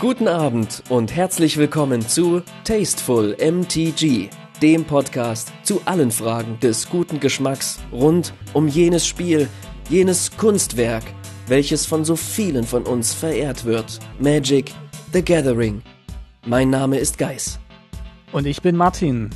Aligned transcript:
Guten 0.00 0.28
Abend 0.28 0.84
und 0.90 1.16
herzlich 1.16 1.56
willkommen 1.56 2.02
zu 2.02 2.42
Tasteful 2.62 3.36
MTG, 3.40 4.30
dem 4.62 4.84
Podcast 4.84 5.52
zu 5.64 5.82
allen 5.86 6.12
Fragen 6.12 6.56
des 6.60 6.88
guten 6.88 7.18
Geschmacks 7.18 7.80
rund 7.90 8.32
um 8.52 8.68
jenes 8.68 9.04
Spiel, 9.04 9.48
jenes 9.90 10.30
Kunstwerk, 10.36 11.02
welches 11.48 11.84
von 11.84 12.04
so 12.04 12.14
vielen 12.14 12.62
von 12.62 12.84
uns 12.84 13.12
verehrt 13.12 13.64
wird. 13.64 13.98
Magic 14.20 14.72
the 15.12 15.20
Gathering. 15.20 15.82
Mein 16.46 16.70
Name 16.70 16.98
ist 16.98 17.18
Geis. 17.18 17.58
Und 18.30 18.46
ich 18.46 18.62
bin 18.62 18.76
Martin. 18.76 19.30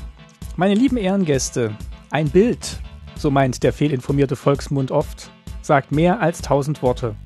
Meine 0.54 0.74
lieben 0.74 0.96
Ehrengäste, 0.96 1.76
ein 2.12 2.30
Bild, 2.30 2.79
so 3.16 3.32
meint 3.32 3.64
der 3.64 3.72
fehlinformierte 3.72 4.36
Volksmund 4.36 4.92
oft, 4.92 5.29
sagt 5.60 5.91
mehr 5.91 6.20
als 6.20 6.41
tausend 6.41 6.83
Worte. 6.83 7.16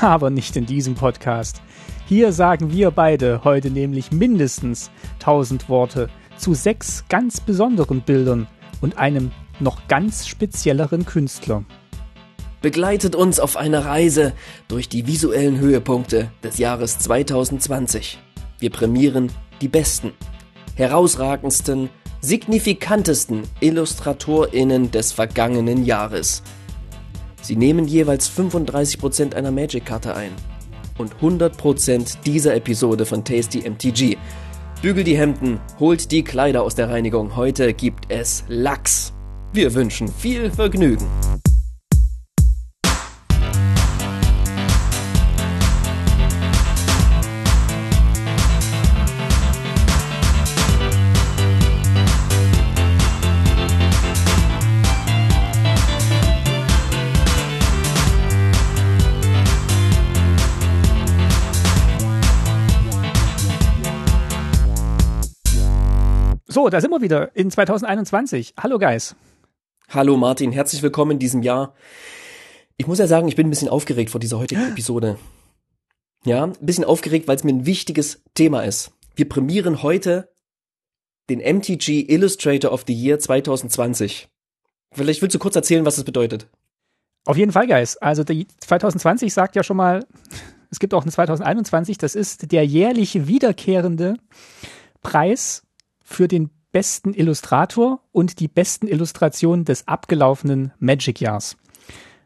Aber 0.00 0.30
nicht 0.30 0.56
in 0.56 0.64
diesem 0.64 0.94
Podcast. 0.94 1.60
Hier 2.08 2.32
sagen 2.32 2.72
wir 2.72 2.90
beide 2.90 3.44
heute 3.44 3.70
nämlich 3.70 4.12
mindestens 4.12 4.90
tausend 5.18 5.68
Worte 5.68 6.08
zu 6.38 6.54
sechs 6.54 7.04
ganz 7.10 7.38
besonderen 7.38 8.00
Bildern 8.00 8.46
und 8.80 8.96
einem 8.96 9.30
noch 9.60 9.88
ganz 9.88 10.26
spezielleren 10.26 11.04
Künstler. 11.04 11.64
Begleitet 12.62 13.14
uns 13.14 13.38
auf 13.40 13.58
eine 13.58 13.84
Reise 13.84 14.32
durch 14.68 14.88
die 14.88 15.06
visuellen 15.06 15.58
Höhepunkte 15.58 16.30
des 16.42 16.56
Jahres 16.56 16.98
2020. 16.98 18.18
Wir 18.58 18.70
prämieren 18.70 19.30
die 19.60 19.68
besten, 19.68 20.12
herausragendsten, 20.76 21.90
signifikantesten 22.22 23.42
IllustratorInnen 23.60 24.90
des 24.90 25.12
vergangenen 25.12 25.84
Jahres. 25.84 26.42
Sie 27.42 27.56
nehmen 27.56 27.86
jeweils 27.86 28.30
35% 28.30 29.34
einer 29.34 29.50
Magic-Karte 29.50 30.16
ein 30.16 30.32
und 30.98 31.16
100% 31.16 32.22
dieser 32.24 32.54
Episode 32.54 33.06
von 33.06 33.24
Tasty 33.24 33.68
MTG. 33.68 34.16
Bügel 34.82 35.04
die 35.04 35.16
Hemden, 35.16 35.58
holt 35.80 36.10
die 36.12 36.22
Kleider 36.22 36.62
aus 36.62 36.74
der 36.74 36.90
Reinigung. 36.90 37.34
Heute 37.34 37.72
gibt 37.72 38.10
es 38.10 38.44
Lachs. 38.48 39.12
Wir 39.52 39.74
wünschen 39.74 40.08
viel 40.08 40.50
Vergnügen. 40.50 41.06
So, 66.58 66.68
da 66.70 66.80
sind 66.80 66.90
wir 66.90 67.00
wieder 67.00 67.36
in 67.36 67.52
2021. 67.52 68.54
Hallo 68.60 68.80
Guys. 68.80 69.14
Hallo 69.90 70.16
Martin, 70.16 70.50
herzlich 70.50 70.82
willkommen 70.82 71.12
in 71.12 71.18
diesem 71.20 71.44
Jahr. 71.44 71.72
Ich 72.76 72.88
muss 72.88 72.98
ja 72.98 73.06
sagen, 73.06 73.28
ich 73.28 73.36
bin 73.36 73.46
ein 73.46 73.50
bisschen 73.50 73.68
aufgeregt 73.68 74.10
vor 74.10 74.18
dieser 74.18 74.40
heutigen 74.40 74.68
Episode. 74.72 75.20
Ja, 76.24 76.42
ein 76.42 76.54
bisschen 76.60 76.82
aufgeregt, 76.82 77.28
weil 77.28 77.36
es 77.36 77.44
mir 77.44 77.52
ein 77.52 77.64
wichtiges 77.64 78.24
Thema 78.34 78.62
ist. 78.62 78.90
Wir 79.14 79.28
prämieren 79.28 79.84
heute 79.84 80.34
den 81.30 81.38
MTG 81.38 82.10
Illustrator 82.12 82.72
of 82.72 82.82
the 82.88 82.92
Year 82.92 83.20
2020. 83.20 84.28
Vielleicht 84.90 85.22
willst 85.22 85.36
du 85.36 85.38
kurz 85.38 85.54
erzählen, 85.54 85.84
was 85.84 85.94
das 85.94 86.04
bedeutet. 86.04 86.48
Auf 87.24 87.36
jeden 87.36 87.52
Fall, 87.52 87.68
Guys. 87.68 87.98
Also 87.98 88.24
die 88.24 88.48
2020 88.58 89.32
sagt 89.32 89.54
ja 89.54 89.62
schon 89.62 89.76
mal, 89.76 90.04
es 90.72 90.80
gibt 90.80 90.92
auch 90.92 91.04
ein 91.04 91.12
2021, 91.12 91.98
das 91.98 92.16
ist 92.16 92.50
der 92.50 92.66
jährlich 92.66 93.28
wiederkehrende 93.28 94.16
Preis 95.02 95.62
für 96.08 96.26
den 96.26 96.50
besten 96.72 97.12
Illustrator 97.12 98.00
und 98.12 98.40
die 98.40 98.48
besten 98.48 98.88
Illustrationen 98.88 99.64
des 99.64 99.86
abgelaufenen 99.86 100.72
Magic-Jahrs. 100.78 101.56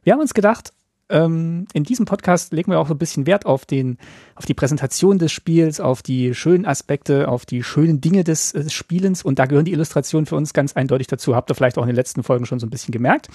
Wir 0.04 0.12
haben 0.12 0.20
uns 0.20 0.34
gedacht, 0.34 0.72
ähm, 1.08 1.66
in 1.72 1.82
diesem 1.82 2.06
Podcast 2.06 2.52
legen 2.52 2.70
wir 2.70 2.78
auch 2.78 2.86
so 2.86 2.94
ein 2.94 2.98
bisschen 2.98 3.26
Wert 3.26 3.44
auf 3.44 3.66
den, 3.66 3.98
auf 4.36 4.46
die 4.46 4.54
Präsentation 4.54 5.18
des 5.18 5.32
Spiels, 5.32 5.80
auf 5.80 6.02
die 6.02 6.32
schönen 6.32 6.64
Aspekte, 6.64 7.28
auf 7.28 7.44
die 7.44 7.64
schönen 7.64 8.00
Dinge 8.00 8.22
des, 8.22 8.52
des 8.52 8.72
Spielens 8.72 9.24
und 9.24 9.40
da 9.40 9.46
gehören 9.46 9.64
die 9.64 9.72
Illustrationen 9.72 10.26
für 10.26 10.36
uns 10.36 10.52
ganz 10.52 10.74
eindeutig 10.74 11.08
dazu. 11.08 11.34
Habt 11.34 11.50
ihr 11.50 11.54
vielleicht 11.56 11.76
auch 11.76 11.82
in 11.82 11.88
den 11.88 11.96
letzten 11.96 12.22
Folgen 12.22 12.46
schon 12.46 12.60
so 12.60 12.66
ein 12.66 12.70
bisschen 12.70 12.92
gemerkt. 12.92 13.28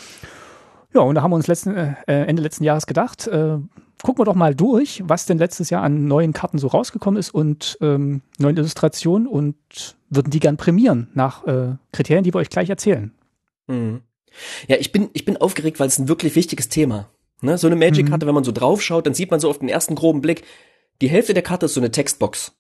Ja, 0.94 1.02
und 1.02 1.16
da 1.16 1.22
haben 1.22 1.32
wir 1.32 1.36
uns 1.36 1.48
letzten, 1.48 1.76
äh, 1.76 1.96
Ende 2.06 2.42
letzten 2.42 2.64
Jahres 2.64 2.88
gedacht, 2.88 3.28
äh, 3.28 3.58
gucken 4.02 4.20
wir 4.20 4.26
doch 4.26 4.36
mal 4.36 4.56
durch, 4.56 5.04
was 5.06 5.26
denn 5.26 5.38
letztes 5.38 5.70
Jahr 5.70 5.84
an 5.84 6.08
neuen 6.08 6.32
Karten 6.32 6.58
so 6.58 6.68
rausgekommen 6.68 7.20
ist 7.20 7.34
und 7.34 7.78
ähm, 7.82 8.22
neuen 8.38 8.56
Illustrationen 8.56 9.28
und 9.28 9.97
würden 10.10 10.32
die 10.32 10.40
gern 10.40 10.58
prämieren 10.58 11.10
nach 11.14 11.46
äh, 11.46 11.76
Kriterien, 11.92 12.24
die 12.24 12.34
wir 12.34 12.40
euch 12.40 12.50
gleich 12.50 12.70
erzählen. 12.70 13.12
Mhm. 13.68 14.02
Ja, 14.68 14.78
ich 14.78 14.92
bin, 14.92 15.10
ich 15.14 15.26
bin 15.26 15.38
aufgeregt, 15.38 15.80
weil 15.80 15.88
es 15.88 15.98
ein 15.98 16.08
wirklich 16.08 16.36
wichtiges 16.36 16.70
Thema. 16.70 17.10
Ne? 17.42 17.58
So 17.58 17.68
eine 17.68 17.76
Magic-Karte, 17.76 18.26
mhm. 18.26 18.28
wenn 18.28 18.36
man 18.36 18.44
so 18.44 18.52
draufschaut, 18.52 19.06
dann 19.06 19.14
sieht 19.14 19.32
man 19.32 19.40
so 19.40 19.50
auf 19.50 19.60
den 19.60 19.70
ersten 19.70 19.96
groben 19.96 20.22
Blick, 20.22 20.44
die 21.02 21.10
Hälfte 21.10 21.34
der 21.34 21.44
Karte 21.44 21.68
ist 21.68 21.76
so 21.76 21.82
eine 21.82 21.92
Textbox. 21.92 22.54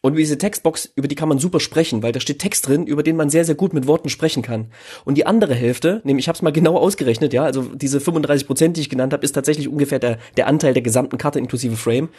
Und 0.00 0.16
diese 0.16 0.36
Textbox, 0.36 0.92
über 0.96 1.08
die 1.08 1.14
kann 1.14 1.30
man 1.30 1.38
super 1.38 1.60
sprechen, 1.60 2.02
weil 2.02 2.12
da 2.12 2.20
steht 2.20 2.38
Text 2.38 2.68
drin, 2.68 2.86
über 2.86 3.02
den 3.02 3.16
man 3.16 3.30
sehr, 3.30 3.46
sehr 3.46 3.54
gut 3.54 3.72
mit 3.72 3.86
Worten 3.86 4.10
sprechen 4.10 4.42
kann. 4.42 4.70
Und 5.06 5.16
die 5.16 5.24
andere 5.24 5.54
Hälfte, 5.54 6.02
nämlich 6.04 6.24
ich 6.24 6.28
habe 6.28 6.36
es 6.36 6.42
mal 6.42 6.52
genau 6.52 6.76
ausgerechnet, 6.76 7.32
ja, 7.32 7.42
also 7.42 7.62
diese 7.62 8.00
35 8.00 8.46
Prozent, 8.46 8.76
die 8.76 8.82
ich 8.82 8.90
genannt 8.90 9.14
habe, 9.14 9.24
ist 9.24 9.32
tatsächlich 9.32 9.66
ungefähr 9.66 9.98
der, 9.98 10.18
der 10.36 10.46
Anteil 10.46 10.74
der 10.74 10.82
gesamten 10.82 11.16
Karte 11.16 11.38
inklusive 11.38 11.76
Frame. 11.76 12.10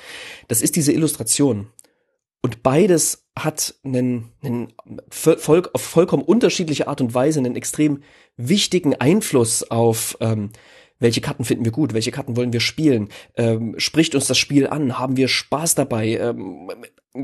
Das 0.47 0.63
ist 0.63 0.75
diese 0.75 0.93
Illustration. 0.93 1.67
Und 2.45 2.61
beides 2.61 3.25
hat 3.35 3.73
einen, 3.83 4.29
einen 4.43 4.71
voll, 5.09 5.67
auf 5.73 5.81
vollkommen 5.81 6.21
unterschiedliche 6.21 6.87
Art 6.87 7.01
und 7.01 7.15
Weise 7.15 7.39
einen 7.39 7.55
extrem 7.55 8.03
wichtigen 8.37 8.93
Einfluss 8.93 9.63
auf 9.63 10.15
ähm, 10.19 10.51
welche 10.99 11.21
Karten 11.21 11.43
finden 11.43 11.65
wir 11.65 11.71
gut, 11.71 11.95
welche 11.95 12.11
Karten 12.11 12.37
wollen 12.37 12.53
wir 12.53 12.59
spielen, 12.59 13.09
ähm, 13.35 13.73
spricht 13.79 14.13
uns 14.13 14.27
das 14.27 14.37
Spiel 14.37 14.67
an, 14.67 14.99
haben 14.99 15.17
wir 15.17 15.27
Spaß 15.27 15.73
dabei, 15.73 16.19
ähm, 16.19 16.69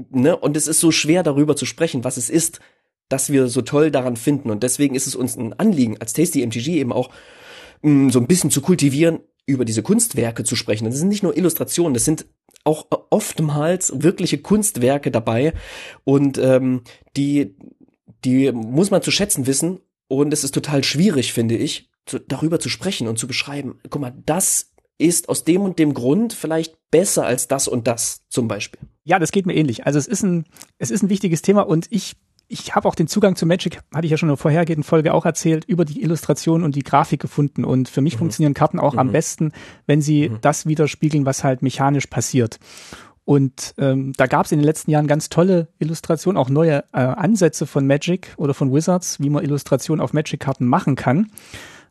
ne? 0.09 0.35
Und 0.35 0.57
es 0.57 0.65
ist 0.65 0.79
so 0.79 0.89
schwer 0.89 1.21
darüber 1.21 1.55
zu 1.55 1.67
sprechen, 1.67 2.03
was 2.03 2.17
es 2.17 2.31
ist, 2.31 2.59
dass 3.07 3.31
wir 3.31 3.47
so 3.47 3.61
toll 3.61 3.91
daran 3.91 4.17
finden. 4.17 4.49
Und 4.49 4.63
deswegen 4.63 4.95
ist 4.95 5.05
es 5.05 5.13
uns 5.13 5.37
ein 5.37 5.53
Anliegen, 5.53 5.97
als 5.99 6.13
Tasty 6.13 6.43
MTG 6.43 6.79
eben 6.79 6.91
auch 6.91 7.11
mh, 7.83 7.91
mm, 7.91 8.09
so 8.09 8.19
ein 8.19 8.25
bisschen 8.25 8.49
zu 8.49 8.61
kultivieren, 8.61 9.19
über 9.45 9.65
diese 9.65 9.83
Kunstwerke 9.83 10.43
zu 10.43 10.55
sprechen. 10.55 10.85
Das 10.85 10.95
sind 10.95 11.09
nicht 11.09 11.21
nur 11.23 11.37
Illustrationen, 11.37 11.93
das 11.93 12.05
sind 12.05 12.25
auch 12.63 12.87
oftmals 13.09 14.03
wirkliche 14.03 14.37
Kunstwerke 14.37 15.11
dabei 15.11 15.53
und 16.03 16.37
ähm, 16.37 16.81
die 17.17 17.55
die 18.23 18.51
muss 18.51 18.91
man 18.91 19.01
zu 19.01 19.11
schätzen 19.11 19.47
wissen 19.47 19.79
und 20.07 20.33
es 20.33 20.43
ist 20.43 20.53
total 20.53 20.83
schwierig, 20.83 21.33
finde 21.33 21.55
ich, 21.57 21.89
zu, 22.05 22.19
darüber 22.19 22.59
zu 22.59 22.69
sprechen 22.69 23.07
und 23.07 23.17
zu 23.17 23.27
beschreiben. 23.27 23.79
Guck 23.89 24.01
mal, 24.01 24.13
das 24.25 24.71
ist 24.97 25.29
aus 25.29 25.43
dem 25.43 25.61
und 25.61 25.79
dem 25.79 25.93
Grund 25.93 26.33
vielleicht 26.33 26.77
besser 26.91 27.25
als 27.25 27.47
das 27.47 27.67
und 27.67 27.87
das 27.87 28.27
zum 28.29 28.47
Beispiel. 28.47 28.81
Ja, 29.03 29.17
das 29.17 29.31
geht 29.31 29.45
mir 29.45 29.55
ähnlich. 29.55 29.85
Also 29.85 29.97
es 29.97 30.07
ist 30.07 30.23
ein, 30.23 30.45
es 30.77 30.91
ist 30.91 31.01
ein 31.01 31.09
wichtiges 31.09 31.41
Thema 31.41 31.61
und 31.61 31.87
ich, 31.89 32.15
ich 32.51 32.75
habe 32.75 32.87
auch 32.87 32.95
den 32.95 33.07
Zugang 33.07 33.35
zu 33.35 33.45
Magic, 33.45 33.79
hatte 33.93 34.05
ich 34.05 34.11
ja 34.11 34.17
schon 34.17 34.27
in 34.27 34.33
der 34.33 34.37
vorhergehenden 34.37 34.83
Folge 34.83 35.13
auch 35.13 35.25
erzählt, 35.25 35.63
über 35.65 35.85
die 35.85 36.01
Illustration 36.01 36.63
und 36.63 36.75
die 36.75 36.83
Grafik 36.83 37.21
gefunden. 37.21 37.63
Und 37.63 37.87
für 37.87 38.01
mich 38.01 38.15
mhm. 38.15 38.19
funktionieren 38.19 38.53
Karten 38.53 38.79
auch 38.79 38.93
mhm. 38.93 38.99
am 38.99 39.11
besten, 39.11 39.53
wenn 39.87 40.01
sie 40.01 40.29
mhm. 40.29 40.39
das 40.41 40.65
widerspiegeln, 40.65 41.25
was 41.25 41.43
halt 41.43 41.61
mechanisch 41.61 42.07
passiert. 42.07 42.59
Und 43.23 43.73
ähm, 43.77 44.13
da 44.17 44.27
gab 44.27 44.45
es 44.45 44.51
in 44.51 44.59
den 44.59 44.65
letzten 44.65 44.91
Jahren 44.91 45.07
ganz 45.07 45.29
tolle 45.29 45.69
Illustrationen, 45.79 46.37
auch 46.37 46.49
neue 46.49 46.83
äh, 46.91 46.99
Ansätze 46.99 47.65
von 47.65 47.87
Magic 47.87 48.33
oder 48.35 48.53
von 48.53 48.73
Wizards, 48.73 49.19
wie 49.21 49.29
man 49.29 49.43
Illustrationen 49.43 50.01
auf 50.01 50.11
Magic-Karten 50.11 50.65
machen 50.65 50.95
kann. 50.95 51.31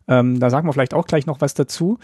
Ähm, 0.08 0.40
da 0.40 0.50
sagen 0.50 0.68
wir 0.68 0.72
vielleicht 0.72 0.92
auch 0.92 1.06
gleich 1.06 1.26
noch 1.26 1.40
was 1.40 1.54
dazu. 1.54 1.98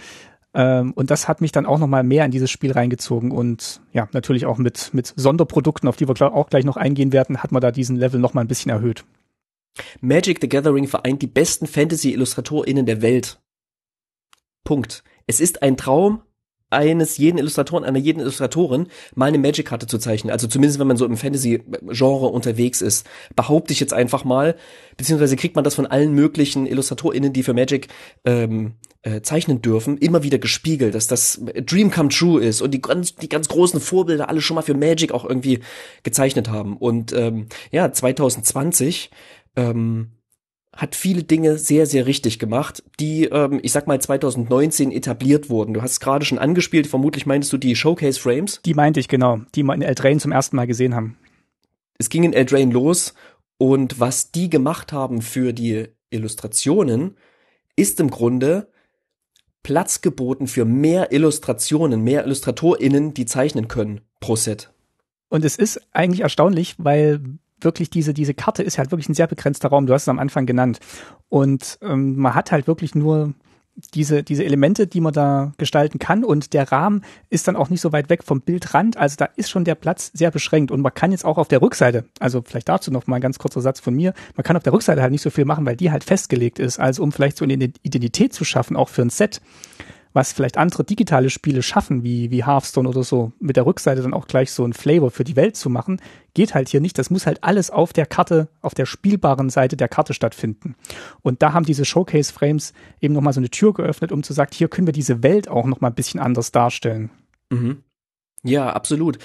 Ähm, 0.57 0.93
und 0.95 1.11
das 1.11 1.29
hat 1.29 1.43
mich 1.43 1.53
dann 1.53 1.67
auch 1.67 1.79
noch 1.79 1.87
mal 1.87 2.03
mehr 2.03 2.25
in 2.25 2.31
dieses 2.31 2.51
Spiel 2.51 2.73
reingezogen 2.73 3.31
und 3.31 3.83
ja, 3.93 4.09
natürlich 4.13 4.47
auch 4.47 4.57
mit, 4.57 4.95
mit 4.95 5.13
Sonderprodukten, 5.15 5.87
auf 5.87 5.97
die 5.97 6.09
wir 6.09 6.35
auch 6.35 6.49
gleich 6.49 6.65
noch 6.65 6.79
eingehen 6.79 7.13
werden, 7.13 7.43
hat 7.43 7.53
man 7.53 7.61
da 7.61 7.71
diesen 7.71 7.97
Level 7.97 8.19
noch 8.19 8.33
mal 8.33 8.41
ein 8.41 8.49
bisschen 8.49 8.71
erhöht. 8.71 9.05
Magic 10.01 10.39
the 10.41 10.49
Gathering 10.49 10.89
vereint 10.89 11.21
die 11.21 11.27
besten 11.27 11.67
Fantasy-IllustratorInnen 11.67 12.87
der 12.87 13.03
Welt. 13.03 13.39
Punkt. 14.65 15.05
Es 15.27 15.41
ist 15.41 15.63
ein 15.63 15.77
Traum, 15.77 16.23
eines 16.71 17.19
jeden 17.19 17.39
Illustratoren, 17.39 17.85
einer 17.85 17.99
jeden 17.99 18.21
Illustratorin 18.21 18.89
mal 19.15 19.27
eine 19.27 19.39
Magic-Karte 19.39 19.87
zu 19.87 19.99
zeichnen. 19.99 20.33
Also 20.33 20.49
zumindest, 20.49 20.81
wenn 20.81 20.87
man 20.87 20.97
so 20.97 21.05
im 21.05 21.19
Fantasy-Genre 21.19 22.27
unterwegs 22.27 22.81
ist. 22.81 23.07
Behaupte 23.37 23.73
ich 23.73 23.81
jetzt 23.81 23.93
einfach 23.93 24.25
mal. 24.25 24.57
Beziehungsweise 24.97 25.37
kriegt 25.37 25.55
man 25.55 25.65
das 25.65 25.75
von 25.75 25.87
allen 25.87 26.13
möglichen 26.13 26.67
IllustratorInnen, 26.67 27.33
die 27.33 27.43
für 27.43 27.55
Magic 27.55 27.89
ähm, 28.25 28.73
äh, 29.07 29.23
zeichnen 29.23 29.63
dürfen, 29.63 29.99
immer 29.99 30.25
wieder 30.25 30.39
gespiegelt, 30.39 30.97
dass 30.97 31.07
das 31.07 31.41
Dream 31.65 31.93
Come 31.93 32.09
True 32.09 32.43
ist 32.43 32.61
und 32.61 32.73
die 32.73 32.83
ganz, 32.83 33.15
die 33.15 33.29
ganz 33.29 33.47
großen 33.47 33.79
Vorbilder 33.79 34.29
alle 34.29 34.41
schon 34.41 34.57
mal 34.57 34.63
für 34.63 34.75
Magic 34.75 35.13
auch 35.13 35.25
irgendwie 35.25 35.61
gezeichnet 36.03 36.51
haben. 36.51 36.77
Und 36.77 37.13
ähm, 37.13 37.47
ja, 37.71 37.93
2020 37.93 39.13
ähm, 39.55 40.11
hat 40.73 40.97
viele 40.97 41.23
Dinge 41.23 41.57
sehr, 41.57 41.87
sehr 41.87 42.07
richtig 42.07 42.41
gemacht, 42.41 42.83
die, 42.99 43.27
ähm, 43.27 43.61
ich 43.63 43.71
sag 43.71 43.87
mal, 43.87 44.01
2019 44.01 44.91
etabliert 44.91 45.51
wurden. 45.51 45.73
Du 45.73 45.83
hast 45.83 45.93
es 45.93 46.01
gerade 46.01 46.25
schon 46.25 46.39
angespielt, 46.39 46.89
vermutlich 46.89 47.27
meintest 47.27 47.53
du 47.53 47.59
die 47.59 47.77
Showcase 47.77 48.19
Frames. 48.19 48.61
Die 48.65 48.75
meinte 48.75 48.99
ich, 48.99 49.07
genau, 49.07 49.39
die 49.55 49.63
wir 49.63 49.75
in 49.75 49.83
Eldraine 49.83 50.19
zum 50.19 50.33
ersten 50.33 50.57
Mal 50.57 50.67
gesehen 50.67 50.97
haben. 50.97 51.17
Es 51.97 52.09
ging 52.09 52.25
in 52.25 52.33
Eldraine 52.33 52.73
los 52.73 53.15
und 53.57 54.01
was 54.01 54.33
die 54.33 54.51
gemacht 54.51 54.93
haben 54.93 55.23
für 55.23 55.53
die 55.53 55.87
Illustrationen, 56.11 57.17
ist 57.77 58.01
im 58.01 58.11
Grunde 58.11 58.69
Platz 59.67 60.01
geboten 60.01 60.47
für 60.47 60.65
mehr 60.65 61.11
Illustrationen, 61.11 62.05
mehr 62.05 62.25
IllustratorInnen, 62.25 63.15
die 63.15 63.27
zeichnen 63.27 63.67
können 63.67 64.01
pro 64.21 64.37
Set. 64.37 64.71
Und 65.29 65.45
es 65.45 65.57
ist 65.57 65.81
eigentlich 65.91 66.21
erstaunlich, 66.21 66.77
weil 66.79 67.21
wirklich 67.61 67.91
diese, 67.91 68.15
diese 68.15 68.33
Karte 68.33 68.63
ist 68.63 68.79
halt 68.79 68.93
wirklich 68.93 69.09
ein 69.09 69.15
sehr 69.15 69.27
begrenzter 69.27 69.71
Raum. 69.71 69.89
Du 69.89 69.93
hast 69.93 70.03
es 70.03 70.09
am 70.09 70.21
Anfang 70.21 70.47
genannt. 70.47 70.79
Und 71.29 71.81
ähm, 71.83 72.15
man 72.15 72.37
hat 72.37 72.53
halt 72.53 72.69
wirklich 72.69 72.95
nur 72.95 73.35
diese, 73.95 74.23
diese 74.23 74.45
Elemente, 74.45 74.87
die 74.87 75.01
man 75.01 75.13
da 75.13 75.53
gestalten 75.59 75.99
kann. 75.99 76.25
Und 76.25 76.53
der 76.53 76.73
Rahmen 76.73 77.03
ist 77.31 77.47
dann 77.47 77.57
auch 77.57 77.69
nicht 77.69 77.81
so 77.81 77.93
weit 77.93 78.09
weg 78.09 78.25
vom 78.25 78.41
Bildrand. 78.41 78.97
Also 78.97 79.17
da 79.19 79.27
ist 79.37 79.51
schon 79.51 79.65
der 79.65 79.75
Platz 79.75 80.11
sehr 80.15 80.31
beschränkt. 80.31 80.71
Und 80.71 80.81
man 80.81 80.95
kann 80.95 81.13
jetzt 81.13 81.25
auch 81.25 81.39
auf 81.39 81.49
der 81.49 81.63
Rückseite, 81.63 82.05
also 82.19 82.43
vielleicht 82.43 82.69
dazu 82.69 82.91
noch 82.91 83.07
mal 83.07 83.17
ein 83.17 83.23
ganz 83.23 83.39
kurzer 83.39 83.61
Satz 83.61 83.81
von 83.81 83.95
mir, 83.95 84.15
man 84.35 84.45
kann 84.45 84.57
auf 84.57 84.63
der 84.63 84.73
Rückseite 84.73 85.03
halt 85.03 85.13
nicht 85.13 85.23
so 85.23 85.31
viel 85.31 85.45
machen, 85.45 85.67
weil 85.67 85.77
die 85.77 85.91
halt 85.91 86.05
festgelegt 86.05 86.59
ist. 86.59 86.79
Also 86.79 87.03
um 87.03 87.13
vielleicht 87.13 87.37
so 87.37 87.45
eine 87.45 87.55
Identität 87.55 88.33
zu 88.33 88.45
schaffen, 88.45 88.77
auch 88.77 88.89
für 88.89 89.03
ein 89.03 89.11
Set, 89.11 89.41
was 90.17 90.33
vielleicht 90.33 90.57
andere 90.57 90.83
digitale 90.83 91.31
Spiele 91.31 91.63
schaffen, 91.63 92.03
wie, 92.03 92.31
wie 92.31 92.45
Hearthstone 92.45 92.89
oder 92.89 93.05
so, 93.05 93.33
mit 93.39 93.57
der 93.57 93.67
Rückseite 93.67 94.03
dann 94.03 94.15
auch 94.15 94.27
gleich 94.27 94.51
so 94.51 94.65
ein 94.65 94.73
Flavor 94.73 95.11
für 95.11 95.25
die 95.25 95.37
Welt 95.37 95.57
zu 95.57 95.69
machen, 95.71 96.01
geht 96.35 96.55
halt 96.55 96.71
hier 96.71 96.81
nicht. 96.81 96.99
Das 96.99 97.11
muss 97.11 97.27
halt 97.27 97.45
alles 97.45 97.71
auf 97.71 97.93
der 97.93 98.07
Karte, 98.07 98.49
auf 98.63 98.75
der 98.75 98.87
spielbaren 98.87 99.51
Seite 99.51 99.77
der 99.77 99.89
Karte 99.89 100.15
stattfinden. 100.15 100.75
Und 101.21 101.43
da 101.43 101.53
haben 101.53 101.67
diese 101.67 101.85
Showcase-Frames 101.85 102.73
eben 103.01 103.15
nochmal 103.15 103.35
so 103.35 103.41
eine 103.41 103.51
Tür 103.51 103.75
geöffnet, 103.75 104.11
um 104.11 104.23
zu 104.23 104.33
sagen, 104.33 104.53
hier 104.55 104.69
können 104.69 104.89
wir 104.89 104.93
diese 104.93 105.23
Welt 105.23 105.49
auch 105.49 105.67
nochmal 105.67 105.91
ein 105.91 105.97
bisschen 105.97 106.19
anders 106.19 106.51
darstellen. 106.51 107.11
Mhm. 107.51 107.85
Ja, 108.43 108.73
absolut. 108.73 109.19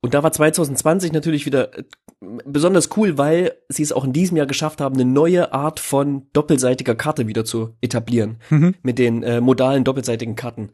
Und 0.00 0.14
da 0.14 0.22
war 0.22 0.30
2020 0.30 1.12
natürlich 1.12 1.46
wieder 1.46 1.76
äh, 1.76 1.84
besonders 2.20 2.96
cool, 2.96 3.16
weil 3.18 3.52
sie 3.68 3.82
es 3.82 3.92
auch 3.92 4.04
in 4.04 4.12
diesem 4.12 4.36
Jahr 4.36 4.46
geschafft 4.46 4.80
haben, 4.80 4.94
eine 4.94 5.04
neue 5.04 5.52
Art 5.52 5.80
von 5.80 6.26
doppelseitiger 6.32 6.94
Karte 6.94 7.26
wieder 7.26 7.44
zu 7.44 7.74
etablieren. 7.80 8.38
Mhm. 8.50 8.74
Mit 8.82 8.98
den 8.98 9.22
äh, 9.22 9.40
modalen 9.40 9.84
doppelseitigen 9.84 10.34
Karten. 10.34 10.70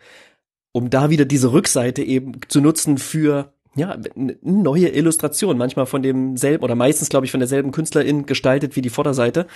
Um 0.72 0.90
da 0.90 1.10
wieder 1.10 1.24
diese 1.24 1.52
Rückseite 1.52 2.02
eben 2.02 2.40
zu 2.48 2.60
nutzen 2.60 2.98
für 2.98 3.52
ja, 3.76 3.98
eine 4.16 4.36
neue 4.42 4.88
Illustration, 4.88 5.58
manchmal 5.58 5.86
von 5.86 6.02
demselben 6.02 6.62
oder 6.64 6.74
meistens, 6.74 7.08
glaube 7.08 7.26
ich, 7.26 7.32
von 7.32 7.40
derselben 7.40 7.72
Künstlerin 7.72 8.24
gestaltet 8.26 8.76
wie 8.76 8.82
die 8.82 8.90
Vorderseite. 8.90 9.46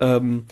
Ähm, 0.00 0.46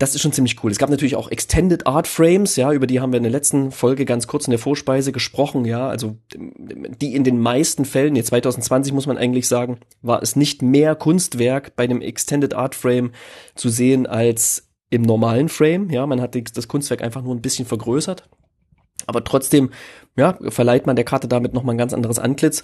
das 0.00 0.14
ist 0.14 0.22
schon 0.22 0.32
ziemlich 0.32 0.56
cool. 0.64 0.70
Es 0.70 0.78
gab 0.78 0.88
natürlich 0.88 1.14
auch 1.14 1.30
Extended 1.30 1.86
Art 1.86 2.08
Frames, 2.08 2.56
ja, 2.56 2.72
über 2.72 2.86
die 2.86 3.00
haben 3.00 3.12
wir 3.12 3.18
in 3.18 3.22
der 3.22 3.30
letzten 3.30 3.70
Folge 3.70 4.06
ganz 4.06 4.26
kurz 4.26 4.46
in 4.46 4.50
der 4.50 4.58
Vorspeise 4.58 5.12
gesprochen, 5.12 5.66
ja, 5.66 5.88
also 5.88 6.16
die 6.34 7.14
in 7.14 7.22
den 7.22 7.38
meisten 7.38 7.84
Fällen, 7.84 8.16
jetzt 8.16 8.28
2020 8.28 8.94
muss 8.94 9.06
man 9.06 9.18
eigentlich 9.18 9.46
sagen, 9.46 9.78
war 10.00 10.22
es 10.22 10.36
nicht 10.36 10.62
mehr 10.62 10.94
Kunstwerk 10.94 11.76
bei 11.76 11.84
einem 11.84 12.00
Extended 12.00 12.54
Art 12.54 12.74
Frame 12.74 13.12
zu 13.54 13.68
sehen 13.68 14.06
als 14.06 14.70
im 14.88 15.02
normalen 15.02 15.50
Frame, 15.50 15.90
ja, 15.90 16.06
man 16.06 16.22
hat 16.22 16.34
das 16.34 16.66
Kunstwerk 16.66 17.02
einfach 17.02 17.22
nur 17.22 17.34
ein 17.34 17.42
bisschen 17.42 17.66
vergrößert, 17.66 18.26
aber 19.06 19.22
trotzdem, 19.22 19.68
ja, 20.16 20.38
verleiht 20.48 20.86
man 20.86 20.96
der 20.96 21.04
Karte 21.04 21.28
damit 21.28 21.52
nochmal 21.52 21.74
ein 21.74 21.78
ganz 21.78 21.92
anderes 21.92 22.18
Antlitz 22.18 22.62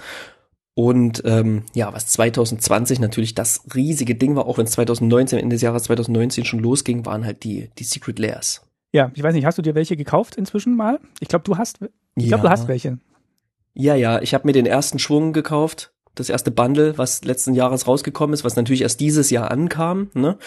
und 0.78 1.22
ähm, 1.24 1.62
ja, 1.72 1.90
was 1.94 2.06
2020 2.08 3.00
natürlich 3.00 3.34
das 3.34 3.62
riesige 3.74 4.14
Ding 4.14 4.36
war, 4.36 4.46
auch 4.46 4.58
wenn 4.58 4.66
es 4.66 4.72
2019, 4.72 5.38
Ende 5.38 5.54
des 5.54 5.62
Jahres 5.62 5.84
2019 5.84 6.44
schon 6.44 6.60
losging, 6.60 7.06
waren 7.06 7.24
halt 7.24 7.44
die, 7.44 7.70
die 7.78 7.84
Secret 7.84 8.18
Layers. 8.18 8.60
Ja, 8.92 9.10
ich 9.14 9.22
weiß 9.22 9.34
nicht, 9.34 9.46
hast 9.46 9.56
du 9.56 9.62
dir 9.62 9.74
welche 9.74 9.96
gekauft 9.96 10.36
inzwischen 10.36 10.76
mal? 10.76 11.00
Ich 11.20 11.28
glaube, 11.28 11.44
du 11.44 11.56
hast, 11.56 11.78
ich 12.14 12.28
glaube, 12.28 12.42
ja. 12.42 12.42
du 12.42 12.50
hast 12.50 12.68
welche. 12.68 12.98
Ja, 13.72 13.94
ja, 13.94 14.20
ich 14.20 14.34
habe 14.34 14.46
mir 14.46 14.52
den 14.52 14.66
ersten 14.66 14.98
Schwung 14.98 15.32
gekauft 15.32 15.94
das 16.16 16.30
erste 16.30 16.50
Bundle, 16.50 16.98
was 16.98 17.22
letzten 17.24 17.54
Jahres 17.54 17.86
rausgekommen 17.86 18.34
ist, 18.34 18.42
was 18.42 18.56
natürlich 18.56 18.82
erst 18.82 19.00
dieses 19.00 19.30
Jahr 19.30 19.50
ankam. 19.50 20.10
Ne? 20.14 20.38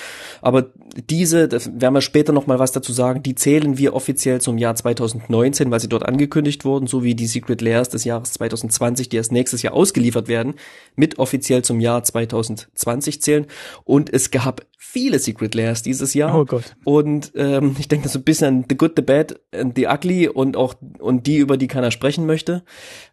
Aber 0.41 0.71
diese, 1.09 1.47
das 1.47 1.69
werden 1.79 1.93
wir 1.93 2.01
später 2.01 2.33
noch 2.33 2.47
mal 2.47 2.59
was 2.59 2.71
dazu 2.71 2.91
sagen, 2.91 3.23
die 3.23 3.35
zählen 3.35 3.77
wir 3.77 3.93
offiziell 3.93 4.41
zum 4.41 4.57
Jahr 4.57 4.75
2019, 4.75 5.71
weil 5.71 5.79
sie 5.79 5.87
dort 5.87 6.05
angekündigt 6.05 6.65
wurden, 6.65 6.87
so 6.87 7.03
wie 7.03 7.15
die 7.15 7.27
Secret 7.27 7.61
Layers 7.61 7.89
des 7.89 8.03
Jahres 8.03 8.33
2020, 8.33 9.09
die 9.09 9.17
erst 9.17 9.31
nächstes 9.31 9.61
Jahr 9.61 9.73
ausgeliefert 9.73 10.27
werden, 10.27 10.55
mit 10.95 11.19
offiziell 11.19 11.63
zum 11.63 11.79
Jahr 11.79 12.03
2020 12.03 13.21
zählen. 13.21 13.45
Und 13.85 14.11
es 14.11 14.31
gab 14.31 14.65
viele 14.77 15.19
Secret 15.19 15.53
Layers 15.53 15.83
dieses 15.83 16.15
Jahr. 16.15 16.35
Oh 16.35 16.45
Gott. 16.45 16.75
Und 16.83 17.31
ähm, 17.35 17.75
ich 17.77 17.87
denke 17.87 18.09
so 18.09 18.17
ein 18.17 18.23
bisschen 18.23 18.47
an 18.47 18.65
The 18.67 18.75
Good, 18.75 18.93
The 18.95 19.03
Bad 19.03 19.39
and 19.53 19.75
The 19.75 19.87
Ugly 19.87 20.29
und 20.29 20.57
auch 20.57 20.73
und 20.97 21.27
die, 21.27 21.37
über 21.37 21.57
die 21.57 21.67
keiner 21.67 21.91
sprechen 21.91 22.25
möchte. 22.25 22.63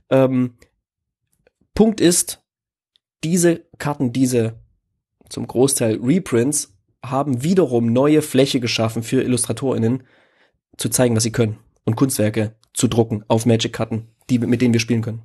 Ähm, 0.08 0.54
Punkt 1.74 2.00
ist, 2.00 2.42
diese 3.24 3.64
Karten, 3.78 4.12
diese 4.12 4.54
zum 5.28 5.46
Großteil 5.46 5.98
Reprints, 6.02 6.74
haben 7.04 7.42
wiederum 7.42 7.92
neue 7.92 8.22
Fläche 8.22 8.60
geschaffen 8.60 9.02
für 9.02 9.22
IllustratorInnen, 9.22 10.02
zu 10.76 10.88
zeigen, 10.88 11.16
was 11.16 11.22
sie 11.22 11.32
können 11.32 11.58
und 11.84 11.96
Kunstwerke 11.96 12.54
zu 12.74 12.88
drucken 12.88 13.24
auf 13.28 13.46
Magic-Karten, 13.46 14.08
die, 14.28 14.38
mit 14.38 14.60
denen 14.60 14.74
wir 14.74 14.80
spielen 14.80 15.02
können. 15.02 15.22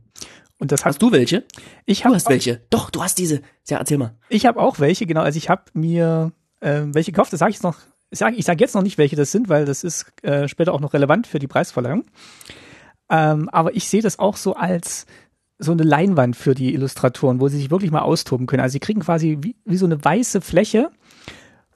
Und 0.57 0.71
das 0.71 0.81
hast, 0.81 0.93
hast 0.93 1.01
du 1.01 1.11
welche? 1.11 1.43
Ich 1.85 2.05
hab 2.05 2.11
du 2.11 2.15
hast 2.15 2.29
welche. 2.29 2.61
Doch, 2.69 2.91
du 2.91 3.01
hast 3.01 3.17
diese. 3.17 3.41
Ja, 3.67 3.79
erzähl 3.79 3.97
mal. 3.97 4.15
Ich 4.29 4.45
habe 4.45 4.59
auch 4.61 4.79
welche, 4.79 5.07
genau. 5.07 5.21
Also 5.21 5.37
ich 5.37 5.49
habe 5.49 5.63
mir 5.73 6.31
äh, 6.59 6.83
welche 6.85 7.11
gekauft. 7.11 7.33
Das 7.33 7.39
sage 7.39 7.51
ich 7.51 7.63
noch. 7.63 7.79
Ich 8.11 8.19
sage 8.19 8.35
ich 8.35 8.45
sag 8.45 8.61
jetzt 8.61 8.75
noch 8.75 8.83
nicht, 8.83 8.97
welche 8.97 9.15
das 9.15 9.31
sind, 9.31 9.49
weil 9.49 9.65
das 9.65 9.83
ist 9.83 10.05
äh, 10.21 10.47
später 10.47 10.73
auch 10.73 10.79
noch 10.79 10.93
relevant 10.93 11.25
für 11.25 11.39
die 11.39 11.47
Preisverleihung. 11.47 12.05
Ähm, 13.09 13.49
aber 13.49 13.75
ich 13.75 13.89
sehe 13.89 14.03
das 14.03 14.19
auch 14.19 14.37
so 14.37 14.53
als 14.53 15.07
so 15.61 15.71
eine 15.71 15.83
Leinwand 15.83 16.35
für 16.35 16.55
die 16.55 16.73
Illustratoren, 16.73 17.39
wo 17.39 17.47
sie 17.47 17.57
sich 17.57 17.71
wirklich 17.71 17.91
mal 17.91 18.01
austoben 18.01 18.47
können. 18.47 18.63
Also 18.63 18.73
sie 18.73 18.79
kriegen 18.79 19.01
quasi 19.01 19.37
wie, 19.41 19.55
wie 19.63 19.77
so 19.77 19.85
eine 19.85 20.03
weiße 20.03 20.41
Fläche. 20.41 20.89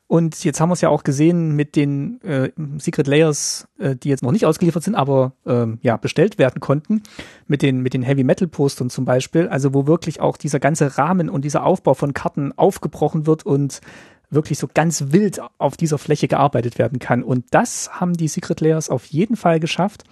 Und 0.08 0.44
jetzt 0.44 0.60
haben 0.60 0.70
wir 0.70 0.74
es 0.74 0.82
ja 0.82 0.90
auch 0.90 1.04
gesehen 1.04 1.56
mit 1.56 1.76
den 1.76 2.22
äh, 2.22 2.52
Secret 2.78 3.08
Layers, 3.08 3.68
äh, 3.80 3.96
die 3.96 4.10
jetzt 4.10 4.22
noch 4.22 4.32
nicht 4.32 4.46
ausgeliefert 4.46 4.84
sind, 4.84 4.94
aber 4.94 5.34
ähm, 5.48 5.80
ja 5.82 5.98
bestellt 5.98 6.38
werden 6.38 6.60
konnten, 6.60 7.02
mit 7.48 7.64
den 7.64 7.82
mit 7.82 7.96
den 7.96 8.04
Heavy 8.04 8.24
Metal 8.24 8.48
Postern 8.48 8.92
zum 8.92 9.06
Beispiel. 9.06 9.48
Also 9.48 9.74
wo 9.74 9.88
wirklich 9.88 10.20
auch 10.20 10.38
dieser 10.38 10.60
ganze 10.60 10.98
Rahmen 10.98 11.30
und 11.30 11.44
dieser 11.44 11.64
Aufbau 11.64 11.96
von 11.96 12.14
Karten 12.14 12.54
aufgebrochen 12.56 13.26
wird 13.26 13.46
und 13.46 13.82
wirklich 14.30 14.60
so 14.60 14.68
ganz 14.72 15.06
wild 15.10 15.42
auf 15.58 15.78
dieser 15.78 15.98
Fläche 15.98 16.28
gearbeitet 16.28 16.78
werden 16.78 17.00
kann. 17.00 17.24
Und 17.24 17.46
das 17.52 18.00
haben 18.00 18.14
die 18.14 18.28
Secret 18.28 18.62
Layers 18.62 18.90
auf 18.90 19.06
jeden 19.06 19.36
Fall 19.36 19.60
geschafft, 19.60 20.04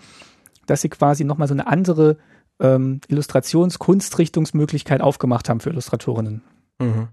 dass 0.65 0.81
sie 0.81 0.89
quasi 0.89 1.24
nochmal 1.24 1.48
so 1.48 1.53
eine 1.53 1.67
andere 1.67 2.17
ähm, 2.60 3.01
Illustrationskunstrichtungsmöglichkeit 3.07 5.01
aufgemacht 5.01 5.50
haben 5.50 5.60
für 5.60 5.69
Illustratorinnen. 5.69 6.43
Mhm. 6.79 7.10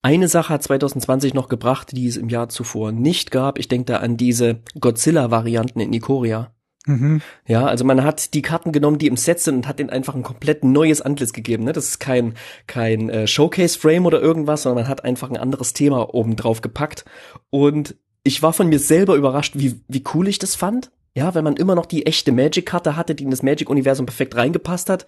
Eine 0.00 0.28
Sache 0.28 0.54
hat 0.54 0.62
2020 0.62 1.34
noch 1.34 1.48
gebracht, 1.48 1.90
die 1.92 2.06
es 2.06 2.16
im 2.16 2.28
Jahr 2.28 2.48
zuvor 2.48 2.92
nicht 2.92 3.30
gab. 3.30 3.58
Ich 3.58 3.68
denke 3.68 3.86
da 3.92 3.96
an 3.98 4.16
diese 4.16 4.60
Godzilla-Varianten 4.78 5.80
in 5.80 5.92
Ikoria. 5.92 6.52
Mhm. 6.86 7.20
Ja, 7.46 7.66
also 7.66 7.84
man 7.84 8.02
hat 8.02 8.32
die 8.32 8.42
Karten 8.42 8.72
genommen, 8.72 8.98
die 8.98 9.08
im 9.08 9.16
Set 9.16 9.40
sind 9.40 9.56
und 9.56 9.68
hat 9.68 9.80
ihnen 9.80 9.90
einfach 9.90 10.14
ein 10.14 10.22
komplett 10.22 10.64
neues 10.64 11.02
Antlitz 11.02 11.32
gegeben. 11.32 11.64
Ne? 11.64 11.72
Das 11.72 11.88
ist 11.88 11.98
kein, 11.98 12.34
kein 12.66 13.10
äh, 13.10 13.26
Showcase-Frame 13.26 14.06
oder 14.06 14.20
irgendwas, 14.20 14.62
sondern 14.62 14.84
man 14.84 14.88
hat 14.88 15.04
einfach 15.04 15.28
ein 15.28 15.36
anderes 15.36 15.74
Thema 15.74 16.14
oben 16.14 16.36
drauf 16.36 16.60
gepackt. 16.60 17.04
Und 17.50 17.96
ich 18.22 18.42
war 18.42 18.52
von 18.52 18.68
mir 18.68 18.78
selber 18.78 19.16
überrascht, 19.16 19.54
wie, 19.56 19.80
wie 19.88 20.04
cool 20.14 20.28
ich 20.28 20.38
das 20.38 20.54
fand. 20.54 20.90
Ja, 21.18 21.34
wenn 21.34 21.42
man 21.42 21.56
immer 21.56 21.74
noch 21.74 21.86
die 21.86 22.06
echte 22.06 22.30
Magic-Karte 22.30 22.94
hatte, 22.94 23.16
die 23.16 23.24
in 23.24 23.32
das 23.32 23.42
Magic-Universum 23.42 24.06
perfekt 24.06 24.36
reingepasst 24.36 24.88
hat. 24.88 25.04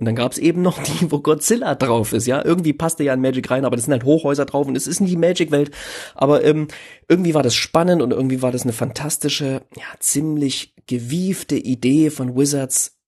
Und 0.00 0.06
dann 0.06 0.16
gab's 0.16 0.38
eben 0.38 0.60
noch 0.60 0.82
die, 0.82 1.12
wo 1.12 1.20
Godzilla 1.20 1.76
drauf 1.76 2.12
ist, 2.12 2.26
ja. 2.26 2.44
Irgendwie 2.44 2.72
passte 2.72 3.04
ja 3.04 3.14
in 3.14 3.20
Magic 3.20 3.48
rein, 3.48 3.64
aber 3.64 3.76
das 3.76 3.84
sind 3.84 3.92
halt 3.92 4.02
Hochhäuser 4.02 4.44
drauf 4.44 4.66
und 4.66 4.76
es 4.76 4.88
ist 4.88 4.98
nicht 4.98 5.12
die 5.12 5.16
Magic-Welt. 5.16 5.70
Aber 6.16 6.42
ähm, 6.44 6.66
irgendwie 7.06 7.34
war 7.34 7.44
das 7.44 7.54
spannend 7.54 8.02
und 8.02 8.10
irgendwie 8.10 8.42
war 8.42 8.50
das 8.50 8.62
eine 8.62 8.72
fantastische, 8.72 9.62
ja, 9.76 9.84
ziemlich 10.00 10.74
gewiefte 10.88 11.54
Idee 11.54 12.10
von 12.10 12.36
Wizards. 12.36 12.98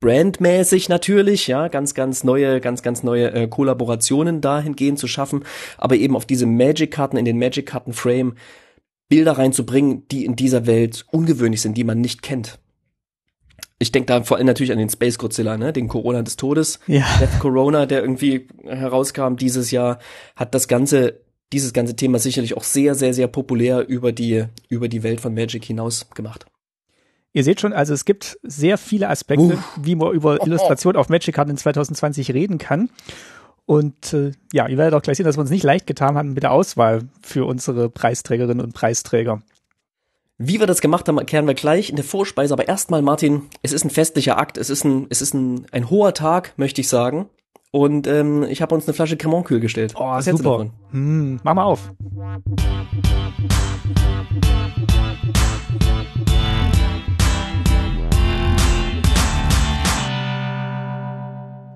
Brandmäßig 0.00 0.88
natürlich, 0.88 1.46
ja, 1.46 1.68
ganz, 1.68 1.94
ganz 1.94 2.24
neue, 2.24 2.60
ganz, 2.60 2.82
ganz 2.82 3.04
neue 3.04 3.32
äh, 3.32 3.46
Kollaborationen 3.46 4.40
dahingehend 4.40 4.98
zu 4.98 5.06
schaffen, 5.06 5.44
aber 5.78 5.94
eben 5.94 6.16
auf 6.16 6.26
diese 6.26 6.46
Magic-Karten 6.46 7.16
in 7.16 7.24
den 7.24 7.38
Magic-Karten-Frame 7.38 8.34
Bilder 9.08 9.32
reinzubringen, 9.32 10.06
die 10.08 10.24
in 10.24 10.36
dieser 10.36 10.66
Welt 10.66 11.06
ungewöhnlich 11.10 11.60
sind, 11.60 11.76
die 11.76 11.84
man 11.84 12.00
nicht 12.00 12.22
kennt. 12.22 12.58
Ich 13.78 13.92
denke 13.92 14.06
da 14.06 14.22
vor 14.22 14.38
allem 14.38 14.46
natürlich 14.46 14.72
an 14.72 14.78
den 14.78 14.88
Space 14.88 15.18
Godzilla, 15.18 15.58
ne, 15.58 15.72
den 15.72 15.88
Corona 15.88 16.22
des 16.22 16.36
Todes, 16.36 16.80
ja. 16.86 17.04
Death 17.20 17.38
Corona, 17.40 17.84
der 17.84 18.00
irgendwie 18.00 18.48
herauskam 18.64 19.36
dieses 19.36 19.70
Jahr, 19.70 19.98
hat 20.34 20.54
das 20.54 20.66
ganze 20.66 21.20
dieses 21.52 21.72
ganze 21.72 21.94
Thema 21.94 22.18
sicherlich 22.18 22.56
auch 22.56 22.64
sehr 22.64 22.94
sehr 22.94 23.14
sehr 23.14 23.28
populär 23.28 23.86
über 23.86 24.12
die 24.12 24.44
über 24.68 24.88
die 24.88 25.02
Welt 25.02 25.20
von 25.20 25.34
Magic 25.34 25.64
hinaus 25.64 26.08
gemacht. 26.10 26.46
Ihr 27.36 27.44
seht 27.44 27.60
schon, 27.60 27.74
also 27.74 27.92
es 27.92 28.06
gibt 28.06 28.38
sehr 28.42 28.78
viele 28.78 29.10
Aspekte, 29.10 29.58
Uff. 29.58 29.78
wie 29.82 29.94
man 29.94 30.14
über 30.14 30.42
Illustration 30.46 30.96
auf 30.96 31.10
Magic-Karten 31.10 31.50
in 31.50 31.58
2020 31.58 32.32
reden 32.32 32.56
kann. 32.56 32.88
Und 33.66 34.12
äh, 34.12 34.30
ja, 34.52 34.68
ihr 34.68 34.78
werdet 34.78 34.94
auch 34.94 35.02
gleich 35.02 35.16
sehen, 35.16 35.26
dass 35.26 35.36
wir 35.36 35.40
uns 35.40 35.50
nicht 35.50 35.64
leicht 35.64 35.88
getan 35.88 36.16
haben 36.16 36.32
mit 36.32 36.44
der 36.44 36.52
Auswahl 36.52 37.02
für 37.20 37.44
unsere 37.44 37.90
Preisträgerinnen 37.90 38.64
und 38.64 38.72
Preisträger. 38.72 39.42
Wie 40.38 40.60
wir 40.60 40.66
das 40.66 40.80
gemacht 40.80 41.08
haben, 41.08 41.18
erklären 41.18 41.46
wir 41.46 41.54
gleich 41.54 41.90
in 41.90 41.96
der 41.96 42.04
Vorspeise. 42.04 42.54
Aber 42.54 42.68
erstmal, 42.68 43.02
Martin, 43.02 43.42
es 43.62 43.72
ist 43.72 43.84
ein 43.84 43.90
festlicher 43.90 44.38
Akt. 44.38 44.56
Es 44.56 44.70
ist 44.70 44.84
ein, 44.84 45.06
es 45.10 45.20
ist 45.20 45.34
ein, 45.34 45.66
ein 45.72 45.90
hoher 45.90 46.14
Tag, 46.14 46.52
möchte 46.56 46.80
ich 46.80 46.88
sagen. 46.88 47.28
Und 47.72 48.06
ähm, 48.06 48.44
ich 48.44 48.62
habe 48.62 48.74
uns 48.74 48.86
eine 48.86 48.94
Flasche 48.94 49.16
Cremant 49.16 49.46
kühl 49.46 49.60
gestellt. 49.60 49.94
Oh, 49.96 50.00
Was 50.00 50.26
super. 50.26 50.70
Hm, 50.92 51.40
mach 51.42 51.54
mal 51.54 51.64
auf. 51.64 51.90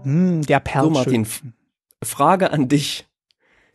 Hm, 0.04 0.42
der 0.42 0.60
Perl. 0.60 0.84
So, 0.84 0.90
Martin, 0.90 1.26
Frage 2.02 2.50
an 2.50 2.68
dich. 2.68 3.06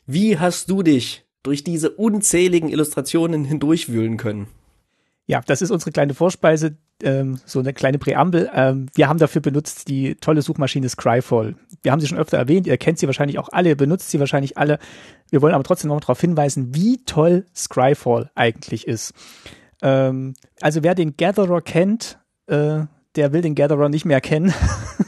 Wie 0.06 0.40
hast 0.40 0.70
du 0.70 0.84
dich 0.84 1.26
durch 1.44 1.64
diese 1.64 1.92
unzähligen 1.92 2.70
Illustrationen 2.70 3.46
hindurchwühlen 3.46 4.18
können? 4.18 4.48
Ja, 5.28 5.42
das 5.46 5.62
ist 5.62 5.72
unsere 5.72 5.92
kleine 5.92 6.14
Vorspeise, 6.14 6.78
ähm, 7.02 7.40
so 7.46 7.60
eine 7.60 7.74
kleine 7.74 7.98
Präambel. 7.98 8.50
Ähm, 8.54 8.88
wir 8.94 9.08
haben 9.08 9.18
dafür 9.18 9.42
benutzt 9.42 9.88
die 9.88 10.16
tolle 10.16 10.42
Suchmaschine 10.42 10.88
Scryfall. 10.88 11.56
Wir 11.82 11.92
haben 11.92 12.00
sie 12.00 12.08
schon 12.08 12.18
öfter 12.18 12.38
erwähnt, 12.38 12.68
ihr 12.68 12.78
kennt 12.78 13.00
sie 13.00 13.08
wahrscheinlich 13.08 13.40
auch 13.40 13.50
alle, 13.52 13.76
benutzt 13.76 14.12
sie 14.12 14.20
wahrscheinlich 14.20 14.58
alle. 14.58 14.80
Wir 15.32 15.42
wollen 15.42 15.56
aber 15.56 15.64
trotzdem 15.64 15.90
noch 15.90 16.00
darauf 16.00 16.22
hinweisen, 16.22 16.76
wie 16.76 17.04
toll 17.06 17.46
Scryfall 17.56 18.32
eigentlich 18.36 18.88
ist. 18.88 19.14
Ähm, 19.82 20.36
also 20.62 20.84
wer 20.84 20.94
den 20.94 21.18
Gatherer 21.18 21.62
kennt, 21.62 22.20
äh, 22.48 22.82
der 23.16 23.34
will 23.34 23.42
den 23.42 23.56
Gatherer 23.56 23.90
nicht 23.90 24.06
mehr 24.06 24.22
kennen. 24.22 24.54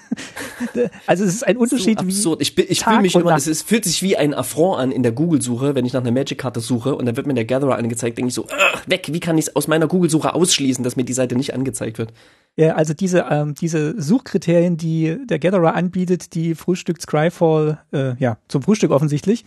also 1.07 1.23
es 1.23 1.33
ist 1.33 1.47
ein 1.47 1.57
Unterschied 1.57 1.99
so 1.99 2.05
absurd. 2.05 2.41
ich, 2.41 2.57
ich 2.57 2.83
fühle 2.83 3.01
mich 3.01 3.15
immer, 3.15 3.35
es, 3.35 3.47
ist, 3.47 3.67
fühlt 3.67 3.85
sich 3.85 4.01
wie 4.03 4.17
ein 4.17 4.33
Affront 4.33 4.79
an 4.79 4.91
in 4.91 5.03
der 5.03 5.11
Google-Suche, 5.11 5.75
wenn 5.75 5.85
ich 5.85 5.93
nach 5.93 6.01
einer 6.01 6.11
Magic-Karte 6.11 6.59
suche 6.59 6.95
und 6.95 7.05
dann 7.05 7.15
wird 7.17 7.27
mir 7.27 7.33
der 7.33 7.45
Gatherer 7.45 7.75
angezeigt, 7.75 8.17
denke 8.17 8.29
ich 8.29 8.33
so, 8.33 8.47
weg, 8.85 9.09
wie 9.11 9.19
kann 9.19 9.37
ich 9.37 9.47
es 9.47 9.55
aus 9.55 9.67
meiner 9.67 9.87
Google-Suche 9.87 10.33
ausschließen, 10.33 10.83
dass 10.83 10.95
mir 10.95 11.03
die 11.03 11.13
Seite 11.13 11.35
nicht 11.35 11.53
angezeigt 11.53 11.97
wird? 11.97 12.13
Ja, 12.55 12.75
also 12.75 12.93
diese, 12.93 13.25
ähm, 13.29 13.53
diese 13.53 14.01
Suchkriterien, 14.01 14.77
die 14.77 15.17
der 15.25 15.39
Gatherer 15.39 15.75
anbietet, 15.75 16.33
die 16.33 16.55
frühstückt 16.55 17.01
Scryfall, 17.03 17.79
äh, 17.93 18.15
ja, 18.17 18.37
zum 18.47 18.63
Frühstück 18.63 18.91
offensichtlich. 18.91 19.45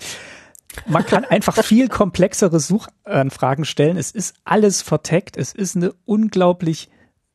Man 0.87 1.05
kann 1.05 1.25
einfach 1.29 1.62
viel 1.64 1.88
komplexere 1.88 2.61
Suchanfragen 2.61 3.64
stellen. 3.64 3.97
Es 3.97 4.12
ist 4.12 4.35
alles 4.45 4.83
verteckt. 4.83 5.37
Es 5.37 5.52
ist 5.52 5.76
eine 5.76 5.93
unglaublich 6.05 6.88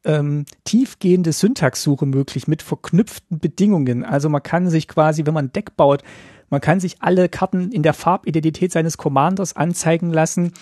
ähm, 0.05 0.45
tiefgehende 0.63 1.31
Syntaxsuche 1.31 2.05
möglich 2.05 2.47
mit 2.47 2.61
verknüpften 2.61 3.39
Bedingungen. 3.39 4.05
Also 4.05 4.29
man 4.29 4.43
kann 4.43 4.69
sich 4.69 4.87
quasi, 4.87 5.25
wenn 5.25 5.33
man 5.33 5.45
ein 5.45 5.53
Deck 5.53 5.75
baut, 5.75 6.03
man 6.49 6.61
kann 6.61 6.79
sich 6.79 7.01
alle 7.01 7.27
Karten 7.27 7.71
in 7.71 7.83
der 7.83 7.93
Farbidentität 7.93 8.71
seines 8.71 8.97
Commanders 8.97 9.55
anzeigen 9.55 10.11
lassen, 10.11 10.53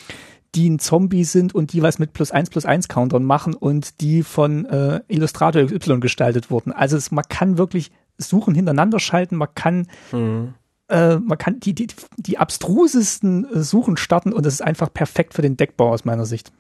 die 0.56 0.70
ein 0.70 0.80
Zombie 0.80 1.24
sind 1.24 1.54
und 1.54 1.74
die 1.74 1.82
was 1.82 2.00
mit 2.00 2.14
plus 2.14 2.32
eins 2.32 2.50
plus 2.50 2.66
eins 2.66 2.88
Countern 2.88 3.24
machen 3.24 3.54
und 3.54 4.02
die 4.02 4.24
von 4.24 4.66
äh, 4.66 5.02
Illustrator 5.08 5.62
Y 5.62 6.00
gestaltet 6.00 6.52
wurden. 6.52 6.72
Also 6.72 6.96
es, 6.96 7.12
man 7.12 7.26
kann 7.28 7.58
wirklich 7.58 7.92
Suchen 8.18 8.54
hintereinander 8.54 9.00
schalten, 9.00 9.36
man 9.36 9.50
kann 9.56 9.88
mhm. 10.12 10.54
äh, 10.88 11.18
man 11.18 11.38
kann 11.38 11.60
die, 11.60 11.74
die, 11.74 11.88
die 12.18 12.38
abstrusesten 12.38 13.46
äh, 13.52 13.64
Suchen 13.64 13.98
starten 13.98 14.32
und 14.32 14.46
das 14.46 14.54
ist 14.54 14.62
einfach 14.62 14.94
perfekt 14.94 15.34
für 15.34 15.42
den 15.42 15.58
Deckbau 15.58 15.90
aus 15.90 16.06
meiner 16.06 16.26
Sicht. 16.26 16.52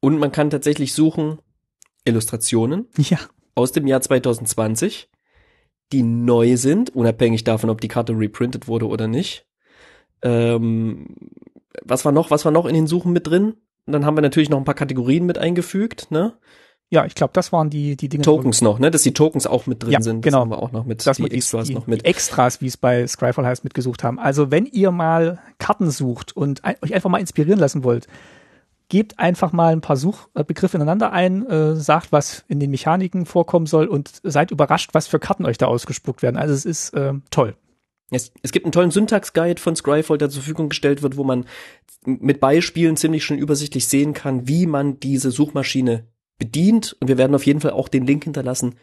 Und 0.00 0.18
man 0.18 0.30
kann 0.30 0.50
tatsächlich 0.50 0.94
suchen, 0.94 1.38
Illustrationen 2.08 2.86
ja. 2.96 3.18
aus 3.54 3.72
dem 3.72 3.86
Jahr 3.86 4.00
2020, 4.00 5.10
die 5.92 6.02
neu 6.02 6.56
sind, 6.56 6.90
unabhängig 6.90 7.44
davon, 7.44 7.70
ob 7.70 7.80
die 7.80 7.88
Karte 7.88 8.12
reprintet 8.12 8.68
wurde 8.68 8.86
oder 8.86 9.06
nicht. 9.08 9.46
Ähm, 10.22 11.14
was 11.82 12.04
war 12.04 12.12
noch? 12.12 12.30
Was 12.30 12.44
war 12.44 12.52
noch 12.52 12.66
in 12.66 12.74
den 12.74 12.86
Suchen 12.86 13.12
mit 13.12 13.26
drin? 13.26 13.54
Und 13.86 13.92
dann 13.92 14.04
haben 14.04 14.16
wir 14.16 14.22
natürlich 14.22 14.50
noch 14.50 14.58
ein 14.58 14.64
paar 14.64 14.74
Kategorien 14.74 15.24
mit 15.24 15.38
eingefügt, 15.38 16.10
ne? 16.10 16.34
Ja, 16.90 17.04
ich 17.04 17.14
glaube, 17.14 17.32
das 17.34 17.52
waren 17.52 17.68
die 17.68 17.96
die 17.96 18.08
Dinge. 18.08 18.22
Tokens 18.22 18.62
noch, 18.62 18.78
ne? 18.78 18.90
Dass 18.90 19.02
die 19.02 19.12
Tokens 19.12 19.46
auch 19.46 19.66
mit 19.66 19.82
drin 19.82 19.92
ja, 19.92 20.00
sind. 20.00 20.22
Genau. 20.22 20.38
Das 20.38 20.40
haben 20.40 20.50
wir 20.50 20.62
auch 20.62 20.72
noch 20.72 20.86
mit. 20.86 21.06
Das 21.06 21.18
die 21.18 21.30
Extras 21.30 21.68
die, 21.68 21.74
noch 21.74 21.86
mit. 21.86 22.04
Extras, 22.04 22.62
wie 22.62 22.66
es 22.66 22.78
bei 22.78 23.06
Scryfall 23.06 23.44
heißt, 23.44 23.64
mitgesucht 23.64 24.02
haben. 24.02 24.18
Also 24.18 24.50
wenn 24.50 24.64
ihr 24.64 24.90
mal 24.90 25.38
Karten 25.58 25.90
sucht 25.90 26.34
und 26.34 26.64
ein, 26.64 26.76
euch 26.82 26.94
einfach 26.94 27.10
mal 27.10 27.18
inspirieren 27.18 27.60
lassen 27.60 27.84
wollt, 27.84 28.06
gebt 28.88 29.18
einfach 29.18 29.52
mal 29.52 29.72
ein 29.72 29.80
paar 29.80 29.96
Suchbegriffe 29.96 30.76
ineinander 30.76 31.12
ein, 31.12 31.46
äh, 31.46 31.76
sagt, 31.76 32.10
was 32.12 32.44
in 32.48 32.58
den 32.58 32.70
Mechaniken 32.70 33.26
vorkommen 33.26 33.66
soll 33.66 33.86
und 33.86 34.10
seid 34.22 34.50
überrascht, 34.50 34.90
was 34.94 35.06
für 35.06 35.18
Karten 35.18 35.44
euch 35.44 35.58
da 35.58 35.66
ausgespuckt 35.66 36.22
werden. 36.22 36.36
Also 36.36 36.54
es 36.54 36.64
ist 36.64 36.90
äh, 36.94 37.12
toll. 37.30 37.56
Es, 38.10 38.32
es 38.42 38.52
gibt 38.52 38.64
einen 38.64 38.72
tollen 38.72 38.90
Syntax-Guide 38.90 39.60
von 39.60 39.76
Scryfall, 39.76 40.16
der 40.16 40.30
zur 40.30 40.42
Verfügung 40.42 40.70
gestellt 40.70 41.02
wird, 41.02 41.16
wo 41.18 41.24
man 41.24 41.44
mit 42.06 42.40
Beispielen 42.40 42.96
ziemlich 42.96 43.24
schön 43.24 43.38
übersichtlich 43.38 43.86
sehen 43.86 44.14
kann, 44.14 44.48
wie 44.48 44.66
man 44.66 44.98
diese 44.98 45.30
Suchmaschine 45.30 46.06
bedient. 46.38 46.96
Und 47.00 47.08
wir 47.08 47.18
werden 47.18 47.34
auf 47.34 47.44
jeden 47.44 47.60
Fall 47.60 47.72
auch 47.72 47.88
den 47.88 48.06
Link 48.06 48.24
hinterlassen, 48.24 48.76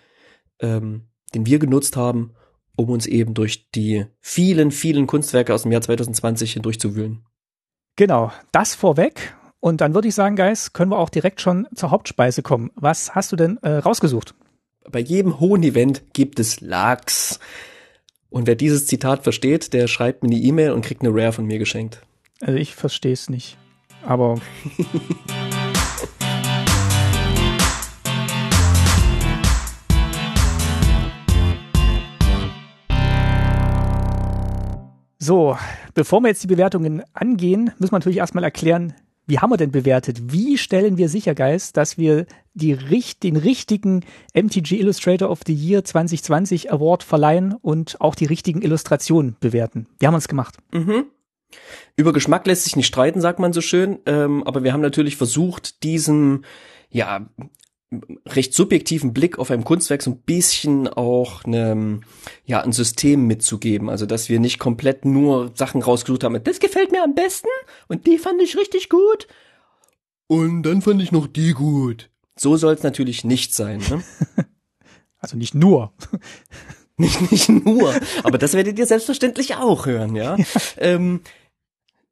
ähm, 0.59 1.05
den 1.33 1.47
wir 1.47 1.57
genutzt 1.57 1.97
haben, 1.97 2.33
um 2.75 2.89
uns 2.89 3.07
eben 3.07 3.33
durch 3.33 3.71
die 3.71 4.05
vielen, 4.19 4.69
vielen 4.69 5.07
Kunstwerke 5.07 5.53
aus 5.53 5.63
dem 5.63 5.71
Jahr 5.71 5.81
2020 5.81 6.53
hindurchzuwühlen. 6.53 7.25
Genau, 7.95 8.31
das 8.51 8.75
vorweg. 8.75 9.33
Und 9.65 9.81
dann 9.81 9.95
würde 9.95 10.07
ich 10.07 10.13
sagen, 10.13 10.35
Guys, 10.35 10.73
können 10.73 10.91
wir 10.91 10.99
auch 10.99 11.09
direkt 11.09 11.41
schon 11.41 11.65
zur 11.73 11.89
Hauptspeise 11.89 12.43
kommen. 12.43 12.69
Was 12.75 13.15
hast 13.15 13.31
du 13.31 13.35
denn 13.35 13.57
äh, 13.63 13.77
rausgesucht? 13.77 14.35
Bei 14.87 14.99
jedem 14.99 15.39
hohen 15.39 15.63
Event 15.63 16.13
gibt 16.13 16.39
es 16.39 16.61
Lachs. 16.61 17.39
Und 18.29 18.45
wer 18.45 18.53
dieses 18.53 18.85
Zitat 18.85 19.23
versteht, 19.23 19.73
der 19.73 19.87
schreibt 19.87 20.21
mir 20.21 20.29
eine 20.29 20.39
E-Mail 20.39 20.71
und 20.73 20.85
kriegt 20.85 21.01
eine 21.01 21.11
Rare 21.11 21.31
von 21.31 21.47
mir 21.47 21.57
geschenkt. 21.57 22.03
Also 22.41 22.59
ich 22.59 22.75
verstehe 22.75 23.13
es 23.13 23.27
nicht. 23.27 23.57
Aber. 24.05 24.39
So, 35.17 35.57
bevor 35.95 36.21
wir 36.21 36.27
jetzt 36.27 36.43
die 36.43 36.47
Bewertungen 36.47 37.01
angehen, 37.13 37.71
müssen 37.79 37.93
wir 37.93 37.97
natürlich 37.97 38.19
erstmal 38.19 38.43
erklären, 38.43 38.93
wie 39.27 39.39
haben 39.39 39.49
wir 39.49 39.57
denn 39.57 39.71
bewertet? 39.71 40.31
Wie 40.31 40.57
stellen 40.57 40.97
wir 40.97 41.09
sicher, 41.09 41.35
Geist, 41.35 41.77
dass 41.77 41.97
wir 41.97 42.25
die, 42.53 42.77
den 43.23 43.35
richtigen 43.35 44.03
MTG 44.33 44.79
Illustrator 44.79 45.29
of 45.29 45.41
the 45.45 45.53
Year 45.53 45.83
2020 45.83 46.71
Award 46.71 47.03
verleihen 47.03 47.53
und 47.53 47.99
auch 48.01 48.15
die 48.15 48.25
richtigen 48.25 48.61
Illustrationen 48.61 49.35
bewerten? 49.39 49.87
Wie 49.99 50.07
haben 50.07 50.13
wir 50.13 50.19
es 50.19 50.27
gemacht? 50.27 50.57
Mhm. 50.71 51.05
Über 51.95 52.13
Geschmack 52.13 52.45
lässt 52.47 52.65
sich 52.65 52.75
nicht 52.75 52.87
streiten, 52.87 53.21
sagt 53.21 53.39
man 53.39 53.53
so 53.53 53.61
schön. 53.61 53.99
Ähm, 54.05 54.43
aber 54.43 54.63
wir 54.63 54.73
haben 54.73 54.81
natürlich 54.81 55.15
versucht, 55.15 55.83
diesen 55.83 56.45
ja 56.89 57.27
recht 58.25 58.53
subjektiven 58.53 59.13
Blick 59.13 59.37
auf 59.37 59.51
ein 59.51 59.63
Kunstwerk 59.63 60.01
so 60.01 60.11
ein 60.11 60.17
bisschen 60.17 60.87
auch 60.87 61.43
ne, 61.45 62.01
ja, 62.45 62.61
ein 62.61 62.71
System 62.71 63.27
mitzugeben. 63.27 63.89
Also, 63.89 64.05
dass 64.05 64.29
wir 64.29 64.39
nicht 64.39 64.59
komplett 64.59 65.05
nur 65.05 65.51
Sachen 65.55 65.81
rausgesucht 65.81 66.23
haben, 66.23 66.43
das 66.43 66.59
gefällt 66.59 66.91
mir 66.91 67.03
am 67.03 67.15
besten 67.15 67.49
und 67.87 68.07
die 68.07 68.17
fand 68.17 68.41
ich 68.41 68.57
richtig 68.57 68.89
gut. 68.89 69.27
Und 70.27 70.63
dann 70.63 70.81
fand 70.81 71.01
ich 71.01 71.11
noch 71.11 71.27
die 71.27 71.51
gut. 71.51 72.09
So 72.35 72.57
soll 72.57 72.73
es 72.73 72.83
natürlich 72.83 73.23
nicht 73.23 73.53
sein. 73.53 73.81
Ne? 73.89 74.03
Also 75.17 75.37
nicht 75.37 75.55
nur. 75.55 75.91
Nicht, 76.97 77.29
nicht 77.29 77.49
nur. 77.49 77.93
Aber 78.23 78.37
das 78.37 78.53
werdet 78.53 78.79
ihr 78.79 78.85
selbstverständlich 78.85 79.55
auch 79.55 79.85
hören, 79.85 80.15
ja. 80.15 80.37
ja. 80.37 80.45
Ähm, 80.77 81.21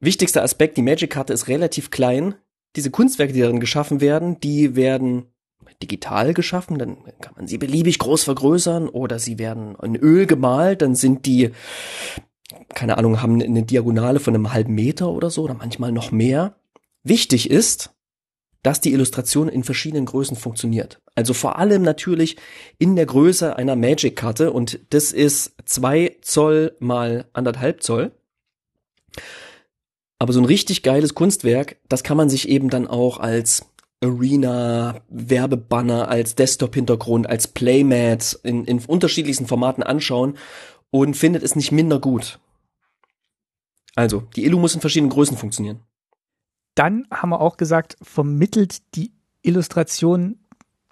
wichtigster 0.02 0.44
Aspekt, 0.44 0.76
die 0.76 0.82
Magic-Karte 0.82 1.32
ist 1.32 1.48
relativ 1.48 1.90
klein. 1.90 2.36
Diese 2.76 2.92
Kunstwerke, 2.92 3.32
die 3.32 3.40
darin 3.40 3.62
geschaffen 3.62 4.02
werden, 4.02 4.42
die 4.42 4.76
werden 4.76 5.33
digital 5.84 6.34
geschaffen, 6.34 6.80
dann 6.80 6.98
kann 7.22 7.34
man 7.36 7.48
sie 7.48 7.58
beliebig 7.58 8.00
groß 8.00 8.24
vergrößern 8.24 8.88
oder 8.88 9.20
sie 9.20 9.38
werden 9.38 9.76
in 9.84 9.96
Öl 9.96 10.26
gemalt, 10.26 10.82
dann 10.82 10.96
sind 10.96 11.26
die, 11.26 11.52
keine 12.74 12.98
Ahnung, 12.98 13.22
haben 13.22 13.42
eine 13.42 13.64
Diagonale 13.64 14.20
von 14.20 14.34
einem 14.34 14.54
halben 14.54 14.74
Meter 14.74 15.10
oder 15.10 15.30
so 15.30 15.44
oder 15.44 15.54
manchmal 15.54 15.92
noch 15.92 16.12
mehr. 16.12 16.56
Wichtig 17.04 17.52
ist, 17.52 17.92
dass 18.64 18.80
die 18.80 18.94
Illustration 18.94 19.50
in 19.50 19.64
verschiedenen 19.64 20.06
Größen 20.06 20.38
funktioniert. 20.38 21.02
Also 21.16 21.34
vor 21.34 21.60
allem 21.60 21.82
natürlich 21.84 22.38
in 22.80 22.96
der 22.96 23.06
Größe 23.06 23.58
einer 23.58 23.76
Magic-Karte 23.76 24.52
und 24.52 24.80
das 24.92 25.12
ist 25.12 25.54
zwei 25.66 26.16
Zoll 26.22 26.76
mal 26.80 27.26
anderthalb 27.34 27.84
Zoll. 27.84 28.14
Aber 30.18 30.32
so 30.32 30.40
ein 30.40 30.46
richtig 30.46 30.84
geiles 30.84 31.14
Kunstwerk, 31.14 31.76
das 31.90 32.04
kann 32.04 32.16
man 32.16 32.30
sich 32.30 32.48
eben 32.48 32.70
dann 32.70 32.88
auch 32.88 33.20
als 33.20 33.66
Arena, 34.04 35.02
Werbebanner 35.10 36.10
als 36.10 36.36
Desktop-Hintergrund, 36.36 37.28
als 37.28 37.48
Playmat 37.48 38.40
in, 38.44 38.66
in 38.66 38.80
unterschiedlichsten 38.86 39.48
Formaten 39.48 39.84
anschauen 39.84 40.38
und 40.92 41.16
findet 41.16 41.44
es 41.44 41.56
nicht 41.56 41.72
minder 41.72 42.00
gut. 42.00 42.40
Also, 43.96 44.24
die 44.36 44.46
Illu 44.46 44.60
muss 44.60 44.76
in 44.76 44.82
verschiedenen 44.82 45.12
Größen 45.12 45.38
funktionieren. 45.38 45.80
Dann 46.76 47.08
haben 47.12 47.30
wir 47.30 47.42
auch 47.42 47.58
gesagt, 47.58 47.98
vermittelt 48.02 48.82
die 48.96 49.12
Illustration 49.42 50.40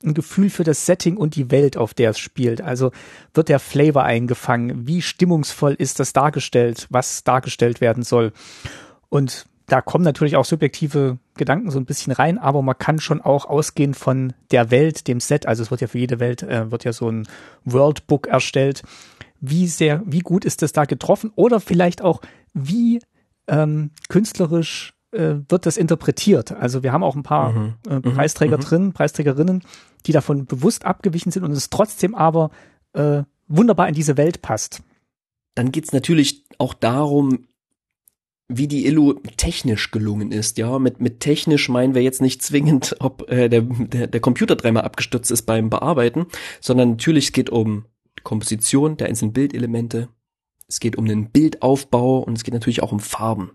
ein 0.04 0.14
Gefühl 0.14 0.50
für 0.50 0.64
das 0.64 0.86
Setting 0.86 1.18
und 1.18 1.36
die 1.36 1.52
Welt, 1.52 1.78
auf 1.78 1.94
der 1.94 2.12
es 2.12 2.20
spielt. 2.20 2.62
Also 2.62 2.92
wird 3.34 3.50
der 3.50 3.60
Flavor 3.60 4.04
eingefangen? 4.04 4.88
Wie 4.88 5.02
stimmungsvoll 5.02 5.74
ist 5.74 6.00
das 6.00 6.14
dargestellt, 6.14 6.88
was 6.90 7.24
dargestellt 7.24 7.82
werden 7.82 8.04
soll? 8.04 8.34
Und 9.10 9.46
da 9.72 9.80
kommen 9.80 10.04
natürlich 10.04 10.36
auch 10.36 10.44
subjektive 10.44 11.18
Gedanken 11.36 11.72
so 11.72 11.80
ein 11.80 11.86
bisschen 11.86 12.12
rein, 12.12 12.38
aber 12.38 12.62
man 12.62 12.78
kann 12.78 13.00
schon 13.00 13.22
auch 13.22 13.46
ausgehen 13.46 13.94
von 13.94 14.34
der 14.52 14.70
Welt, 14.70 15.08
dem 15.08 15.22
Set. 15.22 15.46
Also 15.46 15.64
es 15.64 15.72
wird 15.72 15.80
ja 15.80 15.88
für 15.88 15.98
jede 15.98 16.20
Welt 16.20 16.44
äh, 16.44 16.70
wird 16.72 16.84
ja 16.84 16.92
so 16.92 17.10
ein 17.10 17.26
Worldbook 17.64 18.28
erstellt. 18.28 18.84
Wie 19.40 19.68
sehr, 19.68 20.04
wie 20.06 20.20
gut 20.20 20.44
ist 20.44 20.62
das 20.62 20.74
da 20.74 20.84
getroffen? 20.84 21.32
Oder 21.36 21.62
vielleicht 21.62 22.02
auch, 22.02 22.22
wie 22.54 23.02
ähm, 23.48 23.92
künstlerisch 24.10 24.94
äh, 25.12 25.36
wird 25.48 25.66
das 25.66 25.78
interpretiert. 25.78 26.52
Also 26.52 26.84
wir 26.84 26.92
haben 26.92 27.04
auch 27.04 27.16
ein 27.16 27.24
paar 27.24 27.54
mhm. 27.54 27.76
äh, 27.88 27.96
mhm. 27.96 28.02
Preisträger 28.02 28.58
mhm. 28.58 28.62
drin, 28.62 28.94
Preisträgerinnen, 28.94 29.64
die 30.06 30.12
davon 30.12 30.48
bewusst 30.48 30.86
abgewichen 30.86 31.32
sind 31.32 31.46
und 31.46 31.54
es 31.54 31.70
trotzdem 31.70 32.14
aber 32.14 32.52
äh, 32.92 33.24
wunderbar 33.48 33.88
in 33.88 33.96
diese 33.96 34.18
Welt 34.18 34.42
passt. 34.42 34.82
Dann 35.56 35.72
geht's 35.72 35.94
natürlich 35.94 36.44
auch 36.58 36.74
darum, 36.74 37.48
wie 38.58 38.68
die 38.68 38.86
Illu 38.86 39.14
technisch 39.38 39.92
gelungen 39.92 40.32
ist. 40.32 40.58
Ja, 40.58 40.80
mit, 40.80 41.00
mit 41.00 41.20
technisch 41.20 41.70
meinen 41.70 41.96
wir 41.96 42.02
jetzt 42.02 42.22
nicht 42.22 42.42
zwingend, 42.42 42.96
ob 43.00 43.30
äh, 43.30 43.50
der, 43.50 43.62
der, 43.62 44.08
der 44.08 44.20
Computer 44.20 44.56
dreimal 44.56 44.84
abgestürzt 44.84 45.32
ist 45.32 45.44
beim 45.44 45.70
Bearbeiten, 45.70 46.28
sondern 46.60 46.92
natürlich 46.92 47.26
es 47.26 47.32
geht 47.32 47.50
um 47.50 47.86
Komposition 48.24 48.98
der 48.98 49.08
einzelnen 49.08 49.34
Bildelemente. 49.34 50.10
Es 50.68 50.80
geht 50.80 50.98
um 50.98 51.06
den 51.06 51.30
Bildaufbau 51.30 52.20
und 52.20 52.38
es 52.38 52.44
geht 52.44 52.54
natürlich 52.54 52.84
auch 52.84 52.92
um 52.92 53.00
Farben, 53.00 53.52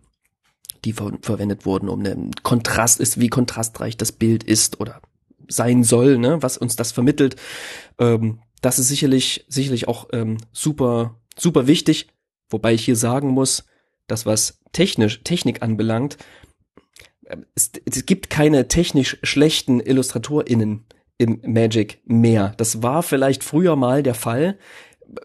die 0.85 0.93
ver 0.93 1.13
verwendet 1.23 1.65
wurden, 1.65 1.89
um 1.89 2.03
den 2.05 2.31
Kontrast 2.43 3.01
ist, 3.01 3.19
wie 3.21 3.29
kontrastreich 3.29 3.97
das 3.97 4.13
Bild 4.13 4.45
ist 4.45 4.81
oder 4.81 5.01
sein 5.49 5.85
soll, 5.85 6.19
ne, 6.19 6.43
was 6.43 6.59
uns 6.59 6.77
das 6.77 6.93
vermittelt. 6.93 7.37
Ähm, 7.99 8.41
das 8.63 8.79
ist 8.79 8.89
sicherlich, 8.89 9.45
sicherlich 9.49 9.89
auch 9.89 10.09
ähm, 10.13 10.39
super, 10.53 11.21
super 11.39 11.67
wichtig. 11.67 12.09
Wobei 12.51 12.75
ich 12.75 12.85
hier 12.85 12.97
sagen 12.97 13.31
muss, 13.31 13.65
das 14.07 14.27
was 14.27 14.61
technisch, 14.77 15.23
Technik 15.25 15.63
anbelangt, 15.63 16.19
äh, 17.25 17.39
es, 17.55 17.73
es 17.91 18.05
gibt 18.05 18.29
keine 18.29 18.69
technisch 18.69 19.17
schlechten 19.23 19.81
IllustratorInnen 19.81 20.85
im 21.19 21.41
Magic 21.47 22.03
mehr. 22.05 22.53
Das 22.59 22.83
war 22.83 23.03
vielleicht 23.03 23.43
früher 23.43 23.75
mal 23.75 24.03
der 24.03 24.15
Fall, 24.15 24.59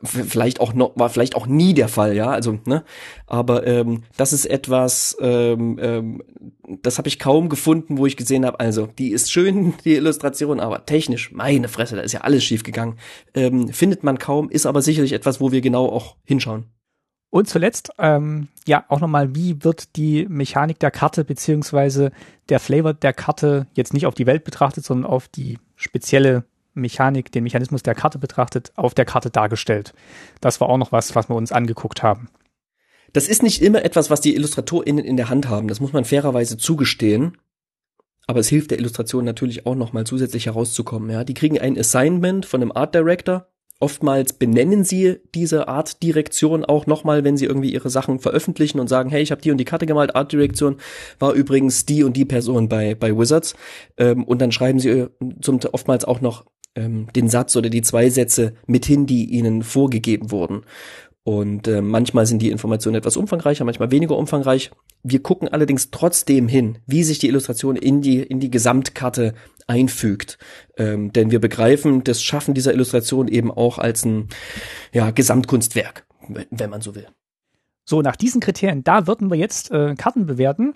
vielleicht 0.04 0.62
auch 0.62 0.74
noch 0.74 0.92
war 0.96 1.10
vielleicht 1.10 1.36
auch 1.36 1.48
nie 1.48 1.74
der 1.74 1.90
Fall, 1.90 2.16
ja, 2.16 2.30
also 2.30 2.60
ne, 2.66 2.86
aber 3.28 3.68
ähm, 3.68 4.04
das 4.16 4.32
ist 4.32 4.46
etwas, 4.46 5.18
ähm, 5.20 5.80
ähm, 5.82 6.24
das 6.82 6.98
habe 6.98 7.10
ich 7.10 7.20
kaum 7.20 7.50
gefunden, 7.50 7.98
wo 7.98 8.06
ich 8.06 8.16
gesehen 8.16 8.46
habe, 8.46 8.60
also 8.60 8.86
die 8.86 9.12
ist 9.12 9.32
schön 9.32 9.74
die 9.84 9.96
Illustration, 9.96 10.62
aber 10.62 10.86
technisch, 10.86 11.34
meine 11.34 11.68
Fresse, 11.68 11.98
da 11.98 12.04
ist 12.04 12.14
ja 12.14 12.22
alles 12.22 12.46
schief 12.46 12.64
gegangen, 12.64 12.98
ähm, 13.34 13.70
findet 13.70 14.04
man 14.04 14.18
kaum, 14.18 14.50
ist 14.50 14.66
aber 14.66 14.82
sicherlich 14.82 15.12
etwas, 15.12 15.42
wo 15.42 15.52
wir 15.52 15.60
genau 15.60 15.88
auch 15.88 16.16
hinschauen. 16.24 16.68
Und 17.32 17.48
zuletzt, 17.48 17.92
ähm, 17.98 18.50
ja, 18.68 18.84
auch 18.90 19.00
nochmal, 19.00 19.34
wie 19.34 19.64
wird 19.64 19.96
die 19.96 20.28
Mechanik 20.30 20.80
der 20.80 20.92
Karte 20.92 21.24
beziehungsweise 21.24 22.12
der 22.50 22.60
Flavor 22.60 22.94
der 22.94 23.14
Karte 23.14 23.68
jetzt 23.74 23.94
nicht 23.94 24.06
auf 24.06 24.14
die 24.14 24.28
Welt 24.28 24.44
betrachtet, 24.44 24.84
sondern 24.84 25.10
auf 25.10 25.30
die 25.30 25.58
spezielle 25.78 26.44
Mechanik, 26.74 27.32
den 27.32 27.44
Mechanismus 27.44 27.84
der 27.84 27.96
Karte 27.96 28.20
betrachtet, 28.20 28.74
auf 28.76 28.94
der 28.94 29.06
Karte 29.06 29.30
dargestellt. 29.30 29.94
Das 30.42 30.60
war 30.60 30.70
auch 30.70 30.78
noch 30.78 30.92
was, 30.92 31.16
was 31.16 31.30
wir 31.30 31.36
uns 31.36 31.54
angeguckt 31.54 32.04
haben. 32.04 32.30
Das 33.14 33.30
ist 33.30 33.44
nicht 33.44 33.62
immer 33.62 33.84
etwas, 33.84 34.10
was 34.10 34.20
die 34.20 34.36
IllustratorInnen 34.36 35.04
in 35.04 35.18
der 35.18 35.30
Hand 35.30 35.48
haben. 35.48 35.70
Das 35.70 35.80
muss 35.80 35.94
man 35.94 36.04
fairerweise 36.04 36.58
zugestehen. 36.58 37.38
Aber 38.28 38.42
es 38.42 38.50
hilft 38.50 38.72
der 38.72 38.80
Illustration 38.80 39.24
natürlich 39.24 39.66
auch 39.66 39.76
nochmal 39.76 40.06
zusätzlich 40.06 40.48
herauszukommen. 40.48 41.10
Ja, 41.10 41.24
die 41.24 41.34
kriegen 41.34 41.60
ein 41.60 41.78
Assignment 41.78 42.46
von 42.46 42.62
einem 42.62 42.72
Art 42.74 42.94
Director 42.94 43.48
Oftmals 43.82 44.34
benennen 44.34 44.84
sie 44.84 45.18
diese 45.34 45.68
Art 45.68 46.04
Direktion 46.04 46.64
auch 46.64 46.86
nochmal, 46.86 47.24
wenn 47.24 47.36
sie 47.36 47.46
irgendwie 47.46 47.74
ihre 47.74 47.90
Sachen 47.90 48.20
veröffentlichen 48.20 48.80
und 48.80 48.88
sagen, 48.88 49.10
hey, 49.10 49.24
ich 49.24 49.32
habe 49.32 49.42
die 49.42 49.50
und 49.50 49.58
die 49.58 49.66
Karte 49.66 49.88
gemalt, 49.88 50.16
Art 50.16 50.32
Direktion 50.32 50.78
war 51.18 51.34
übrigens 51.34 51.88
die 51.88 52.04
und 52.04 52.16
die 52.16 52.26
Person 52.26 52.70
bei, 52.70 52.94
bei 52.94 53.18
Wizards. 53.18 53.56
Ähm, 53.98 54.24
und 54.24 54.40
dann 54.40 54.52
schreiben 54.52 54.80
sie 54.80 54.90
äh, 54.90 55.10
zum, 55.42 55.60
oftmals 55.72 56.06
auch 56.06 56.22
noch 56.22 56.46
ähm, 56.76 57.08
den 57.16 57.28
Satz 57.28 57.56
oder 57.56 57.72
die 57.72 57.82
zwei 57.82 58.12
Sätze 58.12 58.54
mit 58.68 58.86
hin, 58.86 59.08
die 59.08 59.26
ihnen 59.26 59.64
vorgegeben 59.64 60.30
wurden. 60.30 60.62
Und 61.24 61.68
äh, 61.68 61.82
manchmal 61.82 62.28
sind 62.28 62.44
die 62.44 62.52
Informationen 62.52 62.98
etwas 62.98 63.18
umfangreicher, 63.18 63.66
manchmal 63.66 63.90
weniger 63.90 64.16
umfangreich. 64.16 64.70
Wir 65.02 65.24
gucken 65.24 65.48
allerdings 65.48 65.90
trotzdem 65.90 66.48
hin, 66.48 66.78
wie 66.86 67.04
sich 67.04 67.18
die 67.18 67.30
Illustration 67.30 67.76
in 67.76 68.02
die, 68.04 68.22
in 68.22 68.40
die 68.40 68.52
Gesamtkarte 68.52 69.34
einfügt. 69.72 70.38
Ähm, 70.78 71.12
denn 71.14 71.32
wir 71.32 71.40
begreifen 71.40 72.04
das 72.04 72.22
Schaffen 72.22 72.54
dieser 72.54 72.74
Illustration 72.74 73.28
eben 73.28 73.52
auch 73.52 73.78
als 73.78 74.06
ein 74.06 74.30
ja, 74.94 75.12
Gesamtkunstwerk, 75.12 76.06
wenn 76.50 76.70
man 76.70 76.82
so 76.82 76.96
will. 76.96 77.08
So, 77.86 78.02
nach 78.02 78.16
diesen 78.16 78.42
Kriterien, 78.42 78.84
da 78.84 79.08
würden 79.08 79.30
wir 79.30 79.38
jetzt 79.38 79.72
äh, 79.72 79.96
Karten 79.96 80.26
bewerten. 80.26 80.74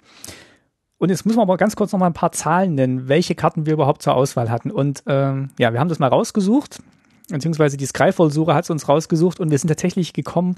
Und 0.98 1.10
jetzt 1.10 1.26
müssen 1.26 1.38
wir 1.38 1.44
aber 1.44 1.58
ganz 1.58 1.76
kurz 1.76 1.92
noch 1.92 2.00
mal 2.00 2.08
ein 2.08 2.14
paar 2.14 2.32
Zahlen 2.32 2.74
nennen, 2.74 3.08
welche 3.08 3.36
Karten 3.36 3.66
wir 3.66 3.74
überhaupt 3.74 4.02
zur 4.02 4.16
Auswahl 4.16 4.50
hatten. 4.50 4.72
Und 4.72 5.04
ähm, 5.08 5.50
ja, 5.60 5.74
wir 5.74 5.80
haben 5.80 5.90
das 5.90 6.00
mal 6.00 6.08
rausgesucht 6.08 6.80
beziehungsweise 7.30 7.78
die 7.78 7.86
Skyfall-Suche 7.86 8.54
hat 8.54 8.66
es 8.66 8.70
uns 8.70 8.88
rausgesucht 8.88 9.40
und 9.40 9.52
wir 9.52 9.58
sind 9.58 9.68
tatsächlich 9.68 10.14
gekommen 10.14 10.56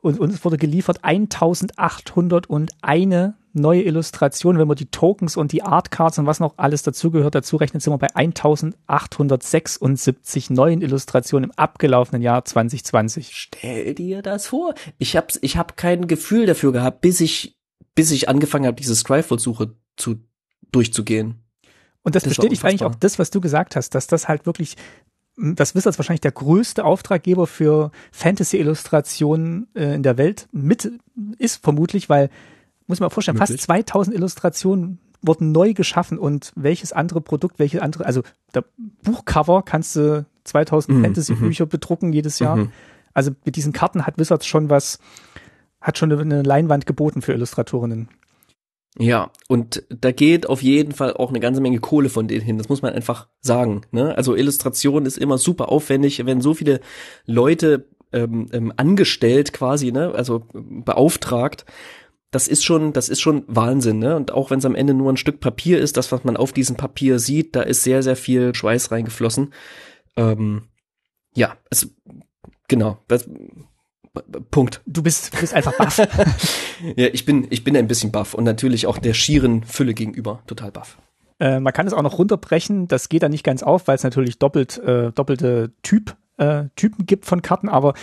und 0.00 0.18
uns 0.18 0.42
wurde 0.44 0.56
geliefert 0.56 1.00
1801 1.02 3.34
neue 3.52 3.82
Illustrationen. 3.82 4.60
Wenn 4.60 4.68
man 4.68 4.76
die 4.76 4.90
Tokens 4.90 5.36
und 5.36 5.50
die 5.52 5.62
Artcards 5.62 6.18
und 6.18 6.24
was 6.26 6.40
noch 6.40 6.54
alles 6.56 6.82
dazugehört, 6.82 7.34
dazu 7.34 7.56
rechnet, 7.56 7.82
sind 7.82 7.92
wir 7.92 7.98
bei 7.98 8.14
1876 8.14 10.50
neuen 10.50 10.80
Illustrationen 10.82 11.50
im 11.50 11.56
abgelaufenen 11.56 12.22
Jahr 12.22 12.44
2020. 12.44 13.30
Stell 13.32 13.94
dir 13.94 14.22
das 14.22 14.46
vor. 14.48 14.74
Ich 14.98 15.16
habe 15.16 15.28
ich 15.40 15.56
hab 15.56 15.76
kein 15.76 16.06
Gefühl 16.06 16.46
dafür 16.46 16.70
gehabt, 16.72 17.00
bis 17.00 17.20
ich, 17.20 17.56
bis 17.94 18.10
ich 18.10 18.28
angefangen 18.28 18.66
habe, 18.66 18.76
diese 18.76 18.94
Skyfall-Suche 18.94 19.74
zu, 19.96 20.16
durchzugehen. 20.72 21.42
Und 22.02 22.14
das, 22.14 22.22
das 22.22 22.30
bestätigt 22.30 22.64
eigentlich 22.64 22.84
auch 22.84 22.94
das, 22.94 23.18
was 23.18 23.28
du 23.30 23.42
gesagt 23.42 23.76
hast, 23.76 23.94
dass 23.94 24.06
das 24.06 24.26
halt 24.28 24.46
wirklich 24.46 24.76
das 25.40 25.74
Wizards 25.74 25.98
wahrscheinlich 25.98 26.20
der 26.20 26.32
größte 26.32 26.84
Auftraggeber 26.84 27.46
für 27.46 27.90
Fantasy-Illustrationen 28.12 29.68
äh, 29.74 29.94
in 29.94 30.02
der 30.02 30.18
Welt 30.18 30.48
mit 30.52 30.90
ist, 31.38 31.62
vermutlich, 31.62 32.08
weil, 32.08 32.30
muss 32.86 32.98
ich 32.98 33.00
mal 33.00 33.10
vorstellen, 33.10 33.38
Möglich. 33.38 33.58
fast 33.58 33.66
2000 33.66 34.16
Illustrationen 34.16 34.98
wurden 35.22 35.52
neu 35.52 35.74
geschaffen 35.74 36.18
und 36.18 36.52
welches 36.56 36.92
andere 36.92 37.20
Produkt, 37.20 37.58
welche 37.58 37.82
andere, 37.82 38.06
also 38.06 38.22
der 38.54 38.64
Buchcover 39.02 39.62
kannst 39.62 39.96
du 39.96 40.24
2000 40.44 40.96
mhm. 40.96 41.04
Fantasy-Bücher 41.04 41.66
mhm. 41.66 41.70
bedrucken 41.70 42.12
jedes 42.12 42.38
Jahr. 42.38 42.56
Mhm. 42.56 42.72
Also 43.12 43.32
mit 43.44 43.56
diesen 43.56 43.72
Karten 43.72 44.06
hat 44.06 44.18
Wizards 44.18 44.46
schon 44.46 44.70
was, 44.70 44.98
hat 45.80 45.98
schon 45.98 46.12
eine 46.12 46.42
Leinwand 46.42 46.86
geboten 46.86 47.22
für 47.22 47.32
Illustratorinnen. 47.32 48.08
Ja, 48.98 49.30
und 49.48 49.84
da 49.88 50.10
geht 50.10 50.46
auf 50.48 50.62
jeden 50.62 50.92
Fall 50.92 51.14
auch 51.14 51.30
eine 51.30 51.40
ganze 51.40 51.60
Menge 51.60 51.78
Kohle 51.78 52.08
von 52.08 52.26
denen 52.26 52.44
hin. 52.44 52.58
Das 52.58 52.68
muss 52.68 52.82
man 52.82 52.92
einfach 52.92 53.28
sagen. 53.40 53.82
Ne? 53.92 54.16
Also 54.16 54.34
Illustration 54.34 55.06
ist 55.06 55.16
immer 55.16 55.38
super 55.38 55.70
aufwendig, 55.70 56.26
wenn 56.26 56.40
so 56.40 56.54
viele 56.54 56.80
Leute 57.24 57.88
ähm, 58.12 58.48
ähm, 58.52 58.72
angestellt 58.76 59.52
quasi, 59.52 59.92
ne, 59.92 60.12
also 60.14 60.46
beauftragt. 60.52 61.64
Das 62.32 62.48
ist 62.48 62.64
schon, 62.64 62.92
das 62.92 63.08
ist 63.08 63.20
schon 63.20 63.44
Wahnsinn, 63.48 63.98
ne? 63.98 64.14
Und 64.14 64.32
auch 64.32 64.50
wenn 64.50 64.60
es 64.60 64.64
am 64.64 64.76
Ende 64.76 64.94
nur 64.94 65.12
ein 65.12 65.16
Stück 65.16 65.40
Papier 65.40 65.80
ist, 65.80 65.96
das, 65.96 66.12
was 66.12 66.22
man 66.22 66.36
auf 66.36 66.52
diesem 66.52 66.76
Papier 66.76 67.18
sieht, 67.18 67.56
da 67.56 67.62
ist 67.62 67.82
sehr, 67.82 68.02
sehr 68.04 68.16
viel 68.16 68.54
Schweiß 68.54 68.92
reingeflossen. 68.92 69.52
Ähm, 70.16 70.68
ja, 71.34 71.56
es, 71.70 71.92
genau. 72.68 72.98
Das, 73.08 73.28
Punkt. 74.50 74.80
Du 74.86 75.02
bist, 75.02 75.38
bist 75.38 75.54
einfach 75.54 75.76
baff. 75.76 75.98
ja, 76.96 77.06
ich 77.12 77.24
bin, 77.24 77.46
ich 77.50 77.62
bin 77.62 77.76
ein 77.76 77.86
bisschen 77.86 78.10
baff 78.10 78.34
und 78.34 78.44
natürlich 78.44 78.86
auch 78.86 78.98
der 78.98 79.14
schieren 79.14 79.62
Fülle 79.64 79.94
gegenüber 79.94 80.42
total 80.46 80.72
baff. 80.72 80.98
Äh, 81.38 81.60
man 81.60 81.72
kann 81.72 81.86
es 81.86 81.92
auch 81.92 82.02
noch 82.02 82.18
runterbrechen. 82.18 82.88
Das 82.88 83.08
geht 83.08 83.22
da 83.22 83.28
nicht 83.28 83.44
ganz 83.44 83.62
auf, 83.62 83.88
weil 83.88 83.96
es 83.96 84.02
natürlich 84.02 84.38
doppelt, 84.38 84.78
äh, 84.78 85.12
doppelte 85.12 85.72
Typ, 85.82 86.16
äh, 86.38 86.64
Typen 86.76 87.06
gibt 87.06 87.24
von 87.24 87.40
Karten. 87.40 87.68
Aber 87.68 87.94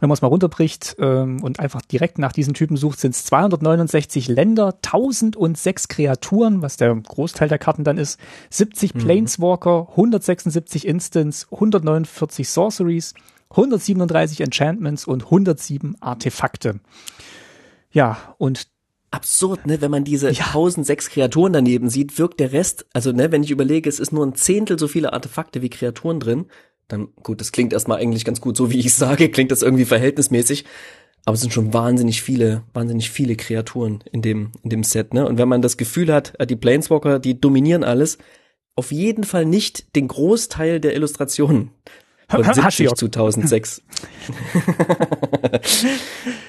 wenn 0.00 0.08
man 0.08 0.14
es 0.14 0.22
mal 0.22 0.28
runterbricht 0.28 0.96
ähm, 0.98 1.42
und 1.42 1.60
einfach 1.60 1.80
direkt 1.80 2.18
nach 2.18 2.32
diesen 2.32 2.52
Typen 2.52 2.76
sucht, 2.76 2.98
sind 2.98 3.14
es 3.14 3.24
269 3.24 4.28
Länder, 4.28 4.74
1006 4.84 5.88
Kreaturen, 5.88 6.62
was 6.62 6.76
der 6.76 6.94
Großteil 6.94 7.48
der 7.48 7.58
Karten 7.58 7.84
dann 7.84 7.96
ist, 7.96 8.18
70 8.50 8.94
mhm. 8.94 8.98
Planeswalker, 8.98 9.86
176 9.90 10.86
Instants, 10.86 11.46
149 11.52 12.48
Sorceries, 12.48 13.14
137 13.50 14.40
Enchantments 14.40 15.06
und 15.06 15.24
107 15.24 15.96
Artefakte. 16.00 16.80
Ja, 17.92 18.34
und 18.38 18.66
absurd, 19.14 19.66
ne? 19.66 19.80
Wenn 19.80 19.90
man 19.90 20.04
diese 20.04 20.30
ja. 20.30 20.46
1006 20.46 21.10
Kreaturen 21.10 21.52
daneben 21.52 21.88
sieht, 21.88 22.18
wirkt 22.18 22.40
der 22.40 22.52
Rest, 22.52 22.86
also 22.92 23.12
ne, 23.12 23.30
wenn 23.30 23.44
ich 23.44 23.50
überlege, 23.50 23.88
es 23.88 24.00
ist 24.00 24.12
nur 24.12 24.26
ein 24.26 24.34
Zehntel 24.34 24.78
so 24.78 24.88
viele 24.88 25.12
Artefakte 25.12 25.62
wie 25.62 25.70
Kreaturen 25.70 26.18
drin, 26.18 26.46
dann 26.88 27.08
gut, 27.22 27.40
das 27.40 27.52
klingt 27.52 27.72
erstmal 27.72 27.98
eigentlich 27.98 28.24
ganz 28.24 28.40
gut, 28.40 28.56
so 28.56 28.70
wie 28.70 28.80
ich 28.80 28.92
sage, 28.94 29.30
klingt 29.30 29.52
das 29.52 29.62
irgendwie 29.62 29.84
verhältnismäßig, 29.84 30.64
aber 31.24 31.34
es 31.34 31.40
sind 31.40 31.52
schon 31.52 31.72
wahnsinnig 31.72 32.22
viele, 32.22 32.64
wahnsinnig 32.74 33.10
viele 33.10 33.36
Kreaturen 33.36 34.02
in 34.10 34.20
dem 34.20 34.50
in 34.62 34.70
dem 34.70 34.82
Set, 34.82 35.14
ne? 35.14 35.26
Und 35.26 35.38
wenn 35.38 35.48
man 35.48 35.62
das 35.62 35.76
Gefühl 35.76 36.12
hat, 36.12 36.34
äh, 36.38 36.46
die 36.46 36.56
Planeswalker, 36.56 37.20
die 37.20 37.40
dominieren 37.40 37.84
alles, 37.84 38.18
auf 38.74 38.90
jeden 38.90 39.24
Fall 39.24 39.44
nicht 39.44 39.94
den 39.94 40.08
Großteil 40.08 40.80
der 40.80 40.94
Illustrationen 40.94 41.70
von 42.28 42.44
70 42.44 42.94
zu 42.94 43.06
1006. 43.06 43.82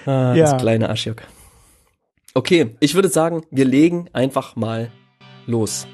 ah, 0.06 0.34
ja. 0.34 0.52
Das 0.52 0.62
kleine 0.62 0.90
Aschiok. 0.90 1.24
Okay, 2.34 2.76
ich 2.80 2.96
würde 2.96 3.10
sagen, 3.10 3.44
wir 3.50 3.66
legen 3.66 4.10
einfach 4.14 4.56
mal 4.56 4.92
los. 5.46 5.88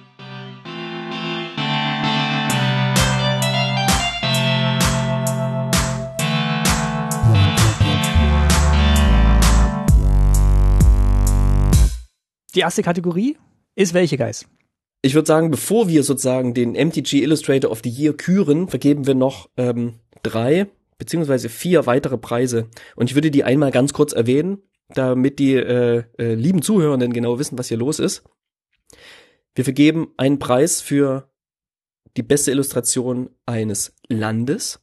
Die 12.54 12.60
erste 12.60 12.84
Kategorie 12.84 13.38
ist 13.76 13.94
welche, 13.94 14.17
Guys? 14.17 14.46
Ich 15.04 15.16
würde 15.16 15.28
sagen, 15.28 15.50
bevor 15.50 15.88
wir 15.88 16.04
sozusagen 16.04 16.54
den 16.54 16.74
MTG 16.74 17.24
Illustrator 17.24 17.72
of 17.72 17.82
the 17.84 17.90
Year 17.90 18.14
küren, 18.14 18.68
vergeben 18.68 19.08
wir 19.08 19.16
noch 19.16 19.50
ähm, 19.58 19.96
drei 20.22 20.68
beziehungsweise 21.00 21.50
vier 21.50 21.88
weitere 21.88 22.20
Preise. 22.20 22.70
Und 22.96 23.10
ich 23.10 23.16
würde 23.16 23.32
die 23.32 23.44
einmal 23.44 23.72
ganz 23.72 23.92
kurz 23.92 24.14
erwähnen, 24.14 24.62
damit 24.90 25.40
die 25.40 25.56
äh, 25.56 26.04
äh, 26.20 26.36
lieben 26.36 26.62
Zuhörenden 26.62 27.12
genau 27.12 27.40
wissen, 27.40 27.58
was 27.58 27.70
hier 27.70 27.78
los 27.78 27.98
ist. 27.98 28.24
Wir 29.56 29.64
vergeben 29.64 30.14
einen 30.18 30.38
Preis 30.38 30.80
für 30.80 31.32
die 32.18 32.22
beste 32.22 32.52
Illustration 32.52 33.32
eines 33.48 33.96
Landes. 34.10 34.80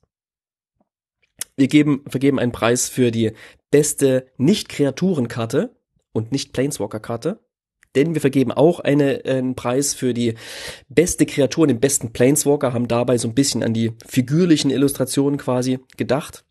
Wir 1.57 1.69
geben, 1.69 2.05
vergeben 2.09 2.41
einen 2.41 2.53
Preis 2.53 2.89
für 2.89 3.13
die 3.13 3.33
beste 3.71 4.27
Nicht-Kreaturenkarte 4.39 5.77
und 6.13 6.33
Nicht-Planeswalker-Karte 6.33 7.39
denn 7.95 8.15
wir 8.15 8.21
vergeben 8.21 8.53
auch 8.53 8.81
eine, 8.81 9.23
einen 9.25 9.55
Preis 9.55 9.95
für 9.95 10.15
die 10.15 10.35
beste 10.89 11.27
Kreatur 11.27 11.67
den 11.67 11.81
besten 11.81 12.13
Planeswalker, 12.13 12.73
haben 12.73 12.89
dabei 12.89 13.19
so 13.19 13.29
ein 13.29 13.35
bisschen 13.35 13.63
an 13.63 13.75
die 13.75 13.93
figürlichen 14.07 14.71
Illustrationen 14.71 15.39
quasi 15.39 15.79
gedacht. 15.97 16.45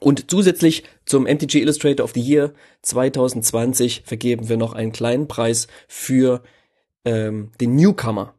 Und 0.00 0.30
zusätzlich 0.30 0.84
zum 1.06 1.24
MTG 1.24 1.60
Illustrator 1.60 2.04
of 2.04 2.12
the 2.14 2.20
Year 2.20 2.52
2020 2.82 4.02
vergeben 4.04 4.48
wir 4.48 4.56
noch 4.56 4.74
einen 4.74 4.92
kleinen 4.92 5.28
Preis 5.28 5.66
für 5.88 6.42
ähm, 7.04 7.52
den 7.60 7.74
Newcomer. 7.76 8.34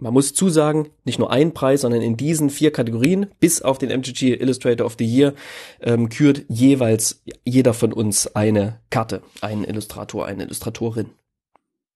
Man 0.00 0.14
muss 0.14 0.32
zusagen, 0.32 0.90
nicht 1.04 1.18
nur 1.18 1.32
ein 1.32 1.54
Preis, 1.54 1.80
sondern 1.80 2.02
in 2.02 2.16
diesen 2.16 2.50
vier 2.50 2.72
Kategorien, 2.72 3.26
bis 3.40 3.62
auf 3.62 3.78
den 3.78 3.90
MTG 3.90 4.34
Illustrator 4.34 4.86
of 4.86 4.94
the 4.96 5.04
Year, 5.04 5.34
ähm, 5.80 6.08
kürt 6.08 6.44
jeweils 6.48 7.22
jeder 7.44 7.74
von 7.74 7.92
uns 7.92 8.28
eine 8.36 8.78
Karte, 8.90 9.22
einen 9.40 9.64
Illustrator, 9.64 10.24
eine 10.24 10.44
Illustratorin. 10.44 11.10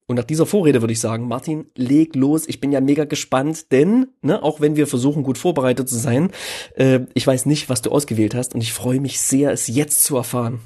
Und 0.08 0.16
nach 0.16 0.24
dieser 0.24 0.46
Vorrede 0.46 0.82
würde 0.82 0.92
ich 0.92 1.00
sagen, 1.00 1.28
Martin, 1.28 1.66
leg 1.76 2.16
los. 2.16 2.48
Ich 2.48 2.60
bin 2.60 2.72
ja 2.72 2.80
mega 2.80 3.04
gespannt, 3.04 3.70
denn, 3.70 4.08
ne, 4.20 4.42
auch 4.42 4.60
wenn 4.60 4.74
wir 4.74 4.88
versuchen, 4.88 5.22
gut 5.22 5.38
vorbereitet 5.38 5.88
zu 5.88 5.96
sein, 5.96 6.32
äh, 6.74 7.00
ich 7.14 7.24
weiß 7.24 7.46
nicht, 7.46 7.68
was 7.68 7.82
du 7.82 7.90
ausgewählt 7.92 8.34
hast 8.34 8.54
und 8.54 8.62
ich 8.62 8.72
freue 8.72 8.98
mich 8.98 9.20
sehr, 9.20 9.52
es 9.52 9.68
jetzt 9.68 10.02
zu 10.02 10.16
erfahren. 10.16 10.60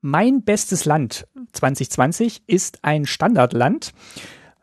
Mein 0.00 0.44
bestes 0.44 0.84
Land 0.84 1.26
2020 1.52 2.42
ist 2.46 2.78
ein 2.82 3.04
Standardland. 3.04 3.92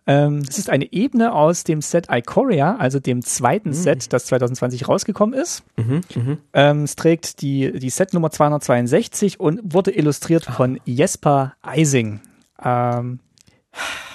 Ähm, 0.07 0.43
es 0.47 0.59
ist 0.59 0.69
eine 0.69 0.91
Ebene 0.93 1.33
aus 1.33 1.63
dem 1.63 1.81
Set 1.81 2.07
Ikoria, 2.11 2.75
also 2.77 2.99
dem 2.99 3.23
zweiten 3.23 3.69
mhm. 3.69 3.73
Set, 3.73 4.13
das 4.13 4.25
2020 4.27 4.87
rausgekommen 4.87 5.39
ist. 5.39 5.63
Mhm, 5.77 6.01
mh. 6.15 6.37
ähm, 6.53 6.83
es 6.83 6.95
trägt 6.95 7.41
die, 7.41 7.71
die 7.79 7.89
Setnummer 7.89 8.29
262 8.29 9.39
und 9.39 9.61
wurde 9.63 9.91
illustriert 9.91 10.45
von 10.45 10.79
Jesper 10.85 11.53
Eising. 11.63 12.19
Ähm, 12.63 13.19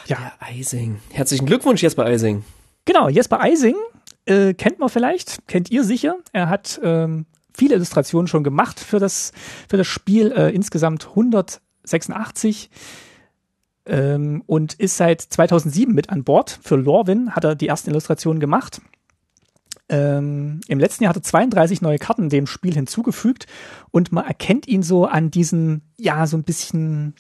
ja. 0.07 0.16
Der 0.16 0.48
Eising. 0.48 1.00
Herzlichen 1.11 1.46
Glückwunsch, 1.46 1.83
Jesper 1.83 2.05
Eising. 2.05 2.44
Genau, 2.85 3.09
Jesper 3.09 3.40
Eising 3.40 3.76
äh, 4.26 4.55
kennt 4.55 4.79
man 4.79 4.88
vielleicht, 4.88 5.46
kennt 5.48 5.70
ihr 5.70 5.83
sicher. 5.83 6.16
Er 6.33 6.48
hat 6.48 6.81
ähm, 6.85 7.26
viele 7.53 7.74
Illustrationen 7.74 8.29
schon 8.29 8.44
gemacht 8.44 8.79
für 8.79 9.00
das, 9.00 9.33
für 9.68 9.76
das 9.76 9.87
Spiel, 9.87 10.33
äh, 10.33 10.50
insgesamt 10.55 11.09
186 11.09 12.70
ähm, 13.86 14.42
und 14.46 14.74
ist 14.74 14.96
seit 14.96 15.20
2007 15.20 15.94
mit 15.94 16.10
an 16.10 16.24
Bord. 16.24 16.58
Für 16.62 16.76
Lorwyn 16.76 17.34
hat 17.34 17.44
er 17.44 17.54
die 17.54 17.68
ersten 17.68 17.90
Illustrationen 17.90 18.40
gemacht. 18.40 18.80
Ähm, 19.88 20.60
Im 20.68 20.78
letzten 20.78 21.04
Jahr 21.04 21.10
hat 21.10 21.16
er 21.16 21.22
32 21.22 21.82
neue 21.82 21.98
Karten 21.98 22.28
dem 22.28 22.46
Spiel 22.46 22.74
hinzugefügt 22.74 23.46
und 23.90 24.12
man 24.12 24.24
erkennt 24.24 24.68
ihn 24.68 24.84
so 24.84 25.06
an 25.06 25.30
diesen, 25.30 25.82
ja, 25.96 26.26
so 26.28 26.36
ein 26.36 26.44
bisschen 26.44 27.14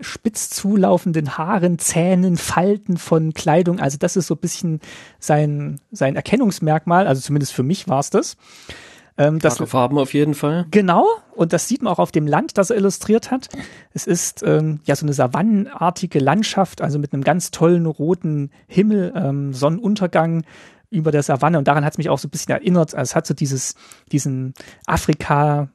spitz 0.00 0.50
zulaufenden 0.50 1.38
Haaren, 1.38 1.78
Zähnen, 1.78 2.36
Falten 2.36 2.96
von 2.98 3.34
Kleidung. 3.34 3.80
Also 3.80 3.98
das 3.98 4.16
ist 4.16 4.28
so 4.28 4.34
ein 4.34 4.40
bisschen 4.40 4.80
sein, 5.18 5.80
sein 5.90 6.16
Erkennungsmerkmal. 6.16 7.06
Also 7.06 7.20
zumindest 7.20 7.52
für 7.52 7.62
mich 7.62 7.88
war 7.88 8.00
es 8.00 8.10
das. 8.10 8.36
Ähm, 9.18 9.40
das 9.40 9.58
Farben 9.58 9.98
auf 9.98 10.14
jeden 10.14 10.34
Fall. 10.34 10.66
Genau. 10.70 11.06
Und 11.34 11.52
das 11.52 11.68
sieht 11.68 11.82
man 11.82 11.92
auch 11.92 11.98
auf 11.98 12.12
dem 12.12 12.26
Land, 12.26 12.56
das 12.56 12.70
er 12.70 12.76
illustriert 12.76 13.30
hat. 13.30 13.48
Es 13.92 14.06
ist 14.06 14.42
ähm, 14.44 14.80
ja 14.84 14.94
so 14.96 15.04
eine 15.04 15.12
savannenartige 15.12 16.20
Landschaft, 16.20 16.80
also 16.80 16.98
mit 16.98 17.12
einem 17.12 17.24
ganz 17.24 17.50
tollen 17.50 17.86
roten 17.86 18.50
Himmel, 18.68 19.12
ähm, 19.14 19.52
Sonnenuntergang 19.52 20.44
über 20.90 21.10
der 21.10 21.22
Savanne. 21.22 21.58
Und 21.58 21.68
daran 21.68 21.84
hat 21.84 21.94
es 21.94 21.98
mich 21.98 22.08
auch 22.08 22.18
so 22.18 22.28
ein 22.28 22.30
bisschen 22.30 22.52
erinnert. 22.54 22.94
Also 22.94 23.10
es 23.10 23.16
hat 23.16 23.26
so 23.26 23.34
dieses, 23.34 23.74
diesen 24.10 24.54
Afrika, 24.86 25.68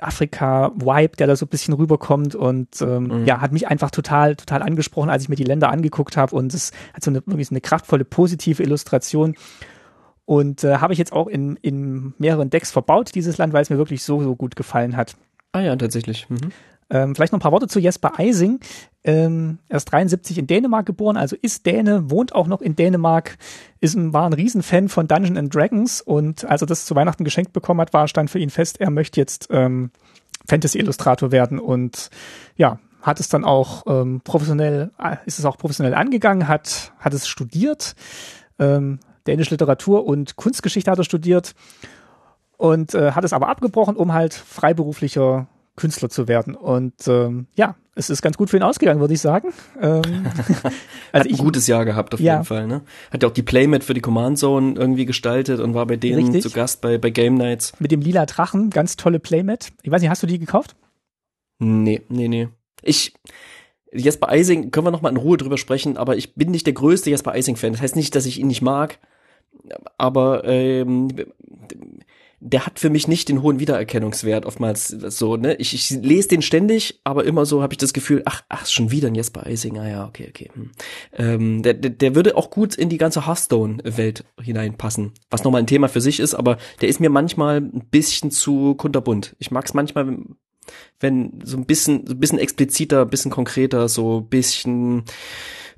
Afrika-Vibe, 0.00 1.16
der 1.16 1.26
da 1.26 1.36
so 1.36 1.46
ein 1.46 1.50
bisschen 1.50 1.74
rüberkommt 1.74 2.34
und 2.34 2.80
ähm, 2.80 3.04
mhm. 3.04 3.24
ja, 3.26 3.40
hat 3.40 3.52
mich 3.52 3.68
einfach 3.68 3.90
total, 3.90 4.36
total 4.36 4.62
angesprochen, 4.62 5.10
als 5.10 5.24
ich 5.24 5.28
mir 5.28 5.36
die 5.36 5.44
Länder 5.44 5.70
angeguckt 5.70 6.16
habe 6.16 6.34
und 6.34 6.54
es 6.54 6.72
hat 6.92 7.04
so 7.04 7.10
eine 7.10 7.26
wirklich 7.26 7.48
so 7.48 7.52
eine 7.52 7.60
kraftvolle, 7.60 8.04
positive 8.04 8.62
Illustration 8.62 9.34
und 10.26 10.64
äh, 10.64 10.76
habe 10.76 10.92
ich 10.92 10.98
jetzt 10.98 11.12
auch 11.12 11.26
in, 11.26 11.56
in 11.56 12.14
mehreren 12.18 12.50
Decks 12.50 12.70
verbaut, 12.70 13.14
dieses 13.14 13.38
Land, 13.38 13.52
weil 13.52 13.62
es 13.62 13.70
mir 13.70 13.78
wirklich 13.78 14.02
so, 14.02 14.22
so 14.22 14.36
gut 14.36 14.56
gefallen 14.56 14.96
hat. 14.96 15.16
Ah 15.52 15.60
ja, 15.60 15.76
tatsächlich. 15.76 16.28
Mhm. 16.28 16.50
Ähm, 16.90 17.14
vielleicht 17.14 17.32
noch 17.32 17.38
ein 17.38 17.42
paar 17.42 17.52
Worte 17.52 17.68
zu 17.68 17.80
Jesper 17.80 18.18
Eising. 18.18 18.60
Ähm, 19.04 19.58
er 19.68 19.78
ist 19.78 19.86
73 19.86 20.38
in 20.38 20.46
Dänemark 20.46 20.86
geboren, 20.86 21.16
also 21.16 21.36
ist 21.40 21.66
Däne, 21.66 22.10
wohnt 22.10 22.34
auch 22.34 22.46
noch 22.46 22.60
in 22.60 22.76
Dänemark, 22.76 23.36
ist 23.80 23.94
ein, 23.94 24.12
war 24.12 24.26
ein 24.26 24.32
Riesenfan 24.32 24.88
von 24.88 25.08
Dungeons 25.08 25.38
and 25.38 25.54
Dragons 25.54 26.00
und 26.00 26.44
als 26.44 26.62
er 26.62 26.66
das 26.66 26.86
zu 26.86 26.94
Weihnachten 26.94 27.24
geschenkt 27.24 27.52
bekommen 27.52 27.80
hat, 27.80 27.92
war 27.92 28.08
stand 28.08 28.30
für 28.30 28.38
ihn 28.38 28.50
fest, 28.50 28.80
er 28.80 28.90
möchte 28.90 29.20
jetzt 29.20 29.48
ähm, 29.50 29.90
Fantasy-Illustrator 30.46 31.32
werden 31.32 31.58
und 31.58 32.10
ja, 32.56 32.78
hat 33.02 33.20
es 33.20 33.28
dann 33.28 33.44
auch 33.44 33.84
ähm, 33.86 34.22
professionell, 34.22 34.90
äh, 34.98 35.16
ist 35.26 35.38
es 35.38 35.44
auch 35.44 35.58
professionell 35.58 35.94
angegangen, 35.94 36.48
hat, 36.48 36.92
hat 36.98 37.12
es 37.12 37.28
studiert, 37.28 37.94
ähm, 38.58 39.00
dänische 39.26 39.52
Literatur 39.52 40.06
und 40.06 40.36
Kunstgeschichte 40.36 40.90
hat 40.90 40.98
er 40.98 41.04
studiert 41.04 41.54
und 42.56 42.94
äh, 42.94 43.12
hat 43.12 43.24
es 43.24 43.32
aber 43.32 43.48
abgebrochen, 43.48 43.96
um 43.96 44.12
halt 44.12 44.34
freiberuflicher 44.34 45.48
Künstler 45.76 46.08
zu 46.08 46.28
werden. 46.28 46.54
Und 46.54 46.94
ähm, 47.08 47.46
ja, 47.56 47.76
es 47.96 48.10
ist 48.10 48.22
ganz 48.22 48.36
gut 48.36 48.50
für 48.50 48.56
ihn 48.56 48.62
ausgegangen, 48.62 49.00
würde 49.00 49.14
ich 49.14 49.20
sagen. 49.20 49.52
Ähm, 49.80 50.02
also 51.12 51.24
Hat 51.24 51.26
ein 51.26 51.36
gutes 51.36 51.66
Jahr 51.66 51.84
gehabt 51.84 52.14
auf 52.14 52.20
ja. 52.20 52.34
jeden 52.34 52.44
Fall. 52.44 52.66
Ne? 52.66 52.82
Hat 53.10 53.22
ja 53.22 53.28
auch 53.28 53.32
die 53.32 53.42
Playmat 53.42 53.84
für 53.84 53.94
die 53.94 54.00
Command 54.00 54.38
Zone 54.38 54.74
irgendwie 54.76 55.04
gestaltet 55.04 55.60
und 55.60 55.74
war 55.74 55.86
bei 55.86 55.96
denen 55.96 56.24
Richtig. 56.24 56.42
zu 56.42 56.50
Gast 56.50 56.80
bei, 56.80 56.98
bei 56.98 57.10
Game 57.10 57.34
Nights. 57.34 57.72
Mit 57.78 57.90
dem 57.90 58.00
lila 58.00 58.26
Drachen, 58.26 58.70
ganz 58.70 58.96
tolle 58.96 59.18
Playmat. 59.18 59.72
Ich 59.82 59.90
weiß 59.90 60.00
nicht, 60.00 60.10
hast 60.10 60.22
du 60.22 60.26
die 60.26 60.38
gekauft? 60.38 60.76
Nee, 61.58 62.02
nee, 62.08 62.28
nee. 62.28 62.48
Ich, 62.82 63.14
Jesper 63.92 64.28
Eising, 64.28 64.70
können 64.70 64.86
wir 64.86 64.90
noch 64.90 65.02
mal 65.02 65.10
in 65.10 65.16
Ruhe 65.16 65.36
drüber 65.36 65.56
sprechen, 65.56 65.96
aber 65.96 66.16
ich 66.16 66.34
bin 66.34 66.50
nicht 66.50 66.66
der 66.66 66.74
größte 66.74 67.10
Jesper 67.10 67.32
Eising-Fan. 67.32 67.72
Das 67.72 67.80
heißt 67.80 67.96
nicht, 67.96 68.14
dass 68.14 68.26
ich 68.26 68.40
ihn 68.40 68.48
nicht 68.48 68.62
mag, 68.62 68.98
aber 69.96 70.44
ähm, 70.44 71.08
der 72.46 72.66
hat 72.66 72.78
für 72.78 72.90
mich 72.90 73.08
nicht 73.08 73.30
den 73.30 73.40
hohen 73.40 73.58
Wiedererkennungswert 73.58 74.44
oftmals 74.44 74.88
so, 74.88 75.36
ne? 75.36 75.54
Ich, 75.54 75.72
ich 75.72 75.90
lese 75.90 76.28
den 76.28 76.42
ständig, 76.42 77.00
aber 77.02 77.24
immer 77.24 77.46
so 77.46 77.62
habe 77.62 77.72
ich 77.72 77.78
das 77.78 77.94
Gefühl, 77.94 78.20
ach, 78.26 78.42
ach, 78.50 78.66
schon 78.66 78.90
wieder 78.90 79.08
ein 79.08 79.14
Jesper 79.14 79.46
Eising, 79.46 79.78
ah 79.78 79.88
ja, 79.88 80.06
okay, 80.06 80.26
okay. 80.28 80.50
Hm. 80.52 80.70
Ähm, 81.14 81.62
der, 81.62 81.72
der, 81.72 81.90
der 81.90 82.14
würde 82.14 82.36
auch 82.36 82.50
gut 82.50 82.74
in 82.74 82.90
die 82.90 82.98
ganze 82.98 83.26
Hearthstone-Welt 83.26 84.24
hineinpassen, 84.38 85.12
was 85.30 85.42
nochmal 85.42 85.62
ein 85.62 85.66
Thema 85.66 85.88
für 85.88 86.02
sich 86.02 86.20
ist, 86.20 86.34
aber 86.34 86.58
der 86.82 86.90
ist 86.90 87.00
mir 87.00 87.08
manchmal 87.08 87.62
ein 87.62 87.86
bisschen 87.90 88.30
zu 88.30 88.74
kunterbunt. 88.74 89.34
Ich 89.38 89.50
mag 89.50 89.64
es 89.64 89.72
manchmal, 89.72 90.18
wenn 91.00 91.40
so 91.44 91.56
ein 91.56 91.64
bisschen, 91.64 92.06
so 92.06 92.12
ein 92.12 92.20
bisschen 92.20 92.38
expliziter, 92.38 93.02
ein 93.02 93.10
bisschen 93.10 93.30
konkreter, 93.30 93.88
so 93.88 94.18
ein 94.20 94.28
bisschen 94.28 95.04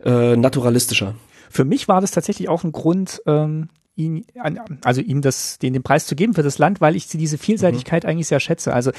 äh, 0.04 0.34
naturalistischer. 0.34 1.14
Für 1.50 1.64
mich 1.64 1.88
war 1.88 2.00
das 2.00 2.10
tatsächlich 2.10 2.48
auch 2.48 2.64
ein 2.64 2.72
Grund, 2.72 3.22
ähm, 3.26 3.68
ihn, 3.96 4.26
also 4.84 5.00
ihm 5.00 5.22
das, 5.22 5.58
den, 5.58 5.72
den 5.72 5.82
Preis 5.82 6.06
zu 6.06 6.14
geben 6.14 6.34
für 6.34 6.42
das 6.42 6.58
Land, 6.58 6.80
weil 6.80 6.96
ich 6.96 7.08
diese 7.08 7.38
Vielseitigkeit 7.38 8.04
mhm. 8.04 8.10
eigentlich 8.10 8.28
sehr 8.28 8.40
schätze. 8.40 8.72
Also 8.74 8.92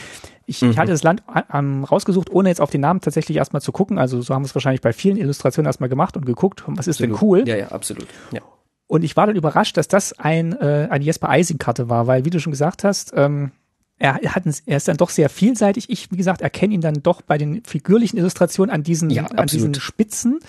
ich, 0.45 0.61
mhm. 0.61 0.71
ich 0.71 0.77
hatte 0.77 0.91
das 0.91 1.03
Land 1.03 1.23
ähm, 1.53 1.83
rausgesucht, 1.83 2.31
ohne 2.31 2.49
jetzt 2.49 2.61
auf 2.61 2.71
den 2.71 2.81
Namen 2.81 2.99
tatsächlich 3.01 3.37
erstmal 3.37 3.61
zu 3.61 3.71
gucken. 3.71 3.99
Also 3.99 4.21
so 4.21 4.33
haben 4.33 4.41
wir 4.41 4.47
es 4.47 4.55
wahrscheinlich 4.55 4.81
bei 4.81 4.93
vielen 4.93 5.17
Illustrationen 5.17 5.67
erstmal 5.67 5.89
gemacht 5.89 6.17
und 6.17 6.25
geguckt, 6.25 6.63
was 6.65 6.87
ist 6.87 6.97
absolut. 6.97 7.21
denn 7.21 7.27
cool. 7.27 7.47
Ja, 7.47 7.55
ja, 7.55 7.67
absolut. 7.67 8.07
Ja. 8.31 8.41
Und 8.87 9.03
ich 9.03 9.15
war 9.15 9.27
dann 9.27 9.35
überrascht, 9.35 9.77
dass 9.77 9.87
das 9.87 10.17
ein, 10.17 10.53
äh, 10.53 10.87
eine 10.89 11.03
Jesper 11.03 11.29
Eising-Karte 11.29 11.89
war, 11.89 12.07
weil, 12.07 12.25
wie 12.25 12.29
du 12.29 12.39
schon 12.39 12.51
gesagt 12.51 12.83
hast, 12.83 13.13
ähm, 13.15 13.51
er, 13.99 14.13
hat, 14.13 14.43
er 14.65 14.77
ist 14.77 14.87
dann 14.87 14.97
doch 14.97 15.09
sehr 15.09 15.29
vielseitig. 15.29 15.89
Ich, 15.89 16.11
wie 16.11 16.17
gesagt, 16.17 16.41
erkenne 16.41 16.73
ihn 16.73 16.81
dann 16.81 17.01
doch 17.03 17.21
bei 17.21 17.37
den 17.37 17.63
figürlichen 17.63 18.17
Illustrationen 18.17 18.73
an 18.73 18.83
diesen, 18.83 19.09
ja, 19.09 19.25
an 19.25 19.47
diesen 19.47 19.73
Spitzen 19.75 20.39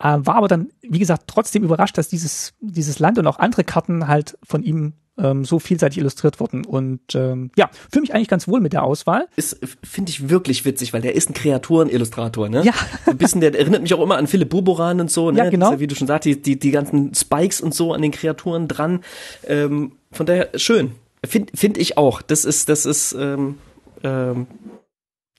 Äh, 0.00 0.18
war 0.20 0.36
aber 0.36 0.48
dann, 0.48 0.68
wie 0.80 0.98
gesagt, 0.98 1.24
trotzdem 1.26 1.62
überrascht, 1.62 1.98
dass 1.98 2.08
dieses, 2.08 2.54
dieses 2.60 2.98
Land 2.98 3.18
und 3.18 3.26
auch 3.26 3.38
andere 3.38 3.64
Karten 3.64 4.08
halt 4.08 4.38
von 4.42 4.62
ihm 4.62 4.94
ähm, 5.18 5.44
so 5.44 5.58
vielseitig 5.58 5.98
illustriert 5.98 6.40
wurden. 6.40 6.64
Und 6.64 7.14
ähm, 7.14 7.50
ja, 7.56 7.70
fühle 7.90 8.02
mich 8.02 8.14
eigentlich 8.14 8.28
ganz 8.28 8.48
wohl 8.48 8.60
mit 8.60 8.72
der 8.72 8.82
Auswahl. 8.82 9.26
Ist, 9.36 9.60
finde 9.82 10.10
ich 10.10 10.30
wirklich 10.30 10.64
witzig, 10.64 10.92
weil 10.92 11.02
der 11.02 11.14
ist 11.14 11.28
ein 11.28 11.34
Kreaturenillustrator, 11.34 12.48
ne? 12.48 12.62
Ja. 12.64 12.72
Ein 13.06 13.18
bisschen, 13.18 13.40
der 13.40 13.54
erinnert 13.54 13.82
mich 13.82 13.92
auch 13.94 14.02
immer 14.02 14.16
an 14.16 14.26
Philipp 14.26 14.48
Boboran 14.48 15.00
und 15.00 15.10
so, 15.10 15.30
ne? 15.30 15.38
Ja, 15.38 15.50
genau. 15.50 15.72
Ja, 15.72 15.80
wie 15.80 15.86
du 15.86 15.94
schon 15.94 16.06
sagst, 16.06 16.24
die, 16.24 16.40
die, 16.40 16.58
die 16.58 16.70
ganzen 16.70 17.14
Spikes 17.14 17.60
und 17.60 17.74
so 17.74 17.92
an 17.92 18.02
den 18.02 18.12
Kreaturen 18.12 18.68
dran. 18.68 19.00
Ähm, 19.46 19.92
von 20.12 20.26
daher, 20.26 20.48
schön. 20.56 20.92
Finde 21.24 21.52
find 21.54 21.76
ich 21.76 21.98
auch. 21.98 22.22
Das 22.22 22.46
ist, 22.46 22.70
das 22.70 22.86
ist, 22.86 23.12
ähm, 23.12 23.58
ähm, 24.02 24.46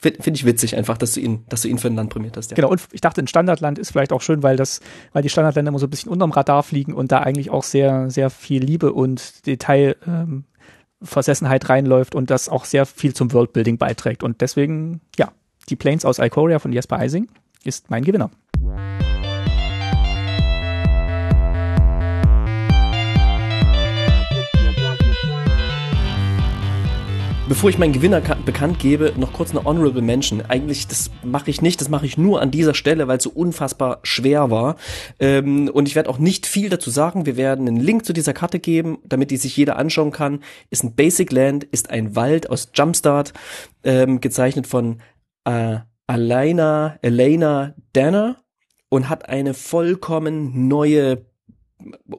Finde 0.02 0.24
find 0.24 0.36
ich 0.36 0.46
witzig 0.46 0.76
einfach, 0.76 0.98
dass 0.98 1.14
du 1.14 1.20
ihn, 1.20 1.46
dass 1.48 1.62
du 1.62 1.68
ihn 1.68 1.78
für 1.78 1.88
ein 1.88 1.96
Land 1.96 2.10
prämiert 2.10 2.36
hast. 2.36 2.50
Ja. 2.50 2.56
Genau, 2.56 2.70
und 2.70 2.82
ich 2.92 3.02
dachte, 3.02 3.22
ein 3.22 3.28
Standardland 3.28 3.78
ist 3.78 3.92
vielleicht 3.92 4.12
auch 4.12 4.22
schön, 4.22 4.42
weil 4.42 4.58
das, 4.58 4.80
weil 5.14 5.22
die 5.22 5.30
Standardländer 5.30 5.70
immer 5.70 5.78
so 5.78 5.86
ein 5.86 5.92
bisschen 5.92 6.12
unterm 6.12 6.32
Radar 6.32 6.64
fliegen 6.64 6.94
und 6.94 7.12
da 7.12 7.20
eigentlich 7.20 7.52
auch 7.52 7.64
sehr, 7.64 8.10
sehr 8.10 8.32
viel 8.32 8.64
Liebe 8.64 8.94
und 8.94 9.46
Detail 9.46 9.96
ähm, 10.08 10.46
reinläuft 11.04 12.16
und 12.16 12.32
das 12.32 12.50
auch 12.50 12.66
sehr 12.66 12.88
viel 12.88 13.14
zum 13.14 13.32
Worldbuilding 13.32 13.78
beiträgt. 13.78 14.24
Und 14.24 14.42
deswegen, 14.42 15.02
ja, 15.18 15.32
die 15.70 15.76
Planes 15.76 16.04
aus 16.04 16.18
Ikoria 16.18 16.58
von 16.58 16.74
Jesper 16.74 16.98
Eising 16.98 17.28
ist 17.64 17.92
mein 17.92 18.04
Gewinner. 18.04 18.32
Bevor 27.52 27.70
ich 27.70 27.78
meinen 27.78 27.92
Gewinner 27.92 28.22
bekannt 28.22 28.80
gebe, 28.80 29.12
noch 29.18 29.34
kurz 29.34 29.52
eine 29.52 29.66
Honorable 29.66 30.02
Mention. 30.02 30.42
Eigentlich, 30.42 30.88
das 30.88 31.12
mache 31.22 31.50
ich 31.50 31.62
nicht, 31.62 31.82
das 31.82 31.90
mache 31.90 32.06
ich 32.06 32.18
nur 32.18 32.42
an 32.42 32.50
dieser 32.50 32.74
Stelle, 32.74 33.10
weil 33.10 33.18
es 33.18 33.26
so 33.26 33.30
unfassbar 33.30 34.00
schwer 34.04 34.50
war. 34.50 34.78
Ähm, 35.20 35.68
und 35.68 35.90
ich 35.90 35.96
werde 35.96 36.10
auch 36.10 36.18
nicht 36.18 36.46
viel 36.46 36.70
dazu 36.70 36.90
sagen. 36.90 37.26
Wir 37.26 37.36
werden 37.36 37.68
einen 37.68 37.76
Link 37.76 38.06
zu 38.06 38.14
dieser 38.14 38.32
Karte 38.32 38.60
geben, 38.60 39.00
damit 39.04 39.32
die 39.32 39.36
sich 39.38 39.58
jeder 39.58 39.76
anschauen 39.76 40.12
kann. 40.12 40.40
Ist 40.70 40.86
ein 40.86 40.96
Basic 40.96 41.30
Land, 41.34 41.66
ist 41.66 41.90
ein 41.90 42.16
Wald 42.16 42.50
aus 42.50 42.70
Jumpstart, 42.74 43.34
ähm, 43.84 44.22
gezeichnet 44.22 44.66
von 44.66 45.02
äh, 45.44 45.80
Elena, 46.08 47.00
Elena 47.02 47.76
Danner 47.92 48.38
und 48.88 49.10
hat 49.10 49.28
eine 49.28 49.54
vollkommen 49.54 50.70
neue 50.70 51.26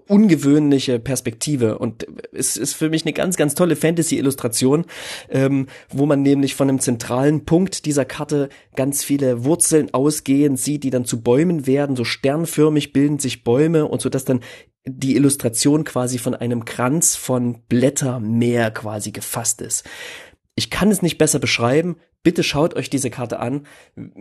ungewöhnliche 0.07 0.98
Perspektive 0.98 1.79
und 1.79 2.07
es 2.33 2.57
ist 2.57 2.75
für 2.75 2.90
mich 2.90 3.05
eine 3.05 3.12
ganz, 3.12 3.37
ganz 3.37 3.55
tolle 3.55 3.77
Fantasy-Illustration, 3.77 4.85
ähm, 5.29 5.66
wo 5.90 6.07
man 6.07 6.22
nämlich 6.22 6.55
von 6.55 6.68
einem 6.68 6.81
zentralen 6.81 7.44
Punkt 7.44 7.87
dieser 7.87 8.05
Karte 8.05 8.48
ganz 8.77 9.05
viele 9.05 9.44
Wurzeln 9.44 9.92
ausgehen 9.94 10.57
sieht, 10.57 10.85
die 10.85 10.90
dann 10.90 11.05
zu 11.05 11.22
Bäumen 11.22 11.66
werden, 11.66 11.96
so 11.96 12.05
sternförmig 12.05 12.92
bilden 12.92 13.18
sich 13.18 13.44
Bäume 13.44 13.87
und 13.87 14.01
so 14.01 14.09
dass 14.09 14.25
dann 14.25 14.40
die 14.85 15.14
Illustration 15.14 15.85
quasi 15.85 16.18
von 16.18 16.35
einem 16.35 16.64
Kranz 16.64 17.14
von 17.16 17.62
Blättermeer 17.68 18.70
quasi 18.70 19.12
gefasst 19.12 19.61
ist. 19.61 19.85
Ich 20.55 20.70
kann 20.70 20.90
es 20.90 21.03
nicht 21.03 21.18
besser 21.18 21.38
beschreiben. 21.38 21.96
Bitte 22.22 22.42
schaut 22.42 22.75
euch 22.75 22.90
diese 22.90 23.11
Karte 23.11 23.40
an. 23.40 23.66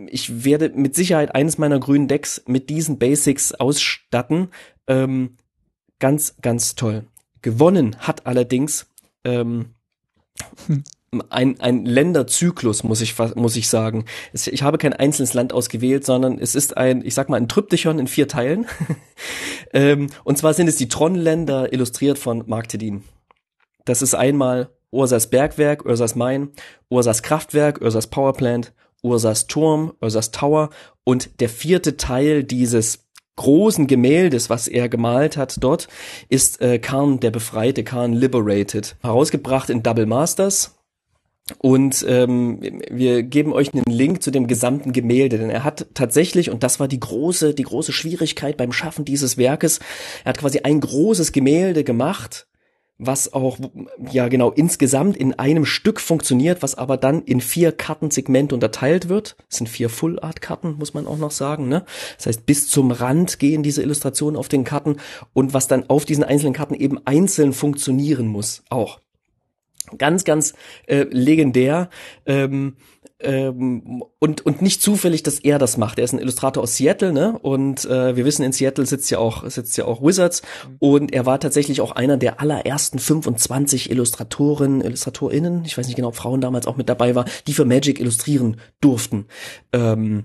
Ich 0.06 0.44
werde 0.44 0.70
mit 0.70 0.94
Sicherheit 0.94 1.34
eines 1.34 1.58
meiner 1.58 1.78
grünen 1.78 2.08
Decks 2.08 2.42
mit 2.46 2.70
diesen 2.70 2.98
Basics 2.98 3.52
ausstatten. 3.52 4.48
Ähm, 4.86 5.36
ganz, 5.98 6.36
ganz 6.42 6.74
toll. 6.74 7.04
Gewonnen 7.42 7.96
hat 7.98 8.26
allerdings 8.26 8.86
ähm, 9.24 9.74
hm. 10.66 10.84
ein, 11.30 11.60
ein 11.60 11.84
Länderzyklus, 11.84 12.84
muss 12.84 13.00
ich, 13.00 13.16
muss 13.34 13.56
ich 13.56 13.68
sagen. 13.68 14.04
Ich 14.32 14.62
habe 14.62 14.78
kein 14.78 14.92
einzelnes 14.92 15.34
Land 15.34 15.52
ausgewählt, 15.52 16.04
sondern 16.04 16.38
es 16.38 16.54
ist 16.54 16.76
ein, 16.76 17.04
ich 17.04 17.14
sag 17.14 17.28
mal, 17.28 17.36
ein 17.36 17.48
Tryptychon 17.48 17.98
in 17.98 18.06
vier 18.06 18.28
Teilen. 18.28 18.66
ähm, 19.72 20.08
und 20.24 20.38
zwar 20.38 20.54
sind 20.54 20.68
es 20.68 20.76
die 20.76 20.88
Tron-Länder 20.88 21.72
illustriert 21.72 22.18
von 22.18 22.44
Mark 22.46 22.68
Tedin. 22.68 23.04
Das 23.84 24.02
ist 24.02 24.14
einmal 24.14 24.70
Ursas 24.90 25.28
Bergwerk, 25.28 25.84
Ursas 25.84 26.14
Main, 26.14 26.50
Ursas 26.88 27.22
Kraftwerk, 27.22 27.80
Ursas 27.80 28.08
Powerplant, 28.08 28.72
Ursas 29.02 29.46
Turm, 29.46 29.94
Ursas 30.00 30.30
Tower 30.30 30.70
und 31.04 31.40
der 31.40 31.48
vierte 31.48 31.96
Teil 31.96 32.44
dieses 32.44 33.08
großen 33.36 33.86
Gemäldes, 33.86 34.50
was 34.50 34.68
er 34.68 34.88
gemalt 34.88 35.36
hat 35.36 35.56
dort, 35.60 35.88
ist 36.28 36.60
äh, 36.60 36.78
Khan 36.78 37.20
der 37.20 37.30
Befreite, 37.30 37.84
Khan 37.84 38.12
Liberated, 38.12 38.96
herausgebracht 39.02 39.70
in 39.70 39.82
Double 39.82 40.06
Masters. 40.06 40.76
Und 41.58 42.04
ähm, 42.08 42.60
wir 42.88 43.24
geben 43.24 43.52
euch 43.52 43.74
einen 43.74 43.84
Link 43.86 44.22
zu 44.22 44.30
dem 44.30 44.46
gesamten 44.46 44.92
Gemälde, 44.92 45.38
denn 45.38 45.50
er 45.50 45.64
hat 45.64 45.86
tatsächlich, 45.92 46.50
und 46.50 46.62
das 46.62 46.78
war 46.78 46.86
die 46.86 47.00
große, 47.00 47.52
die 47.52 47.64
große 47.64 47.92
Schwierigkeit 47.92 48.56
beim 48.56 48.72
Schaffen 48.72 49.04
dieses 49.04 49.36
Werkes, 49.36 49.80
er 50.24 50.30
hat 50.30 50.38
quasi 50.38 50.60
ein 50.60 50.80
großes 50.80 51.32
Gemälde 51.32 51.82
gemacht, 51.82 52.46
was 53.06 53.32
auch 53.32 53.58
ja 54.10 54.28
genau 54.28 54.50
insgesamt 54.50 55.16
in 55.16 55.34
einem 55.34 55.64
Stück 55.64 56.00
funktioniert, 56.00 56.62
was 56.62 56.76
aber 56.76 56.96
dann 56.96 57.22
in 57.22 57.40
vier 57.40 57.72
Kartensegmente 57.72 58.54
unterteilt 58.54 59.08
wird. 59.08 59.36
Das 59.48 59.58
sind 59.58 59.68
vier 59.68 59.88
Full 59.88 60.20
Art 60.20 60.40
Karten, 60.40 60.76
muss 60.78 60.94
man 60.94 61.06
auch 61.06 61.18
noch 61.18 61.30
sagen. 61.30 61.68
Ne? 61.68 61.84
Das 62.16 62.26
heißt, 62.26 62.46
bis 62.46 62.68
zum 62.68 62.90
Rand 62.90 63.38
gehen 63.38 63.62
diese 63.62 63.82
Illustrationen 63.82 64.36
auf 64.36 64.48
den 64.48 64.64
Karten 64.64 64.96
und 65.32 65.54
was 65.54 65.66
dann 65.66 65.88
auf 65.88 66.04
diesen 66.04 66.24
einzelnen 66.24 66.54
Karten 66.54 66.74
eben 66.74 66.98
einzeln 67.04 67.52
funktionieren 67.52 68.26
muss, 68.26 68.62
auch. 68.70 69.00
Ganz, 69.98 70.24
ganz 70.24 70.54
äh, 70.86 71.06
legendär. 71.10 71.90
Ähm, 72.26 72.76
ähm, 73.22 74.02
und, 74.18 74.44
und 74.44 74.62
nicht 74.62 74.82
zufällig, 74.82 75.22
dass 75.22 75.38
er 75.38 75.58
das 75.58 75.76
macht. 75.76 75.98
Er 75.98 76.04
ist 76.04 76.12
ein 76.12 76.18
Illustrator 76.18 76.62
aus 76.62 76.76
Seattle, 76.76 77.12
ne? 77.12 77.38
Und 77.40 77.84
äh, 77.84 78.16
wir 78.16 78.24
wissen, 78.24 78.42
in 78.42 78.52
Seattle 78.52 78.84
sitzt 78.84 79.10
ja 79.10 79.18
auch, 79.18 79.48
sitzt 79.48 79.76
ja 79.76 79.84
auch 79.84 80.02
Wizards. 80.02 80.42
Und 80.80 81.12
er 81.12 81.24
war 81.24 81.38
tatsächlich 81.38 81.80
auch 81.80 81.92
einer 81.92 82.16
der 82.16 82.40
allerersten 82.40 82.98
25 82.98 83.90
Illustratoren, 83.90 84.80
IllustratorInnen, 84.80 85.64
ich 85.64 85.78
weiß 85.78 85.86
nicht 85.86 85.96
genau, 85.96 86.08
ob 86.08 86.16
Frauen 86.16 86.40
damals 86.40 86.66
auch 86.66 86.76
mit 86.76 86.88
dabei 86.88 87.14
war, 87.14 87.24
die 87.46 87.54
für 87.54 87.64
Magic 87.64 88.00
illustrieren 88.00 88.56
durften. 88.80 89.26
Ähm, 89.72 90.24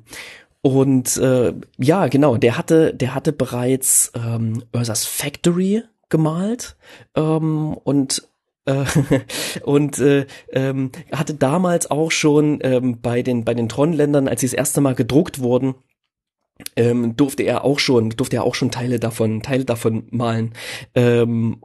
und 0.62 1.18
äh, 1.18 1.54
ja, 1.78 2.08
genau, 2.08 2.38
der 2.38 2.58
hatte, 2.58 2.94
der 2.94 3.14
hatte 3.14 3.32
bereits 3.32 4.12
ähm, 4.16 4.64
Ursas 4.74 5.06
Factory 5.06 5.84
gemalt 6.10 6.76
ähm, 7.16 7.78
und 7.84 8.28
und 9.64 10.00
äh, 10.00 10.26
ähm, 10.52 10.92
hatte 11.12 11.34
damals 11.34 11.90
auch 11.90 12.12
schon 12.12 12.60
ähm, 12.62 13.00
bei 13.02 13.24
den 13.24 13.46
bei 13.46 13.54
den 13.54 13.70
Tron-Ländern, 13.70 14.28
als 14.28 14.42
sie 14.42 14.48
das 14.48 14.54
erste 14.54 14.82
Mal 14.82 14.96
gedruckt 14.96 15.40
wurden, 15.40 15.76
ähm, 16.76 17.16
durfte 17.16 17.44
er 17.44 17.64
auch 17.64 17.80
schon 17.80 18.10
durfte 18.12 18.38
er 18.38 18.44
auch 18.44 18.56
schon 18.56 18.72
Teile 18.72 19.00
davon 19.00 19.42
Teile 19.42 19.66
davon 19.66 20.08
malen 20.12 20.54
ähm, 20.96 21.62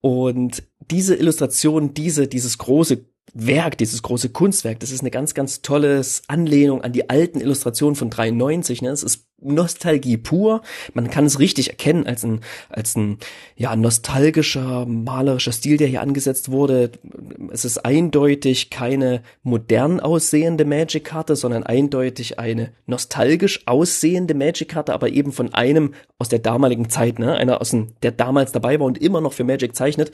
und 0.00 0.62
diese 0.90 1.14
Illustration 1.16 1.94
diese 1.94 2.26
dieses 2.26 2.58
große 2.58 3.04
Werk, 3.34 3.76
dieses 3.76 4.02
große 4.02 4.30
Kunstwerk, 4.30 4.80
das 4.80 4.90
ist 4.90 5.00
eine 5.00 5.10
ganz, 5.10 5.34
ganz 5.34 5.60
tolles 5.60 6.22
Anlehnung 6.26 6.82
an 6.82 6.92
die 6.92 7.10
alten 7.10 7.40
Illustrationen 7.40 7.94
von 7.94 8.08
93. 8.08 8.80
Ne? 8.80 8.88
Es 8.88 9.02
ist 9.02 9.26
Nostalgie 9.38 10.16
pur. 10.16 10.62
Man 10.94 11.10
kann 11.10 11.26
es 11.26 11.38
richtig 11.38 11.68
erkennen 11.68 12.06
als 12.06 12.24
ein, 12.24 12.40
als 12.70 12.96
ein, 12.96 13.18
ja, 13.54 13.76
nostalgischer, 13.76 14.86
malerischer 14.86 15.52
Stil, 15.52 15.76
der 15.76 15.88
hier 15.88 16.00
angesetzt 16.00 16.50
wurde. 16.50 16.92
Es 17.50 17.64
ist 17.64 17.84
eindeutig 17.84 18.70
keine 18.70 19.22
modern 19.42 20.00
aussehende 20.00 20.64
Magic-Karte, 20.64 21.36
sondern 21.36 21.64
eindeutig 21.64 22.38
eine 22.38 22.72
nostalgisch 22.86 23.66
aussehende 23.66 24.34
Magic-Karte, 24.34 24.94
aber 24.94 25.10
eben 25.10 25.32
von 25.32 25.52
einem 25.52 25.92
aus 26.18 26.30
der 26.30 26.38
damaligen 26.38 26.88
Zeit, 26.88 27.18
ne, 27.18 27.34
einer 27.34 27.60
aus 27.60 27.70
dem, 27.70 27.88
der 28.02 28.12
damals 28.12 28.52
dabei 28.52 28.80
war 28.80 28.86
und 28.86 28.96
immer 28.98 29.20
noch 29.20 29.34
für 29.34 29.44
Magic 29.44 29.76
zeichnet, 29.76 30.12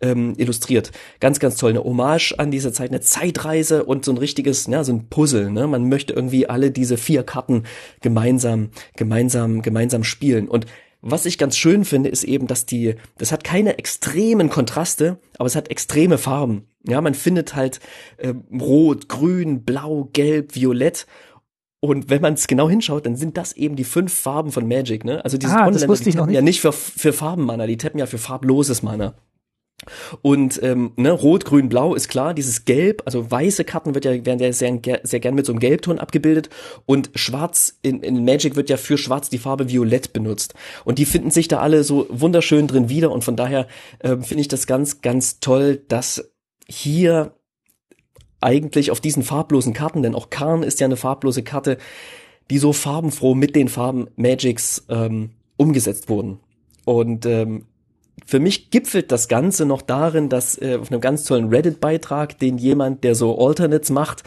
ähm, 0.00 0.34
illustriert. 0.36 0.90
Ganz, 1.20 1.38
ganz 1.38 1.56
toll. 1.56 1.70
Eine 1.70 1.84
Hommage 1.84 2.34
an 2.38 2.50
diese 2.50 2.72
Zeit, 2.72 2.90
eine 2.90 3.00
Zeitreise 3.00 3.84
und 3.84 4.04
so 4.04 4.10
ein 4.10 4.18
richtiges, 4.18 4.66
ja, 4.66 4.82
so 4.82 4.92
ein 4.92 5.08
Puzzle, 5.08 5.50
ne. 5.50 5.68
Man 5.68 5.88
möchte 5.88 6.12
irgendwie 6.12 6.48
alle 6.48 6.72
diese 6.72 6.96
vier 6.96 7.22
Karten 7.22 7.62
gemeinsam 8.00 8.63
gemeinsam, 8.96 9.62
gemeinsam 9.62 10.04
spielen. 10.04 10.48
Und 10.48 10.66
was 11.06 11.26
ich 11.26 11.36
ganz 11.36 11.56
schön 11.56 11.84
finde, 11.84 12.08
ist 12.08 12.24
eben, 12.24 12.46
dass 12.46 12.64
die, 12.64 12.94
das 13.18 13.30
hat 13.30 13.44
keine 13.44 13.78
extremen 13.78 14.48
Kontraste, 14.48 15.18
aber 15.38 15.46
es 15.46 15.54
hat 15.54 15.70
extreme 15.70 16.16
Farben. 16.16 16.66
Ja, 16.86 17.00
man 17.02 17.14
findet 17.14 17.54
halt 17.54 17.80
äh, 18.16 18.32
rot, 18.58 19.08
grün, 19.08 19.64
blau, 19.64 20.08
gelb, 20.12 20.54
violett. 20.54 21.06
Und 21.80 22.08
wenn 22.08 22.22
man 22.22 22.32
es 22.32 22.46
genau 22.46 22.70
hinschaut, 22.70 23.04
dann 23.04 23.16
sind 23.16 23.36
das 23.36 23.52
eben 23.52 23.76
die 23.76 23.84
fünf 23.84 24.14
Farben 24.14 24.50
von 24.50 24.66
Magic, 24.66 25.04
ne? 25.04 25.22
Also 25.22 25.36
diese 25.36 25.54
ah, 25.54 25.70
das 25.70 25.86
wusste 25.86 26.08
ich 26.08 26.14
noch 26.14 26.24
nicht. 26.24 26.34
ja 26.34 26.40
nicht 26.40 26.62
für, 26.62 26.72
für 26.72 27.12
Farbenmana, 27.12 27.66
die 27.66 27.76
tappen 27.76 28.00
ja 28.00 28.06
für 28.06 28.16
farbloses 28.16 28.82
Mana. 28.82 29.14
Und 30.22 30.62
ähm, 30.62 30.92
ne, 30.96 31.10
Rot, 31.10 31.44
Grün, 31.44 31.68
Blau 31.68 31.94
ist 31.94 32.08
klar, 32.08 32.34
dieses 32.34 32.64
Gelb, 32.64 33.02
also 33.04 33.30
weiße 33.30 33.64
Karten 33.64 33.94
wird 33.94 34.04
ja, 34.04 34.24
werden 34.24 34.38
ja 34.38 34.52
sehr, 34.52 34.80
sehr 35.02 35.20
gern 35.20 35.34
mit 35.34 35.46
so 35.46 35.52
einem 35.52 35.60
Gelbton 35.60 35.98
abgebildet 35.98 36.48
und 36.86 37.10
Schwarz 37.14 37.78
in, 37.82 38.02
in 38.02 38.24
Magic 38.24 38.56
wird 38.56 38.70
ja 38.70 38.76
für 38.76 38.96
Schwarz 38.96 39.28
die 39.30 39.38
Farbe 39.38 39.68
Violett 39.68 40.12
benutzt. 40.12 40.54
Und 40.84 40.98
die 40.98 41.04
finden 41.04 41.30
sich 41.30 41.48
da 41.48 41.58
alle 41.58 41.84
so 41.84 42.06
wunderschön 42.08 42.66
drin 42.66 42.88
wieder 42.88 43.10
und 43.10 43.24
von 43.24 43.36
daher 43.36 43.66
äh, 43.98 44.16
finde 44.16 44.40
ich 44.40 44.48
das 44.48 44.66
ganz, 44.66 45.02
ganz 45.02 45.40
toll, 45.40 45.82
dass 45.88 46.30
hier 46.66 47.34
eigentlich 48.40 48.90
auf 48.90 49.00
diesen 49.00 49.22
farblosen 49.22 49.72
Karten, 49.72 50.02
denn 50.02 50.14
auch 50.14 50.30
Karn 50.30 50.62
ist 50.62 50.80
ja 50.80 50.86
eine 50.86 50.96
farblose 50.96 51.42
Karte, 51.42 51.78
die 52.50 52.58
so 52.58 52.72
farbenfroh 52.72 53.34
mit 53.34 53.56
den 53.56 53.68
Farben 53.68 54.08
Magics 54.16 54.84
ähm, 54.88 55.30
umgesetzt 55.56 56.08
wurden. 56.08 56.40
Und 56.84 57.24
ähm, 57.24 57.66
für 58.26 58.40
mich 58.40 58.70
gipfelt 58.70 59.12
das 59.12 59.28
Ganze 59.28 59.66
noch 59.66 59.82
darin, 59.82 60.28
dass 60.28 60.60
äh, 60.60 60.78
auf 60.80 60.90
einem 60.90 61.00
ganz 61.00 61.24
tollen 61.24 61.48
Reddit-Beitrag, 61.48 62.38
den 62.38 62.58
jemand, 62.58 63.04
der 63.04 63.14
so 63.14 63.38
Alternates 63.38 63.90
macht, 63.90 64.22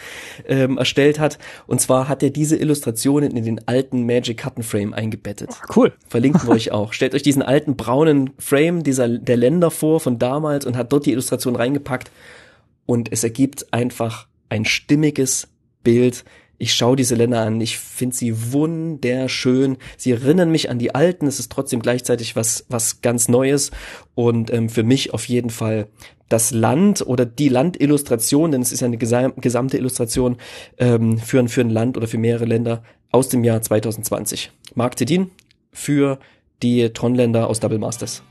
ähm, 0.47 0.77
erstellt 0.77 1.19
hat. 1.19 1.39
Und 1.65 1.81
zwar 1.81 2.07
hat 2.07 2.21
er 2.21 2.29
diese 2.29 2.57
Illustrationen 2.57 3.35
in 3.35 3.43
den 3.43 3.67
alten 3.67 4.05
Magic 4.05 4.37
Karten 4.37 4.63
Frame 4.63 4.93
eingebettet. 4.93 5.49
Cool. 5.75 5.93
Verlinken 6.07 6.47
wir 6.47 6.49
euch 6.55 6.71
auch. 6.71 6.93
Stellt 6.93 7.15
euch 7.15 7.23
diesen 7.23 7.41
alten 7.41 7.75
braunen 7.75 8.31
Frame 8.37 8.83
dieser 8.83 9.07
der 9.07 9.37
Länder 9.37 9.71
vor 9.71 9.99
von 9.99 10.19
damals 10.19 10.65
und 10.65 10.77
hat 10.77 10.91
dort 10.91 11.05
die 11.05 11.11
Illustration 11.11 11.55
reingepackt. 11.55 12.11
Und 12.85 13.11
es 13.11 13.23
ergibt 13.23 13.73
einfach 13.73 14.27
ein 14.49 14.65
stimmiges 14.65 15.47
Bild 15.83 16.23
ich 16.57 16.73
schaue 16.73 16.95
diese 16.95 17.15
Länder 17.15 17.41
an, 17.41 17.61
ich 17.61 17.77
finde 17.77 18.15
sie 18.15 18.51
wunderschön. 18.51 19.77
Sie 19.95 20.11
erinnern 20.11 20.51
mich 20.51 20.69
an 20.69 20.79
die 20.79 20.95
alten, 20.95 21.27
es 21.27 21.39
ist 21.39 21.51
trotzdem 21.51 21.81
gleichzeitig 21.81 22.35
was, 22.35 22.65
was 22.69 23.01
ganz 23.01 23.27
Neues 23.27 23.71
und 24.15 24.51
ähm, 24.51 24.69
für 24.69 24.83
mich 24.83 25.13
auf 25.13 25.25
jeden 25.27 25.49
Fall 25.49 25.87
das 26.29 26.51
Land 26.51 27.05
oder 27.05 27.25
die 27.25 27.49
Landillustration, 27.49 28.51
denn 28.51 28.61
es 28.61 28.71
ist 28.71 28.81
ja 28.81 28.87
eine 28.87 28.97
gesamte 28.97 29.77
Illustration 29.77 30.37
ähm, 30.77 31.19
für, 31.19 31.39
ein, 31.39 31.47
für 31.47 31.61
ein 31.61 31.69
Land 31.69 31.95
oder 31.95 32.07
für 32.07 32.17
mehrere 32.17 32.45
Länder 32.45 32.83
aus 33.11 33.29
dem 33.29 33.43
Jahr 33.43 33.61
2020. 33.61 34.51
Mark 34.75 34.95
Tedin 34.95 35.31
für 35.71 36.19
die 36.63 36.89
Tron-Länder 36.89 37.47
aus 37.47 37.59
Double 37.59 37.79
Masters. 37.79 38.23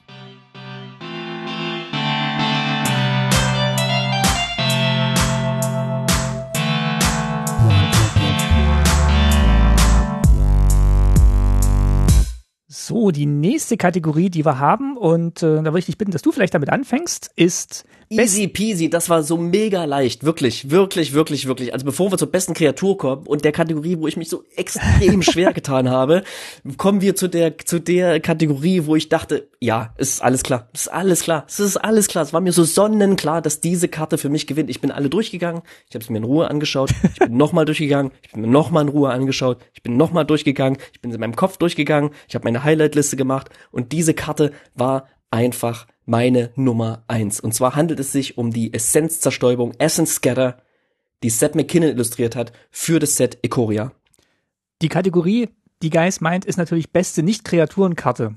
So, 12.87 13.11
die 13.11 13.27
nächste 13.27 13.77
Kategorie, 13.77 14.31
die 14.31 14.47
wir 14.47 14.61
haben, 14.61 14.97
und 14.97 15.43
äh, 15.43 15.57
da 15.57 15.65
würde 15.65 15.81
ich 15.81 15.87
dich 15.87 15.99
bitten, 15.99 16.13
dass 16.13 16.23
du 16.23 16.31
vielleicht 16.31 16.55
damit 16.55 16.71
anfängst, 16.71 17.33
ist 17.35 17.85
Easy 18.09 18.47
peasy, 18.47 18.89
das 18.89 19.11
war 19.11 19.23
so 19.25 19.37
mega 19.37 19.85
leicht, 19.85 20.23
wirklich, 20.23 20.71
wirklich, 20.71 21.13
wirklich, 21.13 21.47
wirklich. 21.47 21.73
Also 21.73 21.85
bevor 21.85 22.13
wir 22.13 22.19
zur 22.19 22.31
besten 22.31 22.55
Kreatur 22.55 22.97
kommen 22.97 23.27
und 23.27 23.45
der 23.45 23.51
Kategorie, 23.51 23.99
wo 23.99 24.07
ich 24.07 24.17
mich 24.17 24.29
so 24.29 24.45
extrem 24.55 25.23
schwer 25.25 25.53
getan 25.53 25.91
habe, 25.91 26.23
kommen 26.77 27.01
wir 27.01 27.17
zu 27.17 27.29
der 27.29 27.59
zu 27.59 27.81
der 27.81 28.21
Kategorie, 28.21 28.87
wo 28.87 28.95
ich 28.95 29.09
dachte, 29.09 29.49
ja, 29.61 29.93
es 29.97 30.15
ist 30.15 30.23
alles 30.23 30.43
klar, 30.43 30.69
es 30.73 30.83
ist 30.83 30.89
alles 30.89 31.21
klar, 31.23 31.45
es 31.49 31.59
ist 31.59 31.77
alles 31.77 32.07
klar. 32.07 32.23
Es 32.23 32.33
war 32.33 32.41
mir 32.41 32.53
so 32.53 32.63
sonnenklar, 32.63 33.43
dass 33.43 33.61
diese 33.61 33.89
Karte 33.89 34.19
für 34.19 34.29
mich 34.29 34.47
gewinnt. 34.47 34.71
Ich 34.71 34.81
bin 34.81 34.93
alle 34.93 35.11
durchgegangen, 35.11 35.63
ich 35.89 35.95
habe 35.95 36.05
es 36.05 36.11
mir 36.11 36.19
in 36.19 36.25
Ruhe 36.25 36.49
angeschaut, 36.49 36.91
ich 37.13 37.19
bin 37.19 37.37
nochmal 37.37 37.65
durchgegangen, 37.65 38.13
ich 38.23 38.31
bin 38.31 38.43
mir 38.43 38.49
nochmal 38.49 38.85
in 38.85 38.89
Ruhe 38.89 39.11
angeschaut, 39.11 39.59
ich 39.75 39.83
bin 39.83 39.97
nochmal 39.97 40.25
durchgegangen, 40.25 40.79
ich 40.93 41.01
bin 41.01 41.11
in 41.11 41.19
meinem 41.19 41.35
Kopf 41.35 41.57
durchgegangen, 41.57 42.11
ich 42.29 42.37
habe 42.37 42.45
meine 42.45 42.63
Highlight-Liste 42.63 43.17
gemacht. 43.17 43.51
Und 43.73 43.91
diese 43.91 44.15
Karte 44.15 44.53
war 44.75 45.09
einfach 45.31 45.87
meine 46.07 46.51
Nummer 46.55 47.05
eins. 47.09 47.41
Und 47.41 47.53
zwar 47.53 47.75
handelt 47.75 48.01
es 48.01 48.13
sich 48.13 48.39
um 48.39 48.53
die 48.53 48.73
Essenzzerstäubung 48.73 49.75
Essence 49.79 50.15
Scatter, 50.15 50.57
die 51.23 51.31
Seth 51.31 51.55
McKinnon 51.55 51.91
illustriert 51.91 52.37
hat 52.37 52.53
für 52.71 52.99
das 52.99 53.17
Set 53.17 53.39
Ikoria. 53.43 53.93
Die 54.83 54.89
Kategorie, 54.89 55.49
die 55.83 55.91
Geist 55.91 56.23
meint, 56.23 56.45
ist 56.45 56.57
natürlich 56.57 56.93
beste 56.93 57.23
Nicht-Kreaturenkarte. 57.23 58.37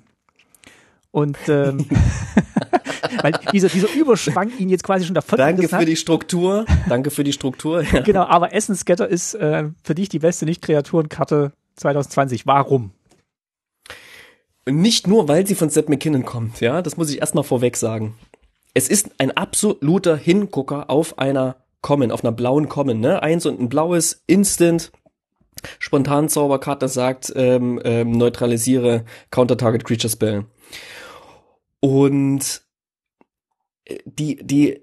Und 1.12 1.38
ähm, 1.48 1.86
weil 3.22 3.34
dieser, 3.54 3.70
dieser 3.70 3.94
Überschwang 3.94 4.52
ihn 4.58 4.70
jetzt 4.70 4.84
quasi 4.84 5.06
schon 5.06 5.16
davon 5.16 5.38
Danke 5.38 5.68
für 5.68 5.78
hat. 5.78 5.88
die 5.88 5.96
Struktur. 5.96 6.66
Danke 6.88 7.12
für 7.12 7.24
die 7.24 7.34
Struktur. 7.34 7.84
Ja. 7.84 8.02
Genau, 8.02 8.24
aber 8.24 8.54
Essence 8.54 8.82
Scatter 8.82 9.08
ist 9.08 9.36
äh, 9.36 9.70
für 9.84 9.96
dich 9.96 10.10
die 10.10 10.20
beste 10.20 10.46
Nicht-Kreaturenkarte 10.46 11.52
2020. 11.76 12.46
Warum? 12.46 12.92
Nicht 14.70 15.08
nur, 15.08 15.28
weil 15.28 15.48
sie 15.48 15.56
von 15.56 15.70
Seth 15.70 15.90
McKinnon 15.90 16.26
kommt, 16.26 16.60
ja, 16.62 16.82
das 16.82 16.98
muss 16.98 17.10
ich 17.10 17.20
erstmal 17.20 17.44
vorweg 17.44 17.78
sagen. 17.78 18.16
Es 18.74 18.88
ist 18.88 19.12
ein 19.18 19.32
absoluter 19.32 20.16
Hingucker 20.16 20.90
auf 20.90 21.18
einer 21.18 21.58
Common, 21.82 22.12
auf 22.12 22.24
einer 22.24 22.32
blauen 22.32 22.70
Common, 22.70 23.00
ne? 23.00 23.24
Eins 23.24 23.46
und 23.46 23.60
ein 23.60 23.70
blaues 23.70 24.24
Instant, 24.28 24.92
spontan 25.80 26.30
Zauberkarte 26.30 26.88
sagt, 26.88 27.32
ähm, 27.36 27.82
ähm, 27.84 28.12
neutralisiere 28.12 29.06
Counter-Target 29.32 29.86
Creature 29.86 30.12
Spell. 30.12 30.46
Und 31.80 32.62
äh, 33.86 33.98
die, 34.06 34.36
die, 34.46 34.82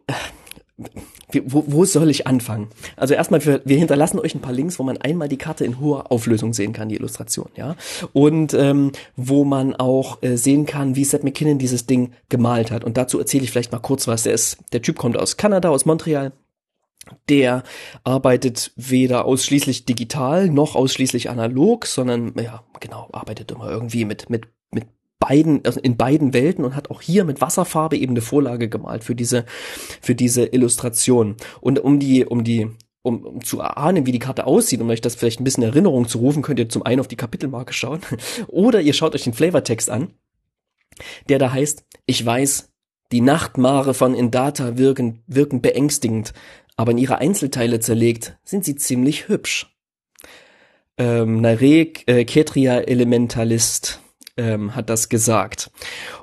wo, 1.45 1.65
wo 1.67 1.85
soll 1.85 2.11
ich 2.11 2.27
anfangen? 2.27 2.69
Also 2.97 3.15
erstmal, 3.15 3.45
wir, 3.45 3.61
wir 3.65 3.77
hinterlassen 3.77 4.21
euch 4.21 4.35
ein 4.35 4.41
paar 4.41 4.53
Links, 4.53 4.79
wo 4.79 4.85
man 4.85 4.97
einmal 4.99 5.29
die 5.29 5.37
Karte 5.37 5.65
in 5.65 5.81
hoher 5.81 6.13
Auflösung 6.13 6.53
sehen 6.53 6.73
kann, 6.73 6.89
die 6.89 6.97
Illustration, 6.97 7.51
ja. 7.57 7.77
Und 8.13 8.55
ähm, 8.55 8.93
wo 9.17 9.45
man 9.45 9.75
auch 9.75 10.23
äh, 10.23 10.37
sehen 10.37 10.67
kann, 10.67 10.95
wie 10.95 11.05
Seth 11.05 11.25
McKinnon 11.25 11.59
dieses 11.59 11.87
Ding 11.87 12.13
gemalt 12.29 12.71
hat. 12.71 12.85
Und 12.85 12.97
dazu 12.97 13.19
erzähle 13.19 13.45
ich 13.45 13.51
vielleicht 13.51 13.73
mal 13.73 13.79
kurz 13.79 14.07
was. 14.07 14.23
Der 14.23 14.35
ist, 14.35 14.59
der 14.73 14.83
Typ 14.83 14.97
kommt 14.97 15.19
aus 15.19 15.37
Kanada, 15.37 15.71
aus 15.71 15.85
Montreal. 15.85 16.33
Der 17.29 17.63
arbeitet 18.03 18.73
weder 18.77 19.25
ausschließlich 19.27 19.85
digital 19.85 20.49
noch 20.49 20.75
ausschließlich 20.75 21.31
analog, 21.31 21.87
sondern 21.87 22.35
ja, 22.37 22.65
genau, 22.81 23.09
arbeitet 23.13 23.53
immer 23.53 23.71
irgendwie 23.71 24.05
mit 24.05 24.29
mit 24.29 24.49
beiden, 25.19 25.65
also 25.65 25.81
in 25.81 25.97
beiden 25.97 26.33
Welten 26.35 26.65
und 26.65 26.75
hat 26.75 26.91
auch 26.91 27.01
hier 27.01 27.25
mit 27.25 27.41
Wasserfarbe 27.41 27.97
eben 27.97 28.13
eine 28.13 28.21
Vorlage 28.21 28.69
gemalt 28.69 29.05
für 29.05 29.15
diese, 29.15 29.45
für 30.01 30.15
diese 30.15 30.47
Illustration. 30.47 31.37
Und 31.61 31.79
um 31.79 31.99
die, 31.99 32.25
um 32.25 32.45
die, 32.45 32.69
um, 33.03 33.25
um 33.25 33.45
zu 33.45 33.61
erahnen, 33.61 34.07
wie 34.07 34.13
die 34.13 34.19
Karte 34.19 34.47
aussieht, 34.47 34.81
um 34.81 34.91
euch 34.91 35.01
das 35.01 35.15
vielleicht 35.15 35.41
ein 35.41 35.45
bisschen 35.45 35.63
in 35.63 35.71
Erinnerung 35.71 36.09
zu 36.09 36.19
rufen, 36.19 36.43
könnt 36.43 36.59
ihr 36.59 36.69
zum 36.69 36.83
einen 36.83 37.01
auf 37.01 37.09
die 37.09 37.17
Kapitelmarke 37.17 37.73
schauen 37.73 38.01
oder 38.49 38.81
ihr 38.81 38.93
schaut 38.93 39.15
euch 39.15 39.25
den 39.25 39.33
Flavortext 39.33 39.91
an, 39.91 40.13
der 41.29 41.39
da 41.39 41.53
heißt, 41.53 41.85
ich 42.07 42.25
weiß, 42.25 42.71
die 43.13 43.21
Nachtmare 43.21 43.95
von 43.95 44.15
Indata 44.15 44.77
wirken, 44.77 45.23
wirken 45.27 45.63
beängstigend, 45.63 46.33
aber 46.77 46.93
in 46.93 46.99
ihre 46.99 47.19
Einzelteile 47.19 47.81
zerlegt 47.81 48.37
sind 48.45 48.65
sie 48.65 48.77
ziemlich 48.77 49.29
hübsch. 49.29 49.73
Ähm, 50.99 51.41
Narek 51.41 52.05
äh, 52.07 52.25
Ketria 52.25 52.81
Elementalist 52.81 54.01
ähm, 54.37 54.75
hat 54.77 54.91
das 54.91 55.09
gesagt. 55.09 55.71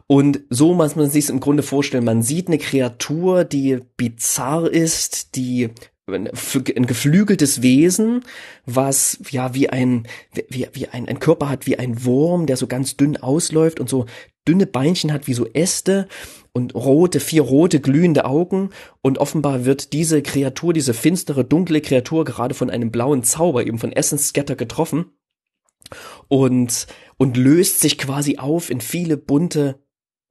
Und 0.08 0.42
so 0.50 0.74
muss 0.74 0.96
man 0.96 1.10
sich 1.10 1.30
im 1.30 1.40
Grunde 1.40 1.64
vorstellen, 1.64 2.06
man 2.06 2.22
sieht 2.22 2.48
eine 2.48 2.58
Kreatur, 2.58 3.44
die 3.44 3.80
bizarr 3.98 4.70
ist, 4.70 5.36
die 5.36 5.70
ein 6.06 6.86
geflügeltes 6.86 7.62
Wesen, 7.62 8.26
was 8.66 9.20
ja 9.32 9.54
wie 9.54 9.70
ein 9.70 10.06
wie, 10.50 10.68
wie 10.74 10.90
ein, 10.90 11.08
ein 11.08 11.20
Körper 11.20 11.50
hat 11.50 11.66
wie 11.66 11.80
ein 11.80 12.04
Wurm, 12.04 12.46
der 12.46 12.58
so 12.58 12.68
ganz 12.68 12.98
dünn 12.98 13.16
ausläuft 13.16 13.80
und 13.80 13.90
so 13.90 14.06
dünne 14.46 14.66
Beinchen 14.66 15.14
hat 15.14 15.28
wie 15.28 15.34
so 15.34 15.48
Äste 15.48 16.10
und 16.52 16.76
rote 16.76 17.22
vier 17.22 17.44
rote 17.44 17.80
glühende 17.80 18.26
Augen. 18.26 18.72
Und 19.02 19.18
offenbar 19.18 19.64
wird 19.64 19.94
diese 19.94 20.22
Kreatur, 20.22 20.74
diese 20.74 20.94
finstere 20.94 21.46
dunkle 21.46 21.80
Kreatur 21.80 22.26
gerade 22.26 22.54
von 22.54 22.70
einem 22.70 22.92
blauen 22.92 23.24
Zauber 23.24 23.66
eben 23.66 23.80
von 23.80 23.94
Essence 23.94 24.28
Scatter 24.28 24.58
getroffen 24.58 25.06
und, 26.28 26.88
und 27.18 27.38
löst 27.38 27.80
sich 27.80 27.98
quasi 27.98 28.38
auf 28.38 28.70
in 28.70 28.82
viele 28.82 29.18
bunte 29.18 29.80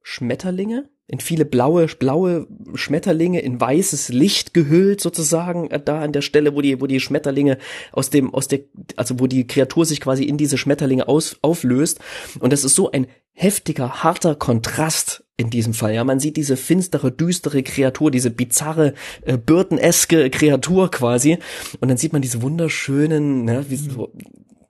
Schmetterlinge, 0.01 0.89
in 1.07 1.19
viele 1.19 1.45
blaue, 1.45 1.87
blaue 1.87 2.47
Schmetterlinge 2.75 3.41
in 3.41 3.59
weißes 3.59 4.09
Licht 4.09 4.53
gehüllt 4.53 5.01
sozusagen, 5.01 5.69
äh, 5.69 5.81
da 5.83 6.01
an 6.01 6.11
der 6.11 6.21
Stelle, 6.21 6.55
wo 6.55 6.61
die, 6.61 6.79
wo 6.81 6.87
die 6.87 6.99
Schmetterlinge 6.99 7.57
aus 7.91 8.09
dem, 8.09 8.33
aus 8.33 8.47
der, 8.47 8.61
also 8.95 9.19
wo 9.19 9.27
die 9.27 9.45
Kreatur 9.45 9.85
sich 9.85 10.01
quasi 10.01 10.23
in 10.23 10.37
diese 10.37 10.57
Schmetterlinge 10.57 11.07
aus, 11.07 11.37
auflöst. 11.41 11.99
Und 12.39 12.53
das 12.53 12.63
ist 12.63 12.75
so 12.75 12.91
ein 12.91 13.07
heftiger, 13.33 14.03
harter 14.03 14.35
Kontrast 14.35 15.23
in 15.35 15.49
diesem 15.49 15.73
Fall. 15.73 15.93
Ja, 15.93 16.03
man 16.03 16.19
sieht 16.19 16.37
diese 16.37 16.55
finstere, 16.55 17.11
düstere 17.11 17.63
Kreatur, 17.63 18.11
diese 18.11 18.29
bizarre, 18.29 18.93
äh, 19.23 19.37
bürdeneske 19.37 20.29
Kreatur 20.29 20.89
quasi. 20.91 21.37
Und 21.79 21.89
dann 21.89 21.97
sieht 21.97 22.13
man 22.13 22.21
diese 22.21 22.41
wunderschönen, 22.41 23.43
ne, 23.43 23.65
wie 23.69 23.75
so, 23.75 24.13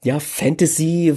ja, 0.03 0.19
Fantasy 0.19 1.13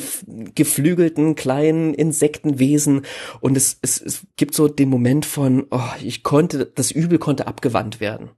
geflügelten 0.55 1.35
kleinen 1.35 1.95
Insektenwesen 1.95 3.03
und 3.41 3.57
es, 3.57 3.79
es, 3.83 4.01
es 4.01 4.27
gibt 4.37 4.55
so 4.55 4.69
den 4.69 4.89
Moment 4.89 5.27
von, 5.27 5.67
oh, 5.71 5.81
ich 6.03 6.23
konnte, 6.23 6.67
das 6.75 6.91
Übel 6.91 7.19
konnte 7.19 7.47
abgewandt 7.47 8.01
werden. 8.01 8.31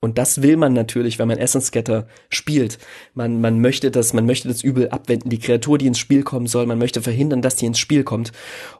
Und 0.00 0.18
das 0.18 0.42
will 0.42 0.56
man 0.56 0.72
natürlich, 0.72 1.20
wenn 1.20 1.28
man 1.28 1.38
Essence 1.38 1.66
Scatter 1.66 2.08
spielt. 2.28 2.78
Man, 3.14 3.40
man 3.40 3.60
möchte 3.60 3.92
das, 3.92 4.12
man 4.12 4.26
möchte 4.26 4.48
das 4.48 4.64
Übel 4.64 4.88
abwenden, 4.88 5.30
die 5.30 5.38
Kreatur, 5.38 5.78
die 5.78 5.86
ins 5.86 6.00
Spiel 6.00 6.24
kommen 6.24 6.48
soll, 6.48 6.66
man 6.66 6.78
möchte 6.78 7.00
verhindern, 7.00 7.40
dass 7.40 7.54
die 7.54 7.66
ins 7.66 7.78
Spiel 7.78 8.02
kommt. 8.02 8.32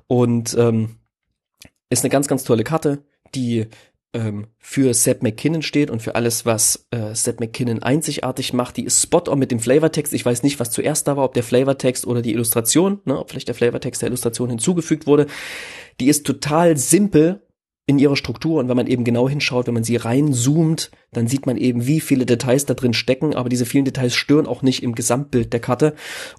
Und 0.08 0.56
ähm, 0.58 0.96
ist 1.90 2.02
eine 2.02 2.10
ganz, 2.10 2.26
ganz 2.26 2.42
tolle 2.42 2.64
Karte, 2.64 3.04
die 3.36 3.66
ähm, 4.14 4.48
für 4.58 4.92
Seth 4.94 5.22
McKinnon 5.22 5.62
steht 5.62 5.90
und 5.90 6.02
für 6.02 6.14
alles, 6.14 6.44
was 6.44 6.86
äh, 6.90 7.14
Seth 7.14 7.40
McKinnon 7.40 7.82
einzigartig 7.82 8.52
macht. 8.52 8.76
Die 8.76 8.84
ist 8.84 9.02
spot 9.02 9.24
on 9.28 9.38
mit 9.38 9.50
dem 9.50 9.60
Flavortext. 9.60 10.12
Ich 10.12 10.24
weiß 10.24 10.42
nicht, 10.42 10.60
was 10.60 10.70
zuerst 10.70 11.08
da 11.08 11.16
war, 11.16 11.24
ob 11.24 11.34
der 11.34 11.42
Flavortext 11.42 12.06
oder 12.06 12.22
die 12.22 12.32
Illustration, 12.32 13.00
ne, 13.04 13.18
ob 13.18 13.30
vielleicht 13.30 13.48
der 13.48 13.54
Flavortext 13.54 14.02
der 14.02 14.08
Illustration 14.08 14.50
hinzugefügt 14.50 15.06
wurde. 15.06 15.26
Die 16.00 16.08
ist 16.08 16.26
total 16.26 16.76
simpel 16.76 17.42
in 17.86 17.98
ihrer 17.98 18.16
Struktur 18.16 18.60
und 18.60 18.68
wenn 18.68 18.76
man 18.76 18.86
eben 18.86 19.02
genau 19.02 19.28
hinschaut, 19.28 19.66
wenn 19.66 19.74
man 19.74 19.82
sie 19.82 19.96
reinzoomt, 19.96 20.92
dann 21.12 21.26
sieht 21.26 21.46
man 21.46 21.56
eben, 21.56 21.84
wie 21.86 22.00
viele 22.00 22.26
Details 22.26 22.64
da 22.64 22.74
drin 22.74 22.94
stecken, 22.94 23.34
aber 23.34 23.48
diese 23.48 23.66
vielen 23.66 23.84
Details 23.84 24.14
stören 24.14 24.46
auch 24.46 24.62
nicht 24.62 24.84
im 24.84 24.94
Gesamtbild 24.94 25.52
der 25.52 25.58
Karte 25.58 25.94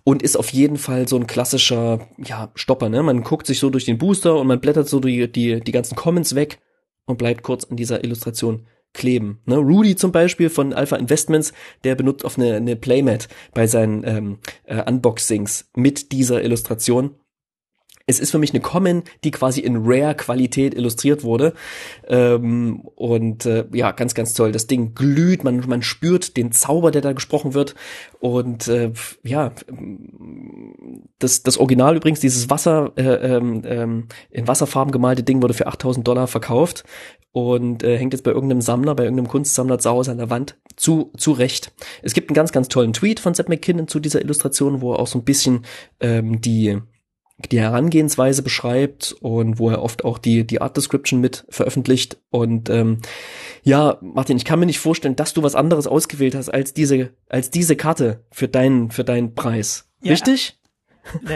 und 0.06 0.24
ist 0.24 0.38
auf 0.38 0.54
jeden 0.54 0.78
Fall 0.78 1.08
so 1.08 1.18
ein 1.18 1.28
klassischer, 1.28 2.08
ja, 2.18 2.52
Stopper, 2.56 2.88
ne? 2.88 3.04
Man 3.04 3.24
guckt 3.24 3.46
sich 3.46 3.60
so 3.60 3.70
durch 3.70 3.84
den 3.84 3.98
Booster 3.98 4.38
und 4.38 4.48
man 4.48 4.62
blättert 4.62 4.88
so 4.88 5.02
die, 5.02 5.30
die, 5.30 5.60
die 5.60 5.72
ganzen 5.74 5.96
Comments 5.96 6.34
weg 6.34 6.60
und 7.06 7.18
bleibt 7.18 7.44
kurz 7.44 7.66
an 7.66 7.78
dieser 7.78 8.04
Illustration 8.04 8.68
kleben. 8.94 9.42
Ne? 9.46 9.58
Rudy 9.58 9.96
zum 9.96 10.12
Beispiel 10.12 10.50
von 10.50 10.74
Alpha 10.74 10.96
Investments, 10.96 11.52
der 11.84 11.96
benutzt 11.96 12.24
auf 12.26 12.38
eine, 12.38 12.56
eine 12.56 12.76
Playmat 12.76 13.28
bei 13.54 13.68
seinen 13.68 14.04
ähm, 14.06 14.40
äh, 14.66 14.84
Unboxings 14.90 15.70
mit 15.76 16.12
dieser 16.12 16.44
Illustration 16.44 17.16
es 18.06 18.20
ist 18.20 18.32
für 18.32 18.38
mich 18.38 18.52
eine 18.54 18.60
Common, 18.60 19.04
die 19.24 19.32
quasi 19.32 19.62
in 19.62 19.78
Rare-Qualität 19.78 20.74
illustriert 20.74 21.24
wurde. 21.24 21.54
Ähm, 22.08 22.82
und 22.96 23.46
äh, 23.46 23.66
ja, 23.74 23.92
ganz, 23.92 24.14
ganz 24.14 24.34
toll. 24.34 24.52
Das 24.52 24.68
Ding 24.68 24.94
glüht, 24.94 25.44
man, 25.46 25.64
man 25.68 25.82
spürt 25.82 26.36
den 26.36 26.52
Zauber, 26.52 26.92
der 26.92 27.02
da 27.02 27.14
gesprochen 27.14 27.54
wird. 27.54 27.76
Und 28.20 28.68
äh, 28.68 28.92
ja, 29.24 29.54
das, 31.20 31.44
das 31.44 31.58
Original 31.58 31.96
übrigens, 31.96 32.20
dieses 32.20 32.50
Wasser, 32.50 32.92
äh, 32.98 33.04
ähm, 33.04 33.62
ähm 33.66 34.08
in 34.30 34.48
Wasserfarben 34.48 34.92
gemalte 34.92 35.24
Ding 35.24 35.42
wurde 35.42 35.54
für 35.54 35.68
8000 35.68 36.06
Dollar 36.06 36.28
verkauft 36.28 36.84
und 37.32 37.84
äh, 37.84 37.98
hängt 37.98 38.14
jetzt 38.14 38.24
bei 38.24 38.32
irgendeinem 38.32 38.62
Sammler, 38.62 38.96
bei 38.96 39.04
irgendeinem 39.04 39.30
Kunstsammler 39.30 39.80
zu 39.80 39.90
Hause 39.90 40.12
an 40.12 40.18
der 40.18 40.30
Wand 40.30 40.58
zu, 40.76 41.12
zu 41.18 41.32
Recht. 41.32 41.72
Es 42.02 42.14
gibt 42.14 42.30
einen 42.30 42.36
ganz, 42.36 42.52
ganz 42.52 42.68
tollen 42.68 42.94
Tweet 42.94 43.20
von 43.22 43.34
Seth 43.34 43.50
McKinnon 43.50 43.88
zu 43.88 44.00
dieser 44.00 44.22
Illustration, 44.22 44.82
wo 44.82 44.94
er 44.94 45.00
auch 45.00 45.08
so 45.08 45.20
ein 45.20 45.24
bisschen 45.24 45.66
ähm, 46.00 46.42
die 46.42 46.80
die 47.50 47.60
Herangehensweise 47.60 48.44
beschreibt 48.44 49.16
und 49.22 49.60
wo 49.60 49.70
er 49.70 49.82
oft 49.82 50.06
auch 50.06 50.18
die, 50.18 50.46
die 50.46 50.62
Art 50.62 50.78
Description 50.78 51.22
mit 51.22 51.46
veröffentlicht. 51.50 52.18
Und 52.30 52.70
ähm, 52.70 53.00
ja, 53.64 53.98
Martin, 54.02 54.38
ich 54.38 54.46
kann 54.46 54.60
mir 54.60 54.66
nicht 54.66 54.80
vorstellen, 54.80 55.16
dass 55.16 55.34
du 55.34 55.44
was 55.44 55.56
anderes 55.56 55.88
ausgewählt 55.88 56.36
hast 56.36 56.50
als 56.50 56.74
diese, 56.74 57.12
als 57.30 57.52
diese 57.52 57.76
Karte 57.76 58.24
für 58.32 58.48
deinen, 58.48 58.92
für 58.92 59.04
deinen 59.04 59.36
Preis. 59.36 59.90
Ja. 60.02 60.12
Richtig? 60.12 60.60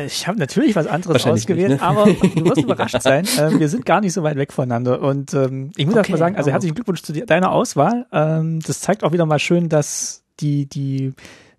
Ich 0.06 0.28
habe 0.28 0.40
natürlich 0.40 0.76
was 0.78 0.88
anderes 0.88 1.26
ausgewählt, 1.26 1.72
nicht, 1.72 1.82
ne? 1.82 1.88
aber 1.88 2.06
du 2.06 2.46
wirst 2.46 2.62
überrascht 2.62 3.02
sein. 3.02 3.26
Ähm, 3.38 3.60
wir 3.60 3.68
sind 3.68 3.86
gar 3.86 4.00
nicht 4.02 4.14
so 4.14 4.24
weit 4.24 4.38
weg 4.38 4.54
voneinander. 4.54 5.02
Und 5.02 5.34
ähm, 5.34 5.72
ich 5.76 5.86
muss 5.86 5.94
okay, 5.94 6.00
erstmal 6.00 6.20
sagen, 6.20 6.36
also 6.38 6.50
herzlichen 6.50 6.76
Glückwunsch 6.76 7.02
zu 7.04 7.14
deiner 7.14 7.52
Auswahl. 7.52 8.06
Ähm, 8.12 8.62
das 8.62 8.80
zeigt 8.80 9.04
auch 9.04 9.12
wieder 9.12 9.26
mal 9.26 9.40
schön, 9.40 9.68
dass 9.68 10.24
die, 10.40 10.68
die 10.68 11.14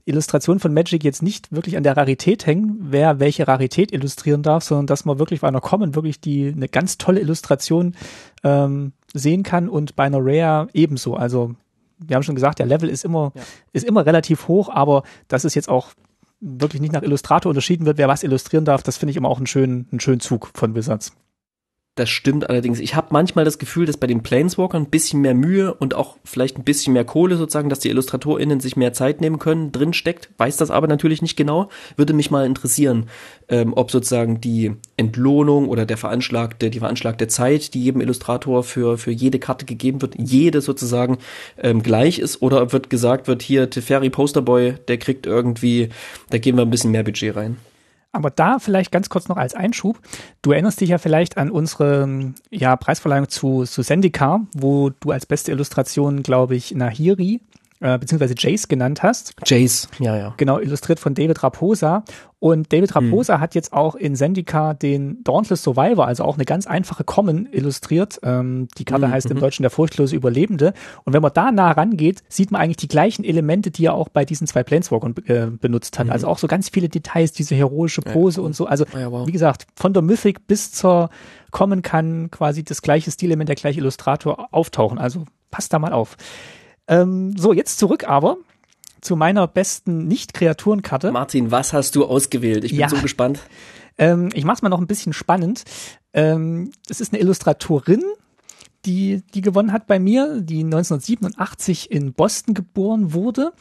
Illustrationen 0.08 0.60
von 0.60 0.72
Magic 0.74 1.04
jetzt 1.04 1.22
nicht 1.22 1.52
wirklich 1.52 1.76
an 1.76 1.82
der 1.82 1.96
Rarität 1.96 2.46
hängen, 2.46 2.78
wer 2.80 3.20
welche 3.20 3.46
Rarität 3.46 3.92
illustrieren 3.92 4.42
darf, 4.42 4.64
sondern 4.64 4.86
dass 4.86 5.04
man 5.04 5.18
wirklich 5.18 5.40
bei 5.40 5.48
einer 5.48 5.60
Common 5.60 5.94
wirklich 5.94 6.20
die 6.20 6.48
eine 6.48 6.68
ganz 6.68 6.98
tolle 6.98 7.20
Illustration 7.20 7.94
ähm, 8.42 8.92
sehen 9.14 9.42
kann 9.42 9.68
und 9.68 9.96
bei 9.96 10.04
einer 10.04 10.18
Rare 10.20 10.68
ebenso. 10.72 11.14
Also 11.14 11.54
wir 11.98 12.16
haben 12.16 12.22
schon 12.22 12.34
gesagt, 12.34 12.58
der 12.58 12.66
Level 12.66 12.88
ist 12.88 13.04
immer 13.04 13.32
ja. 13.34 13.42
ist 13.72 13.84
immer 13.84 14.06
relativ 14.06 14.48
hoch, 14.48 14.68
aber 14.68 15.02
dass 15.28 15.44
es 15.44 15.54
jetzt 15.54 15.68
auch 15.68 15.92
wirklich 16.40 16.80
nicht 16.80 16.92
nach 16.92 17.02
Illustrator 17.02 17.50
unterschieden 17.50 17.84
wird, 17.84 17.98
wer 17.98 18.08
was 18.08 18.22
illustrieren 18.22 18.64
darf, 18.64 18.82
das 18.82 18.96
finde 18.96 19.10
ich 19.10 19.16
immer 19.16 19.28
auch 19.28 19.38
einen 19.38 19.46
schönen 19.46 19.88
einen 19.90 20.00
schönen 20.00 20.20
Zug 20.20 20.50
von 20.54 20.74
Wizards. 20.74 21.12
Das 21.98 22.10
stimmt 22.10 22.48
allerdings. 22.48 22.78
Ich 22.78 22.94
habe 22.94 23.08
manchmal 23.10 23.44
das 23.44 23.58
Gefühl, 23.58 23.84
dass 23.84 23.96
bei 23.96 24.06
den 24.06 24.22
Planeswalkern 24.22 24.84
ein 24.84 24.88
bisschen 24.88 25.20
mehr 25.20 25.34
Mühe 25.34 25.74
und 25.74 25.94
auch 25.94 26.16
vielleicht 26.22 26.56
ein 26.56 26.62
bisschen 26.62 26.92
mehr 26.92 27.04
Kohle 27.04 27.36
sozusagen, 27.36 27.70
dass 27.70 27.80
die 27.80 27.88
IllustratorInnen 27.88 28.60
sich 28.60 28.76
mehr 28.76 28.92
Zeit 28.92 29.20
nehmen 29.20 29.40
können, 29.40 29.72
drin 29.72 29.92
steckt. 29.92 30.28
Weiß 30.38 30.56
das 30.56 30.70
aber 30.70 30.86
natürlich 30.86 31.22
nicht 31.22 31.36
genau. 31.36 31.70
Würde 31.96 32.12
mich 32.12 32.30
mal 32.30 32.46
interessieren, 32.46 33.08
ähm, 33.48 33.72
ob 33.74 33.90
sozusagen 33.90 34.40
die 34.40 34.76
Entlohnung 34.96 35.68
oder 35.68 35.86
der 35.86 35.96
veranschlagte, 35.96 36.70
die 36.70 36.78
veranschlagte 36.78 37.26
Zeit, 37.26 37.74
die 37.74 37.82
jedem 37.82 38.00
Illustrator 38.00 38.62
für, 38.62 38.96
für 38.96 39.10
jede 39.10 39.40
Karte 39.40 39.66
gegeben 39.66 40.00
wird, 40.00 40.14
jede 40.16 40.60
sozusagen 40.60 41.18
ähm, 41.60 41.82
gleich 41.82 42.20
ist 42.20 42.42
oder 42.42 42.62
ob 42.62 42.72
wird 42.72 42.90
gesagt 42.90 43.26
wird, 43.26 43.42
hier 43.42 43.70
Teferi 43.70 44.08
Posterboy, 44.08 44.74
der 44.86 44.98
kriegt 44.98 45.26
irgendwie, 45.26 45.88
da 46.30 46.38
geben 46.38 46.58
wir 46.58 46.62
ein 46.62 46.70
bisschen 46.70 46.92
mehr 46.92 47.02
Budget 47.02 47.34
rein. 47.34 47.56
Aber 48.18 48.30
da 48.30 48.58
vielleicht 48.58 48.90
ganz 48.90 49.08
kurz 49.08 49.28
noch 49.28 49.36
als 49.36 49.54
Einschub. 49.54 50.00
Du 50.42 50.50
erinnerst 50.50 50.80
dich 50.80 50.88
ja 50.88 50.98
vielleicht 50.98 51.38
an 51.38 51.52
unsere 51.52 52.32
ja, 52.50 52.74
Preisverleihung 52.74 53.28
zu, 53.28 53.62
zu 53.62 53.82
Sendika, 53.82 54.40
wo 54.54 54.90
du 54.90 55.12
als 55.12 55.24
beste 55.24 55.52
Illustration, 55.52 56.24
glaube 56.24 56.56
ich, 56.56 56.74
Nahiri 56.74 57.40
äh, 57.80 57.98
beziehungsweise 57.98 58.34
Jace 58.36 58.68
genannt 58.68 59.02
hast. 59.02 59.34
Jace, 59.46 59.88
ja, 59.98 60.16
ja. 60.16 60.34
Genau, 60.36 60.58
illustriert 60.58 60.98
von 60.98 61.14
David 61.14 61.42
Raposa. 61.42 62.04
Und 62.40 62.72
David 62.72 62.94
Raposa 62.94 63.34
hm. 63.34 63.40
hat 63.40 63.54
jetzt 63.56 63.72
auch 63.72 63.96
in 63.96 64.14
Sendika 64.14 64.74
den 64.74 65.24
Dauntless 65.24 65.64
Survivor, 65.64 66.06
also 66.06 66.22
auch 66.22 66.36
eine 66.36 66.44
ganz 66.44 66.68
einfache 66.68 67.02
Common 67.02 67.48
illustriert. 67.50 68.20
Ähm, 68.22 68.68
die 68.78 68.84
Karte 68.84 69.06
hm, 69.06 69.12
heißt 69.12 69.30
im 69.30 69.36
mhm. 69.36 69.40
Deutschen 69.40 69.62
der 69.64 69.70
furchtlose 69.70 70.14
Überlebende. 70.14 70.72
Und 71.04 71.14
wenn 71.14 71.22
man 71.22 71.32
da 71.34 71.50
nah 71.50 71.72
rangeht, 71.72 72.22
sieht 72.28 72.52
man 72.52 72.60
eigentlich 72.60 72.76
die 72.76 72.88
gleichen 72.88 73.24
Elemente, 73.24 73.72
die 73.72 73.86
er 73.86 73.94
auch 73.94 74.08
bei 74.08 74.24
diesen 74.24 74.46
zwei 74.46 74.62
Planeswalkern 74.62 75.14
äh, 75.26 75.46
benutzt 75.46 75.98
hat. 75.98 76.06
Hm. 76.06 76.12
Also 76.12 76.28
auch 76.28 76.38
so 76.38 76.46
ganz 76.46 76.68
viele 76.68 76.88
Details, 76.88 77.32
diese 77.32 77.56
heroische 77.56 78.02
Pose 78.02 78.40
ja. 78.40 78.46
und 78.46 78.54
so. 78.54 78.66
Also, 78.66 78.84
ja, 78.94 79.10
wow. 79.10 79.26
wie 79.26 79.32
gesagt, 79.32 79.66
von 79.74 79.92
der 79.92 80.02
Mythic 80.02 80.46
bis 80.46 80.70
zur 80.70 81.10
Common 81.50 81.82
kann 81.82 82.30
quasi 82.30 82.62
das 82.62 82.82
gleiche 82.82 83.10
Stilelement, 83.10 83.48
der 83.48 83.56
gleiche 83.56 83.80
Illustrator 83.80 84.48
auftauchen. 84.52 84.98
Also 84.98 85.24
passt 85.50 85.72
da 85.72 85.78
mal 85.78 85.92
auf. 85.92 86.16
Ähm, 86.88 87.36
so, 87.36 87.52
jetzt 87.52 87.78
zurück 87.78 88.08
aber 88.08 88.38
zu 89.00 89.14
meiner 89.14 89.46
besten 89.46 90.08
Nicht-Kreaturenkarte. 90.08 91.12
Martin, 91.12 91.50
was 91.50 91.72
hast 91.72 91.94
du 91.94 92.04
ausgewählt? 92.04 92.64
Ich 92.64 92.72
bin 92.72 92.80
ja. 92.80 92.88
so 92.88 92.96
gespannt. 92.96 93.40
Ähm, 93.96 94.30
ich 94.32 94.44
mach's 94.44 94.62
mal 94.62 94.68
noch 94.68 94.80
ein 94.80 94.86
bisschen 94.86 95.12
spannend. 95.12 95.64
Ähm, 96.12 96.72
es 96.88 97.00
ist 97.00 97.12
eine 97.12 97.20
Illustratorin, 97.20 98.02
die, 98.84 99.22
die 99.34 99.40
gewonnen 99.40 99.72
hat 99.72 99.86
bei 99.86 99.98
mir, 99.98 100.40
die 100.40 100.64
1987 100.64 101.90
in 101.90 102.12
Boston 102.12 102.54
geboren 102.54 103.12
wurde. 103.12 103.52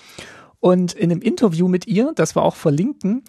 Und 0.59 0.93
in 0.93 1.11
einem 1.11 1.21
Interview 1.21 1.67
mit 1.67 1.86
ihr, 1.86 2.13
das 2.15 2.36
wir 2.36 2.41
auch 2.41 2.55
verlinken, 2.55 3.23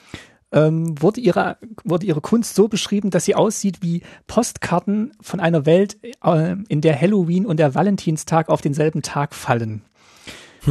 ähm, 0.51 1.01
wurde, 1.01 1.21
ihre, 1.21 1.59
wurde 1.85 2.07
ihre 2.07 2.23
Kunst 2.23 2.55
so 2.55 2.69
beschrieben, 2.69 3.11
dass 3.11 3.27
sie 3.27 3.35
aussieht 3.35 3.83
wie 3.83 4.03
Postkarten 4.27 5.13
von 5.21 5.41
einer 5.41 5.67
Welt, 5.67 5.99
äh, 6.25 6.57
in 6.69 6.81
der 6.81 6.99
Halloween 6.99 7.45
und 7.45 7.59
der 7.59 7.75
Valentinstag 7.75 8.49
auf 8.49 8.63
denselben 8.63 9.03
Tag 9.03 9.35
fallen. 9.35 9.83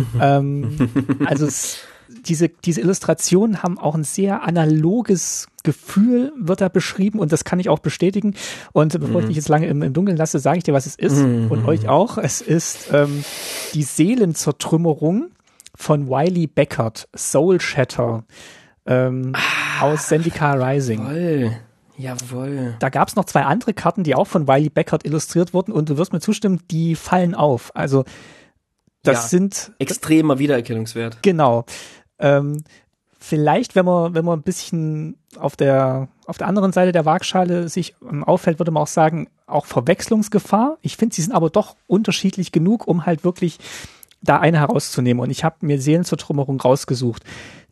ähm, 0.21 0.89
also 1.25 1.45
es, 1.45 1.79
diese, 2.27 2.49
diese 2.49 2.81
Illustrationen 2.81 3.63
haben 3.63 3.77
auch 3.77 3.95
ein 3.95 4.03
sehr 4.03 4.43
analoges 4.43 5.47
Gefühl, 5.63 6.31
wird 6.37 6.61
da 6.61 6.69
beschrieben 6.69 7.19
und 7.19 7.31
das 7.31 7.43
kann 7.43 7.59
ich 7.59 7.69
auch 7.69 7.79
bestätigen. 7.79 8.35
Und 8.71 8.93
bevor 8.99 9.15
mhm. 9.15 9.19
ich 9.19 9.27
dich 9.27 9.35
jetzt 9.37 9.49
lange 9.49 9.67
im, 9.67 9.81
im 9.81 9.93
Dunkeln 9.93 10.17
lasse, 10.17 10.39
sage 10.39 10.59
ich 10.59 10.63
dir, 10.63 10.73
was 10.73 10.85
es 10.85 10.95
ist 10.95 11.17
mhm. 11.17 11.51
und 11.51 11.65
euch 11.65 11.89
auch. 11.89 12.17
Es 12.17 12.41
ist 12.41 12.89
ähm, 12.93 13.23
die 13.73 13.83
Seelenzertrümmerung 13.83 15.27
von 15.75 16.09
Wiley 16.09 16.47
Beckert, 16.47 17.07
Soul 17.15 17.59
Shatter 17.59 18.23
ähm, 18.85 19.33
ah, 19.35 19.85
aus 19.85 20.07
Zendikar 20.07 20.59
Rising. 20.59 20.99
Jawohl. 20.99 21.51
Jawohl. 21.97 22.75
Da 22.79 22.89
gab 22.89 23.07
es 23.07 23.15
noch 23.15 23.25
zwei 23.25 23.43
andere 23.43 23.73
Karten, 23.73 24.03
die 24.03 24.15
auch 24.15 24.27
von 24.27 24.47
Wiley 24.47 24.69
Beckert 24.69 25.05
illustriert 25.05 25.53
wurden 25.53 25.71
und 25.71 25.89
du 25.89 25.97
wirst 25.97 26.13
mir 26.13 26.19
zustimmen, 26.19 26.61
die 26.69 26.95
fallen 26.95 27.33
auf. 27.33 27.75
Also 27.75 28.05
das 29.03 29.23
ja, 29.23 29.27
sind 29.29 29.71
extremer 29.79 30.39
Wiedererkennungswert. 30.39 31.21
Genau. 31.21 31.65
Ähm, 32.19 32.63
vielleicht, 33.19 33.75
wenn 33.75 33.85
man 33.85 34.13
wenn 34.13 34.25
man 34.25 34.39
ein 34.39 34.43
bisschen 34.43 35.17
auf 35.37 35.55
der 35.55 36.07
auf 36.25 36.37
der 36.37 36.47
anderen 36.47 36.73
Seite 36.73 36.91
der 36.91 37.05
Waagschale 37.05 37.69
sich 37.69 37.95
ähm, 38.09 38.23
auffällt, 38.23 38.59
würde 38.59 38.71
man 38.71 38.83
auch 38.83 38.87
sagen, 38.87 39.29
auch 39.45 39.65
Verwechslungsgefahr. 39.65 40.77
Ich 40.81 40.97
finde, 40.97 41.15
sie 41.15 41.21
sind 41.21 41.33
aber 41.33 41.49
doch 41.49 41.75
unterschiedlich 41.87 42.51
genug, 42.51 42.87
um 42.87 43.05
halt 43.05 43.23
wirklich 43.23 43.59
da 44.21 44.39
eine 44.39 44.59
herauszunehmen. 44.59 45.21
Und 45.21 45.29
ich 45.29 45.43
habe 45.43 45.57
mir 45.61 45.79
Seelenzertrümmerung 45.79 46.59
rausgesucht 46.59 47.23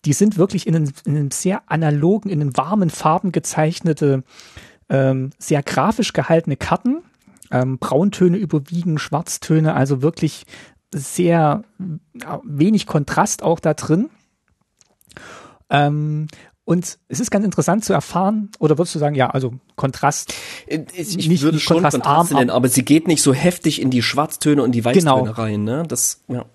die 0.05 0.13
sind 0.13 0.37
wirklich 0.37 0.67
in 0.67 0.75
einem, 0.75 0.91
in 1.05 1.17
einem 1.17 1.31
sehr 1.31 1.63
analogen, 1.67 2.29
in 2.29 2.41
einem 2.41 2.55
warmen 2.55 2.89
Farben 2.89 3.31
gezeichnete, 3.31 4.23
ähm, 4.87 5.31
sehr 5.39 5.63
grafisch 5.63 6.13
gehaltene 6.13 6.57
Karten. 6.57 7.03
Ähm, 7.51 7.77
Brauntöne 7.77 8.37
überwiegen, 8.37 8.97
Schwarztöne, 8.97 9.75
also 9.75 10.01
wirklich 10.01 10.45
sehr 10.93 11.63
wenig 12.43 12.85
Kontrast 12.87 13.43
auch 13.43 13.59
da 13.59 13.73
drin. 13.73 14.09
Ähm, 15.69 16.27
und 16.65 16.97
es 17.07 17.19
ist 17.19 17.29
ganz 17.29 17.45
interessant 17.45 17.85
zu 17.85 17.93
erfahren, 17.93 18.49
oder 18.59 18.77
würdest 18.77 18.95
du 18.95 18.99
sagen, 18.99 19.15
ja, 19.15 19.29
also 19.29 19.53
Kontrast. 19.75 20.33
Äh, 20.65 20.85
ich 20.93 21.15
nicht, 21.27 21.43
würde 21.43 21.57
nicht 21.57 21.63
schon 21.63 21.77
Kontrast 21.77 22.01
Kontrast 22.01 22.33
nennen, 22.33 22.49
aber 22.49 22.67
sie 22.69 22.83
geht 22.83 23.07
nicht 23.07 23.21
so 23.21 23.33
heftig 23.33 23.81
in 23.81 23.91
die 23.91 24.01
Schwarztöne 24.01 24.63
und 24.63 24.71
die 24.71 24.83
Weißtöne 24.83 25.03
genau. 25.03 25.31
rein, 25.31 25.63
ne? 25.63 25.83
Das, 25.87 26.23
ja. 26.27 26.45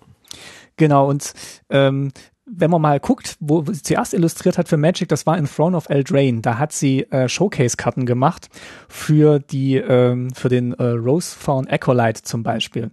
Genau, 0.75 1.09
und 1.09 1.33
ähm, 1.69 2.11
wenn 2.45 2.69
man 2.69 2.81
mal 2.81 2.99
guckt, 2.99 3.37
wo 3.39 3.63
sie 3.63 3.81
zuerst 3.81 4.13
illustriert 4.13 4.57
hat 4.57 4.67
für 4.67 4.77
Magic, 4.77 5.07
das 5.07 5.25
war 5.25 5.37
in 5.37 5.45
Throne 5.45 5.77
of 5.77 5.89
Eldraine. 5.89 6.41
Da 6.41 6.57
hat 6.57 6.73
sie 6.73 7.03
äh, 7.11 7.29
Showcase-Karten 7.29 8.05
gemacht 8.05 8.49
für 8.89 9.39
die, 9.39 9.75
ähm, 9.75 10.33
für 10.33 10.49
den 10.49 10.73
äh, 10.73 10.83
Rosefawn 10.83 11.67
Acolyte 11.67 12.23
zum 12.23 12.43
Beispiel. 12.43 12.91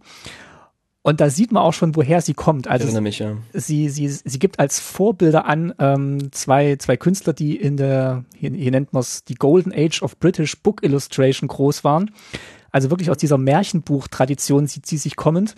Und 1.03 1.21
da 1.21 1.31
sieht 1.31 1.53
man 1.53 1.63
auch 1.63 1.73
schon, 1.73 1.97
woher 1.97 2.21
sie 2.21 2.35
kommt. 2.35 2.67
Also 2.69 2.83
ich 2.83 2.89
erinnere 2.89 3.03
mich, 3.03 3.19
ja. 3.21 3.37
sie, 3.53 3.89
sie, 3.89 4.09
sie 4.09 4.39
gibt 4.39 4.59
als 4.59 4.81
Vorbilder 4.81 5.47
an 5.47 5.73
ähm, 5.79 6.33
zwei, 6.33 6.77
zwei 6.77 6.97
Künstler, 6.97 7.33
die 7.33 7.57
in 7.57 7.77
der, 7.77 8.25
hier, 8.37 8.51
hier 8.51 8.71
nennt 8.71 8.93
man 8.93 9.01
es 9.01 9.25
die 9.25 9.37
Golden 9.37 9.73
Age 9.73 10.03
of 10.03 10.19
British 10.19 10.61
Book 10.61 10.83
Illustration 10.83 11.49
groß 11.49 11.85
waren. 11.85 12.11
Also 12.71 12.91
wirklich 12.91 13.11
aus 13.11 13.17
dieser 13.17 13.39
Märchenbuch-Tradition 13.39 14.67
sieht 14.67 14.87
sie 14.87 14.99
sich 14.99 15.17
kommend. 15.17 15.55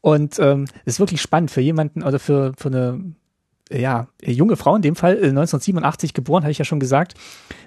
Und 0.00 0.38
ähm, 0.38 0.66
ist 0.84 1.00
wirklich 1.00 1.20
spannend 1.20 1.50
für 1.50 1.60
jemanden 1.60 2.04
oder 2.04 2.20
für, 2.20 2.52
für 2.56 2.68
eine 2.68 3.14
ja, 3.70 4.08
junge 4.24 4.56
Frau 4.56 4.76
in 4.76 4.82
dem 4.82 4.96
Fall, 4.96 5.16
1987 5.16 6.10
äh, 6.10 6.12
geboren, 6.12 6.42
hatte 6.42 6.52
ich 6.52 6.58
ja 6.58 6.64
schon 6.64 6.80
gesagt, 6.80 7.14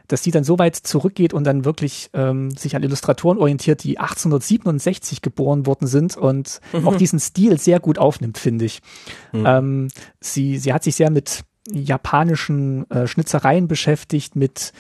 dass 0.08 0.22
die 0.22 0.32
dann 0.32 0.44
so 0.44 0.60
weit 0.60 0.76
zurückgeht 0.76 1.34
und 1.34 1.44
dann 1.44 1.64
wirklich 1.64 2.10
ähm, 2.14 2.52
sich 2.52 2.76
an 2.76 2.84
Illustratoren 2.84 3.38
orientiert, 3.38 3.84
die 3.84 4.00
1867 4.00 5.22
geboren 5.22 5.66
worden 5.66 5.88
sind 5.88 6.18
und 6.18 6.60
mhm. 6.74 6.88
auch 6.88 6.96
diesen 6.96 7.20
Stil 7.20 7.60
sehr 7.60 7.80
gut 7.80 7.98
aufnimmt, 7.98 8.38
finde 8.38 8.66
ich. 8.66 8.82
Mhm. 9.32 9.46
Ähm, 9.46 9.88
sie, 10.20 10.58
sie 10.58 10.74
hat 10.74 10.84
sich 10.84 10.96
sehr 10.96 11.12
mit 11.12 11.44
japanischen 11.72 12.90
äh, 12.90 13.08
Schnitzereien 13.08 13.68
beschäftigt, 13.68 14.36
mit, 14.36 14.74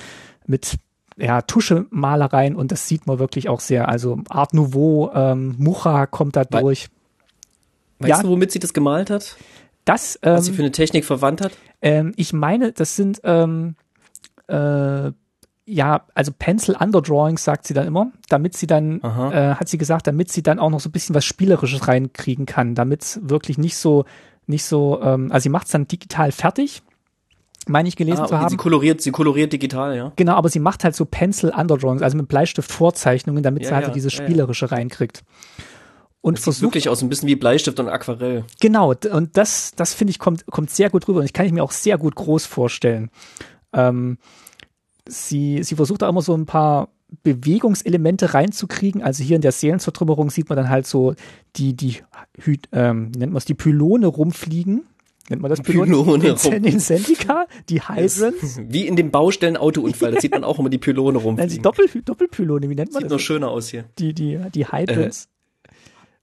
mit 0.47 0.77
ja, 1.17 1.41
Tuschemalereien 1.41 2.55
und 2.55 2.71
das 2.71 2.87
sieht 2.87 3.05
man 3.07 3.19
wirklich 3.19 3.47
auch 3.47 3.59
sehr. 3.59 3.87
Also 3.87 4.19
Art 4.29 4.53
Nouveau, 4.53 5.11
ähm, 5.13 5.55
Mucha 5.57 6.07
kommt 6.07 6.35
da 6.35 6.43
durch. 6.43 6.89
Weißt 7.99 8.09
ja, 8.09 8.23
du, 8.23 8.29
womit 8.29 8.51
sie 8.51 8.59
das 8.59 8.73
gemalt 8.73 9.11
hat? 9.11 9.37
Das, 9.85 10.19
ähm, 10.21 10.35
Was 10.35 10.45
sie 10.45 10.53
für 10.53 10.61
eine 10.61 10.71
Technik 10.71 11.05
verwandt 11.05 11.41
hat? 11.41 11.51
Ähm, 11.81 12.13
ich 12.15 12.33
meine, 12.33 12.71
das 12.71 12.95
sind 12.95 13.21
ähm, 13.23 13.75
äh, 14.47 15.11
ja, 15.65 16.05
also 16.15 16.31
Pencil 16.37 16.75
Underdrawings 16.77 17.43
sagt 17.43 17.65
sie 17.65 17.73
dann 17.73 17.87
immer, 17.87 18.11
damit 18.29 18.57
sie 18.57 18.67
dann, 18.67 18.99
äh, 19.01 19.55
hat 19.55 19.69
sie 19.69 19.77
gesagt, 19.77 20.07
damit 20.07 20.31
sie 20.31 20.43
dann 20.43 20.59
auch 20.59 20.69
noch 20.69 20.79
so 20.79 20.89
ein 20.89 20.91
bisschen 20.91 21.15
was 21.15 21.23
Spielerisches 21.23 21.87
reinkriegen 21.87 22.45
kann, 22.45 22.75
damit 22.75 23.03
es 23.03 23.19
wirklich 23.23 23.57
nicht 23.57 23.77
so, 23.77 24.05
nicht 24.47 24.65
so, 24.65 24.99
ähm, 25.01 25.31
also 25.31 25.43
sie 25.43 25.49
macht 25.49 25.67
es 25.67 25.71
dann 25.71 25.87
digital 25.87 26.31
fertig, 26.31 26.81
meine 27.67 27.87
ich 27.87 27.95
gelesen 27.95 28.23
ah, 28.23 28.27
zu 28.27 28.37
haben. 28.37 28.49
Sie 28.49 28.57
koloriert, 28.57 29.01
sie 29.01 29.11
koloriert 29.11 29.53
digital, 29.53 29.95
ja. 29.95 30.11
Genau, 30.15 30.33
aber 30.33 30.49
sie 30.49 30.59
macht 30.59 30.83
halt 30.83 30.95
so 30.95 31.05
Pencil 31.05 31.51
Underdrawings, 31.55 32.01
also 32.01 32.17
mit 32.17 32.27
Bleistift 32.27 32.71
Vorzeichnungen, 32.71 33.43
damit 33.43 33.63
ja, 33.63 33.69
sie 33.69 33.75
halt 33.75 33.87
ja, 33.87 33.93
dieses 33.93 34.11
Spielerische 34.11 34.65
ja, 34.65 34.75
reinkriegt 34.75 35.23
und 36.21 36.37
das 36.37 36.43
versucht 36.43 36.63
wirklich 36.63 36.89
aus 36.89 37.01
ein 37.01 37.09
bisschen 37.09 37.27
wie 37.27 37.35
Bleistift 37.35 37.79
und 37.79 37.89
Aquarell. 37.89 38.45
Genau, 38.59 38.93
und 39.11 39.37
das, 39.37 39.73
das 39.75 39.93
finde 39.93 40.11
ich 40.11 40.19
kommt, 40.19 40.45
kommt 40.45 40.69
sehr 40.69 40.89
gut 40.89 41.07
rüber 41.07 41.19
und 41.19 41.25
ich 41.25 41.33
kann 41.33 41.47
ich 41.47 41.51
mir 41.51 41.63
auch 41.63 41.71
sehr 41.71 41.97
gut 41.97 42.15
groß 42.15 42.45
vorstellen. 42.45 43.09
Ähm, 43.73 44.17
sie, 45.07 45.63
sie 45.63 45.75
versucht 45.75 46.03
da 46.03 46.09
immer 46.09 46.21
so 46.21 46.35
ein 46.35 46.45
paar 46.45 46.89
Bewegungselemente 47.23 48.33
reinzukriegen. 48.33 49.01
Also 49.01 49.23
hier 49.23 49.35
in 49.35 49.41
der 49.41 49.51
Seelenzertrümmerung 49.51 50.29
sieht 50.29 50.47
man 50.47 50.57
dann 50.57 50.69
halt 50.69 50.85
so 50.85 51.15
die, 51.55 51.75
die, 51.75 51.97
ähm, 52.71 53.11
nennt 53.11 53.33
man 53.33 53.37
es, 53.37 53.45
die 53.45 53.55
Pylone 53.55 54.05
rumfliegen. 54.05 54.83
Nennt 55.29 55.41
man 55.41 55.49
das 55.49 55.61
Pylone? 55.61 55.91
Pylone 55.91 56.67
in 56.67 56.79
Sendika, 56.79 57.47
die 57.69 57.81
Hydrants. 57.81 58.59
Wie 58.67 58.85
in 58.85 58.95
dem 58.95 59.11
Baustellen-Autounfall, 59.11 60.11
da 60.11 60.21
sieht 60.21 60.31
man 60.31 60.43
auch 60.43 60.59
immer 60.59 60.69
die 60.69 60.77
Pylone 60.77 61.17
rumfliegen. 61.17 61.35
Nein, 61.37 61.49
die 61.49 61.61
Doppel, 61.61 61.87
Doppelpylone, 62.03 62.69
wie 62.69 62.75
nennt 62.75 62.77
man 62.77 62.85
sieht 62.87 62.95
das? 62.95 63.01
Sieht 63.01 63.11
noch 63.11 63.19
schöner 63.19 63.49
aus 63.49 63.69
hier. 63.69 63.85
Die, 63.97 64.13
die, 64.13 64.39
die 64.53 64.67
Hydrants. 64.67 65.30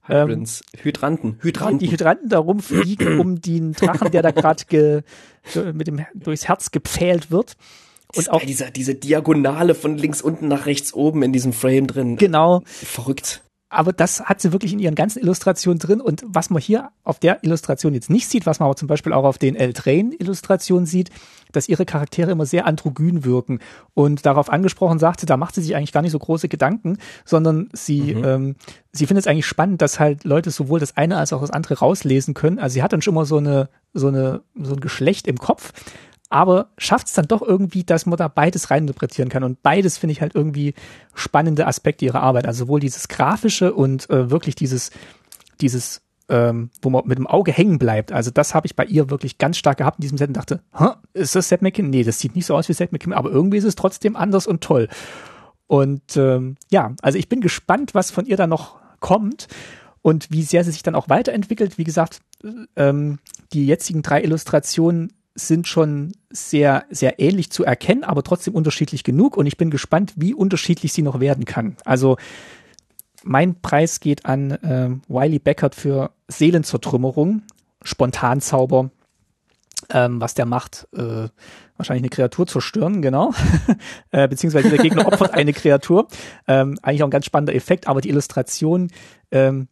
Hydrants, 0.03 0.63
ähm, 0.73 0.83
Hydranten, 0.83 1.37
Hydranten. 1.41 1.79
Die 1.79 1.91
Hydranten 1.91 2.29
da 2.29 2.39
rumfliegen 2.39 3.19
um 3.19 3.41
den 3.41 3.73
Drachen, 3.73 4.11
der 4.11 4.21
da 4.21 4.31
gerade 4.31 5.03
mit 5.73 5.87
dem 5.87 6.05
durchs 6.13 6.47
Herz 6.47 6.71
gepfählt 6.71 7.31
wird. 7.31 7.55
Und 8.15 8.21
ist 8.21 8.31
auch 8.31 8.43
dieser, 8.43 8.71
diese 8.71 8.95
Diagonale 8.95 9.75
von 9.75 9.97
links 9.97 10.21
unten 10.21 10.47
nach 10.47 10.65
rechts 10.65 10.93
oben 10.93 11.21
in 11.21 11.31
diesem 11.31 11.53
Frame 11.53 11.85
drin. 11.85 12.15
Genau. 12.15 12.63
Verrückt 12.65 13.43
aber 13.69 13.93
das 13.93 14.21
hat 14.21 14.41
sie 14.41 14.51
wirklich 14.51 14.73
in 14.73 14.79
ihren 14.79 14.95
ganzen 14.95 15.19
Illustrationen 15.19 15.77
drin. 15.77 16.01
Und 16.01 16.23
was 16.25 16.49
man 16.49 16.59
hier 16.59 16.89
auf 17.03 17.19
der 17.19 17.43
Illustration 17.43 17.93
jetzt 17.93 18.09
nicht 18.09 18.27
sieht, 18.27 18.47
was 18.47 18.59
man 18.59 18.65
aber 18.65 18.75
zum 18.75 18.87
Beispiel 18.87 19.13
auch 19.13 19.23
auf 19.23 19.37
den 19.37 19.55
L-Train-Illustrationen 19.55 20.87
sieht, 20.87 21.11
dass 21.51 21.69
ihre 21.69 21.85
Charaktere 21.85 22.31
immer 22.31 22.47
sehr 22.47 22.65
androgyn 22.65 23.23
wirken. 23.23 23.59
Und 23.93 24.25
darauf 24.25 24.49
angesprochen 24.49 24.97
sagte, 24.97 25.27
da 25.27 25.37
macht 25.37 25.53
sie 25.53 25.61
sich 25.61 25.75
eigentlich 25.75 25.91
gar 25.91 26.01
nicht 26.01 26.11
so 26.11 26.19
große 26.19 26.49
Gedanken, 26.49 26.97
sondern 27.25 27.69
sie, 27.71 28.15
mhm. 28.15 28.23
ähm, 28.23 28.55
sie 28.91 29.05
findet 29.05 29.25
es 29.25 29.27
eigentlich 29.27 29.45
spannend, 29.45 29.83
dass 29.83 29.99
halt 29.99 30.23
Leute 30.23 30.49
sowohl 30.49 30.79
das 30.79 30.97
eine 30.97 31.17
als 31.17 31.31
auch 31.31 31.41
das 31.41 31.51
andere 31.51 31.75
rauslesen 31.75 32.33
können. 32.33 32.57
Also 32.57 32.73
sie 32.73 32.83
hat 32.83 32.91
dann 32.91 33.03
schon 33.03 33.13
immer 33.13 33.25
so 33.25 33.37
eine, 33.37 33.69
so 33.93 34.07
eine, 34.07 34.41
so 34.55 34.73
ein 34.73 34.79
Geschlecht 34.79 35.27
im 35.27 35.37
Kopf 35.37 35.73
aber 36.29 36.69
schafft 36.77 37.07
es 37.07 37.13
dann 37.13 37.27
doch 37.27 37.41
irgendwie, 37.41 37.83
dass 37.83 38.05
man 38.05 38.17
da 38.17 38.27
beides 38.27 38.69
reininterpretieren 38.69 39.29
kann. 39.29 39.43
Und 39.43 39.63
beides 39.63 39.97
finde 39.97 40.11
ich 40.13 40.21
halt 40.21 40.35
irgendwie 40.35 40.75
spannende 41.15 41.65
Aspekte 41.65 42.05
ihrer 42.05 42.21
Arbeit. 42.21 42.45
Also 42.45 42.65
sowohl 42.65 42.79
dieses 42.79 43.07
Grafische 43.07 43.73
und 43.73 44.09
äh, 44.09 44.29
wirklich 44.29 44.53
dieses, 44.53 44.91
dieses, 45.59 46.01
ähm, 46.29 46.69
wo 46.83 46.91
man 46.91 47.07
mit 47.07 47.17
dem 47.17 47.25
Auge 47.25 47.51
hängen 47.51 47.79
bleibt. 47.79 48.11
Also 48.11 48.29
das 48.29 48.53
habe 48.53 48.67
ich 48.67 48.75
bei 48.75 48.85
ihr 48.85 49.09
wirklich 49.09 49.39
ganz 49.39 49.57
stark 49.57 49.79
gehabt 49.79 49.97
in 49.97 50.03
diesem 50.03 50.19
Set 50.19 50.27
und 50.27 50.37
dachte, 50.37 50.61
Hä, 50.77 50.89
ist 51.13 51.35
das 51.35 51.49
Seth 51.49 51.63
MacKinnon? 51.63 51.89
Nee, 51.89 52.03
das 52.03 52.19
sieht 52.19 52.35
nicht 52.35 52.45
so 52.45 52.55
aus 52.55 52.69
wie 52.69 52.73
Seth 52.73 52.91
MacKinnon, 52.91 53.17
aber 53.17 53.31
irgendwie 53.31 53.57
ist 53.57 53.63
es 53.63 53.75
trotzdem 53.75 54.15
anders 54.15 54.45
und 54.45 54.61
toll. 54.61 54.87
Und 55.65 56.15
ähm, 56.15 56.57
ja, 56.71 56.93
also 57.01 57.17
ich 57.17 57.27
bin 57.27 57.41
gespannt, 57.41 57.95
was 57.95 58.11
von 58.11 58.25
ihr 58.25 58.37
da 58.37 58.45
noch 58.45 58.77
kommt 58.99 59.47
und 60.01 60.31
wie 60.31 60.43
sehr 60.43 60.63
sie 60.63 60.71
sich 60.71 60.83
dann 60.83 60.95
auch 60.95 61.09
weiterentwickelt. 61.09 61.77
Wie 61.77 61.83
gesagt, 61.83 62.21
ähm, 62.75 63.19
die 63.53 63.65
jetzigen 63.65 64.01
drei 64.01 64.23
Illustrationen 64.23 65.13
sind 65.47 65.67
schon 65.67 66.13
sehr, 66.29 66.85
sehr 66.89 67.19
ähnlich 67.19 67.51
zu 67.51 67.63
erkennen, 67.63 68.03
aber 68.03 68.23
trotzdem 68.23 68.55
unterschiedlich 68.55 69.03
genug. 69.03 69.37
Und 69.37 69.45
ich 69.45 69.57
bin 69.57 69.69
gespannt, 69.69 70.13
wie 70.15 70.33
unterschiedlich 70.33 70.93
sie 70.93 71.01
noch 71.01 71.19
werden 71.19 71.45
kann. 71.45 71.77
Also 71.85 72.17
mein 73.23 73.59
Preis 73.61 73.99
geht 73.99 74.25
an 74.25 74.51
äh, 74.51 74.89
Wiley 75.07 75.39
Beckert 75.39 75.75
für 75.75 76.11
Seelenzertrümmerung, 76.27 77.43
Spontanzauber, 77.83 78.91
ähm, 79.89 80.21
was 80.21 80.33
der 80.33 80.45
macht, 80.45 80.87
äh, 80.93 81.27
wahrscheinlich 81.77 82.03
eine 82.03 82.09
Kreatur 82.09 82.47
zerstören, 82.47 83.01
genau. 83.01 83.33
äh, 84.11 84.27
beziehungsweise 84.27 84.69
der 84.69 84.79
Gegner 84.79 85.07
opfert 85.07 85.33
eine 85.33 85.53
Kreatur. 85.53 86.07
Ähm, 86.47 86.77
eigentlich 86.81 87.03
auch 87.03 87.07
ein 87.07 87.11
ganz 87.11 87.25
spannender 87.25 87.55
Effekt, 87.55 87.87
aber 87.87 88.01
die 88.01 88.09
Illustration 88.09 88.91
ähm, 89.31 89.67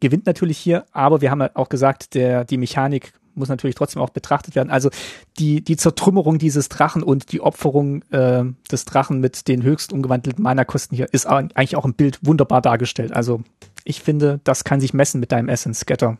gewinnt 0.00 0.26
natürlich 0.26 0.58
hier, 0.58 0.84
aber 0.92 1.20
wir 1.20 1.30
haben 1.30 1.42
auch 1.54 1.68
gesagt, 1.68 2.14
der, 2.14 2.44
die 2.44 2.58
Mechanik 2.58 3.12
muss 3.34 3.48
natürlich 3.48 3.76
trotzdem 3.76 4.02
auch 4.02 4.10
betrachtet 4.10 4.54
werden. 4.54 4.70
Also 4.70 4.90
die, 5.38 5.62
die 5.62 5.76
Zertrümmerung 5.76 6.38
dieses 6.38 6.68
Drachen 6.68 7.02
und 7.02 7.32
die 7.32 7.40
Opferung 7.40 8.02
äh, 8.10 8.44
des 8.70 8.84
Drachen 8.84 9.20
mit 9.20 9.48
den 9.48 9.62
höchst 9.62 9.92
umgewandelten 9.92 10.42
Mana-Kosten 10.42 10.96
hier 10.96 11.08
ist 11.12 11.26
eigentlich 11.26 11.76
auch 11.76 11.84
im 11.84 11.94
Bild 11.94 12.18
wunderbar 12.22 12.62
dargestellt. 12.62 13.12
Also 13.12 13.42
ich 13.84 14.00
finde, 14.00 14.40
das 14.44 14.64
kann 14.64 14.80
sich 14.80 14.94
messen 14.94 15.20
mit 15.20 15.32
deinem 15.32 15.48
Essence 15.48 15.80
Scatter. 15.80 16.18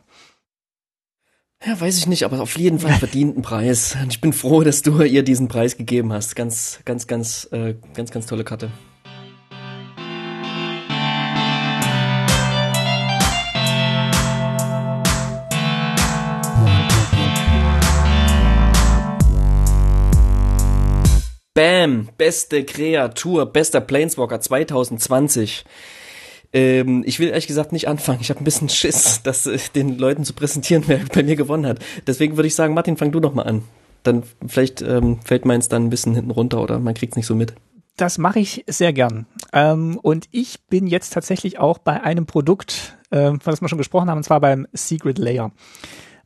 Ja, 1.65 1.79
weiß 1.79 1.97
ich 1.97 2.07
nicht, 2.07 2.25
aber 2.25 2.41
auf 2.41 2.57
jeden 2.57 2.79
Fall 2.79 2.91
verdienten 2.93 3.41
Preis. 3.41 3.95
Und 4.01 4.11
ich 4.11 4.19
bin 4.19 4.33
froh, 4.33 4.63
dass 4.63 4.81
du 4.81 5.01
ihr 5.01 5.23
diesen 5.23 5.47
Preis 5.47 5.77
gegeben 5.77 6.11
hast. 6.11 6.35
Ganz, 6.35 6.81
ganz, 6.83 7.07
ganz, 7.07 7.47
äh, 7.51 7.75
ganz, 7.93 8.11
ganz 8.11 8.25
tolle 8.25 8.43
Karte. 8.43 8.69
Bam, 21.55 22.09
beste 22.17 22.63
Kreatur, 22.63 23.45
bester 23.45 23.79
Planeswalker 23.79 24.41
2020. 24.41 25.65
Ähm, 26.51 27.03
ich 27.05 27.19
will 27.19 27.29
ehrlich 27.29 27.45
gesagt 27.45 27.71
nicht 27.71 27.87
anfangen. 27.87 28.21
Ich 28.21 28.31
habe 28.31 28.41
ein 28.41 28.43
bisschen 28.43 28.69
Schiss, 28.69 29.21
das 29.23 29.45
äh, 29.45 29.59
den 29.75 29.99
Leuten 29.99 30.23
zu 30.23 30.33
präsentieren, 30.33 30.83
wer 30.87 30.99
bei 31.13 31.21
mir 31.21 31.35
gewonnen 31.35 31.67
hat. 31.67 31.77
Deswegen 32.07 32.37
würde 32.37 32.47
ich 32.47 32.55
sagen, 32.55 32.73
Martin, 32.73 32.97
fang 32.97 33.11
du 33.11 33.19
doch 33.19 33.35
mal 33.35 33.43
an. 33.43 33.63
Dann 34.01 34.23
vielleicht 34.47 34.81
ähm, 34.81 35.19
fällt 35.23 35.45
meins 35.45 35.69
dann 35.69 35.85
ein 35.85 35.89
bisschen 35.91 36.15
hinten 36.15 36.31
runter 36.31 36.59
oder 36.59 36.79
man 36.79 36.95
kriegt's 36.95 37.15
nicht 37.15 37.27
so 37.27 37.35
mit. 37.35 37.53
Das 37.97 38.17
mache 38.17 38.39
ich 38.39 38.63
sehr 38.65 38.91
gern. 38.91 39.27
Ähm, 39.53 39.99
und 40.01 40.25
ich 40.31 40.59
bin 40.69 40.87
jetzt 40.87 41.13
tatsächlich 41.13 41.59
auch 41.59 41.77
bei 41.77 42.01
einem 42.01 42.25
Produkt, 42.25 42.97
äh, 43.11 43.29
von 43.29 43.39
das 43.45 43.61
wir 43.61 43.69
schon 43.69 43.77
gesprochen 43.77 44.09
haben, 44.09 44.17
und 44.17 44.23
zwar 44.23 44.41
beim 44.41 44.65
Secret 44.73 45.19
Layer. 45.19 45.51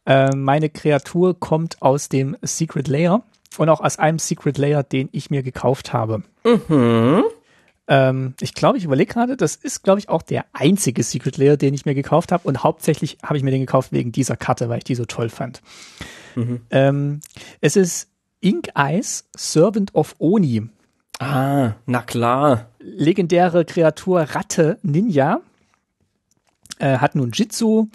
Äh, 0.06 0.34
meine 0.34 0.70
Kreatur 0.70 1.38
kommt 1.38 1.82
aus 1.82 2.08
dem 2.08 2.38
Secret 2.42 2.88
Layer 2.88 3.24
und 3.60 3.70
auch 3.70 3.82
aus 3.82 4.00
einem 4.00 4.20
Secret 4.20 4.58
Layer, 4.58 4.84
den 4.84 5.10
ich 5.12 5.30
mir 5.30 5.44
gekauft 5.44 5.94
habe. 5.94 6.24
Mhm. 6.44 7.24
Ähm, 7.88 8.34
ich 8.42 8.54
glaube, 8.54 8.78
ich 8.78 8.84
überlege 8.84 9.14
gerade, 9.14 9.38
das 9.38 9.56
ist, 9.56 9.84
glaube 9.84 10.00
ich, 10.00 10.10
auch 10.10 10.22
der 10.22 10.46
einzige 10.54 11.04
Secret 11.04 11.38
Layer, 11.38 11.58
den 11.58 11.74
ich 11.74 11.86
mir 11.86 11.96
gekauft 11.96 12.32
habe. 12.32 12.48
Und 12.48 12.64
hauptsächlich 12.64 13.18
habe 13.24 13.38
ich 13.38 13.44
mir 13.44 13.52
den 13.52 13.62
gekauft 13.62 13.92
wegen 13.92 14.12
dieser 14.12 14.36
Karte, 14.36 14.70
weil 14.70 14.80
ich 14.80 14.84
die 14.84 14.96
so 14.96 15.06
toll 15.06 15.30
fand. 15.30 15.62
Mhm. 16.36 16.62
Ähm, 16.70 17.20
es 17.62 17.76
ist 17.76 18.10
Ink 18.42 18.70
Eyes, 18.76 19.28
Servant 19.36 19.96
of 19.96 20.16
Oni. 20.20 20.70
Ah, 21.20 21.74
na 21.86 22.02
klar. 22.02 22.70
Legendäre 22.80 23.66
Kreatur 23.66 24.22
Ratte 24.22 24.78
Ninja. 24.84 25.42
Äh, 26.80 27.00
hat 27.00 27.16
nun 27.16 27.32
Jitsu 27.32 27.88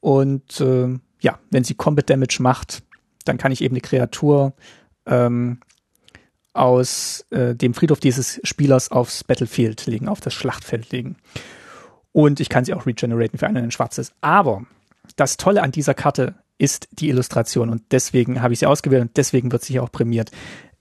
und 0.00 0.60
äh, 0.60 0.96
ja, 1.20 1.38
wenn 1.50 1.64
sie 1.64 1.74
Combat 1.74 2.08
Damage 2.08 2.38
macht, 2.40 2.84
dann 3.24 3.36
kann 3.36 3.50
ich 3.50 3.62
eben 3.62 3.74
eine 3.74 3.80
Kreatur 3.80 4.52
ähm, 5.08 5.60
aus 6.52 7.24
äh, 7.30 7.54
dem 7.54 7.74
Friedhof 7.74 8.00
dieses 8.00 8.40
Spielers 8.42 8.90
aufs 8.90 9.24
Battlefield 9.24 9.86
legen, 9.86 10.08
auf 10.08 10.20
das 10.20 10.34
Schlachtfeld 10.34 10.90
legen. 10.90 11.16
Und 12.12 12.40
ich 12.40 12.48
kann 12.48 12.64
sie 12.64 12.74
auch 12.74 12.86
regeneraten 12.86 13.38
für 13.38 13.46
einen 13.46 13.64
in 13.64 13.70
schwarzes. 13.70 14.12
Aber 14.20 14.64
das 15.16 15.36
Tolle 15.36 15.62
an 15.62 15.72
dieser 15.72 15.94
Karte 15.94 16.34
ist 16.58 16.88
die 16.92 17.08
Illustration 17.08 17.70
und 17.70 17.82
deswegen 17.92 18.42
habe 18.42 18.52
ich 18.52 18.58
sie 18.58 18.66
ausgewählt 18.66 19.02
und 19.02 19.16
deswegen 19.16 19.52
wird 19.52 19.62
sie 19.62 19.74
hier 19.74 19.84
auch 19.84 19.92
prämiert. 19.92 20.30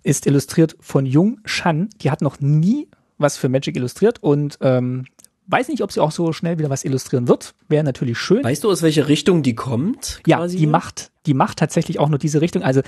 Ist 0.03 0.25
illustriert 0.25 0.75
von 0.79 1.05
Jung 1.05 1.39
Shan. 1.45 1.89
Die 2.01 2.09
hat 2.09 2.21
noch 2.21 2.39
nie 2.39 2.87
was 3.17 3.37
für 3.37 3.49
Magic 3.49 3.75
illustriert 3.75 4.21
und 4.21 4.57
ähm, 4.61 5.05
weiß 5.47 5.69
nicht, 5.69 5.81
ob 5.81 5.91
sie 5.91 6.01
auch 6.01 6.11
so 6.11 6.33
schnell 6.33 6.59
wieder 6.59 6.69
was 6.69 6.83
illustrieren 6.83 7.27
wird. 7.27 7.55
Wäre 7.67 7.83
natürlich 7.83 8.17
schön. 8.17 8.43
Weißt 8.43 8.63
du, 8.63 8.71
aus 8.71 8.81
welcher 8.81 9.07
Richtung 9.07 9.43
die 9.43 9.55
kommt? 9.55 10.21
Ja, 10.25 10.45
die 10.47 10.67
macht, 10.67 11.11
die 11.25 11.33
macht 11.33 11.57
tatsächlich 11.57 11.99
auch 11.99 12.09
nur 12.09 12.19
diese 12.19 12.41
Richtung. 12.41 12.63
Also, 12.63 12.81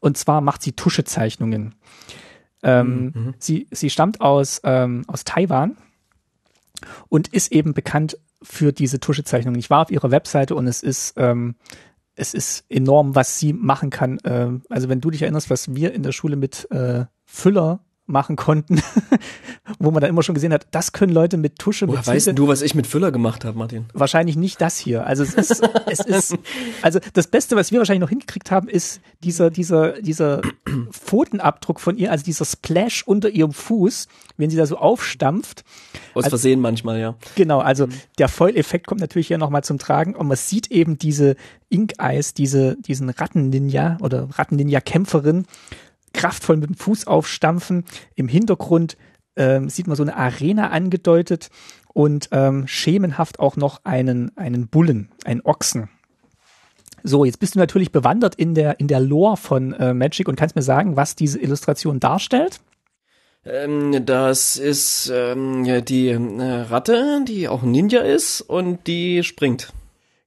und 0.00 0.16
zwar 0.16 0.40
macht 0.40 0.62
sie 0.62 0.72
Tuschezeichnungen. 0.72 1.74
Ähm, 2.62 3.12
mhm. 3.14 3.34
sie, 3.38 3.68
sie 3.70 3.90
stammt 3.90 4.20
aus, 4.20 4.60
ähm, 4.64 5.04
aus 5.06 5.24
Taiwan 5.24 5.76
und 7.08 7.28
ist 7.28 7.52
eben 7.52 7.72
bekannt 7.72 8.18
für 8.42 8.72
diese 8.72 9.00
Tuschezeichnungen. 9.00 9.58
Ich 9.58 9.70
war 9.70 9.82
auf 9.82 9.90
ihrer 9.90 10.10
Webseite 10.10 10.54
und 10.54 10.66
es 10.66 10.82
ist, 10.82 11.14
ähm, 11.16 11.54
es 12.14 12.34
ist 12.34 12.64
enorm, 12.68 13.14
was 13.14 13.38
sie 13.38 13.52
machen 13.52 13.90
kann. 13.90 14.18
Ähm, 14.24 14.62
also 14.68 14.88
wenn 14.88 15.00
du 15.00 15.10
dich 15.10 15.22
erinnerst, 15.22 15.50
was 15.50 15.74
wir 15.74 15.92
in 15.92 16.02
der 16.02 16.12
Schule 16.12 16.36
mit 16.36 16.70
äh, 16.70 17.06
Füller 17.24 17.80
machen 18.08 18.36
konnten, 18.36 18.80
wo 19.78 19.90
man 19.90 20.00
dann 20.00 20.10
immer 20.10 20.22
schon 20.22 20.34
gesehen 20.34 20.52
hat, 20.52 20.66
das 20.70 20.92
können 20.92 21.12
Leute 21.12 21.36
mit 21.36 21.58
Tusche. 21.58 21.86
Woher 21.86 22.06
weißt 22.06 22.38
du, 22.38 22.48
was 22.48 22.62
ich 22.62 22.74
mit 22.74 22.86
Füller 22.86 23.12
gemacht 23.12 23.44
habe, 23.44 23.56
Martin? 23.58 23.86
Wahrscheinlich 23.92 24.36
nicht 24.36 24.60
das 24.60 24.78
hier. 24.78 25.06
Also 25.06 25.22
es 25.22 25.34
ist, 25.34 25.62
es 25.86 26.00
ist, 26.00 26.38
also 26.82 26.98
das 27.12 27.26
Beste, 27.26 27.54
was 27.54 27.70
wir 27.70 27.78
wahrscheinlich 27.78 28.00
noch 28.00 28.08
hingekriegt 28.08 28.50
haben, 28.50 28.68
ist 28.68 29.00
dieser, 29.22 29.50
dieser, 29.50 30.00
dieser 30.00 30.40
Pfotenabdruck 30.90 31.80
von 31.80 31.98
ihr, 31.98 32.10
also 32.10 32.24
dieser 32.24 32.46
Splash 32.46 33.02
unter 33.06 33.28
ihrem 33.28 33.52
Fuß, 33.52 34.08
wenn 34.38 34.48
sie 34.48 34.56
da 34.56 34.66
so 34.66 34.78
aufstampft. 34.78 35.64
Aus 36.14 36.24
also, 36.24 36.30
Versehen 36.30 36.60
manchmal, 36.60 36.98
ja. 36.98 37.14
Genau, 37.36 37.60
also 37.60 37.86
mhm. 37.86 37.92
der 38.18 38.28
Foil-Effekt 38.28 38.86
kommt 38.86 39.02
natürlich 39.02 39.28
hier 39.28 39.38
nochmal 39.38 39.64
zum 39.64 39.78
Tragen 39.78 40.16
und 40.16 40.26
man 40.28 40.36
sieht 40.36 40.70
eben 40.70 40.98
diese 40.98 41.36
Ink-Eyes, 41.68 42.32
diese, 42.32 42.76
diesen 42.76 43.10
Ratten-Ninja 43.10 43.98
oder 44.00 44.28
Ratten-Ninja-Kämpferin, 44.32 45.44
kraftvoll 46.18 46.56
mit 46.56 46.68
dem 46.68 46.76
Fuß 46.76 47.06
aufstampfen. 47.06 47.84
Im 48.16 48.26
Hintergrund 48.26 48.96
ähm, 49.36 49.70
sieht 49.70 49.86
man 49.86 49.96
so 49.96 50.02
eine 50.02 50.16
Arena 50.16 50.70
angedeutet 50.70 51.48
und 51.94 52.28
ähm, 52.32 52.66
schemenhaft 52.66 53.38
auch 53.38 53.56
noch 53.56 53.84
einen, 53.84 54.36
einen 54.36 54.66
Bullen, 54.66 55.10
einen 55.24 55.42
Ochsen. 55.42 55.88
So, 57.04 57.24
jetzt 57.24 57.38
bist 57.38 57.54
du 57.54 57.60
natürlich 57.60 57.92
bewandert 57.92 58.34
in 58.34 58.54
der, 58.54 58.80
in 58.80 58.88
der 58.88 58.98
Lore 58.98 59.36
von 59.36 59.72
äh, 59.74 59.94
Magic 59.94 60.28
und 60.28 60.34
kannst 60.34 60.56
mir 60.56 60.62
sagen, 60.62 60.96
was 60.96 61.14
diese 61.14 61.40
Illustration 61.40 62.00
darstellt. 62.00 62.60
Ähm, 63.44 64.04
das 64.04 64.56
ist 64.56 65.10
ähm, 65.14 65.84
die 65.84 66.08
äh, 66.08 66.42
Ratte, 66.68 67.24
die 67.26 67.48
auch 67.48 67.62
ein 67.62 67.70
Ninja 67.70 68.00
ist 68.00 68.40
und 68.40 68.88
die 68.88 69.22
springt. 69.22 69.72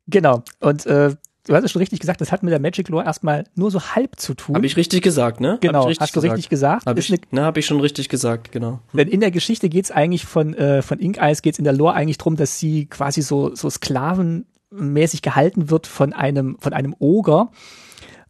Genau. 0.08 0.44
Und 0.62 0.86
äh, 0.86 1.16
du 1.52 1.58
hast 1.58 1.66
es 1.66 1.72
schon 1.72 1.82
richtig 1.82 2.00
gesagt, 2.00 2.22
das 2.22 2.32
hat 2.32 2.44
mit 2.44 2.52
der 2.54 2.60
Magic 2.60 2.88
Lore 2.88 3.04
erstmal 3.04 3.44
nur 3.56 3.72
so 3.72 3.82
halb 3.82 4.20
zu 4.20 4.34
tun. 4.34 4.56
Habe 4.56 4.66
ich 4.66 4.78
richtig 4.78 5.02
gesagt, 5.02 5.42
ne? 5.42 5.58
Genau, 5.60 5.88
hast 5.88 6.00
gesagt. 6.00 6.16
du 6.16 6.20
richtig 6.22 6.48
gesagt. 6.48 6.86
Habe 6.86 7.00
ich, 7.00 7.10
ne, 7.10 7.20
ne, 7.32 7.44
hab 7.44 7.58
ich 7.58 7.66
schon 7.66 7.82
richtig 7.82 8.08
gesagt, 8.08 8.52
genau. 8.54 8.80
Hm. 8.92 8.98
Denn 8.98 9.08
in 9.10 9.20
der 9.20 9.32
Geschichte 9.32 9.68
geht's 9.68 9.92
eigentlich 9.92 10.26
von, 10.26 10.54
äh, 10.54 10.82
von 10.82 11.00
Ink 11.00 11.18
Eyes, 11.18 11.42
geht's 11.42 11.58
in 11.58 11.66
der 11.66 11.74
Lore 11.74 11.94
eigentlich 11.94 12.18
drum, 12.18 12.38
dass 12.38 12.58
sie 12.58 12.86
quasi 12.86 13.22
so, 13.22 13.54
so 13.54 13.70
sklavenmäßig 13.70 15.22
gehalten 15.22 15.70
wird 15.70 15.88
von 15.88 16.14
einem, 16.14 16.58
von 16.60 16.72
einem 16.72 16.96
Oger, 17.00 17.52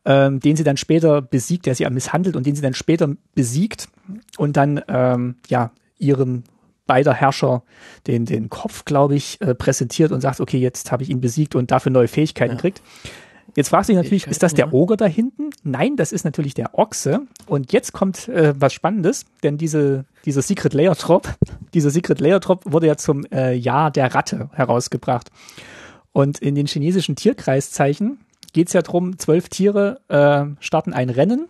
ähm, 0.04 0.40
den 0.40 0.56
sie 0.56 0.64
dann 0.64 0.78
später 0.78 1.22
besiegt, 1.22 1.68
der 1.68 1.76
sie 1.76 1.88
misshandelt 1.92 2.36
und 2.36 2.48
den 2.48 2.56
sie 2.56 2.64
dann 2.64 2.74
später 2.74 3.08
besiegt 3.36 3.88
und 4.38 4.58
dann, 4.58 4.82
ähm, 4.88 5.36
ja, 5.48 5.72
ihrem 6.00 6.44
beider 6.92 7.14
Herrscher 7.14 7.64
den, 8.06 8.26
den 8.26 8.50
Kopf, 8.50 8.84
glaube 8.84 9.16
ich, 9.16 9.40
äh, 9.40 9.56
präsentiert 9.56 10.12
und 10.12 10.20
sagt, 10.20 10.42
okay, 10.42 10.58
jetzt 10.58 10.92
habe 10.92 11.04
ich 11.04 11.10
ihn 11.10 11.22
besiegt 11.22 11.56
und 11.56 11.72
dafür 11.72 11.90
neue 11.90 12.10
Fähigkeiten 12.10 12.56
ja. 12.56 12.60
kriegt. 12.60 12.82
Jetzt 13.56 13.70
fragst 13.70 13.88
du 13.88 13.94
dich 13.94 14.04
natürlich, 14.04 14.28
ist 14.28 14.44
das 14.44 14.56
der 14.56 14.74
Oger 14.74 14.98
da 14.98 15.06
hinten? 15.06 15.52
Nein, 15.64 15.96
das 15.96 16.12
ist 16.12 16.26
natürlich 16.26 16.54
der 16.54 16.78
Ochse. 16.78 17.22
Und 17.48 17.72
jetzt 17.72 17.94
kommt 17.94 18.28
äh, 18.28 18.54
was 18.58 18.74
Spannendes, 18.74 19.24
denn 19.42 19.58
diese, 19.58 20.04
dieser 20.26 20.42
Secret 20.42 20.74
Layer 20.74 20.96
Drop, 20.96 21.34
dieser 21.74 21.92
Secret 21.92 22.20
Layer 22.20 22.42
Drop 22.42 22.70
wurde 22.70 22.88
ja 22.88 22.98
zum 22.98 23.24
äh, 23.32 23.54
Jahr 23.54 23.90
der 23.90 24.14
Ratte 24.14 24.50
herausgebracht. 24.52 25.32
Und 26.12 26.40
in 26.40 26.56
den 26.56 26.68
chinesischen 26.68 27.16
Tierkreiszeichen 27.16 28.20
geht 28.52 28.68
es 28.68 28.74
ja 28.74 28.82
darum, 28.82 29.18
zwölf 29.18 29.48
Tiere 29.48 30.02
äh, 30.10 30.62
starten 30.62 30.92
ein 30.92 31.10
Rennen 31.10 31.48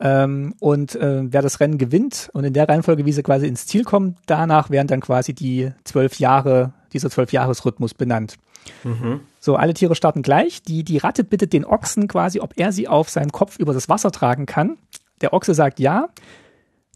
ähm, 0.00 0.54
und 0.60 0.94
äh, 0.96 1.22
wer 1.30 1.42
das 1.42 1.60
Rennen 1.60 1.76
gewinnt 1.76 2.30
und 2.32 2.44
in 2.44 2.54
der 2.54 2.68
Reihenfolge, 2.68 3.04
wie 3.04 3.12
sie 3.12 3.22
quasi 3.22 3.46
ins 3.46 3.66
Ziel 3.66 3.84
kommen, 3.84 4.16
danach 4.26 4.70
werden 4.70 4.88
dann 4.88 5.00
quasi 5.00 5.34
die 5.34 5.70
zwölf 5.84 6.18
Jahre, 6.18 6.72
dieser 6.92 7.10
zwölf 7.10 7.32
Jahresrhythmus 7.32 7.92
benannt. 7.92 8.36
Mhm. 8.82 9.20
So, 9.40 9.56
alle 9.56 9.74
Tiere 9.74 9.94
starten 9.94 10.22
gleich. 10.22 10.62
Die, 10.62 10.84
die 10.84 10.98
Ratte 10.98 11.22
bittet 11.22 11.52
den 11.52 11.66
Ochsen 11.66 12.08
quasi, 12.08 12.40
ob 12.40 12.54
er 12.56 12.72
sie 12.72 12.88
auf 12.88 13.10
seinem 13.10 13.30
Kopf 13.30 13.58
über 13.58 13.74
das 13.74 13.88
Wasser 13.88 14.10
tragen 14.10 14.46
kann. 14.46 14.78
Der 15.20 15.34
Ochse 15.34 15.54
sagt 15.54 15.80
ja. 15.80 16.08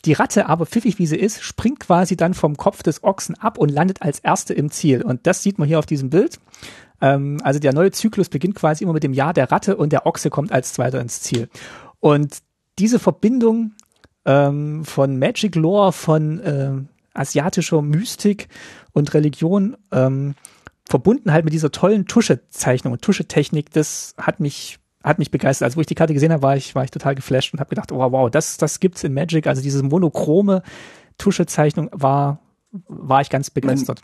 Die 0.07 0.13
Ratte, 0.13 0.49
aber 0.51 0.67
pfiffig 0.67 0.99
wie 0.99 1.07
sie 1.07 1.17
ist, 1.17 1.43
springt 1.43 1.81
quasi 1.81 2.17
dann 2.17 2.35
vom 2.35 2.57
Kopf 2.57 2.83
des 2.83 3.03
Ochsen 3.05 3.35
ab 3.37 3.57
und 3.57 3.71
landet 3.71 4.03
als 4.03 4.19
erste 4.19 4.53
im 4.53 4.71
Ziel. 4.71 5.03
Und 5.03 5.27
das 5.27 5.43
sieht 5.43 5.59
man 5.59 5.67
hier 5.67 5.79
auf 5.79 5.87
diesem 5.87 6.11
Bild. 6.11 6.41
Ähm, 7.01 7.39
also 7.43 7.59
der 7.59 7.73
neue 7.73 7.91
Zyklus 7.91 8.29
beginnt 8.29 8.55
quasi 8.55 8.85
immer 8.85 8.93
mit 8.93 9.03
dem 9.03 9.15
Jahr 9.15 9.33
der 9.33 9.51
Ratte 9.51 9.77
und 9.77 9.93
der 9.93 10.07
Ochse 10.07 10.29
kommt 10.29 10.53
als 10.53 10.75
zweiter 10.75 11.01
ins 11.01 11.21
Ziel. 11.21 11.49
Und 12.01 12.39
diese 12.79 12.99
Verbindung 12.99 13.73
ähm, 14.25 14.85
von 14.85 15.19
Magic 15.19 15.55
Lore, 15.55 15.93
von 15.93 16.41
äh, 16.41 16.73
asiatischer 17.13 17.83
Mystik 17.83 18.49
und 18.93 19.15
Religion, 19.15 19.77
ähm, 19.93 20.35
verbunden 20.87 21.33
halt 21.33 21.45
mit 21.45 21.55
dieser 21.55 21.71
tollen 21.71 22.07
Tuschezeichnung 22.07 22.93
und 22.93 23.03
Tuschetechnik, 23.03 23.71
das 23.71 24.15
hat 24.19 24.41
mich 24.41 24.79
hat 25.03 25.19
mich 25.19 25.31
begeistert. 25.31 25.67
Also 25.67 25.77
wo 25.77 25.83
ich 25.83 25.87
die 25.87 25.95
Karte 25.95 26.15
gesehen 26.15 26.33
habe, 26.33 26.43
war 26.43 26.57
ich 26.57 26.75
war 26.75 26.85
ich 26.85 26.91
total 26.91 27.15
geflasht 27.15 27.53
und 27.53 27.61
habe 27.61 27.69
gedacht, 27.69 27.93
oh, 27.93 27.99
wow, 27.99 28.31
das 28.31 28.57
das 28.57 28.81
gibt's 28.81 29.05
in 29.05 29.13
Magic. 29.13 29.47
Also 29.47 29.63
diese 29.63 29.83
monochrome 29.83 30.63
Tuschezeichnung 31.19 31.91
war 31.93 32.41
war 32.89 33.21
ich 33.21 33.31
ganz 33.31 33.51
begeistert. 33.51 34.01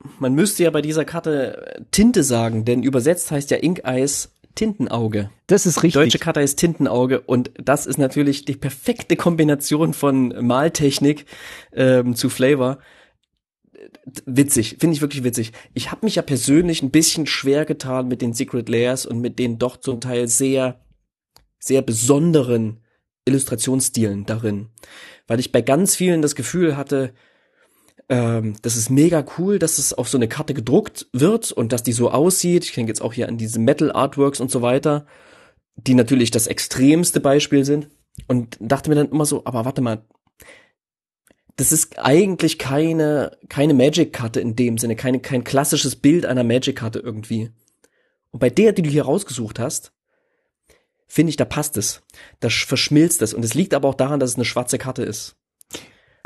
Man, 0.00 0.12
man 0.18 0.34
müsste 0.34 0.64
ja 0.64 0.70
bei 0.70 0.82
dieser 0.82 1.04
Karte 1.04 1.84
Tinte 1.92 2.24
sagen, 2.24 2.64
denn 2.64 2.82
übersetzt 2.82 3.30
heißt 3.30 3.50
ja 3.52 3.58
Ink 3.62 3.82
Eyes 3.84 4.31
Tintenauge. 4.54 5.30
Das 5.46 5.66
ist 5.66 5.82
richtig. 5.82 5.94
Deutsche 5.94 6.18
Karte 6.18 6.40
ist 6.40 6.56
Tintenauge 6.56 7.20
und 7.20 7.50
das 7.62 7.86
ist 7.86 7.98
natürlich 7.98 8.44
die 8.44 8.56
perfekte 8.56 9.16
Kombination 9.16 9.94
von 9.94 10.28
Maltechnik 10.46 11.26
ähm, 11.72 12.14
zu 12.14 12.28
Flavor. 12.28 12.78
Witzig, 14.26 14.76
finde 14.80 14.94
ich 14.94 15.02
wirklich 15.02 15.24
witzig. 15.24 15.52
Ich 15.74 15.90
habe 15.90 16.04
mich 16.06 16.16
ja 16.16 16.22
persönlich 16.22 16.82
ein 16.82 16.90
bisschen 16.90 17.26
schwer 17.26 17.64
getan 17.64 18.08
mit 18.08 18.22
den 18.22 18.32
Secret 18.32 18.68
Layers 18.68 19.06
und 19.06 19.20
mit 19.20 19.38
den 19.38 19.58
doch 19.58 19.76
zum 19.76 20.00
Teil 20.00 20.28
sehr, 20.28 20.80
sehr 21.58 21.82
besonderen 21.82 22.80
Illustrationsstilen 23.24 24.26
darin, 24.26 24.68
weil 25.26 25.40
ich 25.40 25.52
bei 25.52 25.62
ganz 25.62 25.94
vielen 25.94 26.22
das 26.22 26.34
Gefühl 26.34 26.76
hatte, 26.76 27.14
ähm, 28.12 28.56
das 28.60 28.76
ist 28.76 28.90
mega 28.90 29.24
cool, 29.38 29.58
dass 29.58 29.78
es 29.78 29.94
auf 29.94 30.06
so 30.06 30.18
eine 30.18 30.28
Karte 30.28 30.52
gedruckt 30.52 31.06
wird 31.14 31.50
und 31.50 31.72
dass 31.72 31.82
die 31.82 31.92
so 31.92 32.10
aussieht. 32.10 32.62
Ich 32.64 32.74
denke 32.74 32.90
jetzt 32.90 33.00
auch 33.00 33.14
hier 33.14 33.26
an 33.26 33.38
diese 33.38 33.58
Metal 33.58 33.90
Artworks 33.90 34.38
und 34.38 34.50
so 34.50 34.60
weiter, 34.60 35.06
die 35.76 35.94
natürlich 35.94 36.30
das 36.30 36.46
extremste 36.46 37.20
Beispiel 37.20 37.64
sind. 37.64 37.88
Und 38.28 38.58
dachte 38.60 38.90
mir 38.90 38.96
dann 38.96 39.08
immer 39.08 39.24
so, 39.24 39.46
aber 39.46 39.64
warte 39.64 39.80
mal, 39.80 40.04
das 41.56 41.72
ist 41.72 41.98
eigentlich 41.98 42.58
keine, 42.58 43.38
keine 43.48 43.72
Magic-Karte 43.72 44.40
in 44.40 44.56
dem 44.56 44.76
Sinne, 44.76 44.94
keine, 44.94 45.20
kein 45.20 45.42
klassisches 45.42 45.96
Bild 45.96 46.26
einer 46.26 46.44
Magic-Karte 46.44 46.98
irgendwie. 46.98 47.50
Und 48.30 48.40
bei 48.40 48.50
der, 48.50 48.72
die 48.72 48.82
du 48.82 48.90
hier 48.90 49.06
rausgesucht 49.06 49.58
hast, 49.58 49.94
finde 51.06 51.30
ich, 51.30 51.36
da 51.36 51.46
passt 51.46 51.78
es. 51.78 52.02
Da 52.40 52.50
verschmilzt 52.50 53.22
es. 53.22 53.32
Und 53.32 53.42
es 53.42 53.54
liegt 53.54 53.72
aber 53.72 53.88
auch 53.88 53.94
daran, 53.94 54.20
dass 54.20 54.30
es 54.30 54.36
eine 54.36 54.44
schwarze 54.44 54.76
Karte 54.76 55.02
ist. 55.02 55.36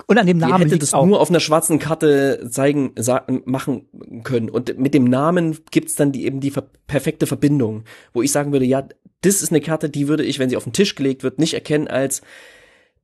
Und 0.07 0.19
an 0.19 0.27
dem 0.27 0.39
Namen 0.39 0.63
hätte 0.63 0.79
das 0.79 0.95
auch. 0.95 1.05
nur 1.05 1.21
auf 1.21 1.31
einer 1.31 1.41
schwarzen 1.41 1.81
Karte 1.81 2.47
zeigen, 2.49 2.93
sagen, 2.97 3.43
machen 3.45 3.89
können. 4.23 4.49
Und 4.49 4.79
mit 4.79 4.95
dem 4.95 5.05
Namen 5.05 5.59
gibt's 5.73 5.97
dann 5.97 6.13
die, 6.13 6.27
eben 6.27 6.41
die 6.41 6.53
perfekte 6.87 7.27
Verbindung, 7.27 7.85
wo 8.13 8.23
ich 8.23 8.31
sagen 8.31 8.53
würde, 8.53 8.65
ja, 8.65 8.87
das 9.23 9.43
ist 9.43 9.51
eine 9.51 9.61
Karte, 9.61 9.91
die 9.91 10.07
würde 10.07 10.25
ich, 10.25 10.39
wenn 10.39 10.49
sie 10.49 10.57
auf 10.57 10.65
den 10.65 10.73
Tisch 10.73 10.95
gelegt 10.95 11.25
wird, 11.25 11.41
nicht 11.41 11.55
erkennen 11.55 11.89
als 11.89 12.23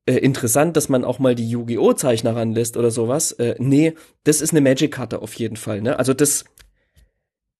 äh, 0.06 0.14
interessant, 0.14 0.76
dass 0.76 0.88
man 0.88 1.04
auch 1.04 1.18
mal 1.18 1.34
die 1.34 1.48
Yu-Gi-Oh! 1.48 1.92
Zeichner 1.94 2.36
ranlässt 2.36 2.76
oder 2.76 2.92
sowas. 2.92 3.32
Äh, 3.32 3.56
nee, 3.58 3.94
das 4.22 4.40
ist 4.40 4.52
eine 4.52 4.60
Magic-Karte 4.60 5.22
auf 5.22 5.34
jeden 5.34 5.56
Fall. 5.56 5.80
Ne? 5.80 5.98
Also 5.98 6.14
das 6.14 6.44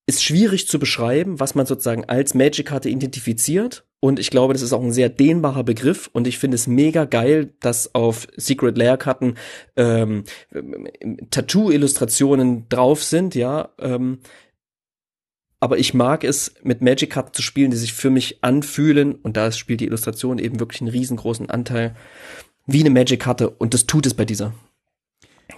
ist 0.07 0.23
schwierig 0.25 0.67
zu 0.67 0.79
beschreiben, 0.79 1.39
was 1.39 1.55
man 1.55 1.67
sozusagen 1.67 2.05
als 2.07 2.35
Magic-Karte 2.35 2.89
identifiziert. 2.89 3.85
Und 4.01 4.19
ich 4.19 4.31
glaube, 4.31 4.53
das 4.53 4.63
ist 4.63 4.73
auch 4.73 4.83
ein 4.83 4.93
sehr 4.93 5.09
dehnbarer 5.09 5.63
Begriff. 5.63 6.11
Und 6.13 6.27
ich 6.27 6.39
finde 6.39 6.57
es 6.57 6.67
mega 6.67 7.05
geil, 7.05 7.55
dass 7.61 7.95
auf 7.95 8.27
Secret 8.37 8.77
Layer-Karten 8.77 9.37
ähm, 9.77 10.25
Tattoo-Illustrationen 11.31 12.69
drauf 12.69 13.05
sind, 13.05 13.37
ja. 13.37 13.71
Ähm, 13.79 14.19
aber 15.61 15.79
ich 15.79 15.95
mag 15.95 16.25
es, 16.25 16.55
mit 16.65 16.83
Magic-Karten 16.83 17.35
zu 17.35 17.43
spielen, 17.43 17.71
die 17.71 17.77
sich 17.77 17.93
für 17.93 18.11
mich 18.11 18.43
anfühlen. 18.43 19.15
Und 19.15 19.37
da 19.37 19.53
spielt 19.53 19.81
die 19.81 19.87
Illustration 19.87 20.41
eben 20.41 20.59
wirklich 20.59 20.81
einen 20.81 20.91
riesengroßen 20.91 21.49
Anteil 21.49 21.95
wie 22.67 22.81
eine 22.81 22.91
Magic-Karte. 22.91 23.51
Und 23.51 23.73
das 23.73 23.87
tut 23.87 24.07
es 24.07 24.15
bei 24.15 24.25
dieser 24.25 24.53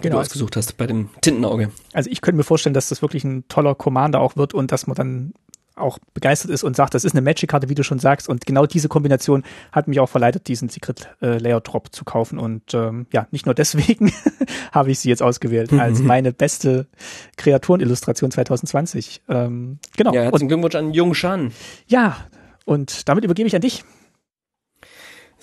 genau. 0.01 0.15
du 0.15 0.21
ausgesucht 0.21 0.55
hast, 0.55 0.77
bei 0.77 0.87
dem 0.87 1.09
Tintenauge. 1.21 1.71
Also 1.93 2.09
ich 2.09 2.21
könnte 2.21 2.37
mir 2.37 2.43
vorstellen, 2.43 2.73
dass 2.73 2.89
das 2.89 3.01
wirklich 3.01 3.23
ein 3.23 3.47
toller 3.47 3.75
Commander 3.75 4.19
auch 4.19 4.35
wird 4.35 4.53
und 4.53 4.71
dass 4.71 4.87
man 4.87 4.95
dann 4.95 5.33
auch 5.75 5.99
begeistert 6.13 6.51
ist 6.51 6.63
und 6.63 6.75
sagt, 6.75 6.93
das 6.93 7.03
ist 7.03 7.13
eine 7.13 7.21
Magic-Karte, 7.21 7.69
wie 7.69 7.75
du 7.75 7.83
schon 7.83 7.99
sagst. 7.99 8.29
Und 8.29 8.45
genau 8.45 8.65
diese 8.65 8.87
Kombination 8.87 9.43
hat 9.71 9.87
mich 9.87 9.99
auch 9.99 10.07
verleitet, 10.07 10.47
diesen 10.47 10.69
Secret 10.69 11.09
äh, 11.21 11.37
Layer 11.37 11.61
Drop 11.61 11.93
zu 11.93 12.05
kaufen. 12.05 12.39
Und 12.39 12.73
ähm, 12.73 13.07
ja, 13.11 13.27
nicht 13.31 13.45
nur 13.45 13.55
deswegen 13.55 14.13
habe 14.71 14.91
ich 14.91 14.99
sie 14.99 15.09
jetzt 15.09 15.21
ausgewählt 15.21 15.73
als 15.79 15.99
meine 15.99 16.31
beste 16.31 16.87
Kreaturenillustration 17.35 18.31
2020. 18.31 19.23
Ähm, 19.27 19.79
genau. 19.97 20.13
Ja, 20.13 20.23
herzlichen 20.23 20.47
Glückwunsch 20.47 20.75
an 20.75 20.93
Jung 20.93 21.13
Shan. 21.13 21.51
Ja, 21.87 22.17
und 22.63 23.07
damit 23.09 23.23
übergebe 23.23 23.47
ich 23.47 23.55
an 23.55 23.61
dich. 23.61 23.83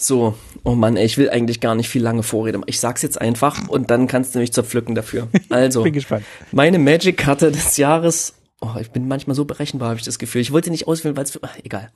So, 0.02 0.34
oh 0.64 0.74
Mann, 0.74 0.96
ey, 0.96 1.04
ich 1.04 1.16
will 1.16 1.30
eigentlich 1.30 1.60
gar 1.60 1.76
nicht 1.76 1.88
viel 1.88 2.02
lange 2.02 2.24
Vorrede. 2.24 2.60
Ich 2.66 2.80
sag's 2.80 3.02
jetzt 3.02 3.20
einfach 3.20 3.68
und 3.68 3.90
dann 3.90 4.08
kannst 4.08 4.34
du 4.34 4.40
mich 4.40 4.52
zerpflücken 4.52 4.96
dafür. 4.96 5.28
Also, 5.48 5.84
Bin 5.84 5.92
gespannt. 5.92 6.24
meine 6.50 6.78
Magic-Karte 6.80 7.52
des 7.52 7.76
Jahres. 7.76 8.34
Oh, 8.60 8.70
ich 8.80 8.90
bin 8.90 9.06
manchmal 9.06 9.36
so 9.36 9.44
berechenbar, 9.44 9.90
habe 9.90 9.98
ich 10.00 10.04
das 10.04 10.18
Gefühl. 10.18 10.40
Ich 10.40 10.52
wollte 10.52 10.70
nicht 10.70 10.88
auswählen, 10.88 11.16
weil 11.16 11.24
es 11.24 11.38
egal. 11.62 11.92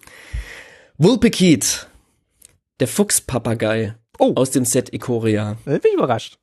Vulpikit, 0.98 1.88
der 2.80 2.88
Fuchspapagei 2.88 3.94
Oh. 4.18 4.32
aus 4.36 4.50
dem 4.50 4.64
Set 4.64 4.92
Ikoria. 4.94 5.57
Da 5.64 5.72
bin 5.72 5.80
ich 5.84 5.94
überrascht. 5.94 6.38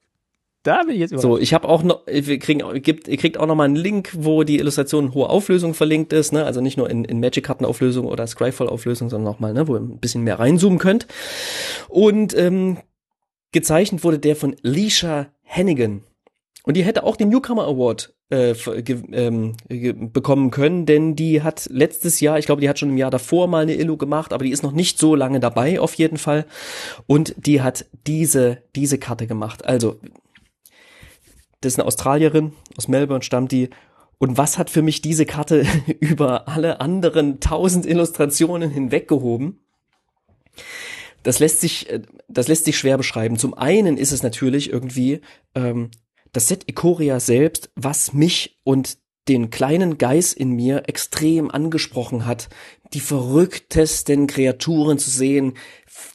Da 0.63 0.83
bin 0.83 0.95
ich 0.95 1.01
jetzt 1.01 1.11
überrascht. 1.11 1.23
So, 1.23 1.37
ich 1.37 1.53
habe 1.53 1.67
auch 1.67 1.83
noch, 1.83 2.07
wir 2.07 2.39
kriegen, 2.39 2.81
gibt, 2.81 3.09
ihr 3.09 3.17
kriegt 3.17 3.37
auch 3.37 3.45
noch 3.45 3.55
mal 3.55 3.65
einen 3.65 3.75
Link, 3.75 4.11
wo 4.17 4.43
die 4.43 4.59
Illustration 4.59 5.07
in 5.07 5.13
hohe 5.13 5.29
Auflösung 5.29 5.73
verlinkt 5.73 6.13
ist, 6.13 6.31
ne? 6.31 6.45
Also 6.45 6.61
nicht 6.61 6.77
nur 6.77 6.89
in, 6.89 7.03
in 7.03 7.19
Magic-Karten-Auflösung 7.19 8.07
oder 8.07 8.25
Scryfall-Auflösung, 8.25 9.09
sondern 9.09 9.31
noch 9.31 9.39
mal, 9.39 9.53
ne, 9.53 9.67
wo 9.67 9.75
ihr 9.75 9.81
ein 9.81 9.99
bisschen 9.99 10.23
mehr 10.23 10.39
reinzoomen 10.39 10.79
könnt. 10.79 11.05
Und 11.89 12.35
ähm, 12.37 12.77
gezeichnet 13.51 14.05
wurde 14.05 14.19
der 14.19 14.37
von 14.37 14.55
Leisha 14.61 15.27
Hennigan. 15.43 16.03
Und 16.63 16.77
die 16.77 16.83
hätte 16.83 17.03
auch 17.03 17.17
den 17.17 17.27
Newcomer 17.27 17.67
Award 17.67 18.13
äh, 18.29 18.51
ähm, 19.11 19.57
bekommen 19.67 20.49
können, 20.49 20.85
denn 20.85 21.17
die 21.17 21.43
hat 21.43 21.67
letztes 21.69 22.21
Jahr, 22.21 22.39
ich 22.39 22.45
glaube, 22.45 22.61
die 22.61 22.69
hat 22.69 22.79
schon 22.79 22.89
im 22.89 22.97
Jahr 22.97 23.11
davor 23.11 23.47
mal 23.47 23.63
eine 23.63 23.75
Illu 23.75 23.97
gemacht, 23.97 24.31
aber 24.31 24.45
die 24.45 24.51
ist 24.51 24.63
noch 24.63 24.71
nicht 24.71 24.97
so 24.97 25.13
lange 25.13 25.41
dabei, 25.41 25.81
auf 25.81 25.93
jeden 25.95 26.17
Fall. 26.17 26.45
Und 27.05 27.35
die 27.37 27.61
hat 27.61 27.85
diese, 28.07 28.59
diese 28.77 28.97
Karte 28.97 29.27
gemacht. 29.27 29.65
Also, 29.65 29.99
das 31.63 31.73
ist 31.73 31.79
eine 31.79 31.87
Australierin, 31.87 32.53
aus 32.77 32.87
Melbourne 32.87 33.23
stammt 33.23 33.51
die. 33.51 33.69
Und 34.17 34.37
was 34.37 34.57
hat 34.57 34.69
für 34.69 34.81
mich 34.81 35.01
diese 35.01 35.25
Karte 35.25 35.65
über 35.99 36.47
alle 36.47 36.81
anderen 36.81 37.39
tausend 37.39 37.85
Illustrationen 37.85 38.69
hinweggehoben? 38.69 39.59
Das 41.23 41.39
lässt 41.39 41.61
sich, 41.61 41.89
äh, 41.89 42.01
das 42.27 42.47
lässt 42.47 42.65
sich 42.65 42.77
schwer 42.77 42.97
beschreiben. 42.97 43.37
Zum 43.37 43.53
einen 43.53 43.97
ist 43.97 44.11
es 44.11 44.23
natürlich 44.23 44.71
irgendwie 44.71 45.21
ähm, 45.55 45.89
das 46.33 46.47
Set 46.47 46.69
Ikoria 46.69 47.19
selbst, 47.19 47.71
was 47.75 48.13
mich 48.13 48.59
und 48.63 48.97
den 49.29 49.49
kleinen 49.49 49.97
Geist 49.97 50.33
in 50.33 50.51
mir 50.51 50.83
extrem 50.87 51.49
angesprochen 51.49 52.25
hat, 52.25 52.49
die 52.93 52.99
verrücktesten 52.99 54.27
Kreaturen 54.27 54.99
zu 54.99 55.09
sehen, 55.09 55.53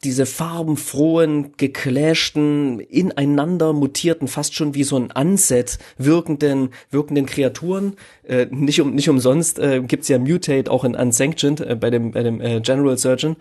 diese 0.05 0.27
farbenfrohen, 0.27 1.57
geclashten, 1.57 2.81
ineinander 2.81 3.73
mutierten, 3.73 4.29
fast 4.29 4.55
schon 4.55 4.75
wie 4.75 4.85
so 4.85 4.97
ein 4.97 5.11
Unset 5.11 5.79
wirkenden, 5.97 6.71
wirkenden 6.91 7.27
Kreaturen. 7.27 7.97
Äh, 8.25 8.47
nicht, 8.51 8.81
um, 8.81 8.95
nicht 8.95 9.09
umsonst 9.09 9.59
äh, 9.59 9.81
gibt's 9.81 10.09
ja 10.09 10.19
Mutate 10.19 10.71
auch 10.71 10.85
in 10.85 10.95
Unsanctioned 10.95 11.61
äh, 11.61 11.75
bei 11.75 11.91
dem, 11.91 12.13
bei 12.13 12.23
dem 12.23 12.41
äh, 12.41 12.61
General 12.61 12.97
Surgeon. 12.97 13.37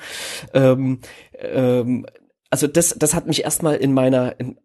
Ähm, 0.54 1.00
ähm, 1.40 2.06
also 2.50 2.68
das, 2.68 2.96
das 2.98 3.14
hat 3.14 3.28
mich 3.28 3.44
erstmal 3.44 3.76
in 3.76 3.94
meiner, 3.94 4.40
in, 4.40 4.58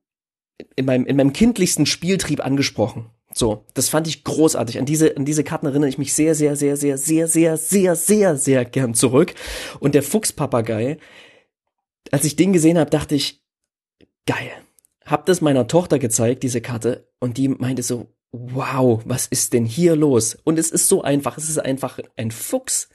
in 0.76 0.84
meinem, 0.84 1.06
in 1.06 1.16
meinem 1.16 1.32
kindlichsten 1.32 1.86
Spieltrieb 1.86 2.44
angesprochen. 2.44 3.06
So, 3.34 3.64
das 3.74 3.88
fand 3.88 4.06
ich 4.06 4.24
großartig. 4.24 4.78
An 4.78 4.84
diese, 4.84 5.16
an 5.16 5.24
diese 5.24 5.42
Karten 5.42 5.66
erinnere 5.66 5.88
ich 5.88 5.98
mich 5.98 6.12
sehr, 6.12 6.34
sehr, 6.34 6.54
sehr, 6.54 6.76
sehr, 6.76 6.98
sehr, 6.98 7.26
sehr, 7.26 7.56
sehr, 7.56 7.96
sehr, 7.96 8.36
sehr 8.36 8.64
gern 8.66 8.94
zurück. 8.94 9.34
Und 9.80 9.94
der 9.94 10.02
Fuchspapagei, 10.02 10.98
als 12.10 12.24
ich 12.24 12.36
den 12.36 12.52
gesehen 12.52 12.78
habe, 12.78 12.90
dachte 12.90 13.14
ich, 13.14 13.42
geil. 14.26 14.50
Hab 15.04 15.26
das 15.26 15.40
meiner 15.40 15.66
Tochter 15.66 15.98
gezeigt, 15.98 16.42
diese 16.42 16.60
Karte, 16.60 17.08
und 17.18 17.36
die 17.36 17.48
meinte 17.48 17.82
so, 17.82 18.14
wow, 18.32 19.02
was 19.04 19.26
ist 19.26 19.52
denn 19.52 19.64
hier 19.64 19.96
los? 19.96 20.36
Und 20.44 20.58
es 20.58 20.70
ist 20.70 20.88
so 20.88 21.02
einfach, 21.02 21.36
es 21.38 21.48
ist 21.48 21.58
einfach 21.58 21.98
ein 22.16 22.30
Fuchs, 22.30 22.88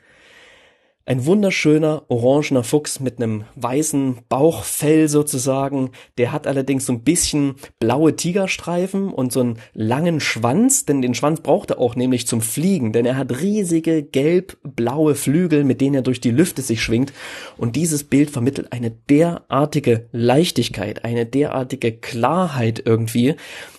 ein 1.07 1.25
wunderschöner 1.25 2.03
orangener 2.09 2.65
Fuchs 2.65 2.99
mit 2.99 3.17
einem 3.17 3.45
weißen 3.55 4.19
Bauchfell 4.27 5.07
sozusagen. 5.07 5.91
Der 6.17 6.33
hat 6.33 6.47
allerdings 6.47 6.85
so 6.85 6.91
ein 6.91 7.03
bisschen 7.03 7.55
blaue 7.79 8.17
Tigerstreifen 8.17 9.13
und 9.13 9.31
so 9.31 9.39
einen 9.39 9.59
langen 9.73 10.19
Schwanz, 10.19 10.85
denn 10.85 11.01
den 11.01 11.13
Schwanz 11.13 11.39
braucht 11.39 11.71
er 11.71 11.79
auch 11.79 11.95
nämlich 11.95 12.27
zum 12.27 12.41
Fliegen, 12.41 12.91
denn 12.91 13.05
er 13.05 13.15
hat 13.15 13.39
riesige 13.39 14.03
gelb-blaue 14.03 15.15
Flügel, 15.15 15.63
mit 15.63 15.79
denen 15.79 15.95
er 15.95 16.01
durch 16.01 16.19
die 16.19 16.31
Lüfte 16.31 16.61
sich 16.61 16.81
schwingt. 16.81 17.13
Und 17.55 17.77
dieses 17.77 18.03
Bild 18.03 18.29
vermittelt 18.29 18.73
eine 18.73 18.91
derartige 18.91 20.09
Leichtigkeit, 20.11 21.05
eine 21.05 21.25
derartige 21.25 21.93
Klarheit 21.93 22.83
irgendwie, 22.85 23.35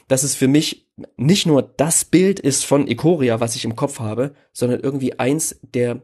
dass 0.09 0.23
es 0.23 0.35
für 0.35 0.49
mich 0.49 0.87
nicht 1.19 1.47
nur 1.47 1.63
das 1.77 2.07
Bild 2.07 2.41
ist 2.41 2.65
von 2.65 2.89
Ikoria, 2.89 3.39
was 3.39 3.55
ich 3.55 3.67
im 3.67 3.77
Kopf 3.77 4.01
habe, 4.01 4.35
sondern 4.55 4.81
irgendwie 4.81 5.19
eins 5.19 5.61
der 5.75 6.01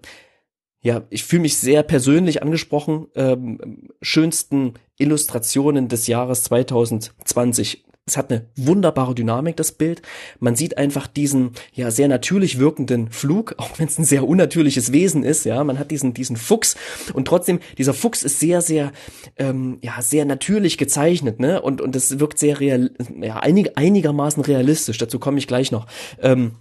ja, 0.84 1.02
ich 1.08 1.24
fühle 1.24 1.42
mich 1.42 1.56
sehr 1.56 1.82
persönlich 1.82 2.42
angesprochen, 2.42 3.06
ähm, 3.16 3.88
schönsten 4.02 4.74
Illustrationen 4.98 5.88
des 5.88 6.06
Jahres 6.06 6.44
2020. 6.44 7.86
Es 8.06 8.18
hat 8.18 8.30
eine 8.30 8.50
wunderbare 8.54 9.14
Dynamik, 9.14 9.56
das 9.56 9.72
Bild. 9.72 10.02
Man 10.40 10.56
sieht 10.56 10.76
einfach 10.76 11.06
diesen, 11.06 11.52
ja, 11.72 11.90
sehr 11.90 12.06
natürlich 12.06 12.58
wirkenden 12.58 13.10
Flug, 13.10 13.54
auch 13.58 13.78
wenn 13.78 13.88
es 13.88 13.98
ein 13.98 14.04
sehr 14.04 14.28
unnatürliches 14.28 14.92
Wesen 14.92 15.24
ist, 15.24 15.46
ja. 15.46 15.64
Man 15.64 15.78
hat 15.78 15.90
diesen, 15.90 16.12
diesen 16.12 16.36
Fuchs 16.36 16.76
und 17.14 17.26
trotzdem, 17.26 17.60
dieser 17.78 17.94
Fuchs 17.94 18.22
ist 18.22 18.38
sehr, 18.38 18.60
sehr, 18.60 18.92
ähm, 19.38 19.78
ja, 19.80 20.02
sehr 20.02 20.26
natürlich 20.26 20.76
gezeichnet, 20.76 21.40
ne? 21.40 21.62
Und, 21.62 21.80
und 21.80 21.94
das 21.94 22.20
wirkt 22.20 22.38
sehr 22.38 22.60
real, 22.60 22.90
ja, 23.22 23.38
einig, 23.38 23.78
einigermaßen 23.78 24.42
realistisch. 24.42 24.98
Dazu 24.98 25.18
komme 25.18 25.38
ich 25.38 25.46
gleich 25.46 25.72
noch. 25.72 25.86
Ähm, 26.20 26.56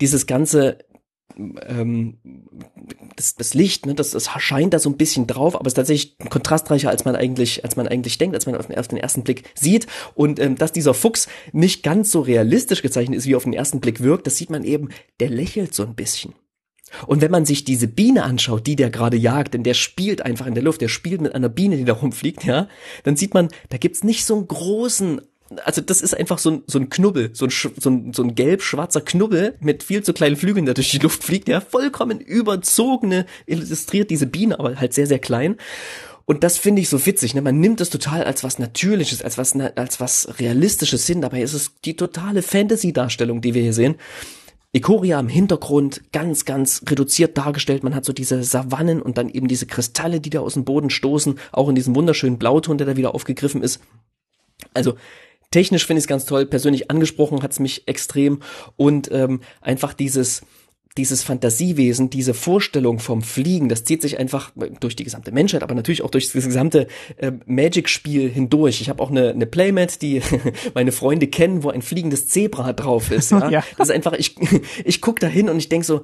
dieses 0.00 0.26
ganze, 0.26 0.78
ähm, 1.36 2.18
das, 3.16 3.34
das 3.36 3.54
Licht, 3.54 3.86
ne, 3.86 3.94
das, 3.94 4.10
das 4.10 4.28
scheint 4.38 4.74
da 4.74 4.78
so 4.78 4.90
ein 4.90 4.96
bisschen 4.96 5.26
drauf, 5.26 5.54
aber 5.54 5.66
es 5.66 5.72
ist 5.72 5.76
tatsächlich 5.76 6.18
kontrastreicher, 6.30 6.90
als 6.90 7.04
man 7.04 7.16
eigentlich, 7.16 7.64
als 7.64 7.76
man 7.76 7.88
eigentlich 7.88 8.18
denkt, 8.18 8.34
als 8.34 8.46
man 8.46 8.56
auf 8.56 8.66
den, 8.66 8.78
auf 8.78 8.88
den 8.88 8.98
ersten 8.98 9.22
Blick 9.22 9.44
sieht. 9.54 9.86
Und 10.14 10.38
ähm, 10.38 10.56
dass 10.56 10.72
dieser 10.72 10.94
Fuchs 10.94 11.28
nicht 11.52 11.82
ganz 11.82 12.10
so 12.10 12.20
realistisch 12.20 12.82
gezeichnet 12.82 13.18
ist, 13.18 13.26
wie 13.26 13.36
auf 13.36 13.44
den 13.44 13.52
ersten 13.52 13.80
Blick 13.80 14.00
wirkt, 14.02 14.26
das 14.26 14.36
sieht 14.36 14.50
man 14.50 14.64
eben, 14.64 14.88
der 15.20 15.30
lächelt 15.30 15.74
so 15.74 15.82
ein 15.82 15.94
bisschen. 15.94 16.34
Und 17.06 17.20
wenn 17.22 17.30
man 17.30 17.46
sich 17.46 17.64
diese 17.64 17.88
Biene 17.88 18.24
anschaut, 18.24 18.66
die 18.66 18.76
der 18.76 18.90
gerade 18.90 19.16
jagt, 19.16 19.54
denn 19.54 19.62
der 19.62 19.74
spielt 19.74 20.22
einfach 20.22 20.46
in 20.46 20.54
der 20.54 20.62
Luft, 20.62 20.80
der 20.80 20.88
spielt 20.88 21.20
mit 21.20 21.34
einer 21.34 21.48
Biene, 21.48 21.76
die 21.76 21.84
da 21.84 21.94
rumfliegt, 21.94 22.44
ja, 22.44 22.68
dann 23.04 23.16
sieht 23.16 23.34
man, 23.34 23.48
da 23.70 23.78
gibt's 23.78 24.04
nicht 24.04 24.24
so 24.24 24.36
einen 24.36 24.48
großen 24.48 25.20
also 25.64 25.80
das 25.80 26.00
ist 26.00 26.16
einfach 26.16 26.38
so 26.38 26.50
ein, 26.50 26.62
so 26.66 26.78
ein 26.78 26.88
Knubbel, 26.88 27.30
so 27.32 27.46
ein, 27.46 27.50
so 27.50 27.90
ein, 27.90 28.12
so 28.12 28.22
ein 28.22 28.34
gelb-schwarzer 28.34 29.00
Knubbel 29.00 29.56
mit 29.60 29.82
viel 29.82 30.02
zu 30.02 30.12
kleinen 30.12 30.36
Flügeln, 30.36 30.66
der 30.66 30.74
durch 30.74 30.90
die 30.90 30.98
Luft 30.98 31.24
fliegt, 31.24 31.48
ja, 31.48 31.60
vollkommen 31.60 32.20
überzogene, 32.20 33.26
illustriert 33.46 34.10
diese 34.10 34.26
Biene, 34.26 34.58
aber 34.58 34.76
halt 34.76 34.94
sehr, 34.94 35.06
sehr 35.06 35.18
klein. 35.18 35.56
Und 36.24 36.44
das 36.44 36.58
finde 36.58 36.80
ich 36.80 36.88
so 36.88 37.04
witzig, 37.04 37.34
ne? 37.34 37.42
Man 37.42 37.58
nimmt 37.58 37.80
es 37.80 37.90
total 37.90 38.24
als 38.24 38.44
was 38.44 38.58
Natürliches, 38.58 39.22
als 39.22 39.38
was, 39.38 39.54
als 39.56 40.00
was 40.00 40.38
Realistisches 40.38 41.06
hin, 41.06 41.20
dabei 41.20 41.42
ist 41.42 41.52
es 41.52 41.72
die 41.84 41.96
totale 41.96 42.42
Fantasy-Darstellung, 42.42 43.40
die 43.40 43.54
wir 43.54 43.62
hier 43.62 43.72
sehen. 43.72 43.96
Ikoria 44.74 45.20
im 45.20 45.28
Hintergrund 45.28 46.00
ganz, 46.12 46.46
ganz 46.46 46.82
reduziert 46.88 47.36
dargestellt. 47.36 47.82
Man 47.82 47.94
hat 47.94 48.06
so 48.06 48.14
diese 48.14 48.42
Savannen 48.42 49.02
und 49.02 49.18
dann 49.18 49.28
eben 49.28 49.46
diese 49.46 49.66
Kristalle, 49.66 50.20
die 50.20 50.30
da 50.30 50.40
aus 50.40 50.54
dem 50.54 50.64
Boden 50.64 50.88
stoßen, 50.88 51.38
auch 51.52 51.68
in 51.68 51.74
diesem 51.74 51.94
wunderschönen 51.94 52.38
Blauton, 52.38 52.78
der 52.78 52.86
da 52.86 52.96
wieder 52.96 53.14
aufgegriffen 53.14 53.62
ist. 53.62 53.80
Also 54.72 54.94
technisch 55.52 55.86
finde 55.86 55.98
ich 55.98 56.04
es 56.04 56.08
ganz 56.08 56.24
toll, 56.24 56.46
persönlich 56.46 56.90
angesprochen 56.90 57.42
hat 57.42 57.52
es 57.52 57.60
mich 57.60 57.86
extrem 57.86 58.40
und 58.76 59.10
ähm, 59.12 59.40
einfach 59.60 59.92
dieses 59.94 60.42
dieses 60.96 61.22
Fantasiewesen, 61.22 62.10
diese 62.10 62.34
Vorstellung 62.34 62.98
vom 62.98 63.22
Fliegen, 63.22 63.68
das 63.68 63.84
zieht 63.84 64.02
sich 64.02 64.18
einfach 64.18 64.52
durch 64.80 64.94
die 64.94 65.04
gesamte 65.04 65.32
Menschheit, 65.32 65.62
aber 65.62 65.74
natürlich 65.74 66.02
auch 66.02 66.10
durch 66.10 66.30
das 66.30 66.44
gesamte 66.44 66.86
äh, 67.16 67.32
Magic-Spiel 67.46 68.28
hindurch. 68.28 68.80
Ich 68.82 68.90
habe 68.90 69.02
auch 69.02 69.10
eine, 69.10 69.30
eine 69.30 69.46
Playmat, 69.46 70.02
die 70.02 70.20
meine 70.74 70.92
Freunde 70.92 71.28
kennen, 71.28 71.62
wo 71.62 71.70
ein 71.70 71.82
fliegendes 71.82 72.28
Zebra 72.28 72.72
drauf 72.72 73.10
ist. 73.10 73.32
Ja? 73.42 73.48
ja. 73.48 73.64
Das 73.78 73.88
ist 73.88 73.94
einfach, 73.94 74.12
ich, 74.12 74.36
ich 74.84 75.00
guck 75.00 75.18
da 75.18 75.26
hin 75.26 75.48
und 75.48 75.56
ich 75.56 75.70
denk 75.70 75.84
so, 75.84 76.02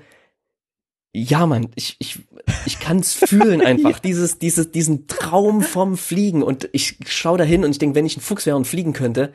ja, 1.22 1.46
Mann, 1.46 1.68
ich, 1.74 1.96
ich, 1.98 2.18
ich 2.66 2.80
kann's 2.80 3.14
fühlen 3.14 3.60
einfach. 3.64 3.90
ja. 3.90 3.98
Dieses, 4.02 4.38
dieses, 4.38 4.70
diesen 4.70 5.06
Traum 5.06 5.62
vom 5.62 5.96
Fliegen. 5.96 6.42
Und 6.42 6.68
ich 6.72 6.98
schau 7.06 7.36
da 7.36 7.44
hin 7.44 7.64
und 7.64 7.70
ich 7.70 7.78
denke, 7.78 7.94
wenn 7.94 8.06
ich 8.06 8.16
ein 8.16 8.22
Fuchs 8.22 8.46
wäre 8.46 8.56
und 8.56 8.66
fliegen 8.66 8.92
könnte, 8.92 9.32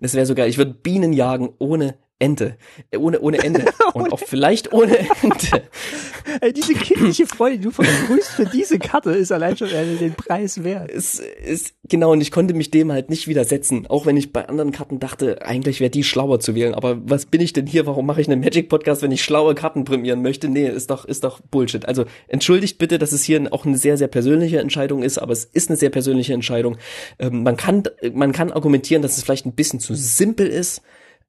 das 0.00 0.14
wäre 0.14 0.26
sogar, 0.26 0.46
ich 0.46 0.58
würde 0.58 0.74
Bienen 0.74 1.12
jagen 1.12 1.50
ohne 1.58 1.96
Ente. 2.20 2.56
Äh, 2.90 2.96
ohne, 2.96 3.20
ohne 3.20 3.38
Ende. 3.38 3.64
Und 3.94 4.12
auch 4.12 4.18
vielleicht 4.18 4.72
ohne 4.72 4.98
Ende. 4.98 5.62
Ey, 6.40 6.52
diese 6.52 6.74
kindliche 6.74 7.26
Freude, 7.26 7.58
die 7.58 7.64
du 7.64 7.70
vergrüßt 7.70 8.30
für 8.30 8.44
diese 8.44 8.78
Karte, 8.78 9.10
ist 9.10 9.32
allein 9.32 9.56
schon 9.56 9.68
den 9.68 10.14
Preis 10.14 10.64
wert. 10.64 10.90
Es 10.90 11.20
ist, 11.20 11.74
genau, 11.88 12.12
und 12.12 12.20
ich 12.20 12.30
konnte 12.30 12.54
mich 12.54 12.70
dem 12.70 12.92
halt 12.92 13.08
nicht 13.08 13.28
widersetzen. 13.28 13.86
Auch 13.86 14.04
wenn 14.04 14.16
ich 14.16 14.32
bei 14.32 14.48
anderen 14.48 14.72
Karten 14.72 14.98
dachte, 14.98 15.42
eigentlich 15.42 15.80
wäre 15.80 15.90
die 15.90 16.04
schlauer 16.04 16.40
zu 16.40 16.54
wählen. 16.54 16.74
Aber 16.74 17.00
was 17.04 17.26
bin 17.26 17.40
ich 17.40 17.52
denn 17.52 17.66
hier? 17.66 17.86
Warum 17.86 18.06
mache 18.06 18.20
ich 18.20 18.28
einen 18.28 18.40
Magic-Podcast, 18.40 19.02
wenn 19.02 19.12
ich 19.12 19.22
schlaue 19.22 19.54
Karten 19.54 19.84
prämieren 19.84 20.22
möchte? 20.22 20.48
Nee, 20.48 20.68
ist 20.68 20.90
doch, 20.90 21.04
ist 21.04 21.24
doch 21.24 21.40
Bullshit. 21.40 21.86
Also 21.86 22.04
entschuldigt 22.26 22.78
bitte, 22.78 22.98
dass 22.98 23.12
es 23.12 23.22
hier 23.22 23.48
auch 23.52 23.64
eine 23.64 23.78
sehr, 23.78 23.96
sehr 23.96 24.08
persönliche 24.08 24.58
Entscheidung 24.58 25.02
ist, 25.02 25.18
aber 25.18 25.32
es 25.32 25.44
ist 25.44 25.70
eine 25.70 25.76
sehr 25.76 25.90
persönliche 25.90 26.34
Entscheidung. 26.34 26.76
Ähm, 27.18 27.42
man 27.42 27.56
kann, 27.56 27.84
man 28.12 28.32
kann 28.32 28.52
argumentieren, 28.52 29.02
dass 29.02 29.16
es 29.16 29.24
vielleicht 29.24 29.46
ein 29.46 29.54
bisschen 29.54 29.80
zu 29.80 29.94
simpel 29.94 30.46
ist 30.46 30.82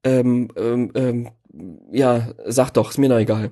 ähm, 0.04 0.48
ähm, 0.56 0.92
ähm, 0.94 1.30
ja, 1.92 2.32
sag 2.46 2.70
doch, 2.70 2.90
ist 2.90 2.98
mir 2.98 3.08
noch 3.08 3.18
egal. 3.18 3.50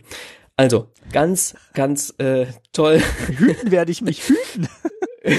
Also, 0.57 0.89
ganz, 1.13 1.55
ganz 1.75 2.15
äh, 2.19 2.47
toll. 2.73 3.01
Hüten 3.37 3.71
werde 3.71 3.93
ich 3.93 4.03
mich 4.03 4.29
hüten. 4.29 4.69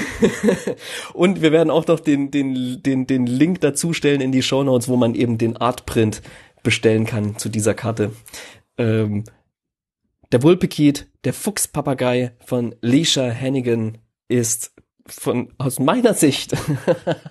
Und 1.14 1.42
wir 1.42 1.52
werden 1.52 1.70
auch 1.70 1.86
noch 1.86 2.00
den, 2.00 2.30
den, 2.30 2.82
den, 2.82 3.06
den 3.06 3.26
Link 3.26 3.60
dazu 3.60 3.92
stellen 3.92 4.20
in 4.20 4.32
die 4.32 4.42
Show 4.42 4.62
Notes, 4.62 4.88
wo 4.88 4.96
man 4.96 5.14
eben 5.14 5.36
den 5.36 5.56
Artprint 5.56 6.22
bestellen 6.62 7.06
kann 7.06 7.36
zu 7.36 7.48
dieser 7.48 7.74
Karte. 7.74 8.12
Ähm, 8.78 9.24
der 10.32 10.42
Wulpekit, 10.42 11.08
der 11.24 11.32
Fuchspapagei 11.32 12.32
von 12.44 12.74
Leisha 12.80 13.30
Hannigan 13.30 13.98
ist 14.28 14.72
von 15.06 15.52
aus 15.58 15.78
meiner 15.78 16.14
Sicht 16.14 16.54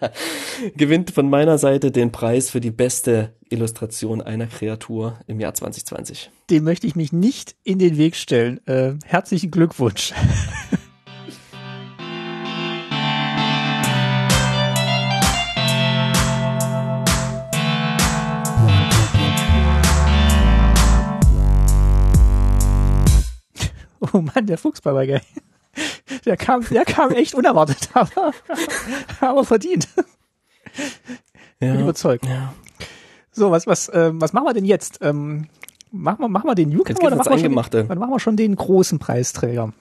gewinnt 0.75 1.11
von 1.11 1.29
meiner 1.29 1.57
Seite 1.57 1.91
den 1.91 2.11
Preis 2.11 2.49
für 2.49 2.59
die 2.59 2.71
beste 2.71 3.33
Illustration 3.49 4.21
einer 4.21 4.47
Kreatur 4.47 5.19
im 5.27 5.39
Jahr 5.39 5.53
2020. 5.53 6.31
Dem 6.49 6.63
möchte 6.63 6.87
ich 6.87 6.95
mich 6.95 7.13
nicht 7.13 7.55
in 7.63 7.79
den 7.79 7.97
Weg 7.97 8.15
stellen. 8.15 8.65
Äh, 8.67 8.93
herzlichen 9.05 9.51
Glückwunsch. 9.51 10.13
Oh 24.13 24.21
Mann, 24.21 24.47
der 24.47 24.57
Fuchspapagei. 24.57 25.21
Der 26.25 26.37
kam, 26.37 26.65
der 26.69 26.85
kam 26.85 27.11
echt 27.11 27.35
unerwartet, 27.35 27.89
aber, 27.93 28.33
aber 29.19 29.43
verdient. 29.45 29.87
Ja, 31.59 31.73
Bin 31.73 31.81
überzeugt. 31.81 32.25
Ja. 32.25 32.53
So, 33.31 33.51
was, 33.51 33.67
was, 33.67 33.89
äh, 33.89 34.11
was 34.13 34.33
machen 34.33 34.45
wir 34.45 34.53
denn 34.53 34.65
jetzt? 34.65 34.99
Ähm, 35.01 35.47
machen, 35.91 36.21
wir, 36.21 36.29
machen 36.29 36.47
wir 36.47 36.55
den 36.55 36.69
Newcomer 36.69 37.07
oder 37.07 37.15
machen 37.15 37.31
wir, 37.31 37.39
schon, 37.39 37.87
dann 37.87 37.97
machen 37.97 38.11
wir 38.11 38.19
schon 38.19 38.37
den 38.37 38.55
großen 38.55 38.99
Preisträger? 38.99 39.73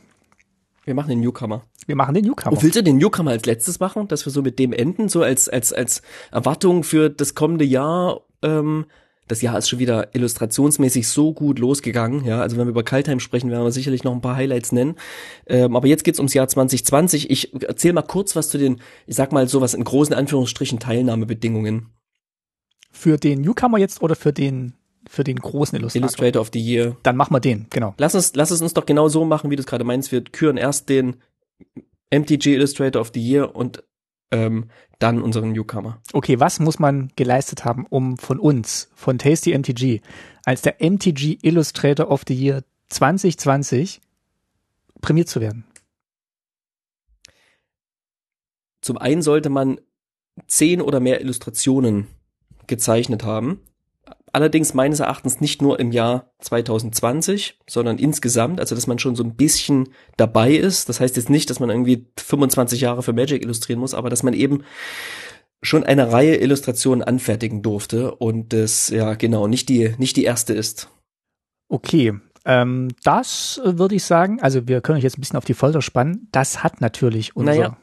Wir 0.84 0.94
machen 0.94 1.10
den 1.10 1.20
Newcomer. 1.20 1.62
Wir 1.86 1.96
machen 1.96 2.14
den 2.14 2.24
Newcomer. 2.24 2.56
Oh, 2.56 2.62
willst 2.62 2.76
du 2.76 2.82
den 2.82 2.96
Newcomer 2.96 3.32
als 3.32 3.46
letztes 3.46 3.78
machen, 3.80 4.08
dass 4.08 4.24
wir 4.24 4.32
so 4.32 4.42
mit 4.42 4.58
dem 4.58 4.72
enden, 4.72 5.08
so 5.08 5.22
als 5.22 5.48
als 5.48 5.72
als 5.72 6.02
Erwartung 6.30 6.82
für 6.82 7.10
das 7.10 7.34
kommende 7.34 7.64
Jahr? 7.64 8.22
Ähm, 8.42 8.86
das 9.28 9.42
Jahr 9.42 9.56
ist 9.58 9.68
schon 9.68 9.78
wieder 9.78 10.14
illustrationsmäßig 10.14 11.06
so 11.06 11.32
gut 11.32 11.58
losgegangen. 11.58 12.24
Ja, 12.24 12.40
also 12.40 12.56
wenn 12.56 12.66
wir 12.66 12.70
über 12.70 12.82
Kaltheim 12.82 13.20
sprechen, 13.20 13.50
werden 13.50 13.64
wir 13.64 13.70
sicherlich 13.70 14.04
noch 14.04 14.12
ein 14.12 14.20
paar 14.20 14.36
Highlights 14.36 14.72
nennen. 14.72 14.96
Ähm, 15.46 15.76
aber 15.76 15.86
jetzt 15.86 16.04
geht's 16.04 16.18
ums 16.18 16.34
Jahr 16.34 16.48
2020. 16.48 17.30
Ich 17.30 17.62
erzähle 17.62 17.94
mal 17.94 18.02
kurz 18.02 18.34
was 18.34 18.48
zu 18.48 18.58
den, 18.58 18.80
ich 19.06 19.16
sag 19.16 19.32
mal 19.32 19.48
sowas 19.48 19.74
in 19.74 19.84
großen 19.84 20.14
Anführungsstrichen 20.14 20.78
Teilnahmebedingungen. 20.78 21.90
Für 22.90 23.18
den 23.18 23.42
Newcomer 23.42 23.78
jetzt 23.78 24.02
oder 24.02 24.16
für 24.16 24.32
den 24.32 24.74
für 25.08 25.24
den 25.24 25.36
großen 25.36 25.78
Illustrator? 25.78 26.04
Illustrator 26.04 26.42
of 26.42 26.50
the 26.52 26.60
Year. 26.60 26.96
Dann 27.02 27.16
machen 27.16 27.32
wir 27.32 27.40
den, 27.40 27.66
genau. 27.70 27.94
Lass 27.96 28.14
uns, 28.14 28.34
lass 28.34 28.50
es 28.50 28.60
uns 28.60 28.74
doch 28.74 28.84
genau 28.84 29.08
so 29.08 29.24
machen, 29.24 29.50
wie 29.50 29.56
du 29.56 29.60
es 29.60 29.66
gerade 29.66 29.84
meinst. 29.84 30.12
Wir 30.12 30.22
küren 30.22 30.56
erst 30.56 30.88
den 30.88 31.16
MTG 32.10 32.54
Illustrator 32.54 33.00
of 33.00 33.12
the 33.14 33.20
Year 33.20 33.54
und 33.54 33.82
ähm, 34.30 34.70
dann 34.98 35.22
unseren 35.22 35.52
Newcomer. 35.52 36.00
Okay, 36.12 36.40
was 36.40 36.60
muss 36.60 36.78
man 36.78 37.10
geleistet 37.16 37.64
haben, 37.64 37.86
um 37.88 38.18
von 38.18 38.38
uns, 38.38 38.90
von 38.94 39.18
Tasty 39.18 39.56
MTG, 39.56 40.00
als 40.44 40.62
der 40.62 40.76
MTG 40.80 41.38
Illustrator 41.42 42.10
of 42.10 42.22
the 42.26 42.34
Year 42.34 42.64
2020 42.88 44.00
prämiert 45.00 45.28
zu 45.28 45.40
werden? 45.40 45.64
Zum 48.80 48.98
einen 48.98 49.22
sollte 49.22 49.50
man 49.50 49.80
zehn 50.46 50.80
oder 50.80 51.00
mehr 51.00 51.20
Illustrationen 51.20 52.06
gezeichnet 52.66 53.24
haben 53.24 53.60
allerdings 54.32 54.74
meines 54.74 55.00
Erachtens 55.00 55.40
nicht 55.40 55.62
nur 55.62 55.80
im 55.80 55.92
Jahr 55.92 56.32
2020, 56.40 57.58
sondern 57.68 57.98
insgesamt, 57.98 58.60
also 58.60 58.74
dass 58.74 58.86
man 58.86 58.98
schon 58.98 59.16
so 59.16 59.24
ein 59.24 59.36
bisschen 59.36 59.88
dabei 60.16 60.52
ist. 60.52 60.88
Das 60.88 61.00
heißt 61.00 61.16
jetzt 61.16 61.30
nicht, 61.30 61.50
dass 61.50 61.60
man 61.60 61.70
irgendwie 61.70 62.06
25 62.18 62.80
Jahre 62.80 63.02
für 63.02 63.12
Magic 63.12 63.42
illustrieren 63.42 63.80
muss, 63.80 63.94
aber 63.94 64.10
dass 64.10 64.22
man 64.22 64.34
eben 64.34 64.64
schon 65.62 65.84
eine 65.84 66.12
Reihe 66.12 66.36
Illustrationen 66.36 67.02
anfertigen 67.02 67.62
durfte 67.62 68.14
und 68.14 68.52
das 68.52 68.88
ja 68.88 69.14
genau 69.14 69.48
nicht 69.48 69.68
die 69.68 69.94
nicht 69.98 70.16
die 70.16 70.24
erste 70.24 70.54
ist. 70.54 70.88
Okay, 71.68 72.14
ähm, 72.44 72.88
das 73.02 73.60
würde 73.64 73.96
ich 73.96 74.04
sagen. 74.04 74.40
Also 74.40 74.68
wir 74.68 74.80
können 74.80 74.98
euch 74.98 75.04
jetzt 75.04 75.18
ein 75.18 75.20
bisschen 75.20 75.36
auf 75.36 75.44
die 75.44 75.54
Folter 75.54 75.82
spannen. 75.82 76.28
Das 76.32 76.62
hat 76.62 76.80
natürlich 76.80 77.34
unser. 77.34 77.52
Naja, 77.52 77.76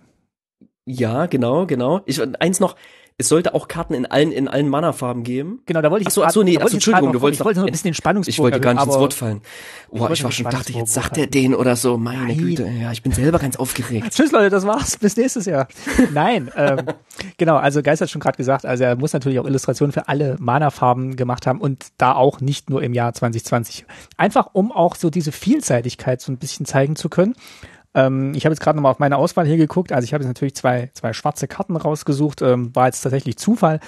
ja, 0.85 1.25
genau, 1.25 1.65
genau. 1.65 2.01
Ich, 2.05 2.21
eins 2.39 2.59
noch, 2.59 2.75
es 3.17 3.29
sollte 3.29 3.53
auch 3.53 3.69
Karten 3.69 3.93
in 3.93 4.05
allen 4.05 4.33
in 4.33 4.49
allen 4.49 4.67
Mana-Farben 4.67 5.23
geben. 5.23 5.61
Genau, 5.65 5.81
da 5.81 5.89
wollte 5.89 6.01
ich. 6.01 6.07
Achso, 6.07 6.23
achso 6.23 6.43
nee, 6.43 6.57
achso, 6.57 6.73
Entschuldigung, 6.73 7.13
du 7.13 7.21
wolltest. 7.21 7.39
Ich 7.39 7.45
wollte 7.45 7.61
noch 7.61 7.67
ein 7.67 7.71
bisschen 7.71 7.91
den 7.91 7.93
Spannungsbogen. 7.93 8.33
Ich 8.33 8.39
wollte 8.39 8.59
gar 8.59 8.73
nicht 8.73 8.85
ins 8.85 8.95
Wort 8.95 9.13
fallen. 9.13 9.41
Boah, 9.89 10.11
ich, 10.11 10.19
ich 10.19 10.23
war 10.25 10.31
schon 10.33 10.49
dachte, 10.49 10.73
jetzt 10.73 10.93
sagt 10.93 11.17
er 11.17 11.27
den 11.27 11.55
oder 11.55 11.77
so. 11.77 11.97
Meine 11.97 12.27
Nein. 12.27 12.37
Güte, 12.37 12.67
ja, 12.67 12.91
ich 12.91 13.03
bin 13.03 13.13
selber 13.13 13.39
ganz 13.39 13.55
aufgeregt. 13.55 14.07
Tschüss 14.11 14.33
Leute, 14.33 14.49
das 14.49 14.67
war's. 14.67 14.97
Bis 14.97 15.15
nächstes 15.15 15.45
Jahr. 15.45 15.69
Nein, 16.13 16.51
ähm, 16.57 16.79
genau. 17.37 17.55
Also 17.55 17.81
Geist 17.81 18.01
hat 18.01 18.09
schon 18.09 18.19
gerade 18.19 18.35
gesagt, 18.35 18.65
also 18.65 18.83
er 18.83 18.97
muss 18.97 19.13
natürlich 19.13 19.39
auch 19.39 19.45
Illustrationen 19.45 19.93
für 19.93 20.09
alle 20.09 20.35
Mana-Farben 20.39 21.15
gemacht 21.15 21.47
haben 21.47 21.61
und 21.61 21.87
da 21.97 22.13
auch 22.15 22.41
nicht 22.41 22.69
nur 22.69 22.83
im 22.83 22.93
Jahr 22.93 23.13
2020. 23.13 23.85
Einfach 24.17 24.49
um 24.51 24.73
auch 24.73 24.95
so 24.95 25.09
diese 25.09 25.31
Vielseitigkeit 25.31 26.19
so 26.19 26.33
ein 26.33 26.37
bisschen 26.37 26.65
zeigen 26.65 26.97
zu 26.97 27.07
können. 27.07 27.35
Ähm, 27.95 28.33
ich 28.35 28.45
habe 28.45 28.53
jetzt 28.53 28.61
gerade 28.61 28.77
nochmal 28.77 28.91
auf 28.91 28.99
meine 28.99 29.17
Auswahl 29.17 29.47
hier 29.47 29.57
geguckt. 29.57 29.91
Also 29.91 30.05
ich 30.05 30.13
habe 30.13 30.23
jetzt 30.23 30.29
natürlich 30.29 30.55
zwei, 30.55 30.91
zwei 30.93 31.13
schwarze 31.13 31.47
Karten 31.47 31.75
rausgesucht. 31.75 32.41
Ähm, 32.41 32.75
war 32.75 32.85
jetzt 32.85 33.01
tatsächlich 33.01 33.37
Zufall. 33.37 33.79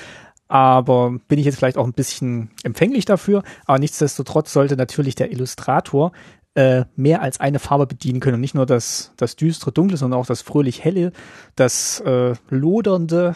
Aber 0.47 1.11
bin 1.27 1.39
ich 1.39 1.45
jetzt 1.45 1.57
vielleicht 1.57 1.77
auch 1.77 1.85
ein 1.85 1.93
bisschen 1.93 2.49
empfänglich 2.63 3.05
dafür. 3.05 3.43
Aber 3.65 3.77
nichtsdestotrotz 3.79 4.53
sollte 4.53 4.77
natürlich 4.77 5.15
der 5.15 5.31
Illustrator 5.31 6.13
äh, 6.55 6.85
mehr 6.95 7.21
als 7.21 7.39
eine 7.39 7.59
Farbe 7.59 7.85
bedienen 7.85 8.21
können. 8.21 8.35
Und 8.35 8.41
nicht 8.41 8.55
nur 8.55 8.65
das, 8.65 9.11
das 9.17 9.35
düstere 9.35 9.73
Dunkle, 9.73 9.97
sondern 9.97 10.19
auch 10.19 10.25
das 10.25 10.41
fröhlich 10.41 10.83
helle, 10.83 11.11
das 11.55 11.99
äh, 11.99 12.33
lodernde, 12.49 13.35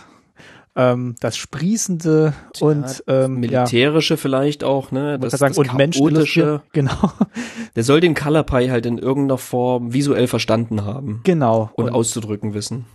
ähm, 0.76 1.15
das 1.19 1.38
Sprießende 1.38 2.34
Tja, 2.53 2.67
und 2.67 3.03
ähm, 3.07 3.39
militärische 3.39 4.13
ja, 4.13 4.17
vielleicht 4.17 4.63
auch, 4.63 4.91
ne? 4.91 5.19
Das, 5.19 5.34
sagen, 5.34 5.53
das 5.53 5.57
und 5.57 5.74
menschliche, 5.76 6.61
genau. 6.74 7.11
Der 7.76 7.84
soll 7.84 7.99
den 7.99 8.13
Color 8.13 8.43
Pie 8.43 8.72
halt 8.72 8.86
in 8.86 8.97
irgendeiner 8.97 9.38
Form 9.38 9.93
visuell 9.93 10.28
verstanden 10.28 10.86
haben. 10.86 11.22
Genau. 11.24 11.72
Und, 11.76 11.86
und 11.86 11.93
auszudrücken 11.93 12.53
wissen. 12.53 12.86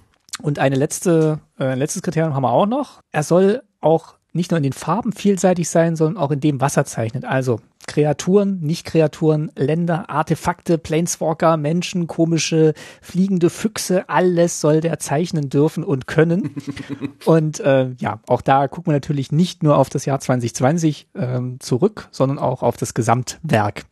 Und 0.43 0.59
eine 0.59 0.77
letzte, 0.77 1.41
äh, 1.59 1.65
ein 1.65 1.79
letztes 1.79 2.03
Kriterium 2.03 2.35
haben 2.35 2.43
wir 2.43 2.53
auch 2.53 2.67
noch. 2.67 3.01
Er 3.11 3.23
soll 3.23 3.63
auch 3.81 4.15
nicht 4.33 4.51
nur 4.51 4.59
in 4.59 4.65
den 4.65 4.73
Farben 4.73 5.13
vielseitig 5.13 5.69
sein, 5.69 5.97
sondern 5.97 6.23
auch 6.23 6.31
in 6.31 6.41
dem, 6.41 6.61
was 6.61 6.77
er 6.77 6.85
zeichnet. 6.85 7.25
Also 7.25 7.61
Kreaturen, 7.87 8.61
Nicht-Kreaturen, 8.61 9.51
Länder, 9.57 10.11
Artefakte, 10.11 10.79
Planeswalker, 10.79 11.57
Menschen, 11.57 12.07
komische 12.07 12.75
fliegende 13.01 13.51
Füchse, 13.51 14.09
alles 14.09 14.61
soll 14.61 14.81
der 14.81 14.99
zeichnen 14.99 15.49
dürfen 15.49 15.85
und 15.85 16.07
können. 16.07 16.55
und 17.25 17.61
äh, 17.61 17.93
ja, 17.99 18.21
auch 18.27 18.43
da 18.43 18.69
gucken 18.69 18.93
wir 18.93 18.97
natürlich 18.97 19.33
nicht 19.33 19.63
nur 19.63 19.79
auf 19.79 19.89
das 19.89 20.05
Jahr 20.05 20.21
2020 20.21 21.09
ähm, 21.15 21.61
zurück, 21.61 22.09
sondern 22.11 22.39
auch 22.39 22.63
auf 22.63 22.77
das 22.77 22.95
Gesamtwerk. 22.95 23.85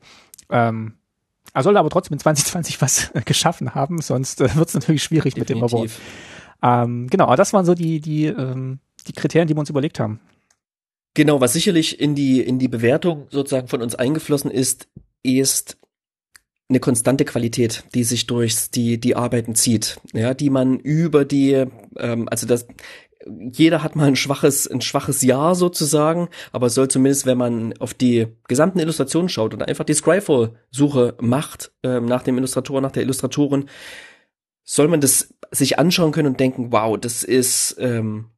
Ähm, 0.51 0.95
er 1.53 1.62
soll 1.62 1.76
aber 1.76 1.90
trotzdem 1.90 2.14
in 2.14 2.18
2020 2.18 2.82
was 2.82 3.11
äh, 3.14 3.22
geschaffen 3.24 3.74
haben, 3.74 4.01
sonst 4.01 4.40
äh, 4.40 4.55
wird 4.57 4.68
es 4.68 4.74
natürlich 4.74 5.05
schwierig 5.05 5.34
Definitiv. 5.34 5.62
mit 5.62 5.72
dem 5.72 5.78
Award. 5.78 5.90
Ähm, 6.62 7.07
genau, 7.09 7.24
aber 7.26 7.36
das 7.36 7.53
waren 7.53 7.64
so 7.64 7.74
die, 7.74 8.01
die, 8.01 8.26
ähm, 8.26 8.80
die 9.07 9.12
Kriterien, 9.12 9.47
die 9.47 9.55
wir 9.55 9.61
uns 9.61 9.70
überlegt 9.70 10.01
haben. 10.01 10.20
Genau, 11.15 11.41
was 11.41 11.53
sicherlich 11.53 12.01
in 12.01 12.17
die, 12.17 12.41
in 12.41 12.59
die 12.59 12.69
Bewertung 12.69 13.29
sozusagen 13.31 13.69
von 13.69 13.83
uns 13.83 13.95
eingeflossen 13.95 14.51
ist, 14.51 14.89
ist 15.23 15.79
eine 16.69 16.81
konstante 16.81 17.25
Qualität, 17.25 17.85
die 17.95 18.05
sich 18.05 18.27
durch 18.27 18.71
die, 18.71 18.99
die 18.99 19.15
Arbeiten 19.15 19.55
zieht, 19.55 20.01
ja, 20.12 20.35
die 20.35 20.51
man 20.51 20.79
über 20.79 21.25
die, 21.25 21.67
ähm, 21.97 22.29
also 22.29 22.47
das, 22.47 22.67
jeder 23.27 23.83
hat 23.83 23.97
mal 23.97 24.09
ein 24.09 24.17
schwaches, 24.17 24.67
ein 24.67 24.81
schwaches 24.81 25.23
Jahr 25.23 25.55
sozusagen, 25.55 26.29
aber 26.53 26.69
soll 26.69 26.89
zumindest, 26.89 27.27
wenn 27.27 27.39
man 27.39 27.77
auf 27.79 27.95
die 27.95 28.27
gesamten 28.49 28.81
Illustrationen 28.81 29.29
schaut 29.29 29.55
und 29.55 29.62
einfach 29.62 29.85
die 29.85 29.95
Scryfall-Suche 29.95 31.17
macht, 31.21 31.73
ähm, 31.83 32.07
nach 32.07 32.23
dem 32.23 32.39
Illustrator, 32.39 32.81
nach 32.81 32.93
der 32.93 33.03
Illustratorin, 33.03 33.69
soll 34.65 34.89
man 34.89 35.01
das 35.01 35.35
sich 35.51 35.79
anschauen 35.79 36.12
können 36.12 36.29
und 36.29 36.41
denken, 36.41 36.73
wow, 36.73 36.99
das 36.99 37.23
ist, 37.23 37.77
ähm, 37.79 38.31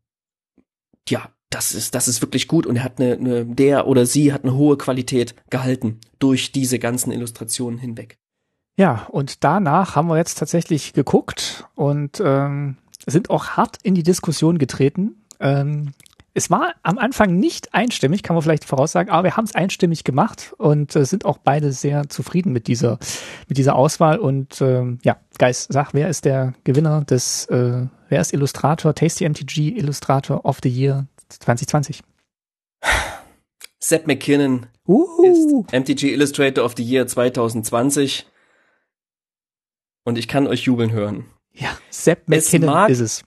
ja, 1.08 1.30
das 1.56 1.72
ist, 1.72 1.94
das 1.94 2.06
ist 2.06 2.20
wirklich 2.20 2.48
gut 2.48 2.66
und 2.66 2.76
er 2.76 2.84
hat 2.84 3.00
eine, 3.00 3.14
eine, 3.14 3.46
der 3.46 3.86
oder 3.86 4.04
sie 4.04 4.30
hat 4.34 4.44
eine 4.44 4.54
hohe 4.54 4.76
Qualität 4.76 5.34
gehalten 5.48 5.98
durch 6.18 6.52
diese 6.52 6.78
ganzen 6.78 7.12
Illustrationen 7.12 7.78
hinweg. 7.78 8.18
Ja, 8.76 9.06
und 9.10 9.42
danach 9.42 9.96
haben 9.96 10.08
wir 10.08 10.18
jetzt 10.18 10.36
tatsächlich 10.36 10.92
geguckt 10.92 11.64
und 11.74 12.20
ähm, 12.22 12.76
sind 13.06 13.30
auch 13.30 13.56
hart 13.56 13.78
in 13.82 13.94
die 13.94 14.02
Diskussion 14.02 14.58
getreten. 14.58 15.24
Ähm, 15.40 15.94
es 16.34 16.50
war 16.50 16.74
am 16.82 16.98
Anfang 16.98 17.38
nicht 17.38 17.72
einstimmig, 17.72 18.22
kann 18.22 18.36
man 18.36 18.42
vielleicht 18.42 18.66
voraussagen, 18.66 19.10
aber 19.10 19.24
wir 19.24 19.38
haben 19.38 19.46
es 19.46 19.54
einstimmig 19.54 20.04
gemacht 20.04 20.52
und 20.58 20.94
äh, 20.94 21.06
sind 21.06 21.24
auch 21.24 21.38
beide 21.38 21.72
sehr 21.72 22.10
zufrieden 22.10 22.52
mit 22.52 22.66
dieser, 22.66 22.98
mit 23.48 23.56
dieser 23.56 23.76
Auswahl. 23.76 24.18
Und 24.18 24.60
ähm, 24.60 24.98
ja, 25.04 25.16
Geist, 25.38 25.72
sag, 25.72 25.94
wer 25.94 26.10
ist 26.10 26.26
der 26.26 26.52
Gewinner 26.64 27.02
des, 27.02 27.46
äh, 27.46 27.86
wer 28.10 28.20
ist 28.20 28.34
Illustrator, 28.34 28.94
Tasty 28.94 29.26
MTG 29.26 29.70
Illustrator 29.78 30.44
of 30.44 30.58
the 30.62 30.68
Year 30.68 31.06
2020? 31.28 32.02
Sepp 33.78 34.06
McKinnon 34.06 34.66
Uhu. 34.86 35.64
ist 35.64 35.72
MTG 35.72 36.12
Illustrator 36.12 36.64
of 36.64 36.74
the 36.76 36.82
Year 36.82 37.06
2020. 37.06 38.26
Und 40.04 40.18
ich 40.18 40.28
kann 40.28 40.46
euch 40.46 40.62
jubeln 40.62 40.92
hören. 40.92 41.26
Ja, 41.52 41.76
Sepp 41.90 42.28
McKinnon 42.28 42.70
mag- 42.70 42.90
ist 42.90 43.00
es. 43.00 43.24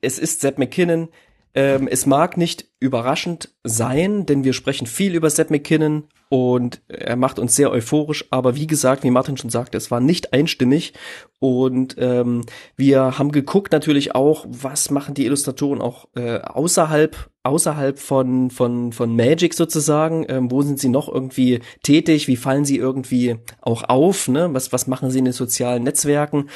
Es 0.00 0.18
ist 0.18 0.40
Sepp 0.40 0.58
McKinnon. 0.58 1.08
Ähm, 1.54 1.88
es 1.88 2.06
mag 2.06 2.36
nicht 2.36 2.66
überraschend 2.80 3.52
sein, 3.64 4.24
denn 4.26 4.44
wir 4.44 4.52
sprechen 4.52 4.86
viel 4.86 5.14
über 5.14 5.30
Sepp 5.30 5.50
McKinnon 5.50 6.08
und 6.32 6.80
er 6.86 7.16
macht 7.16 7.40
uns 7.40 7.56
sehr 7.56 7.72
euphorisch, 7.72 8.24
aber 8.30 8.54
wie 8.54 8.68
gesagt, 8.68 9.02
wie 9.02 9.10
Martin 9.10 9.36
schon 9.36 9.50
sagte, 9.50 9.76
es 9.76 9.90
war 9.90 9.98
nicht 9.98 10.32
einstimmig. 10.32 10.92
Und 11.40 11.96
ähm, 11.98 12.42
wir 12.76 13.18
haben 13.18 13.32
geguckt 13.32 13.72
natürlich 13.72 14.14
auch, 14.14 14.46
was 14.48 14.92
machen 14.92 15.14
die 15.14 15.26
Illustratoren 15.26 15.80
auch 15.80 16.06
äh, 16.14 16.38
außerhalb 16.38 17.30
außerhalb 17.42 17.98
von 17.98 18.50
von 18.50 18.92
von 18.92 19.16
Magic 19.16 19.54
sozusagen, 19.54 20.24
ähm, 20.28 20.52
wo 20.52 20.62
sind 20.62 20.78
sie 20.78 20.88
noch 20.88 21.08
irgendwie 21.08 21.62
tätig, 21.82 22.28
wie 22.28 22.36
fallen 22.36 22.64
sie 22.64 22.76
irgendwie 22.76 23.38
auch 23.60 23.82
auf, 23.88 24.28
ne? 24.28 24.50
Was 24.52 24.72
was 24.72 24.86
machen 24.86 25.10
sie 25.10 25.18
in 25.18 25.24
den 25.24 25.34
sozialen 25.34 25.82
Netzwerken? 25.82 26.48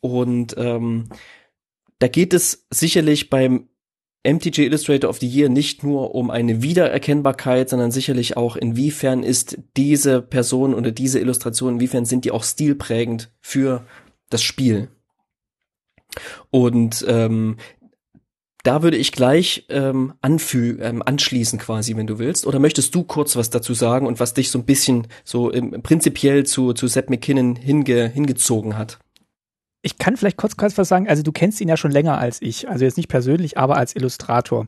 Und 0.00 0.54
ähm, 0.58 1.08
da 1.98 2.08
geht 2.08 2.34
es 2.34 2.66
sicherlich 2.70 3.30
beim 3.30 3.68
MTG 4.24 4.64
Illustrator 4.64 5.08
of 5.10 5.18
the 5.18 5.28
Year 5.28 5.48
nicht 5.48 5.82
nur 5.84 6.14
um 6.14 6.30
eine 6.30 6.62
Wiedererkennbarkeit, 6.62 7.68
sondern 7.68 7.90
sicherlich 7.90 8.36
auch, 8.36 8.56
inwiefern 8.56 9.22
ist 9.22 9.58
diese 9.76 10.22
Person 10.22 10.74
oder 10.74 10.92
diese 10.92 11.20
Illustration, 11.20 11.74
inwiefern 11.74 12.06
sind 12.06 12.24
die 12.24 12.30
auch 12.30 12.42
stilprägend 12.42 13.30
für 13.40 13.84
das 14.30 14.42
Spiel. 14.42 14.88
Und 16.50 17.04
ähm, 17.06 17.56
da 18.62 18.82
würde 18.82 18.96
ich 18.96 19.12
gleich 19.12 19.66
ähm, 19.68 20.14
anfü 20.22 20.78
ähm, 20.80 21.02
anschließen 21.04 21.58
quasi, 21.58 21.96
wenn 21.96 22.06
du 22.06 22.18
willst. 22.18 22.46
Oder 22.46 22.58
möchtest 22.58 22.94
du 22.94 23.04
kurz 23.04 23.36
was 23.36 23.50
dazu 23.50 23.74
sagen 23.74 24.06
und 24.06 24.20
was 24.20 24.32
dich 24.32 24.50
so 24.50 24.58
ein 24.58 24.64
bisschen 24.64 25.06
so 25.22 25.50
im, 25.50 25.82
prinzipiell 25.82 26.46
zu, 26.46 26.72
zu 26.72 26.86
Seth 26.86 27.10
McKinnon 27.10 27.56
hinge, 27.56 28.08
hingezogen 28.08 28.78
hat? 28.78 28.98
Ich 29.84 29.98
kann 29.98 30.16
vielleicht 30.16 30.36
kurz, 30.36 30.56
kurz 30.56 30.76
was 30.78 30.88
sagen. 30.88 31.08
Also 31.08 31.22
du 31.22 31.30
kennst 31.30 31.60
ihn 31.60 31.68
ja 31.68 31.76
schon 31.76 31.90
länger 31.92 32.18
als 32.18 32.40
ich. 32.42 32.68
Also 32.68 32.84
jetzt 32.84 32.96
nicht 32.96 33.08
persönlich, 33.08 33.58
aber 33.58 33.76
als 33.76 33.94
Illustrator. 33.94 34.66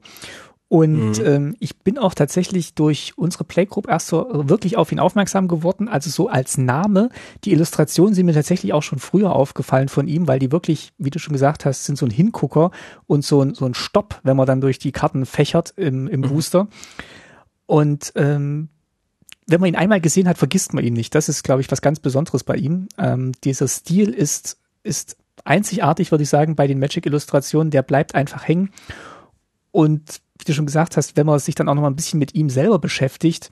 Und 0.68 1.20
Mhm. 1.20 1.24
ähm, 1.26 1.56
ich 1.60 1.76
bin 1.78 1.96
auch 1.96 2.12
tatsächlich 2.12 2.74
durch 2.74 3.12
unsere 3.16 3.44
Playgroup 3.44 3.88
erst 3.88 4.08
so 4.08 4.26
wirklich 4.48 4.76
auf 4.76 4.90
ihn 4.90 4.98
aufmerksam 4.98 5.46
geworden. 5.46 5.86
Also 5.88 6.10
so 6.10 6.28
als 6.28 6.58
Name. 6.58 7.08
Die 7.44 7.52
Illustrationen 7.52 8.14
sind 8.14 8.26
mir 8.26 8.34
tatsächlich 8.34 8.72
auch 8.72 8.82
schon 8.82 8.98
früher 8.98 9.32
aufgefallen 9.34 9.88
von 9.88 10.08
ihm, 10.08 10.26
weil 10.26 10.40
die 10.40 10.50
wirklich, 10.50 10.92
wie 10.98 11.10
du 11.10 11.20
schon 11.20 11.34
gesagt 11.34 11.64
hast, 11.64 11.84
sind 11.84 11.96
so 11.96 12.04
ein 12.04 12.10
Hingucker 12.10 12.72
und 13.06 13.24
so 13.24 13.42
ein, 13.42 13.54
so 13.54 13.64
ein 13.64 13.74
Stopp, 13.74 14.20
wenn 14.24 14.36
man 14.36 14.46
dann 14.46 14.60
durch 14.60 14.80
die 14.80 14.90
Karten 14.92 15.24
fächert 15.24 15.72
im, 15.76 16.08
im 16.08 16.20
Mhm. 16.22 16.28
Booster. 16.28 16.66
Und 17.66 18.12
ähm, 18.16 18.68
wenn 19.46 19.60
man 19.60 19.68
ihn 19.68 19.76
einmal 19.76 20.00
gesehen 20.00 20.26
hat, 20.28 20.36
vergisst 20.38 20.74
man 20.74 20.82
ihn 20.84 20.94
nicht. 20.94 21.14
Das 21.14 21.28
ist, 21.28 21.44
glaube 21.44 21.60
ich, 21.60 21.70
was 21.70 21.80
ganz 21.80 22.00
Besonderes 22.00 22.42
bei 22.42 22.56
ihm. 22.56 22.88
Ähm, 22.98 23.30
dieser 23.44 23.68
Stil 23.68 24.10
ist, 24.10 24.58
ist 24.86 25.16
einzigartig, 25.44 26.10
würde 26.10 26.22
ich 26.22 26.30
sagen, 26.30 26.56
bei 26.56 26.66
den 26.66 26.78
Magic-Illustrationen. 26.78 27.70
Der 27.70 27.82
bleibt 27.82 28.14
einfach 28.14 28.46
hängen. 28.46 28.70
Und 29.72 30.20
wie 30.38 30.44
du 30.44 30.52
schon 30.52 30.66
gesagt 30.66 30.96
hast, 30.96 31.16
wenn 31.16 31.26
man 31.26 31.38
sich 31.38 31.54
dann 31.54 31.68
auch 31.68 31.74
noch 31.74 31.82
mal 31.82 31.90
ein 31.90 31.96
bisschen 31.96 32.18
mit 32.18 32.34
ihm 32.34 32.48
selber 32.48 32.78
beschäftigt, 32.78 33.50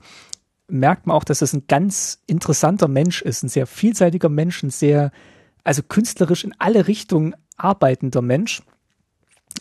merkt 0.67 1.05
man 1.05 1.15
auch, 1.15 1.23
dass 1.23 1.41
es 1.41 1.53
ein 1.53 1.67
ganz 1.67 2.23
interessanter 2.27 2.87
Mensch 2.87 3.21
ist, 3.21 3.43
ein 3.43 3.49
sehr 3.49 3.67
vielseitiger 3.67 4.29
Mensch, 4.29 4.63
ein 4.63 4.71
sehr, 4.71 5.11
also 5.63 5.83
künstlerisch 5.83 6.43
in 6.43 6.55
alle 6.57 6.87
Richtungen 6.87 7.35
arbeitender 7.57 8.21
Mensch. 8.21 8.61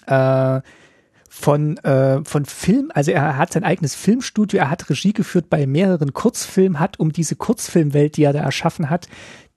Äh, 0.07 0.61
von, 1.37 1.79
äh, 1.79 2.25
von 2.25 2.45
Film, 2.45 2.93
also 2.95 3.11
er 3.11 3.37
hat 3.37 3.53
sein 3.53 3.65
eigenes 3.65 3.97
Filmstudio, 3.97 4.61
er 4.61 4.71
hat 4.71 4.89
Regie 4.89 5.13
geführt 5.13 5.51
bei 5.51 5.67
mehreren 5.67 6.13
Kurzfilmen, 6.13 6.79
hat 6.79 7.01
um 7.01 7.13
diese 7.13 7.35
Kurzfilmwelt, 7.35 8.17
die 8.17 8.23
er 8.23 8.33
da 8.33 8.39
erschaffen 8.39 8.89
hat, 8.89 9.09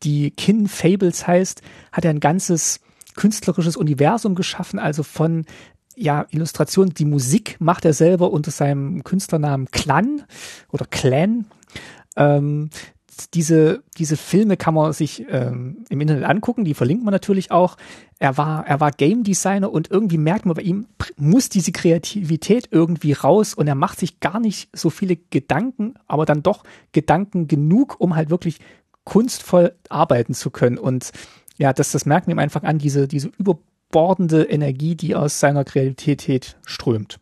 die 0.03 0.31
Kin 0.31 0.67
Fables 0.67 1.27
heißt, 1.27 1.61
hat 1.91 2.05
er 2.05 2.11
ein 2.11 2.19
ganzes 2.19 2.79
künstlerisches 3.15 3.77
Universum 3.77 4.35
geschaffen, 4.35 4.79
also 4.79 5.03
von 5.03 5.45
ja, 5.95 6.27
Illustrationen, 6.29 6.93
die 6.93 7.05
Musik 7.05 7.55
macht 7.59 7.83
er 7.83 7.93
selber 7.93 8.31
unter 8.31 8.51
seinem 8.51 9.03
Künstlernamen 9.03 9.65
Clan 9.71 10.23
oder 10.71 10.85
Clan. 10.85 11.45
Ähm, 12.15 12.69
diese, 13.33 13.83
diese 13.97 14.15
Filme 14.15 14.57
kann 14.57 14.75
man 14.75 14.93
sich 14.93 15.25
ähm, 15.27 15.85
im 15.89 16.01
Internet 16.01 16.25
angucken, 16.25 16.65
die 16.65 16.75
verlinkt 16.75 17.03
man 17.03 17.11
natürlich 17.11 17.49
auch. 17.49 17.77
Er 18.19 18.37
war, 18.37 18.67
er 18.67 18.79
war 18.79 18.91
Game 18.91 19.23
Designer 19.23 19.71
und 19.71 19.89
irgendwie 19.89 20.19
merkt 20.19 20.45
man 20.45 20.55
bei 20.55 20.61
ihm, 20.61 20.85
muss 21.17 21.49
diese 21.49 21.71
Kreativität 21.71 22.69
irgendwie 22.69 23.13
raus 23.13 23.55
und 23.55 23.67
er 23.67 23.73
macht 23.73 23.99
sich 23.99 24.19
gar 24.19 24.39
nicht 24.39 24.69
so 24.73 24.91
viele 24.91 25.15
Gedanken, 25.15 25.95
aber 26.05 26.25
dann 26.25 26.43
doch 26.43 26.63
Gedanken 26.91 27.47
genug, 27.47 27.95
um 27.99 28.15
halt 28.15 28.29
wirklich 28.29 28.59
kunstvoll 29.07 29.73
arbeiten 29.87 30.33
zu 30.33 30.51
können. 30.51 30.77
Und 30.77 31.11
ja, 31.57 31.71
das, 31.71 31.93
das 31.93 32.05
merkt 32.05 32.27
ihm 32.27 32.39
einfach 32.39 32.63
an, 32.63 32.77
diese, 32.77 33.07
diese 33.07 33.31
überbordende 33.39 34.43
Energie, 34.43 34.95
die 34.95 35.15
aus 35.15 35.39
seiner 35.39 35.63
Kreativität 35.63 36.57
strömt. 36.65 37.17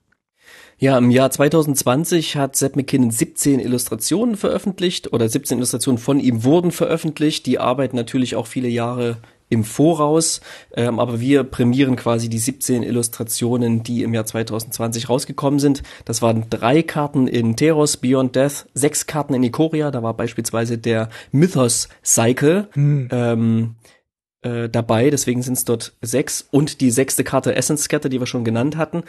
Ja, 0.79 0.97
im 0.97 1.11
Jahr 1.11 1.29
2020 1.29 2.37
hat 2.37 2.55
Sepp 2.55 2.75
McKinnon 2.75 3.11
17 3.11 3.59
Illustrationen 3.59 4.35
veröffentlicht 4.35 5.13
oder 5.13 5.29
17 5.29 5.59
Illustrationen 5.59 5.99
von 5.99 6.19
ihm 6.19 6.43
wurden 6.43 6.71
veröffentlicht. 6.71 7.45
Die 7.45 7.59
arbeiten 7.59 7.95
natürlich 7.95 8.35
auch 8.35 8.47
viele 8.47 8.67
Jahre 8.67 9.17
im 9.49 9.63
Voraus, 9.63 10.41
ähm, 10.75 10.99
aber 10.99 11.19
wir 11.19 11.43
prämieren 11.43 11.95
quasi 11.95 12.29
die 12.29 12.39
17 12.39 12.83
Illustrationen, 12.83 13.83
die 13.83 14.03
im 14.03 14.13
Jahr 14.13 14.25
2020 14.25 15.09
rausgekommen 15.09 15.59
sind. 15.59 15.83
Das 16.05 16.21
waren 16.21 16.49
drei 16.49 16.81
Karten 16.81 17.27
in 17.27 17.55
Teros 17.55 17.97
Beyond 17.97 18.35
Death, 18.35 18.65
sechs 18.73 19.05
Karten 19.05 19.33
in 19.33 19.43
Ikoria, 19.43 19.91
da 19.91 20.03
war 20.03 20.15
beispielsweise 20.15 20.77
der 20.77 21.09
Mythos 21.31 21.89
Cycle. 22.03 22.67
Ähm, 22.75 23.75
äh, 24.41 24.69
dabei, 24.69 25.09
deswegen 25.09 25.41
sind 25.41 25.57
es 25.57 25.65
dort 25.65 25.93
sechs 26.01 26.47
und 26.51 26.81
die 26.81 26.91
sechste 26.91 27.23
Karte 27.23 27.55
Essence 27.55 27.83
Scatter, 27.83 28.09
die 28.09 28.19
wir 28.19 28.27
schon 28.27 28.45
genannt 28.45 28.77
hatten. 28.77 29.03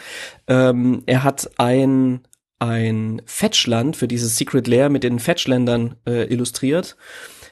Ähm, 0.48 1.02
er 1.06 1.24
hat 1.24 1.50
ein 1.58 2.20
ein 2.58 3.20
Fetchland 3.26 3.96
für 3.96 4.08
dieses 4.08 4.38
Secret 4.38 4.66
Lair 4.66 4.88
mit 4.88 5.04
den 5.04 5.18
Fetchländern 5.18 5.96
äh, 6.06 6.24
illustriert. 6.32 6.96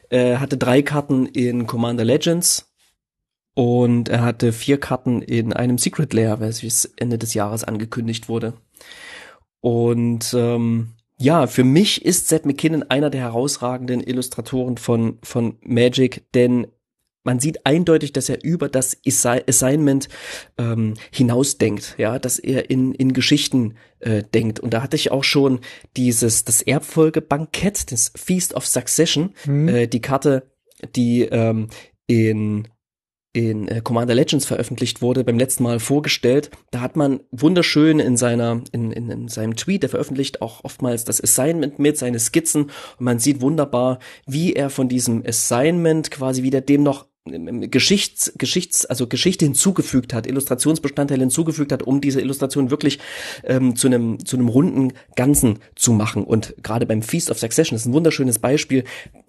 Er 0.09 0.41
hatte 0.41 0.57
drei 0.57 0.82
Karten 0.82 1.26
in 1.26 1.66
Commander 1.66 2.05
Legends 2.05 2.74
und 3.55 4.09
er 4.09 4.23
hatte 4.23 4.53
vier 4.53 4.79
Karten 4.79 5.23
in 5.23 5.53
einem 5.53 5.79
Secret 5.79 6.13
Lair, 6.13 6.41
welches 6.41 6.85
Ende 6.97 7.19
des 7.19 7.35
Jahres 7.35 7.65
angekündigt 7.65 8.29
wurde. 8.29 8.55
Und 9.61 10.35
ähm, 10.37 10.95
ja, 11.19 11.47
für 11.47 11.65
mich 11.65 12.05
ist 12.05 12.29
Seth 12.29 12.45
McKinnon 12.45 12.83
einer 12.83 13.11
der 13.11 13.23
herausragenden 13.23 14.03
Illustratoren 14.03 14.77
von, 14.77 15.19
von 15.23 15.57
Magic, 15.63 16.25
denn 16.35 16.67
man 17.27 17.41
sieht 17.41 17.65
eindeutig, 17.65 18.13
dass 18.13 18.29
er 18.29 18.45
über 18.45 18.69
das 18.69 19.03
Assi- 19.07 19.49
Assignment 19.49 20.09
ähm, 20.59 20.95
hinausdenkt, 21.11 21.95
ja, 21.97 22.19
dass 22.19 22.39
er 22.39 22.69
in, 22.69 22.93
in 22.93 23.15
Geschichten 23.15 23.77
äh, 24.01 24.23
denkt. 24.23 24.61
Und 24.61 24.75
da 24.75 24.83
hatte 24.83 24.97
ich 24.97 25.11
auch 25.11 25.25
schon 25.25 25.61
dieses, 25.97 26.45
das 26.45 26.61
Erbfolgebankett, 26.61 27.91
das 27.93 28.13
Feast 28.15 28.53
of 28.53 28.67
Succession, 28.67 29.33
äh, 29.47 29.89
die 29.89 30.03
Karte, 30.03 30.51
die 30.95 31.23
ähm, 31.23 31.69
in 32.07 32.69
in 33.35 33.68
äh, 33.68 33.80
Commander 33.82 34.14
Legends 34.14 34.47
veröffentlicht 34.47 35.03
wurde, 35.03 35.24
beim 35.24 35.39
letzten 35.39 35.64
Mal 35.64 35.80
vorgestellt. 35.80 36.51
Da 36.70 36.80
hat 36.80 36.97
man 36.97 37.20
wunderschön 37.32 37.99
in 37.99 38.16
seiner, 38.16 38.62
in, 38.72 38.93
in, 38.93 39.11
in 39.11 39.28
seinem 39.28 39.57
Tweet, 39.57 39.82
der 39.82 39.91
veröffentlicht 39.91 40.41
auch 40.41 40.62
oftmals 40.62 41.05
das 41.05 41.20
Assignment 41.20 41.78
mit, 41.80 41.99
seine 41.99 42.20
Skizzen. 42.20 42.62
Und 42.62 43.01
man 43.01 43.18
sieht 43.18 43.41
wunderbar, 43.41 43.99
wie 44.24 44.55
er 44.55 44.70
von 44.70 44.89
diesem 44.89 45.24
Assignment 45.26 46.12
quasi 46.12 46.45
wieder 46.45 46.61
dem 46.61 46.85
noch 46.85 47.07
ähm, 47.26 47.70
Geschichts, 47.72 48.32
Geschichts, 48.39 48.87
also 48.87 49.09
Geschichte 49.09 49.45
hinzugefügt 49.45 50.14
hat, 50.14 50.28
Illustrationsbestandteile 50.28 51.22
hinzugefügt 51.22 51.72
hat, 51.72 51.82
um 51.82 52.01
diese 52.01 52.20
Illustration 52.20 52.70
wirklich 52.70 53.01
ähm, 53.43 53.74
zu 53.74 53.89
einem 53.89 54.24
zu 54.24 54.37
einem 54.37 54.49
runden 54.49 54.93
Ganzen 55.16 55.59
zu 55.74 55.93
machen. 55.93 56.22
Und 56.22 56.55
gerade 56.62 56.87
beim 56.87 57.03
Feast 57.03 57.32
of 57.32 57.39
Succession 57.41 57.76
ist 57.76 57.87
ein 57.87 57.95
wunderschönes 57.95 58.39
Beispiel. 58.39 58.85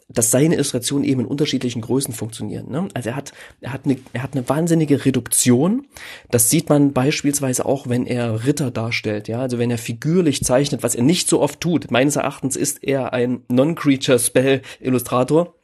Dass 0.08 0.30
seine 0.30 0.56
Illustrationen 0.56 1.04
eben 1.04 1.22
in 1.22 1.26
unterschiedlichen 1.26 1.82
Größen 1.82 2.14
funktionieren. 2.14 2.70
Ne? 2.70 2.88
Also 2.94 3.10
er 3.10 3.16
hat, 3.16 3.34
er 3.62 3.74
hat 3.74 3.86
eine, 3.86 3.98
er 4.14 4.22
hat 4.22 4.34
eine 4.34 4.48
wahnsinnige 4.48 5.04
Reduktion. 5.04 5.88
Das 6.30 6.50
sieht 6.50 6.70
man 6.70 6.94
beispielsweise 6.94 7.66
auch, 7.66 7.90
wenn 7.90 8.06
er 8.06 8.46
Ritter 8.46 8.70
darstellt. 8.70 9.28
Ja, 9.28 9.40
also 9.40 9.58
wenn 9.58 9.72
er 9.72 9.80
figürlich 9.80 10.44
zeichnet, 10.44 10.84
was 10.84 10.96
er 10.96 11.04
nicht 11.04 11.28
so 11.28 11.42
oft 11.42 11.60
tut. 11.60 11.90
Meines 11.90 12.18
Erachtens 12.18 12.56
ist 12.56 12.84
er 12.84 13.14
ein 13.14 13.42
Non-Creature-Spell-Illustrator. 13.48 15.56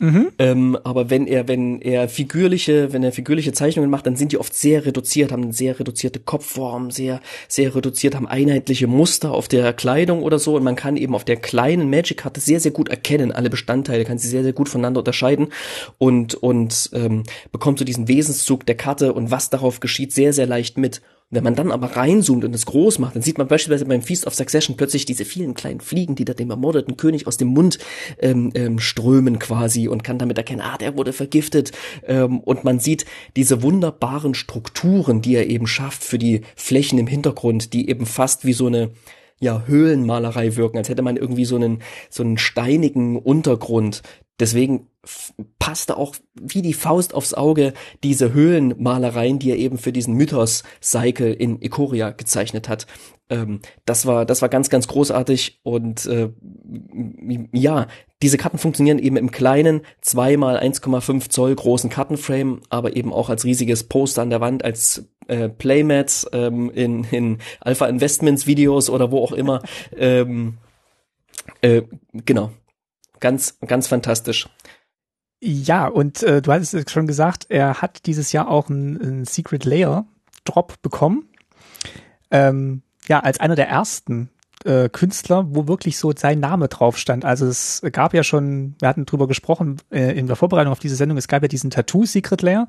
Mhm. 0.00 0.32
Ähm, 0.38 0.78
aber 0.82 1.08
wenn 1.10 1.26
er, 1.26 1.46
wenn 1.46 1.80
er 1.80 2.08
figürliche, 2.08 2.92
wenn 2.92 3.04
er 3.04 3.12
figürliche 3.12 3.52
Zeichnungen 3.52 3.90
macht, 3.90 4.06
dann 4.06 4.16
sind 4.16 4.32
die 4.32 4.38
oft 4.38 4.54
sehr 4.54 4.84
reduziert, 4.86 5.30
haben 5.30 5.44
eine 5.44 5.52
sehr 5.52 5.78
reduzierte 5.78 6.18
Kopfform, 6.18 6.90
sehr, 6.90 7.20
sehr 7.48 7.74
reduziert, 7.74 8.14
haben 8.16 8.26
einheitliche 8.26 8.86
Muster 8.86 9.32
auf 9.32 9.46
der 9.46 9.72
Kleidung 9.72 10.22
oder 10.22 10.38
so. 10.38 10.56
Und 10.56 10.64
man 10.64 10.76
kann 10.76 10.96
eben 10.96 11.14
auf 11.14 11.24
der 11.24 11.36
kleinen 11.36 11.90
Magic-Karte 11.90 12.40
sehr, 12.40 12.60
sehr 12.60 12.72
gut 12.72 12.88
erkennen, 12.88 13.30
alle 13.30 13.50
Bestandteile, 13.50 14.04
kann 14.04 14.18
sie 14.18 14.28
sehr, 14.28 14.42
sehr 14.42 14.52
gut 14.52 14.68
voneinander 14.68 15.00
unterscheiden 15.00 15.48
und, 15.98 16.34
und 16.34 16.90
ähm, 16.92 17.22
bekommt 17.52 17.78
so 17.78 17.84
diesen 17.84 18.08
Wesenszug 18.08 18.66
der 18.66 18.76
Karte 18.76 19.12
und 19.12 19.30
was 19.30 19.50
darauf 19.50 19.80
geschieht, 19.80 20.12
sehr, 20.12 20.32
sehr 20.32 20.46
leicht 20.46 20.76
mit. 20.76 21.02
Wenn 21.30 21.42
man 21.42 21.54
dann 21.54 21.72
aber 21.72 21.96
reinzoomt 21.96 22.44
und 22.44 22.54
es 22.54 22.66
groß 22.66 22.98
macht, 22.98 23.16
dann 23.16 23.22
sieht 23.22 23.38
man 23.38 23.48
beispielsweise 23.48 23.86
beim 23.86 24.02
Feast 24.02 24.26
of 24.26 24.34
Succession 24.34 24.76
plötzlich 24.76 25.04
diese 25.04 25.24
vielen 25.24 25.54
kleinen 25.54 25.80
Fliegen, 25.80 26.14
die 26.14 26.24
da 26.24 26.34
dem 26.34 26.50
ermordeten 26.50 26.96
König 26.96 27.26
aus 27.26 27.38
dem 27.38 27.48
Mund 27.48 27.78
ähm, 28.20 28.52
ähm, 28.54 28.78
strömen 28.78 29.38
quasi 29.38 29.88
und 29.88 30.04
kann 30.04 30.18
damit 30.18 30.38
erkennen, 30.38 30.60
ah, 30.60 30.78
der 30.78 30.96
wurde 30.96 31.12
vergiftet. 31.12 31.72
Ähm, 32.06 32.40
und 32.40 32.62
man 32.62 32.78
sieht 32.78 33.04
diese 33.36 33.62
wunderbaren 33.62 34.34
Strukturen, 34.34 35.22
die 35.22 35.34
er 35.34 35.48
eben 35.48 35.66
schafft 35.66 36.04
für 36.04 36.18
die 36.18 36.42
Flächen 36.56 36.98
im 36.98 37.06
Hintergrund, 37.06 37.72
die 37.72 37.88
eben 37.88 38.06
fast 38.06 38.44
wie 38.44 38.52
so 38.52 38.66
eine 38.66 38.90
ja, 39.44 39.62
Höhlenmalerei 39.66 40.56
wirken, 40.56 40.78
als 40.78 40.88
hätte 40.88 41.02
man 41.02 41.16
irgendwie 41.16 41.44
so 41.44 41.56
einen, 41.56 41.82
so 42.10 42.22
einen 42.22 42.38
steinigen 42.38 43.16
Untergrund. 43.18 44.02
Deswegen 44.40 44.88
passte 45.58 45.96
auch 45.96 46.16
wie 46.34 46.62
die 46.62 46.72
Faust 46.72 47.14
aufs 47.14 47.34
Auge 47.34 47.72
diese 48.02 48.32
Höhlenmalereien, 48.32 49.38
die 49.38 49.50
er 49.50 49.58
eben 49.58 49.78
für 49.78 49.92
diesen 49.92 50.14
Mythos-Cycle 50.14 51.32
in 51.32 51.60
Ikoria 51.62 52.10
gezeichnet 52.10 52.68
hat. 52.68 52.86
Ähm, 53.30 53.60
das 53.84 54.06
war, 54.06 54.26
das 54.26 54.42
war 54.42 54.48
ganz, 54.48 54.70
ganz 54.70 54.88
großartig 54.88 55.60
und 55.62 56.06
äh, 56.06 56.30
ja, 57.52 57.86
diese 58.22 58.38
Karten 58.38 58.58
funktionieren 58.58 58.98
eben 58.98 59.16
im 59.16 59.30
kleinen, 59.30 59.82
zweimal 60.00 60.58
1,5 60.58 61.28
Zoll 61.28 61.54
großen 61.54 61.90
Kartenframe, 61.90 62.60
aber 62.70 62.96
eben 62.96 63.12
auch 63.12 63.28
als 63.28 63.44
riesiges 63.44 63.84
Poster 63.84 64.22
an 64.22 64.30
der 64.30 64.40
Wand, 64.40 64.64
als 64.64 65.08
äh, 65.28 65.48
Playmats 65.48 66.26
ähm, 66.32 66.70
in, 66.70 67.04
in 67.04 67.38
Alpha 67.60 67.86
Investments 67.86 68.46
Videos 68.46 68.90
oder 68.90 69.10
wo 69.10 69.22
auch 69.22 69.32
immer. 69.32 69.62
ähm, 69.96 70.58
äh, 71.60 71.82
genau. 72.12 72.50
Ganz, 73.20 73.58
ganz 73.66 73.86
fantastisch. 73.86 74.48
Ja, 75.40 75.86
und 75.86 76.22
äh, 76.22 76.40
du 76.40 76.52
hattest 76.52 76.74
es 76.74 76.90
schon 76.90 77.06
gesagt, 77.06 77.46
er 77.48 77.82
hat 77.82 78.06
dieses 78.06 78.32
Jahr 78.32 78.48
auch 78.48 78.70
einen 78.70 79.24
Secret 79.24 79.64
Layer 79.64 80.06
Drop 80.44 80.80
bekommen. 80.82 81.28
Ähm, 82.30 82.82
ja, 83.08 83.20
als 83.20 83.40
einer 83.40 83.54
der 83.54 83.68
ersten 83.68 84.30
äh, 84.64 84.88
Künstler, 84.88 85.46
wo 85.48 85.68
wirklich 85.68 85.98
so 85.98 86.12
sein 86.16 86.40
Name 86.40 86.68
drauf 86.68 86.98
stand. 86.98 87.24
Also 87.24 87.46
es 87.46 87.82
gab 87.92 88.14
ja 88.14 88.22
schon, 88.22 88.74
wir 88.80 88.88
hatten 88.88 89.06
drüber 89.06 89.28
gesprochen 89.28 89.76
äh, 89.90 90.18
in 90.18 90.26
der 90.26 90.36
Vorbereitung 90.36 90.72
auf 90.72 90.78
diese 90.78 90.96
Sendung, 90.96 91.18
es 91.18 91.28
gab 91.28 91.42
ja 91.42 91.48
diesen 91.48 91.70
Tattoo 91.70 92.04
Secret 92.04 92.42
Layer, 92.42 92.68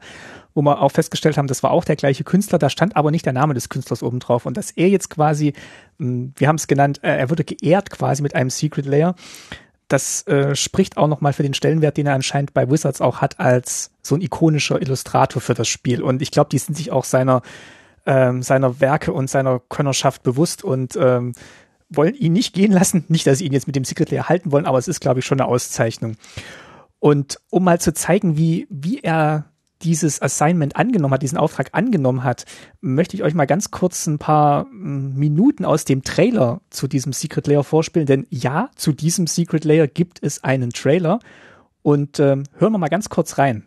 wo 0.53 0.61
wir 0.61 0.81
auch 0.81 0.91
festgestellt 0.91 1.37
haben, 1.37 1.47
das 1.47 1.63
war 1.63 1.71
auch 1.71 1.85
der 1.85 1.95
gleiche 1.95 2.23
Künstler, 2.23 2.59
da 2.59 2.69
stand 2.69 2.95
aber 2.95 3.11
nicht 3.11 3.25
der 3.25 3.33
Name 3.33 3.53
des 3.53 3.69
Künstlers 3.69 4.03
oben 4.03 4.19
drauf. 4.19 4.45
Und 4.45 4.57
dass 4.57 4.71
er 4.71 4.89
jetzt 4.89 5.09
quasi, 5.09 5.53
mh, 5.97 6.07
hm, 6.07 6.33
wir 6.35 6.47
haben 6.47 6.57
es 6.57 6.67
genannt, 6.67 6.99
äh, 7.03 7.17
er 7.17 7.29
wurde 7.29 7.43
geehrt 7.43 7.89
quasi 7.89 8.21
mit 8.21 8.35
einem 8.35 8.49
Secret 8.49 8.85
Layer 8.85 9.15
das 9.87 10.25
äh, 10.27 10.55
spricht 10.55 10.97
auch 10.97 11.07
nochmal 11.07 11.33
für 11.33 11.43
den 11.43 11.53
Stellenwert, 11.53 11.97
den 11.97 12.07
er 12.07 12.15
anscheinend 12.15 12.53
bei 12.53 12.69
Wizards 12.69 13.01
auch 13.01 13.21
hat, 13.21 13.39
als 13.39 13.91
so 14.01 14.15
ein 14.15 14.21
ikonischer 14.21 14.81
Illustrator 14.81 15.41
für 15.41 15.53
das 15.53 15.67
Spiel. 15.67 16.01
Und 16.01 16.21
ich 16.21 16.31
glaube, 16.31 16.49
die 16.49 16.57
sind 16.57 16.75
sich 16.75 16.91
auch 16.91 17.03
seiner, 17.03 17.43
ähm, 18.05 18.41
seiner 18.41 18.79
Werke 18.79 19.13
und 19.13 19.29
seiner 19.29 19.59
Könnerschaft 19.69 20.23
bewusst 20.23 20.63
und 20.63 20.95
ähm, 20.95 21.33
wollen 21.97 22.15
ihn 22.15 22.33
nicht 22.33 22.53
gehen 22.53 22.71
lassen. 22.71 23.05
Nicht, 23.07 23.27
dass 23.27 23.39
sie 23.39 23.45
ihn 23.45 23.53
jetzt 23.53 23.67
mit 23.67 23.75
dem 23.75 23.85
Secret 23.85 24.11
Layer 24.11 24.29
halten 24.29 24.51
wollen, 24.51 24.65
aber 24.65 24.77
es 24.77 24.87
ist, 24.87 25.01
glaube 25.01 25.19
ich, 25.19 25.25
schon 25.25 25.39
eine 25.39 25.47
Auszeichnung. 25.47 26.15
Und 26.99 27.39
um 27.49 27.63
mal 27.63 27.79
zu 27.79 27.93
zeigen, 27.93 28.37
wie, 28.37 28.67
wie 28.69 28.99
er 28.99 29.45
dieses 29.81 30.21
Assignment 30.21 30.75
angenommen 30.75 31.13
hat, 31.13 31.21
diesen 31.21 31.37
Auftrag 31.37 31.69
angenommen 31.73 32.23
hat, 32.23 32.45
möchte 32.81 33.15
ich 33.15 33.23
euch 33.23 33.33
mal 33.33 33.45
ganz 33.45 33.71
kurz 33.71 34.07
ein 34.07 34.17
paar 34.17 34.65
hm, 34.65 35.15
Minuten 35.15 35.65
aus 35.65 35.85
dem 35.85 36.03
Trailer 36.03 36.61
zu 36.69 36.87
diesem 36.87 37.13
Secret 37.13 37.47
Layer 37.47 37.63
vorspielen. 37.63 38.07
Denn 38.07 38.25
ja, 38.29 38.69
zu 38.75 38.93
diesem 38.93 39.27
Secret 39.27 39.65
Layer 39.65 39.87
gibt 39.87 40.23
es 40.23 40.43
einen 40.43 40.71
Trailer. 40.71 41.19
Und 41.81 42.19
ähm, 42.19 42.43
hören 42.57 42.73
wir 42.73 42.79
mal 42.79 42.87
ganz 42.87 43.09
kurz 43.09 43.37
rein. 43.37 43.63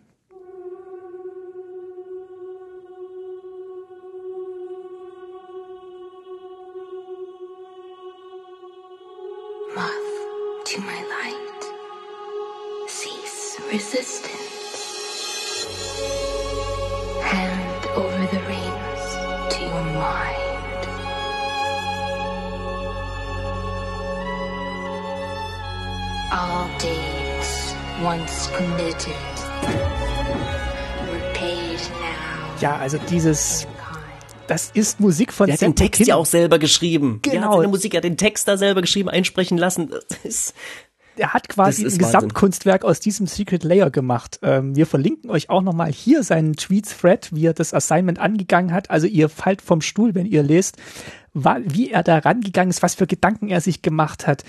Ja, 32.61 32.77
also 32.77 32.97
dieses 33.09 33.67
das 34.47 34.71
ist 34.73 34.99
Musik 34.99 35.31
von 35.31 35.45
Der 35.45 35.53
hat 35.53 35.61
den 35.61 35.75
Text 35.75 36.05
ja 36.07 36.15
auch 36.15 36.25
selber 36.25 36.57
geschrieben. 36.57 37.19
Genau. 37.21 37.33
Der 37.33 37.41
hat 37.43 37.53
seine 37.53 37.67
Musik, 37.67 37.93
ja 37.93 38.01
den 38.01 38.17
Text 38.17 38.47
da 38.47 38.57
selber 38.57 38.81
geschrieben, 38.81 39.07
einsprechen 39.07 39.57
lassen. 39.57 39.89
Das 39.89 40.17
ist 40.23 40.53
er 41.19 41.33
hat 41.33 41.49
quasi 41.49 41.85
ein 41.85 41.97
Gesamtkunstwerk 41.97 42.85
aus 42.85 42.99
diesem 43.01 43.27
Secret 43.27 43.63
Layer 43.63 43.91
gemacht. 43.91 44.39
Ähm, 44.41 44.75
wir 44.75 44.85
verlinken 44.85 45.29
euch 45.29 45.49
auch 45.49 45.61
nochmal 45.61 45.91
hier 45.91 46.23
seinen 46.23 46.55
Tweet-Thread, 46.55 47.29
wie 47.33 47.45
er 47.45 47.53
das 47.53 47.73
Assignment 47.73 48.19
angegangen 48.19 48.73
hat. 48.73 48.89
Also 48.89 49.05
ihr 49.05 49.27
fallt 49.27 49.61
vom 49.61 49.81
Stuhl, 49.81 50.15
wenn 50.15 50.25
ihr 50.25 50.43
lest, 50.43 50.77
wie 51.33 51.91
er 51.91 52.03
da 52.03 52.19
rangegangen 52.19 52.69
ist, 52.69 52.81
was 52.81 52.95
für 52.95 53.05
Gedanken 53.05 53.49
er 53.49 53.59
sich 53.59 53.81
gemacht 53.81 54.27
hat, 54.27 54.43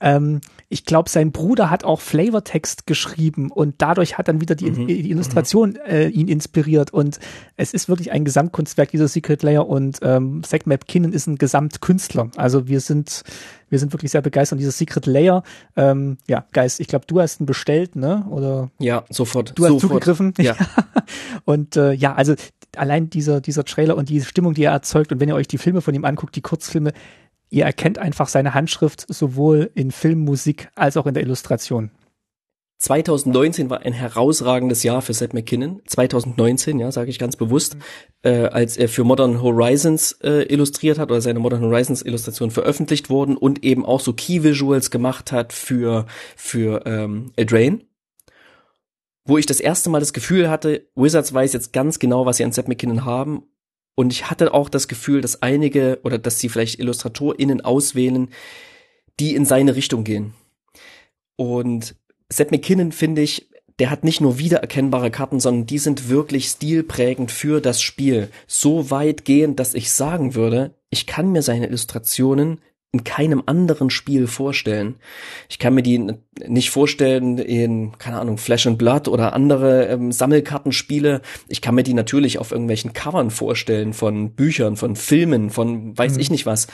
ähm, 0.00 0.42
ich 0.72 0.86
glaube, 0.86 1.10
sein 1.10 1.32
Bruder 1.32 1.68
hat 1.68 1.84
auch 1.84 2.00
Flavortext 2.00 2.86
geschrieben 2.86 3.50
und 3.50 3.74
dadurch 3.78 4.16
hat 4.16 4.28
dann 4.28 4.40
wieder 4.40 4.54
die, 4.54 4.70
mhm. 4.70 4.86
die 4.86 5.10
Illustration 5.10 5.76
äh, 5.76 6.08
ihn 6.08 6.28
inspiriert. 6.28 6.94
Und 6.94 7.20
es 7.56 7.74
ist 7.74 7.90
wirklich 7.90 8.10
ein 8.10 8.24
Gesamtkunstwerk, 8.24 8.90
dieser 8.90 9.06
Secret 9.06 9.42
Layer. 9.42 9.68
Und 9.68 9.98
ähm, 10.00 10.42
Zack 10.42 10.66
McKinnon 10.66 11.12
ist 11.12 11.26
ein 11.26 11.36
Gesamtkünstler. 11.36 12.30
Also 12.36 12.68
wir 12.68 12.80
sind, 12.80 13.22
wir 13.68 13.78
sind 13.78 13.92
wirklich 13.92 14.12
sehr 14.12 14.22
begeistert. 14.22 14.56
Und 14.56 14.60
dieser 14.60 14.72
Secret 14.72 15.04
Layer, 15.04 15.42
ähm, 15.76 16.16
ja, 16.26 16.46
Geist, 16.52 16.80
ich 16.80 16.88
glaube, 16.88 17.04
du 17.06 17.20
hast 17.20 17.40
ihn 17.40 17.46
bestellt, 17.46 17.94
ne? 17.94 18.24
Oder? 18.30 18.70
Ja, 18.78 19.04
sofort. 19.10 19.52
Du 19.54 19.64
hast 19.64 19.72
sofort. 19.72 20.04
zugegriffen. 20.04 20.32
Ja. 20.38 20.56
und 21.44 21.76
äh, 21.76 21.92
ja, 21.92 22.14
also 22.14 22.34
allein 22.78 23.10
dieser, 23.10 23.42
dieser 23.42 23.66
Trailer 23.66 23.98
und 23.98 24.08
die 24.08 24.22
Stimmung, 24.22 24.54
die 24.54 24.64
er 24.64 24.72
erzeugt, 24.72 25.12
und 25.12 25.20
wenn 25.20 25.28
ihr 25.28 25.34
euch 25.34 25.48
die 25.48 25.58
Filme 25.58 25.82
von 25.82 25.94
ihm 25.94 26.06
anguckt, 26.06 26.34
die 26.34 26.40
Kurzfilme, 26.40 26.94
ihr 27.52 27.64
erkennt 27.64 27.98
einfach 27.98 28.28
seine 28.28 28.54
Handschrift 28.54 29.04
sowohl 29.08 29.70
in 29.74 29.90
Film, 29.90 30.20
Musik 30.20 30.68
als 30.74 30.96
auch 30.96 31.06
in 31.06 31.14
der 31.14 31.22
Illustration. 31.22 31.90
2019 32.78 33.70
war 33.70 33.82
ein 33.82 33.92
herausragendes 33.92 34.82
Jahr 34.82 35.02
für 35.02 35.14
Seth 35.14 35.34
MacKinnon. 35.34 35.82
2019, 35.86 36.80
ja, 36.80 36.90
sage 36.90 37.10
ich 37.10 37.18
ganz 37.20 37.36
bewusst, 37.36 37.76
mhm. 37.76 37.80
äh, 38.22 38.46
als 38.46 38.76
er 38.76 38.88
für 38.88 39.04
Modern 39.04 39.40
Horizons 39.40 40.12
äh, 40.22 40.52
illustriert 40.52 40.98
hat 40.98 41.12
oder 41.12 41.20
seine 41.20 41.38
Modern 41.38 41.60
Horizons 41.60 42.02
Illustrationen 42.02 42.50
veröffentlicht 42.50 43.08
wurden 43.08 43.36
und 43.36 43.62
eben 43.62 43.84
auch 43.84 44.00
so 44.00 44.14
Key 44.14 44.42
Visuals 44.42 44.90
gemacht 44.90 45.30
hat 45.30 45.52
für 45.52 46.06
für 46.34 46.84
ähm, 46.86 47.32
Eldraine. 47.36 47.82
Wo 49.24 49.38
ich 49.38 49.46
das 49.46 49.60
erste 49.60 49.88
Mal 49.88 50.00
das 50.00 50.12
Gefühl 50.12 50.50
hatte, 50.50 50.88
Wizards 50.96 51.32
weiß 51.32 51.52
jetzt 51.52 51.72
ganz 51.72 52.00
genau, 52.00 52.26
was 52.26 52.38
sie 52.38 52.44
an 52.44 52.50
Seth 52.50 52.66
MacKinnon 52.66 53.04
haben 53.04 53.44
und 53.94 54.12
ich 54.12 54.30
hatte 54.30 54.54
auch 54.54 54.68
das 54.68 54.88
Gefühl, 54.88 55.20
dass 55.20 55.42
einige 55.42 56.00
oder 56.02 56.18
dass 56.18 56.38
sie 56.38 56.48
vielleicht 56.48 56.78
IllustratorInnen 56.78 57.60
auswählen, 57.60 58.28
die 59.20 59.34
in 59.34 59.44
seine 59.44 59.76
Richtung 59.76 60.04
gehen. 60.04 60.34
Und 61.36 61.94
Seth 62.28 62.50
McKinnon 62.50 62.92
finde 62.92 63.22
ich, 63.22 63.48
der 63.78 63.90
hat 63.90 64.04
nicht 64.04 64.20
nur 64.20 64.38
wiedererkennbare 64.38 65.10
Karten, 65.10 65.40
sondern 65.40 65.66
die 65.66 65.78
sind 65.78 66.08
wirklich 66.08 66.46
stilprägend 66.46 67.30
für 67.30 67.60
das 67.60 67.82
Spiel. 67.82 68.30
So 68.46 68.90
weit 68.90 69.24
gehend, 69.24 69.58
dass 69.58 69.74
ich 69.74 69.90
sagen 69.90 70.34
würde, 70.34 70.74
ich 70.90 71.06
kann 71.06 71.32
mir 71.32 71.42
seine 71.42 71.66
Illustrationen 71.66 72.60
in 72.92 73.04
keinem 73.04 73.42
anderen 73.46 73.88
Spiel 73.88 74.26
vorstellen. 74.26 74.96
Ich 75.48 75.58
kann 75.58 75.74
mir 75.74 75.82
die 75.82 76.12
nicht 76.46 76.70
vorstellen 76.70 77.38
in, 77.38 77.96
keine 77.96 78.20
Ahnung, 78.20 78.36
Flash 78.36 78.66
and 78.66 78.76
Blood 78.76 79.08
oder 79.08 79.32
andere 79.32 79.86
ähm, 79.86 80.12
Sammelkartenspiele. 80.12 81.22
Ich 81.48 81.62
kann 81.62 81.74
mir 81.74 81.84
die 81.84 81.94
natürlich 81.94 82.38
auf 82.38 82.52
irgendwelchen 82.52 82.92
Covern 82.92 83.30
vorstellen 83.30 83.94
von 83.94 84.32
Büchern, 84.32 84.76
von 84.76 84.94
Filmen, 84.94 85.48
von 85.48 85.96
weiß 85.96 86.14
mhm. 86.14 86.20
ich 86.20 86.30
nicht 86.30 86.44
was. 86.44 86.66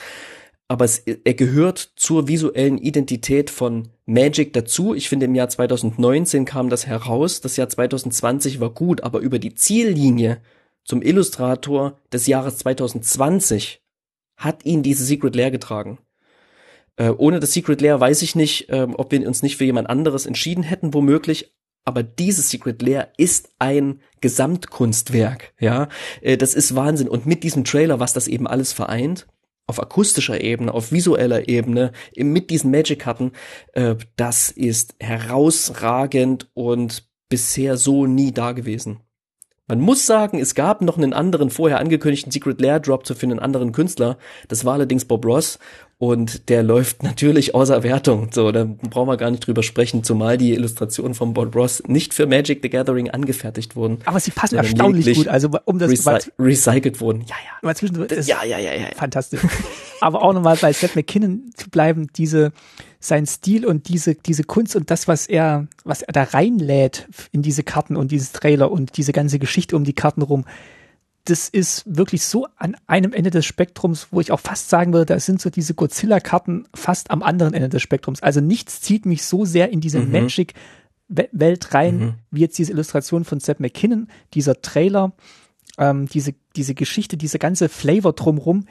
aber 0.67 0.83
es, 0.83 0.99
er 0.99 1.33
gehört 1.35 1.93
zur 1.95 2.27
visuellen 2.27 2.77
Identität 2.77 3.49
von 3.49 3.87
Magic 4.05 4.51
dazu. 4.51 4.93
Ich 4.93 5.07
finde, 5.07 5.25
im 5.25 5.35
Jahr 5.35 5.47
2019 5.47 6.43
kam 6.43 6.69
das 6.69 6.85
heraus. 6.85 7.39
Das 7.39 7.55
Jahr 7.55 7.69
2020 7.69 8.59
war 8.59 8.71
gut, 8.71 9.03
aber 9.03 9.19
über 9.19 9.39
die 9.39 9.55
Ziellinie 9.55 10.41
zum 10.83 11.01
Illustrator 11.01 11.97
des 12.11 12.27
Jahres 12.27 12.57
2020 12.57 13.81
hat 14.35 14.65
ihn 14.65 14.83
diese 14.83 15.05
Secret 15.05 15.35
Lair 15.35 15.51
getragen. 15.51 15.97
Äh, 16.99 17.13
ohne 17.17 17.39
das 17.39 17.53
Secret 17.53 17.79
Lair 17.81 17.99
weiß 17.99 18.21
ich 18.21 18.35
nicht, 18.35 18.69
äh, 18.69 18.85
ob 18.93 19.11
wir 19.11 19.25
uns 19.25 19.41
nicht 19.41 19.57
für 19.57 19.63
jemand 19.63 19.89
anderes 19.89 20.25
entschieden 20.25 20.63
hätten, 20.63 20.93
womöglich. 20.93 21.55
Aber 21.85 22.03
dieses 22.03 22.49
Secret 22.49 22.81
Lair 22.81 23.13
ist 23.17 23.49
ein 23.57 24.01
Gesamtkunstwerk, 24.19 25.53
ja. 25.59 25.87
Äh, 26.21 26.35
das 26.35 26.53
ist 26.53 26.75
Wahnsinn. 26.75 27.07
Und 27.07 27.25
mit 27.25 27.43
diesem 27.43 27.63
Trailer, 27.63 28.01
was 28.01 28.11
das 28.11 28.27
eben 28.27 28.47
alles 28.47 28.73
vereint, 28.73 29.27
auf 29.65 29.79
akustischer 29.79 30.41
Ebene, 30.41 30.73
auf 30.73 30.91
visueller 30.91 31.47
Ebene, 31.47 31.93
mit 32.17 32.49
diesen 32.49 32.69
Magic-Karten, 32.69 33.31
äh, 33.73 33.95
das 34.17 34.49
ist 34.49 34.95
herausragend 34.99 36.49
und 36.53 37.07
bisher 37.29 37.77
so 37.77 38.07
nie 38.07 38.33
da 38.33 38.51
gewesen. 38.51 38.99
Man 39.67 39.79
muss 39.79 40.07
sagen, 40.07 40.39
es 40.39 40.55
gab 40.55 40.81
noch 40.81 40.97
einen 40.97 41.13
anderen 41.13 41.51
vorher 41.51 41.79
angekündigten 41.79 42.31
Secret 42.31 42.59
Lair 42.59 42.79
Drop 42.79 43.05
für 43.05 43.23
einen 43.23 43.37
anderen 43.37 43.71
Künstler. 43.71 44.17
Das 44.47 44.65
war 44.65 44.73
allerdings 44.73 45.05
Bob 45.05 45.23
Ross 45.25 45.59
und 46.01 46.47
der 46.47 46.63
läuft 46.63 47.03
natürlich 47.03 47.53
außer 47.53 47.83
Wertung. 47.83 48.29
So, 48.31 48.53
da 48.53 48.63
brauchen 48.63 49.09
wir 49.09 49.17
gar 49.17 49.31
nicht 49.31 49.45
drüber 49.45 49.63
sprechen, 49.63 50.01
zumal 50.01 50.37
die 50.37 50.53
Illustrationen 50.53 51.13
von 51.13 51.33
Bob 51.33 51.53
Ross 51.53 51.83
nicht 51.87 52.13
für 52.13 52.25
Magic 52.25 52.59
the 52.61 52.69
Gathering 52.69 53.09
angefertigt 53.09 53.75
wurden. 53.75 53.99
Aber 54.05 54.21
sie 54.21 54.31
passen 54.31 54.55
erstaunlich 54.55 55.17
gut. 55.17 55.27
Also 55.27 55.49
um 55.65 55.77
das 55.77 55.91
recy 55.91 56.31
recycelt 56.39 57.01
wurden. 57.01 57.25
Ja, 57.27 57.35
ja. 57.61 57.73
ja, 58.21 58.43
ja, 58.45 58.57
ja, 58.59 58.73
ja. 58.75 58.87
Fantastisch. 58.95 59.41
Aber 59.99 60.23
auch 60.23 60.31
nochmal 60.31 60.55
bei 60.55 60.71
Seth 60.71 60.95
McKinnon 60.95 61.51
zu 61.57 61.69
bleiben, 61.69 62.07
diese 62.15 62.53
sein 63.01 63.27
Stil 63.27 63.65
und 63.65 63.89
diese 63.89 64.15
diese 64.15 64.45
Kunst 64.45 64.77
und 64.77 64.89
das, 64.91 65.09
was 65.09 65.27
er 65.27 65.67
was 65.83 66.01
er 66.01 66.13
da 66.13 66.23
reinlädt 66.23 67.09
in 67.33 67.41
diese 67.41 67.63
Karten 67.63 67.97
und 67.97 68.11
dieses 68.11 68.31
Trailer 68.31 68.71
und 68.71 68.95
diese 68.95 69.11
ganze 69.11 69.37
Geschichte 69.37 69.75
um 69.75 69.83
die 69.83 69.93
Karten 69.93 70.21
rum 70.21 70.45
das 71.25 71.49
ist 71.49 71.83
wirklich 71.85 72.23
so 72.23 72.47
an 72.57 72.75
einem 72.87 73.13
Ende 73.13 73.29
des 73.29 73.45
Spektrums, 73.45 74.07
wo 74.11 74.21
ich 74.21 74.31
auch 74.31 74.39
fast 74.39 74.69
sagen 74.69 74.93
würde, 74.93 75.05
da 75.05 75.19
sind 75.19 75.41
so 75.41 75.49
diese 75.49 75.73
Godzilla-Karten 75.73 76.67
fast 76.73 77.11
am 77.11 77.23
anderen 77.23 77.53
Ende 77.53 77.69
des 77.69 77.81
Spektrums. 77.81 78.23
Also 78.23 78.41
nichts 78.41 78.81
zieht 78.81 79.05
mich 79.05 79.23
so 79.23 79.45
sehr 79.45 79.69
in 79.71 79.81
diese 79.81 79.99
mhm. 79.99 80.11
Magic-Welt 80.11 81.73
rein, 81.73 81.99
mhm. 81.99 82.13
wie 82.31 82.41
jetzt 82.41 82.57
diese 82.57 82.71
Illustration 82.71 83.25
von 83.25 83.39
Seth 83.39 83.59
McKinnon, 83.59 84.07
dieser 84.33 84.61
Trailer, 84.61 85.13
ähm, 85.77 86.07
diese, 86.07 86.33
diese 86.55 86.73
Geschichte, 86.73 87.17
diese 87.17 87.39
ganze 87.39 87.69
Flavor 87.69 88.13
drumrum. 88.13 88.65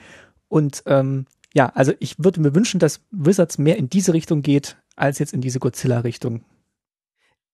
Und 0.49 0.83
ähm, 0.87 1.27
ja, 1.55 1.71
also 1.75 1.93
ich 2.01 2.17
würde 2.19 2.41
mir 2.41 2.55
wünschen, 2.55 2.81
dass 2.81 3.01
Wizards 3.11 3.59
mehr 3.59 3.77
in 3.77 3.89
diese 3.89 4.15
Richtung 4.15 4.43
geht, 4.43 4.77
als 4.97 5.19
jetzt 5.19 5.33
in 5.33 5.41
diese 5.41 5.61
Godzilla-Richtung 5.61 6.43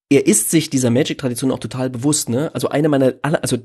er 0.07 0.27
ist 0.27 0.51
sich 0.51 0.69
dieser 0.69 0.91
Magic-Tradition 0.91 1.51
auch 1.51 1.57
total 1.57 1.89
bewusst, 1.89 2.29
ne? 2.29 2.51
Also 2.53 2.69
eine 2.69 2.89
meiner, 2.89 3.15
aller, 3.23 3.41
also 3.41 3.57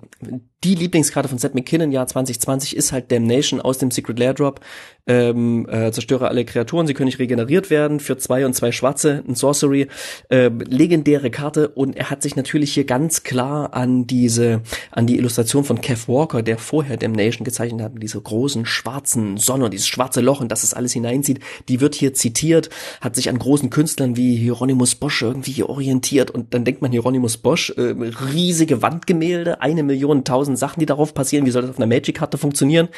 die 0.64 0.74
Lieblingskarte 0.74 1.28
von 1.28 1.36
Seth 1.36 1.54
McKinnon 1.54 1.92
Jahr 1.92 2.06
2020 2.06 2.76
ist 2.76 2.92
halt 2.92 3.12
Damnation 3.12 3.60
aus 3.60 3.76
dem 3.76 3.90
Secret 3.90 4.18
Lair 4.18 4.32
Drop. 4.32 4.60
Ähm, 5.06 5.68
äh, 5.68 5.92
zerstöre 5.92 6.28
alle 6.28 6.46
Kreaturen, 6.46 6.86
sie 6.86 6.94
können 6.94 7.06
nicht 7.06 7.18
regeneriert 7.18 7.68
werden. 7.68 8.00
Für 8.00 8.16
zwei 8.16 8.46
und 8.46 8.54
zwei 8.54 8.72
Schwarze, 8.72 9.22
ein 9.28 9.34
Sorcery. 9.34 9.88
Äh, 10.30 10.48
legendäre 10.48 11.30
Karte 11.30 11.68
und 11.68 11.94
er 11.94 12.08
hat 12.08 12.22
sich 12.22 12.36
natürlich 12.36 12.72
hier 12.72 12.84
ganz 12.84 13.22
klar 13.22 13.74
an 13.74 14.06
diese, 14.06 14.62
an 14.92 15.06
die 15.06 15.18
Illustration 15.18 15.64
von 15.64 15.82
Kev 15.82 16.10
Walker, 16.10 16.42
der 16.42 16.56
vorher 16.56 16.96
Damnation 16.96 17.44
gezeichnet 17.44 17.82
hat, 17.82 17.92
mit 17.92 18.02
dieser 18.02 18.20
großen 18.20 18.64
schwarzen 18.64 19.36
Sonne 19.36 19.68
dieses 19.68 19.88
schwarze 19.88 20.22
Loch 20.22 20.40
und 20.40 20.50
dass 20.50 20.62
es 20.62 20.72
alles 20.72 20.92
hineinzieht, 20.94 21.40
die 21.68 21.82
wird 21.82 21.94
hier 21.94 22.14
zitiert, 22.14 22.70
hat 23.02 23.14
sich 23.14 23.28
an 23.28 23.38
großen 23.38 23.68
Künstlern 23.68 24.16
wie 24.16 24.36
Hieronymus 24.36 24.94
Bosch 24.94 25.20
irgendwie 25.20 25.62
orientiert 25.62 26.30
und 26.31 26.55
dann 26.55 26.65
denkt 26.65 26.82
man 26.82 26.90
Hieronymus 26.90 27.36
Bosch, 27.36 27.70
äh, 27.70 27.94
riesige 28.32 28.82
Wandgemälde, 28.82 29.61
eine 29.61 29.82
Million 29.82 30.24
tausend 30.24 30.59
Sachen, 30.59 30.81
die 30.81 30.86
darauf 30.86 31.15
passieren. 31.15 31.47
Wie 31.47 31.51
soll 31.51 31.62
das 31.62 31.70
auf 31.70 31.78
einer 31.78 31.86
Magic-Karte 31.86 32.39
funktionieren? 32.39 32.89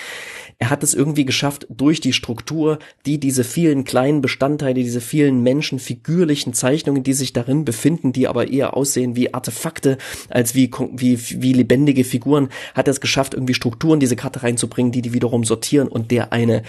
Er 0.59 0.71
hat 0.71 0.83
es 0.83 0.95
irgendwie 0.95 1.25
geschafft, 1.25 1.67
durch 1.71 2.01
die 2.01 2.13
Struktur, 2.13 2.79
die 3.07 3.19
diese 3.19 3.45
vielen 3.45 3.85
kleinen 3.85 4.21
Bestandteile, 4.21 4.75
diese 4.75 5.01
vielen 5.01 5.43
Menschen, 5.43 5.79
figürlichen 5.79 6.55
Zeichnungen, 6.55 7.03
die 7.03 7.15
sich 7.15 7.33
darin 7.33 7.65
befinden, 7.65 8.13
die 8.13 8.29
aber 8.29 8.49
eher 8.49 8.77
aussehen 8.77 9.17
wie 9.17 9.35
Artefakte 9.35 9.99
als 10.29 10.55
wie, 10.55 10.71
wie, 10.93 11.19
wie 11.43 11.53
lebendige 11.53 12.05
Figuren, 12.05 12.49
hat 12.75 12.87
er 12.87 12.93
es 12.93 13.01
geschafft, 13.01 13.35
irgendwie 13.35 13.55
Strukturen 13.55 14.01
diese 14.01 14.17
Karte 14.17 14.43
reinzubringen, 14.43 14.93
die 14.93 15.03
die 15.03 15.13
wiederum 15.13 15.45
sortieren 15.45 15.89
und 15.89 16.11
der 16.11 16.33
eine, 16.33 16.63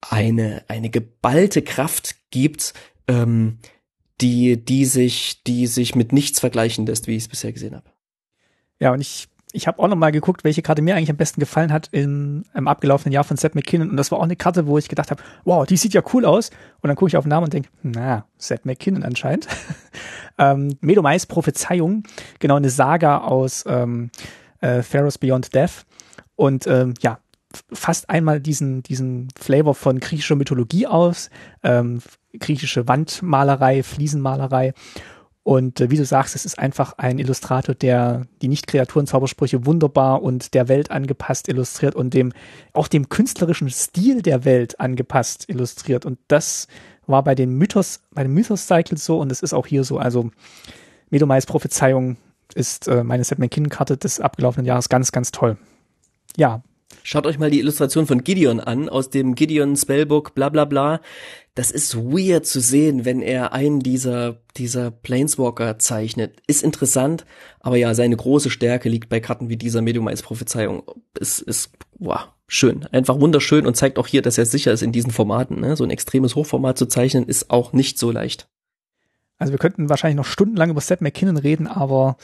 eine, 0.00 0.62
eine 0.68 0.90
geballte 0.90 1.62
Kraft 1.62 2.16
gibt, 2.30 2.74
ähm, 3.08 3.58
die, 4.20 4.62
die 4.62 4.84
sich, 4.84 5.42
die 5.44 5.66
sich 5.66 5.94
mit 5.94 6.12
nichts 6.12 6.40
vergleichen 6.40 6.86
lässt, 6.86 7.06
wie 7.06 7.16
ich 7.16 7.24
es 7.24 7.28
bisher 7.28 7.52
gesehen 7.52 7.74
habe. 7.74 7.86
Ja, 8.80 8.92
und 8.92 9.00
ich, 9.00 9.28
ich 9.52 9.66
habe 9.66 9.78
auch 9.78 9.88
noch 9.88 9.96
mal 9.96 10.12
geguckt, 10.12 10.44
welche 10.44 10.62
Karte 10.62 10.82
mir 10.82 10.94
eigentlich 10.94 11.10
am 11.10 11.16
besten 11.16 11.40
gefallen 11.40 11.72
hat 11.72 11.88
im, 11.92 12.44
im 12.54 12.68
abgelaufenen 12.68 13.12
Jahr 13.12 13.24
von 13.24 13.36
Seth 13.36 13.54
McKinnon. 13.54 13.90
Und 13.90 13.96
das 13.96 14.10
war 14.10 14.18
auch 14.18 14.24
eine 14.24 14.36
Karte, 14.36 14.66
wo 14.66 14.78
ich 14.78 14.88
gedacht 14.88 15.10
habe, 15.10 15.22
wow, 15.44 15.66
die 15.66 15.76
sieht 15.76 15.94
ja 15.94 16.02
cool 16.12 16.24
aus. 16.24 16.50
Und 16.80 16.88
dann 16.88 16.96
gucke 16.96 17.08
ich 17.08 17.16
auf 17.16 17.24
den 17.24 17.30
Namen 17.30 17.44
und 17.44 17.52
denke, 17.52 17.70
na, 17.82 18.26
Seth 18.36 18.66
McKinnon 18.66 19.04
anscheinend. 19.04 19.48
ähm, 20.38 20.76
Medomais 20.80 21.26
Prophezeiung, 21.26 22.02
genau 22.38 22.56
eine 22.56 22.70
Saga 22.70 23.18
aus 23.18 23.64
ähm, 23.66 24.10
äh, 24.60 24.82
Pharaohs 24.82 25.18
Beyond 25.18 25.54
Death. 25.54 25.86
Und 26.36 26.66
ähm, 26.66 26.94
ja, 27.00 27.18
fast 27.72 28.10
einmal 28.10 28.40
diesen, 28.40 28.82
diesen 28.82 29.28
Flavor 29.38 29.74
von 29.74 30.00
griechischer 30.00 30.36
Mythologie 30.36 30.86
aus, 30.86 31.30
ähm, 31.62 32.00
griechische 32.32 32.88
Wandmalerei, 32.88 33.82
Fliesenmalerei. 33.82 34.74
Und 35.42 35.80
äh, 35.80 35.90
wie 35.90 35.96
du 35.96 36.04
sagst, 36.04 36.34
es 36.34 36.44
ist 36.44 36.58
einfach 36.58 36.92
ein 36.98 37.18
Illustrator, 37.18 37.74
der 37.74 38.26
die 38.42 38.48
Nicht-Kreaturen-Zaubersprüche 38.48 39.64
wunderbar 39.64 40.22
und 40.22 40.52
der 40.52 40.68
Welt 40.68 40.90
angepasst 40.90 41.48
illustriert 41.48 41.94
und 41.94 42.12
dem 42.12 42.32
auch 42.74 42.86
dem 42.86 43.08
künstlerischen 43.08 43.70
Stil 43.70 44.20
der 44.20 44.44
Welt 44.44 44.78
angepasst 44.78 45.48
illustriert. 45.48 46.04
Und 46.04 46.18
das 46.28 46.68
war 47.06 47.24
bei 47.24 47.34
den 47.34 47.54
Mythos, 47.54 48.00
bei 48.12 48.24
den 48.24 48.34
Mythos-Cycles 48.34 49.04
so 49.04 49.18
und 49.18 49.32
es 49.32 49.40
ist 49.40 49.54
auch 49.54 49.66
hier 49.66 49.84
so. 49.84 49.98
Also 49.98 50.30
Medomais 51.08 51.46
Prophezeiung 51.46 52.18
ist 52.54 52.86
äh, 52.86 53.02
meine 53.02 53.24
Set 53.24 53.38
McKinnon-Karte 53.38 53.96
des 53.96 54.20
abgelaufenen 54.20 54.66
Jahres 54.66 54.90
ganz, 54.90 55.12
ganz 55.12 55.32
toll. 55.32 55.56
Ja, 56.36 56.62
Schaut 57.02 57.26
euch 57.26 57.38
mal 57.38 57.50
die 57.50 57.60
Illustration 57.60 58.06
von 58.06 58.22
Gideon 58.22 58.60
an, 58.60 58.88
aus 58.88 59.10
dem 59.10 59.34
Gideon 59.34 59.76
Spellbook, 59.76 60.34
bla 60.34 60.48
bla 60.48 60.64
bla. 60.64 61.00
Das 61.54 61.70
ist 61.70 61.96
weird 61.96 62.46
zu 62.46 62.60
sehen, 62.60 63.04
wenn 63.04 63.20
er 63.20 63.52
einen 63.52 63.80
dieser, 63.80 64.42
dieser 64.56 64.90
Planeswalker 64.90 65.78
zeichnet. 65.78 66.40
Ist 66.46 66.62
interessant, 66.62 67.24
aber 67.60 67.76
ja, 67.76 67.94
seine 67.94 68.16
große 68.16 68.50
Stärke 68.50 68.88
liegt 68.88 69.08
bei 69.08 69.20
Karten 69.20 69.48
wie 69.48 69.56
dieser 69.56 69.82
Medium 69.82 70.06
als 70.06 70.22
Prophezeiung. 70.22 70.82
Es 71.18 71.40
ist, 71.40 71.70
wow, 71.98 72.28
schön. 72.46 72.86
Einfach 72.92 73.18
wunderschön 73.20 73.66
und 73.66 73.76
zeigt 73.76 73.98
auch 73.98 74.06
hier, 74.06 74.22
dass 74.22 74.38
er 74.38 74.46
sicher 74.46 74.72
ist 74.72 74.82
in 74.82 74.92
diesen 74.92 75.10
Formaten. 75.10 75.60
Ne? 75.60 75.76
So 75.76 75.84
ein 75.84 75.90
extremes 75.90 76.36
Hochformat 76.36 76.78
zu 76.78 76.86
zeichnen, 76.86 77.24
ist 77.24 77.50
auch 77.50 77.72
nicht 77.72 77.98
so 77.98 78.10
leicht. 78.10 78.48
Also 79.38 79.52
wir 79.52 79.58
könnten 79.58 79.88
wahrscheinlich 79.88 80.16
noch 80.16 80.26
stundenlang 80.26 80.70
über 80.70 80.80
Seth 80.80 81.00
McKinnon 81.00 81.36
reden, 81.36 81.66
aber 81.66 82.16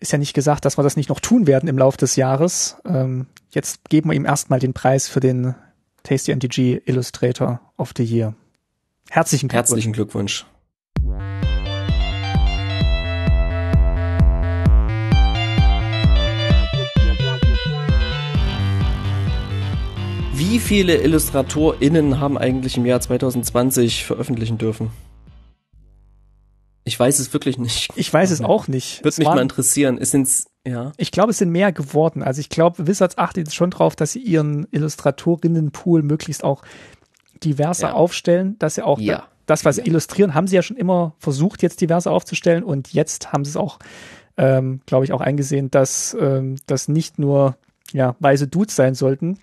ist 0.00 0.12
ja 0.12 0.18
nicht 0.18 0.32
gesagt, 0.32 0.64
dass 0.64 0.78
wir 0.78 0.82
das 0.82 0.96
nicht 0.96 1.10
noch 1.10 1.20
tun 1.20 1.46
werden 1.46 1.68
im 1.68 1.78
Laufe 1.78 1.98
des 1.98 2.16
Jahres. 2.16 2.78
Ähm, 2.86 3.26
jetzt 3.50 3.88
geben 3.90 4.10
wir 4.10 4.16
ihm 4.16 4.24
erstmal 4.24 4.58
den 4.58 4.72
Preis 4.72 5.08
für 5.08 5.20
den 5.20 5.54
Tasty 6.02 6.32
NTG 6.32 6.80
Illustrator 6.86 7.60
of 7.76 7.92
the 7.96 8.02
Year. 8.02 8.34
Herzlichen 9.10 9.48
Glückwunsch. 9.48 9.68
Herzlichen 9.68 9.92
Glückwunsch. 9.92 10.46
Wie 20.32 20.58
viele 20.58 20.96
IllustratorInnen 20.96 22.18
haben 22.18 22.38
eigentlich 22.38 22.78
im 22.78 22.86
Jahr 22.86 23.00
2020 23.02 24.06
veröffentlichen 24.06 24.56
dürfen? 24.56 24.90
Ich 26.84 26.98
weiß 26.98 27.18
es 27.18 27.32
wirklich 27.32 27.58
nicht. 27.58 27.90
Ich 27.96 28.12
weiß 28.12 28.30
es 28.30 28.40
auch 28.42 28.68
nicht. 28.68 29.04
Würde 29.04 29.16
mich 29.18 29.28
mal 29.28 29.38
interessieren. 29.38 29.98
Es 29.98 30.10
sind 30.10 30.28
ja. 30.66 30.92
Ich 30.96 31.10
glaube, 31.10 31.30
es 31.30 31.38
sind 31.38 31.50
mehr 31.50 31.72
geworden. 31.72 32.22
Also 32.22 32.40
ich 32.40 32.48
glaube, 32.48 32.86
Wizards 32.86 33.16
achtet 33.16 33.46
jetzt 33.46 33.54
schon 33.54 33.70
drauf, 33.70 33.96
dass 33.96 34.12
sie 34.12 34.20
ihren 34.20 34.66
Illustratorinnenpool 34.70 36.02
möglichst 36.02 36.44
auch 36.44 36.62
diverser 37.42 37.88
ja. 37.88 37.94
aufstellen, 37.94 38.56
dass 38.58 38.74
sie 38.74 38.84
auch 38.84 38.98
ja. 38.98 39.26
das, 39.46 39.64
was 39.64 39.76
sie 39.76 39.82
illustrieren, 39.82 40.34
haben 40.34 40.46
sie 40.46 40.56
ja 40.56 40.62
schon 40.62 40.76
immer 40.76 41.14
versucht, 41.18 41.62
jetzt 41.62 41.80
diverser 41.80 42.10
aufzustellen 42.10 42.62
und 42.62 42.92
jetzt 42.92 43.32
haben 43.32 43.44
sie 43.44 43.50
es 43.50 43.56
auch, 43.56 43.78
ähm, 44.36 44.82
glaube 44.84 45.06
ich, 45.06 45.12
auch 45.12 45.22
eingesehen, 45.22 45.70
dass 45.70 46.14
ähm, 46.20 46.56
das 46.66 46.88
nicht 46.88 47.18
nur 47.18 47.56
ja, 47.92 48.16
weise 48.20 48.46
Dudes 48.46 48.76
sein 48.76 48.94
sollten, 48.94 49.38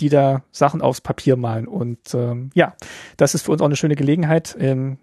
die 0.00 0.08
da 0.08 0.42
Sachen 0.50 0.82
aufs 0.82 1.00
Papier 1.00 1.36
malen. 1.36 1.68
Und 1.68 2.14
ähm, 2.14 2.50
ja, 2.54 2.74
das 3.16 3.34
ist 3.34 3.42
für 3.42 3.52
uns 3.52 3.60
auch 3.60 3.66
eine 3.66 3.76
schöne 3.76 3.94
Gelegenheit, 3.94 4.56
ähm, 4.58 4.98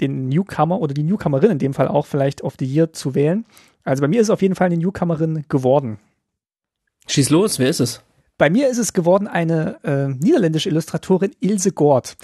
den 0.00 0.28
Newcomer 0.28 0.80
oder 0.80 0.94
die 0.94 1.02
Newcomerin 1.02 1.52
in 1.52 1.58
dem 1.58 1.74
Fall 1.74 1.88
auch 1.88 2.06
vielleicht 2.06 2.42
of 2.42 2.54
the 2.58 2.66
Year 2.66 2.92
zu 2.92 3.14
wählen. 3.14 3.44
Also 3.84 4.00
bei 4.00 4.08
mir 4.08 4.20
ist 4.20 4.26
es 4.26 4.30
auf 4.30 4.42
jeden 4.42 4.54
Fall 4.54 4.66
eine 4.66 4.76
Newcomerin 4.76 5.44
geworden. 5.48 5.98
Schieß 7.06 7.30
los, 7.30 7.58
wer 7.58 7.68
ist 7.68 7.80
es? 7.80 8.02
Bei 8.38 8.50
mir 8.50 8.68
ist 8.68 8.78
es 8.78 8.92
geworden 8.92 9.28
eine 9.28 9.78
äh, 9.84 10.08
niederländische 10.08 10.68
Illustratorin 10.68 11.30
Ilse 11.40 11.72
Gord. 11.72 12.16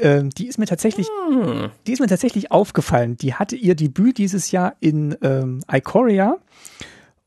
Ähm, 0.00 0.30
die 0.30 0.46
ist 0.46 0.58
mir 0.58 0.66
tatsächlich, 0.66 1.08
hm. 1.28 1.70
die 1.86 1.92
ist 1.92 2.00
mir 2.00 2.06
tatsächlich 2.06 2.50
aufgefallen. 2.50 3.16
Die 3.16 3.34
hatte 3.34 3.56
ihr 3.56 3.74
Debüt 3.74 4.18
dieses 4.18 4.50
Jahr 4.50 4.74
in 4.80 5.16
ähm, 5.22 5.62
Ikoria 5.70 6.36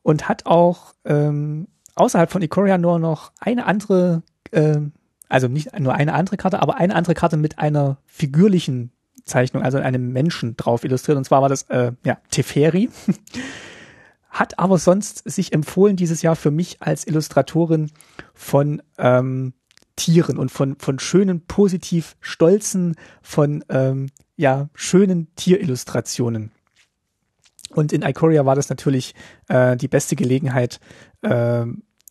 und 0.01 0.29
hat 0.29 0.45
auch 0.45 0.93
ähm, 1.05 1.67
außerhalb 1.95 2.31
von 2.31 2.41
Ikoria 2.41 2.77
nur 2.77 2.97
noch 2.97 3.31
eine 3.39 3.65
andere, 3.65 4.23
äh, 4.51 4.79
also 5.27 5.47
nicht 5.47 5.77
nur 5.77 5.93
eine 5.93 6.13
andere 6.13 6.37
Karte, 6.37 6.61
aber 6.61 6.77
eine 6.77 6.95
andere 6.95 7.13
Karte 7.13 7.37
mit 7.37 7.59
einer 7.59 7.97
figürlichen 8.05 8.91
Zeichnung, 9.23 9.63
also 9.63 9.77
einem 9.77 10.11
Menschen 10.11 10.55
drauf 10.57 10.83
illustriert. 10.83 11.17
Und 11.17 11.23
zwar 11.23 11.41
war 11.41 11.49
das 11.49 11.63
äh, 11.63 11.93
ja 12.03 12.17
Teferi. 12.29 12.89
Hat 14.29 14.59
aber 14.59 14.77
sonst 14.77 15.29
sich 15.29 15.51
empfohlen 15.51 15.97
dieses 15.97 16.21
Jahr 16.21 16.37
für 16.37 16.51
mich 16.51 16.81
als 16.81 17.05
Illustratorin 17.05 17.91
von 18.33 18.81
ähm, 18.97 19.53
Tieren 19.97 20.37
und 20.37 20.49
von, 20.49 20.77
von 20.79 20.99
schönen, 20.99 21.45
positiv 21.45 22.15
stolzen, 22.21 22.95
von 23.21 23.63
ähm, 23.69 24.09
ja, 24.37 24.69
schönen 24.73 25.27
Tierillustrationen. 25.35 26.51
Und 27.71 27.93
in 27.93 28.01
Ikoria 28.01 28.45
war 28.45 28.55
das 28.55 28.69
natürlich 28.69 29.15
äh, 29.47 29.77
die 29.77 29.87
beste 29.87 30.15
Gelegenheit, 30.15 30.79
äh, 31.21 31.65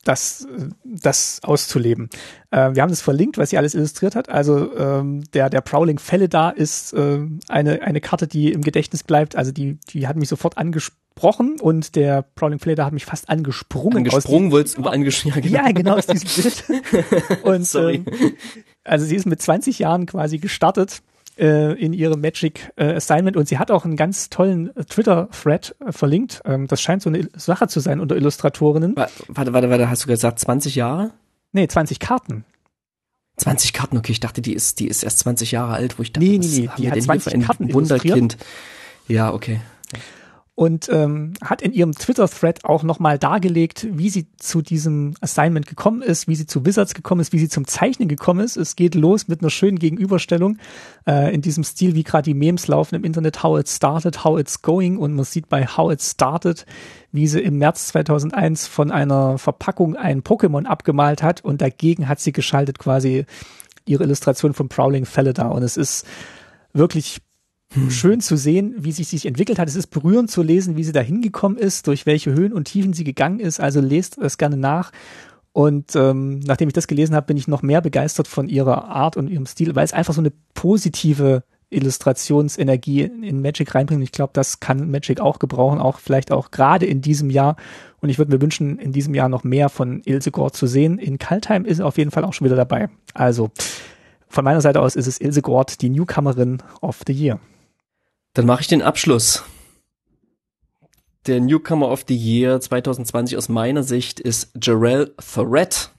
das, 0.05 0.47
das 0.85 1.41
auszuleben. 1.43 2.09
Äh, 2.51 2.75
wir 2.75 2.83
haben 2.83 2.91
das 2.91 3.03
verlinkt, 3.03 3.37
was 3.39 3.51
sie 3.51 3.59
alles 3.59 3.75
illustriert 3.75 4.17
hat. 4.17 4.29
Also 4.29 4.75
ähm, 4.77 5.25
der, 5.33 5.51
der 5.51 5.61
Prowling 5.61 5.99
Felidar 5.99 6.57
ist 6.57 6.93
äh, 6.95 7.21
eine, 7.49 7.83
eine 7.83 8.01
Karte, 8.01 8.27
die 8.27 8.53
im 8.53 8.63
Gedächtnis 8.63 9.03
bleibt. 9.03 9.37
Also 9.37 9.53
die, 9.53 9.79
die 9.91 10.09
hat 10.09 10.17
mich 10.17 10.29
sofort 10.29 10.57
angesprochen 10.57 11.61
und 11.61 11.97
der 11.97 12.23
Prowling 12.23 12.59
Felidar 12.59 12.87
hat 12.87 12.95
mich 12.95 13.05
fast 13.05 13.29
angesprungen. 13.29 13.99
Angesprungen 13.99 14.51
wolltest 14.53 14.79
du 14.79 14.85
angeschrieben. 14.85 15.43
Ja, 15.43 15.63
genau. 15.63 15.67
ja, 15.67 15.73
genau 15.73 15.97
aus 15.97 16.07
diesem 16.07 16.43
Bild. 16.43 17.43
Und, 17.43 17.67
Sorry. 17.67 18.05
Ähm, 18.07 18.33
also 18.85 19.05
sie 19.05 19.17
ist 19.17 19.27
mit 19.27 19.43
20 19.43 19.79
Jahren 19.79 20.07
quasi 20.07 20.39
gestartet 20.39 21.03
äh, 21.41 21.73
in 21.73 21.93
ihrem 21.93 22.21
Magic 22.21 22.73
äh, 22.77 22.95
Assignment 22.95 23.37
und 23.37 23.49
sie 23.49 23.59
hat 23.59 23.71
auch 23.71 23.85
einen 23.85 23.97
ganz 23.97 24.31
tollen 24.31 24.75
äh, 24.77 24.85
Twitter-Thread 24.85 25.77
äh, 25.85 25.93
verlinkt. 25.93 26.43
Ähm, 26.45 26.67
das 26.67 26.81
scheint 26.81 27.03
so 27.03 27.11
eine 27.11 27.29
Sache 27.35 27.67
zu 27.69 27.81
sein 27.81 28.01
unter 28.01 28.17
Illustratorinnen. 28.17 28.95
Warte, 28.97 29.53
warte, 29.53 29.71
warte, 29.71 29.91
hast 29.91 30.05
du 30.05 30.09
gesagt 30.09 30.39
20 30.39 30.75
Jahre? 30.75 31.13
Nee, 31.53 31.67
20 31.67 31.99
Karten. 31.99 32.45
20 33.39 33.73
Karten, 33.73 33.97
okay, 33.97 34.13
ich 34.13 34.21
dachte, 34.21 34.43
die 34.43 34.53
ist, 34.53 34.81
die 34.81 34.87
ist 34.87 35.03
erst 35.03 35.21
20 35.21 35.51
Jahre 35.51 35.73
alt, 35.73 35.99
wo 35.99 36.03
ich 36.03 36.13
dachte, 36.13 36.27
nee, 36.27 36.39
nee, 36.39 36.47
nee, 36.47 36.71
die 36.77 36.91
hat 36.93 37.03
20 37.03 37.43
Karten 37.43 37.73
Wunderkind. 37.73 38.37
Ja, 39.09 39.33
okay 39.33 39.61
und 40.61 40.91
ähm, 40.93 41.33
hat 41.43 41.63
in 41.63 41.73
ihrem 41.73 41.93
Twitter-Thread 41.93 42.67
auch 42.67 42.83
nochmal 42.83 43.19
dargelegt, 43.19 43.87
wie 43.93 44.11
sie 44.11 44.27
zu 44.37 44.61
diesem 44.61 45.15
Assignment 45.23 45.67
gekommen 45.67 46.03
ist, 46.03 46.29
wie 46.29 46.35
sie 46.35 46.45
zu 46.45 46.67
Wizards 46.67 46.93
gekommen 46.93 47.23
ist, 47.23 47.33
wie 47.33 47.39
sie 47.39 47.49
zum 47.49 47.67
Zeichnen 47.67 48.09
gekommen 48.09 48.41
ist. 48.41 48.59
Es 48.59 48.77
geht 48.77 48.95
los 48.95 49.27
mit 49.27 49.41
einer 49.41 49.49
schönen 49.49 49.79
Gegenüberstellung 49.79 50.59
äh, 51.07 51.35
in 51.35 51.41
diesem 51.41 51.65
Stil, 51.65 51.95
wie 51.95 52.03
gerade 52.03 52.25
die 52.25 52.35
Memes 52.35 52.69
laufen 52.69 52.95
im 52.95 53.05
Internet, 53.05 53.43
how 53.43 53.59
it 53.59 53.71
started, 53.71 54.23
how 54.23 54.39
it's 54.39 54.61
going 54.61 54.99
und 54.99 55.15
man 55.15 55.25
sieht 55.25 55.49
bei 55.49 55.65
how 55.65 55.91
it 55.91 56.03
started, 56.03 56.67
wie 57.11 57.27
sie 57.27 57.41
im 57.41 57.57
März 57.57 57.87
2001 57.87 58.67
von 58.67 58.91
einer 58.91 59.39
Verpackung 59.39 59.97
ein 59.97 60.21
Pokémon 60.21 60.67
abgemalt 60.67 61.23
hat 61.23 61.43
und 61.43 61.63
dagegen 61.63 62.07
hat 62.07 62.21
sie 62.21 62.33
geschaltet 62.33 62.79
quasi 62.79 63.25
ihre 63.87 64.05
Illustration 64.05 64.53
von 64.53 64.69
Prowling 64.69 65.07
Felidar 65.07 65.53
und 65.53 65.63
es 65.63 65.79
ist 65.79 66.07
wirklich 66.75 67.23
hm. 67.73 67.91
schön 67.91 68.21
zu 68.21 68.37
sehen, 68.37 68.75
wie 68.79 68.93
sich 68.93 69.09
sich 69.09 69.27
entwickelt 69.27 69.59
hat. 69.59 69.69
Es 69.69 69.77
ist 69.77 69.89
berührend 69.89 70.31
zu 70.31 70.43
lesen, 70.43 70.77
wie 70.77 70.85
sie 70.85 70.93
da 70.93 71.01
hingekommen 71.01 71.59
ist, 71.59 71.87
durch 71.87 72.07
welche 72.07 72.33
Höhen 72.33 72.53
und 72.53 72.65
Tiefen 72.65 72.93
sie 72.93 73.05
gegangen 73.05 73.41
ist. 73.41 73.61
Also 73.61 73.81
lest 73.81 74.19
es 74.19 74.39
gerne 74.39 74.57
nach. 74.57 74.93
Und 75.53 75.97
ähm, 75.97 76.41
nachdem 76.41 76.69
ich 76.69 76.75
das 76.75 76.87
gelesen 76.87 77.15
habe, 77.15 77.27
bin 77.27 77.37
ich 77.37 77.49
noch 77.49 77.63
mehr 77.63 77.81
begeistert 77.81 78.29
von 78.29 78.49
ihrer 78.49 78.89
Art 78.89 79.17
und 79.17 79.29
ihrem 79.29 79.47
Stil, 79.47 79.75
weil 79.75 79.85
es 79.85 79.93
einfach 79.93 80.15
so 80.15 80.21
eine 80.21 80.33
positive 80.55 81.43
Illustrationsenergie 81.71 83.03
in 83.03 83.43
Magic 83.43 83.75
reinbringt. 83.75 84.03
Ich 84.03 84.13
glaube, 84.13 84.33
das 84.33 84.61
kann 84.61 84.91
Magic 84.91 85.21
auch 85.21 85.39
gebrauchen, 85.39 85.79
auch 85.79 85.99
vielleicht 85.99 86.33
auch 86.33 86.51
gerade 86.51 86.87
in 86.87 87.01
diesem 87.01 87.31
Jahr. 87.31 87.57
Und 88.01 88.09
ich 88.09 88.19
würde 88.19 88.33
mir 88.33 88.41
wünschen, 88.41 88.79
in 88.79 88.93
diesem 88.93 89.15
Jahr 89.15 89.29
noch 89.29 89.45
mehr 89.45 89.69
von 89.69 90.03
Ilse 90.05 90.33
Gord 90.33 90.57
zu 90.57 90.67
sehen. 90.67 90.99
In 90.99 91.19
Kaltheim 91.19 91.65
ist 91.65 91.79
er 91.79 91.87
auf 91.87 91.99
jeden 91.99 92.11
Fall 92.11 92.25
auch 92.25 92.33
schon 92.33 92.47
wieder 92.47 92.57
dabei. 92.57 92.89
Also 93.15 93.51
von 94.29 94.45
meiner 94.45 94.61
Seite 94.61 94.81
aus 94.81 94.97
ist 94.97 95.07
es 95.07 95.21
Ilse 95.21 95.43
Gord, 95.43 95.81
die 95.81 95.91
Newcomerin 95.91 96.63
of 96.81 97.01
the 97.07 97.13
Year. 97.13 97.39
Dann 98.35 98.47
mache 98.47 98.63
ich 98.63 98.69
den 98.69 98.83
Abschluss. 98.83 99.45
Der 101.27 101.41
Newcomer 101.41 101.91
of 101.91 102.05
the 102.09 102.17
Year 102.17 102.61
2020 102.61 103.37
aus 103.37 103.49
meiner 103.49 103.83
Sicht 103.83 104.21
ist 104.21 104.53
Jarell 104.63 105.15
Threat. 105.19 105.91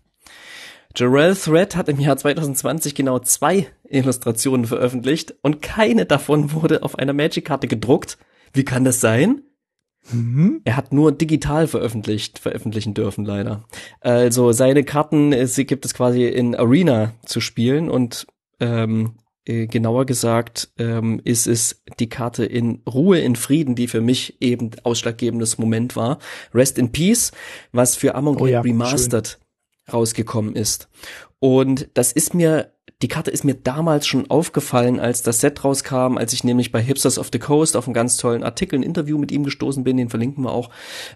Jarell 0.95 1.35
Threat 1.35 1.75
hat 1.75 1.89
im 1.89 1.99
Jahr 1.99 2.17
2020 2.17 2.95
genau 2.95 3.19
zwei 3.19 3.67
Illustrationen 3.87 4.65
veröffentlicht 4.65 5.35
und 5.41 5.61
keine 5.61 6.05
davon 6.05 6.53
wurde 6.53 6.83
auf 6.83 6.97
einer 6.97 7.13
Magic-Karte 7.13 7.67
gedruckt. 7.67 8.17
Wie 8.53 8.65
kann 8.65 8.83
das 8.83 8.99
sein? 8.99 9.43
Mhm. 10.11 10.61
Er 10.63 10.75
hat 10.77 10.91
nur 10.91 11.11
digital 11.11 11.67
veröffentlicht, 11.67 12.39
veröffentlichen 12.39 12.93
dürfen, 12.93 13.23
leider. 13.23 13.63
Also 13.99 14.51
seine 14.51 14.83
Karten, 14.83 15.45
sie 15.47 15.65
gibt 15.65 15.85
es 15.85 15.93
quasi 15.93 16.25
in 16.25 16.55
Arena 16.55 17.13
zu 17.25 17.39
spielen 17.39 17.89
und 17.89 18.25
ähm, 18.59 19.15
äh, 19.45 19.67
genauer 19.67 20.05
gesagt 20.05 20.71
ähm, 20.77 21.21
ist 21.23 21.47
es 21.47 21.81
die 21.99 22.09
Karte 22.09 22.45
in 22.45 22.81
Ruhe, 22.87 23.19
in 23.19 23.35
Frieden, 23.35 23.75
die 23.75 23.87
für 23.87 24.01
mich 24.01 24.41
eben 24.41 24.71
ausschlaggebendes 24.83 25.57
Moment 25.57 25.95
war. 25.95 26.19
Rest 26.53 26.77
in 26.77 26.91
Peace, 26.91 27.31
was 27.71 27.95
für 27.95 28.15
Among 28.15 28.37
oh 28.37 28.47
ja, 28.47 28.61
Remastered 28.61 29.27
schön. 29.27 29.93
rausgekommen 29.93 30.55
ist. 30.55 30.89
Und 31.39 31.89
das 31.95 32.11
ist 32.11 32.33
mir 32.33 32.73
die 33.01 33.07
Karte 33.07 33.31
ist 33.31 33.43
mir 33.43 33.55
damals 33.55 34.05
schon 34.05 34.29
aufgefallen, 34.29 34.99
als 34.99 35.23
das 35.23 35.41
Set 35.41 35.63
rauskam, 35.63 36.17
als 36.17 36.33
ich 36.33 36.43
nämlich 36.43 36.71
bei 36.71 36.81
Hipsters 36.81 37.17
of 37.17 37.29
the 37.33 37.39
Coast 37.39 37.75
auf 37.75 37.87
einen 37.87 37.93
ganz 37.93 38.17
tollen 38.17 38.43
Artikel, 38.43 38.77
ein 38.77 38.83
Interview 38.83 39.17
mit 39.17 39.31
ihm 39.31 39.43
gestoßen 39.43 39.83
bin, 39.83 39.97
den 39.97 40.09
verlinken 40.09 40.43
wir 40.43 40.51
auch. 40.51 40.69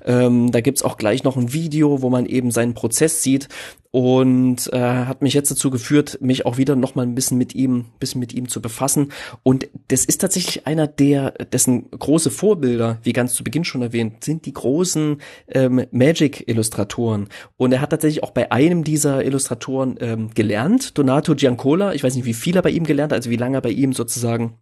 Ähm, 0.03 0.51
da 0.51 0.61
gibt's 0.61 0.83
auch 0.83 0.97
gleich 0.97 1.23
noch 1.23 1.37
ein 1.37 1.53
Video, 1.53 2.01
wo 2.01 2.09
man 2.09 2.25
eben 2.25 2.51
seinen 2.51 2.73
Prozess 2.73 3.21
sieht 3.21 3.49
und 3.95 4.73
äh, 4.73 4.77
hat 4.77 5.21
mich 5.21 5.33
jetzt 5.33 5.49
dazu 5.51 5.69
geführt, 5.69 6.17
mich 6.19 6.45
auch 6.45 6.57
wieder 6.57 6.75
noch 6.75 6.97
ein 6.97 7.15
bisschen 7.15 7.37
mit 7.37 7.55
ihm, 7.55 7.85
bisschen 7.97 8.19
mit 8.19 8.33
ihm 8.33 8.49
zu 8.49 8.61
befassen. 8.61 9.13
Und 9.41 9.69
das 9.87 10.03
ist 10.03 10.19
tatsächlich 10.19 10.67
einer 10.67 10.85
der, 10.85 11.31
dessen 11.31 11.89
große 11.91 12.29
Vorbilder, 12.29 12.97
wie 13.03 13.13
ganz 13.13 13.35
zu 13.35 13.45
Beginn 13.45 13.63
schon 13.63 13.81
erwähnt, 13.81 14.21
sind 14.21 14.47
die 14.47 14.51
großen 14.51 15.21
ähm, 15.47 15.85
Magic-Illustratoren. 15.91 17.29
Und 17.55 17.71
er 17.71 17.79
hat 17.79 17.91
tatsächlich 17.91 18.21
auch 18.21 18.31
bei 18.31 18.51
einem 18.51 18.83
dieser 18.83 19.23
Illustratoren 19.23 19.95
ähm, 20.01 20.29
gelernt, 20.35 20.97
Donato 20.97 21.33
Giancola. 21.75 21.93
Ich 21.93 22.03
weiß 22.03 22.15
nicht, 22.15 22.25
wie 22.25 22.33
viel 22.33 22.55
er 22.55 22.61
bei 22.61 22.69
ihm 22.69 22.85
gelernt 22.85 23.11
hat, 23.11 23.17
also 23.17 23.29
wie 23.29 23.37
lange 23.37 23.57
er 23.57 23.61
bei 23.61 23.69
ihm 23.69 23.93
sozusagen 23.93 24.57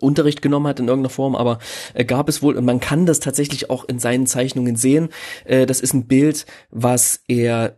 Unterricht 0.00 0.40
genommen 0.40 0.66
hat 0.66 0.80
in 0.80 0.88
irgendeiner 0.88 1.10
Form, 1.10 1.36
aber 1.36 1.58
äh, 1.92 2.06
gab 2.06 2.28
es 2.30 2.42
wohl, 2.42 2.56
und 2.56 2.64
man 2.64 2.80
kann 2.80 3.04
das 3.04 3.20
tatsächlich 3.20 3.68
auch 3.68 3.84
in 3.84 3.98
seinen 3.98 4.26
Zeichnungen 4.26 4.76
sehen, 4.76 5.10
äh, 5.44 5.66
das 5.66 5.80
ist 5.80 5.92
ein 5.92 6.06
Bild, 6.06 6.46
was 6.70 7.20
er 7.28 7.76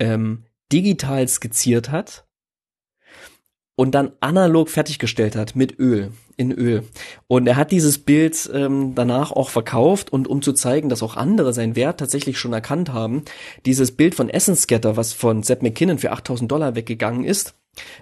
ähm, 0.00 0.46
digital 0.72 1.28
skizziert 1.28 1.90
hat 1.90 2.25
und 3.76 3.94
dann 3.94 4.12
analog 4.20 4.68
fertiggestellt 4.70 5.36
hat 5.36 5.54
mit 5.54 5.78
Öl, 5.78 6.10
in 6.36 6.50
Öl. 6.50 6.82
Und 7.28 7.46
er 7.46 7.56
hat 7.56 7.70
dieses 7.70 7.98
Bild 7.98 8.50
ähm, 8.52 8.94
danach 8.94 9.30
auch 9.30 9.50
verkauft 9.50 10.12
und 10.12 10.26
um 10.26 10.42
zu 10.42 10.54
zeigen, 10.54 10.88
dass 10.88 11.02
auch 11.02 11.16
andere 11.16 11.52
seinen 11.52 11.76
Wert 11.76 12.00
tatsächlich 12.00 12.38
schon 12.38 12.52
erkannt 12.52 12.92
haben, 12.92 13.22
dieses 13.64 13.92
Bild 13.92 14.14
von 14.14 14.28
Essence 14.28 14.62
Scatter, 14.62 14.96
was 14.96 15.12
von 15.12 15.42
Sepp 15.42 15.62
McKinnon 15.62 15.98
für 15.98 16.10
8000 16.10 16.50
Dollar 16.50 16.74
weggegangen 16.74 17.24
ist, 17.24 17.54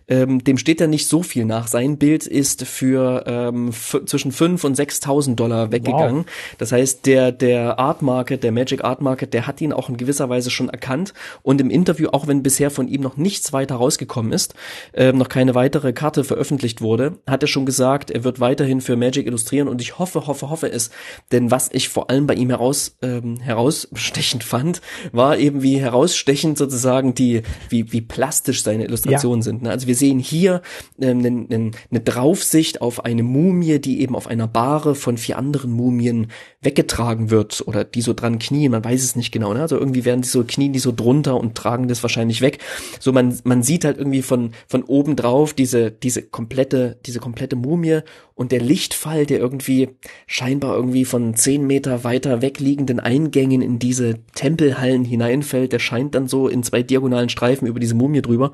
ähm, 0.09 0.45
dem 0.45 0.59
steht 0.59 0.81
ja 0.81 0.87
nicht 0.87 1.09
so 1.09 1.23
viel 1.23 1.45
nach. 1.45 1.67
Sein 1.67 1.99
Bild 1.99 2.27
ist 2.27 2.65
für 2.65 3.25
ähm, 3.27 3.73
zwischen 3.73 4.33
5 4.33 4.65
und 4.65 4.79
6.000 4.79 5.35
Dollar 5.35 5.73
weggegangen. 5.73 6.19
Wow. 6.19 6.57
Das 6.59 6.73
heißt, 6.73 7.07
der, 7.07 7.33
der 7.33 7.79
Art 7.79 8.03
Market, 8.03 8.45
der 8.45 8.53
Magic 8.53 8.85
Art 8.85 9.01
Market, 9.01 9.35
der 9.35 9.47
hat 9.47 9.61
ihn 9.61 9.73
auch 9.73 9.89
in 9.89 9.97
gewisser 9.97 10.29
Weise 10.29 10.51
schon 10.51 10.69
erkannt. 10.69 11.15
Und 11.43 11.61
im 11.61 11.71
Interview, 11.71 12.09
auch 12.13 12.27
wenn 12.27 12.43
bisher 12.43 12.71
von 12.71 12.89
ihm 12.89 13.01
noch 13.01 13.17
nichts 13.17 13.53
weiter 13.53 13.77
rausgekommen 13.77 14.33
ist, 14.33 14.55
ähm, 14.95 15.19
noch 15.19 15.29
keine 15.29 15.55
weitere 15.55 15.93
Karte 15.93 16.25
veröffentlicht 16.25 16.81
wurde, 16.81 17.19
hat 17.27 17.43
er 17.43 17.49
schon 17.49 17.67
gesagt, 17.67 18.11
er 18.11 18.25
wird 18.25 18.41
weiterhin 18.41 18.81
für 18.81 18.97
Magic 18.97 19.27
illustrieren 19.27 19.69
und 19.69 19.81
ich 19.81 19.99
hoffe, 19.99 20.27
hoffe, 20.27 20.51
hoffe 20.51 20.71
es. 20.71 20.91
Denn 21.33 21.51
was 21.51 21.71
ich 21.73 21.89
vor 21.89 22.11
allem 22.11 22.27
bei 22.27 22.35
ihm 22.35 22.51
heraus, 22.51 22.97
ähm, 23.03 23.41
herausstechend 23.41 24.45
fand, 24.45 24.81
war 25.13 25.39
eben 25.39 25.63
wie 25.63 25.81
herausstechend 25.81 26.59
sozusagen 26.59 27.15
die, 27.15 27.43
wie, 27.69 27.93
wie 27.93 28.01
plastisch 28.01 28.63
seine 28.63 28.85
Illustrationen 28.85 29.41
ja. 29.41 29.45
sind 29.45 29.64
Ne? 29.65 29.71
Also 29.71 29.87
wir 29.87 29.95
sehen 29.95 30.19
hier 30.19 30.63
ähm, 31.01 31.19
eine, 31.19 31.71
eine, 31.91 32.01
Draufsicht 32.01 32.81
auf 32.81 33.05
eine 33.05 33.23
Mumie, 33.23 33.79
die 33.79 34.01
eben 34.01 34.17
auf 34.17 34.27
einer 34.27 34.47
Bahre 34.47 34.95
von 34.95 35.19
vier 35.19 35.39
anderen 35.39 35.73
Mumien 35.73 36.29
weggetragen 36.63 37.31
wird 37.31 37.63
oder 37.67 37.85
die 37.85 38.01
so 38.01 38.15
dran 38.15 38.39
knien, 38.39 38.73
man 38.73 38.85
weiß 38.85 39.03
es 39.03 39.17
nicht 39.17 39.33
genau. 39.33 39.53
Ne? 39.53 39.61
Also 39.61 39.79
irgendwie 39.79 40.05
werden 40.05 40.23
die 40.23 40.29
so 40.29 40.45
knien 40.45 40.73
die 40.73 40.79
so 40.79 40.93
drunter 40.93 41.37
und 41.37 41.55
tragen 41.55 41.89
das 41.89 42.03
wahrscheinlich 42.03 42.41
weg. 42.41 42.59
So 43.01 43.13
man 43.13 43.39
man 43.45 43.63
sieht 43.63 43.85
halt 43.85 43.99
irgendwie 43.99 44.23
von 44.23 44.53
von 44.67 44.83
oben 44.85 45.17
drauf 45.17 45.53
diese 45.53 45.91
diese 45.91 46.23
komplette 46.23 46.99
diese 47.05 47.19
komplette 47.19 47.57
Mumie 47.57 48.01
und 48.37 48.51
der 48.51 48.61
Lichtfall, 48.61 49.27
der 49.27 49.39
irgendwie 49.39 49.91
scheinbar 50.27 50.75
irgendwie 50.75 51.05
von 51.05 51.35
zehn 51.37 51.67
Meter 51.67 52.03
weiter 52.03 52.43
wegliegenden 52.43 52.99
Eingängen 52.99 53.63
in 53.63 53.79
diese 53.79 54.25
Tempelhallen 54.35 55.05
hineinfällt, 55.05 55.73
der 55.73 55.79
scheint 55.79 56.15
dann 56.15 56.27
so 56.27 56.49
in 56.49 56.65
zwei 56.65 56.83
diagonalen 56.83 57.29
Streifen 57.29 57.69
über 57.69 57.79
diese 57.79 57.95
Mumie 57.95 58.23
drüber. 58.23 58.53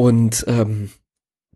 Und 0.00 0.46
ähm, 0.48 0.88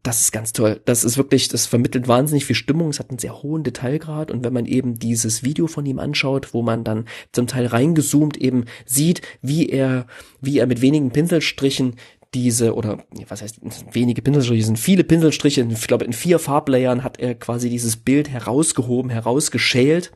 das 0.03 0.21
ist 0.21 0.31
ganz 0.31 0.53
toll. 0.53 0.79
Das 0.85 1.03
ist 1.03 1.17
wirklich, 1.17 1.49
das 1.49 1.65
vermittelt 1.65 2.09
wahnsinnig 2.09 2.45
viel 2.45 2.55
Stimmung. 2.55 2.91
Es 2.91 2.99
hat 2.99 3.09
einen 3.09 3.19
sehr 3.19 3.43
hohen 3.43 3.63
Detailgrad. 3.63 4.31
Und 4.31 4.45
wenn 4.45 4.53
man 4.53 4.67
eben 4.67 4.99
dieses 4.99 5.45
Video 5.45 5.67
von 5.67 5.87
ihm 5.87 5.99
anschaut, 5.99 6.53
wo 6.53 6.61
man 6.61 6.85
dann 6.85 7.07
zum 7.33 7.47
Teil 7.47 7.65
reingezoomt 7.65 8.37
eben 8.37 8.67
sieht, 8.85 9.23
wie 9.41 9.71
er, 9.71 10.07
wie 10.43 10.59
er 10.59 10.67
mit 10.67 10.83
wenigen 10.83 11.11
Pinselstrichen 11.11 11.97
diese, 12.35 12.75
oder 12.75 13.03
was 13.29 13.41
heißt, 13.41 13.61
wenige 13.93 14.21
Pinselstriche, 14.21 14.67
sind 14.67 14.79
viele 14.79 15.05
Pinselstriche, 15.05 15.67
ich 15.67 15.87
glaube 15.87 16.05
in 16.05 16.13
vier 16.13 16.39
Farblayern 16.39 17.03
hat 17.03 17.19
er 17.19 17.35
quasi 17.35 17.71
dieses 17.71 17.97
Bild 17.97 18.29
herausgehoben, 18.29 19.09
herausgeschält 19.09 20.13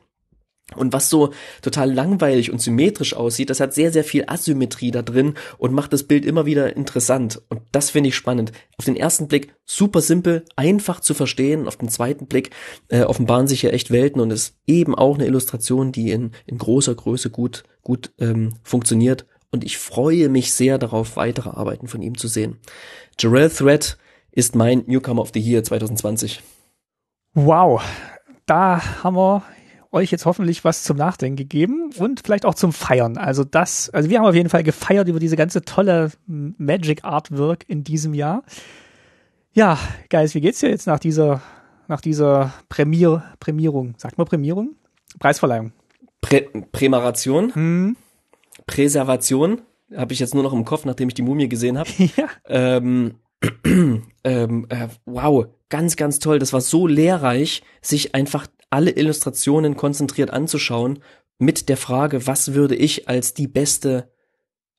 und 0.75 0.93
was 0.93 1.09
so 1.09 1.31
total 1.61 1.91
langweilig 1.91 2.51
und 2.51 2.61
symmetrisch 2.61 3.15
aussieht, 3.15 3.49
das 3.49 3.59
hat 3.59 3.73
sehr, 3.73 3.91
sehr 3.91 4.03
viel 4.03 4.25
Asymmetrie 4.27 4.91
da 4.91 5.01
drin 5.01 5.33
und 5.57 5.73
macht 5.73 5.93
das 5.93 6.03
Bild 6.03 6.25
immer 6.25 6.45
wieder 6.45 6.75
interessant. 6.75 7.41
Und 7.49 7.61
das 7.71 7.89
finde 7.89 8.09
ich 8.09 8.15
spannend. 8.15 8.51
Auf 8.77 8.85
den 8.85 8.95
ersten 8.95 9.27
Blick 9.27 9.55
super 9.65 10.01
simpel, 10.01 10.45
einfach 10.55 10.99
zu 10.99 11.13
verstehen. 11.13 11.67
Auf 11.67 11.77
den 11.77 11.89
zweiten 11.89 12.27
Blick 12.27 12.51
äh, 12.89 13.01
offenbaren 13.01 13.47
sich 13.47 13.63
ja 13.63 13.71
echt 13.71 13.89
Welten 13.89 14.21
und 14.21 14.31
ist 14.31 14.57
eben 14.67 14.93
auch 14.93 15.15
eine 15.15 15.25
Illustration, 15.25 15.91
die 15.91 16.11
in, 16.11 16.31
in 16.45 16.57
großer 16.59 16.93
Größe 16.93 17.31
gut, 17.31 17.63
gut 17.81 18.11
ähm, 18.19 18.53
funktioniert. 18.63 19.25
Und 19.51 19.63
ich 19.63 19.79
freue 19.79 20.29
mich 20.29 20.53
sehr 20.53 20.77
darauf, 20.77 21.15
weitere 21.15 21.49
Arbeiten 21.49 21.87
von 21.87 22.03
ihm 22.03 22.17
zu 22.17 22.27
sehen. 22.27 22.59
Jarrell 23.19 23.49
Thread 23.49 23.97
ist 24.31 24.55
mein 24.55 24.83
Newcomer 24.85 25.21
of 25.21 25.31
the 25.33 25.39
Year 25.39 25.63
2020. 25.63 26.43
Wow, 27.33 27.81
da 28.45 29.03
haben 29.03 29.15
wir 29.15 29.43
euch 29.91 30.11
jetzt 30.11 30.25
hoffentlich 30.25 30.63
was 30.63 30.83
zum 30.83 30.97
Nachdenken 30.97 31.35
gegeben 31.35 31.91
und 31.97 32.21
vielleicht 32.23 32.45
auch 32.45 32.53
zum 32.53 32.73
Feiern. 32.73 33.17
Also 33.17 33.43
das, 33.43 33.89
also 33.89 34.09
wir 34.09 34.19
haben 34.19 34.25
auf 34.25 34.35
jeden 34.35 34.49
Fall 34.49 34.63
gefeiert 34.63 35.07
über 35.07 35.19
diese 35.19 35.35
ganze 35.35 35.63
tolle 35.63 36.11
Magic 36.27 37.03
Artwork 37.03 37.65
in 37.67 37.83
diesem 37.83 38.13
Jahr. 38.13 38.43
Ja, 39.51 39.79
Guys, 40.11 40.35
wie 40.35 40.41
geht's 40.41 40.59
dir 40.59 40.69
jetzt 40.69 40.85
nach 40.85 40.99
dieser, 40.99 41.41
nach 41.87 42.01
dieser 42.01 42.53
Prämier, 42.69 43.23
Prämierung? 43.39 43.95
Sagt 43.97 44.17
man 44.17 44.27
Prämierung? 44.27 44.75
Preisverleihung. 45.17 45.73
Prä 46.21 46.41
Prämaration? 46.71 47.55
Hm. 47.55 47.97
Präservation? 48.67 49.61
Habe 49.95 50.13
ich 50.13 50.19
jetzt 50.19 50.35
nur 50.35 50.43
noch 50.43 50.53
im 50.53 50.65
Kopf, 50.65 50.85
nachdem 50.85 51.07
ich 51.07 51.15
die 51.15 51.23
Mumie 51.23 51.49
gesehen 51.49 51.79
habe. 51.79 51.89
ja. 51.97 52.27
Ähm, 52.45 53.15
ähm, 54.23 54.67
äh, 54.69 54.87
wow, 55.05 55.47
ganz, 55.69 55.95
ganz 55.95 56.19
toll. 56.19 56.37
Das 56.37 56.53
war 56.53 56.61
so 56.61 56.85
lehrreich, 56.85 57.63
sich 57.81 58.13
einfach 58.13 58.45
alle 58.69 58.91
Illustrationen 58.91 59.75
konzentriert 59.75 60.31
anzuschauen 60.31 60.99
mit 61.37 61.69
der 61.69 61.77
Frage, 61.77 62.27
was 62.27 62.53
würde 62.53 62.75
ich 62.75 63.07
als 63.07 63.33
die 63.33 63.47
beste 63.47 64.09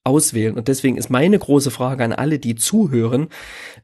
auswählen. 0.02 0.56
Und 0.56 0.68
deswegen 0.68 0.96
ist 0.96 1.10
meine 1.10 1.38
große 1.38 1.70
Frage 1.70 2.04
an 2.04 2.12
alle, 2.12 2.38
die 2.38 2.54
zuhören, 2.54 3.28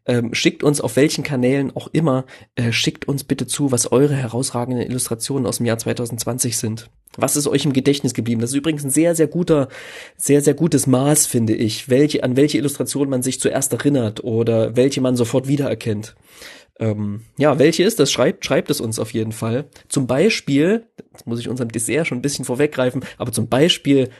ähm, 0.06 0.32
schickt 0.32 0.62
uns 0.62 0.80
auf 0.80 0.96
welchen 0.96 1.24
Kanälen 1.24 1.74
auch 1.76 1.88
immer, 1.92 2.24
äh, 2.54 2.72
schickt 2.72 3.06
uns 3.06 3.24
bitte 3.24 3.46
zu, 3.46 3.70
was 3.70 3.92
eure 3.92 4.14
herausragenden 4.14 4.86
Illustrationen 4.86 5.46
aus 5.46 5.58
dem 5.58 5.66
Jahr 5.66 5.78
2020 5.78 6.56
sind. 6.56 6.88
Was 7.18 7.36
ist 7.36 7.46
euch 7.46 7.64
im 7.64 7.72
Gedächtnis 7.72 8.14
geblieben? 8.14 8.40
Das 8.40 8.50
ist 8.50 8.56
übrigens 8.56 8.84
ein 8.84 8.90
sehr, 8.90 9.14
sehr 9.14 9.26
guter, 9.26 9.68
sehr, 10.16 10.40
sehr 10.40 10.54
gutes 10.54 10.86
Maß, 10.86 11.26
finde 11.26 11.54
ich, 11.54 11.88
welche, 11.88 12.24
an 12.24 12.36
welche 12.36 12.58
Illustration 12.58 13.08
man 13.08 13.22
sich 13.22 13.40
zuerst 13.40 13.72
erinnert 13.72 14.24
oder 14.24 14.76
welche 14.76 15.00
man 15.00 15.16
sofort 15.16 15.48
wiedererkennt. 15.48 16.14
Ähm, 16.78 17.22
ja, 17.38 17.58
welche 17.58 17.84
ist 17.84 17.98
das? 17.98 18.12
Schreibt, 18.12 18.44
schreibt 18.44 18.70
es 18.70 18.80
uns 18.80 18.98
auf 18.98 19.12
jeden 19.12 19.32
Fall. 19.32 19.64
Zum 19.88 20.06
Beispiel, 20.06 20.86
jetzt 21.12 21.26
muss 21.26 21.40
ich 21.40 21.48
unserem 21.48 21.72
Dessert 21.72 22.06
schon 22.06 22.18
ein 22.18 22.22
bisschen 22.22 22.44
vorweggreifen, 22.44 23.04
aber 23.18 23.32
zum 23.32 23.48
Beispiel 23.48 24.10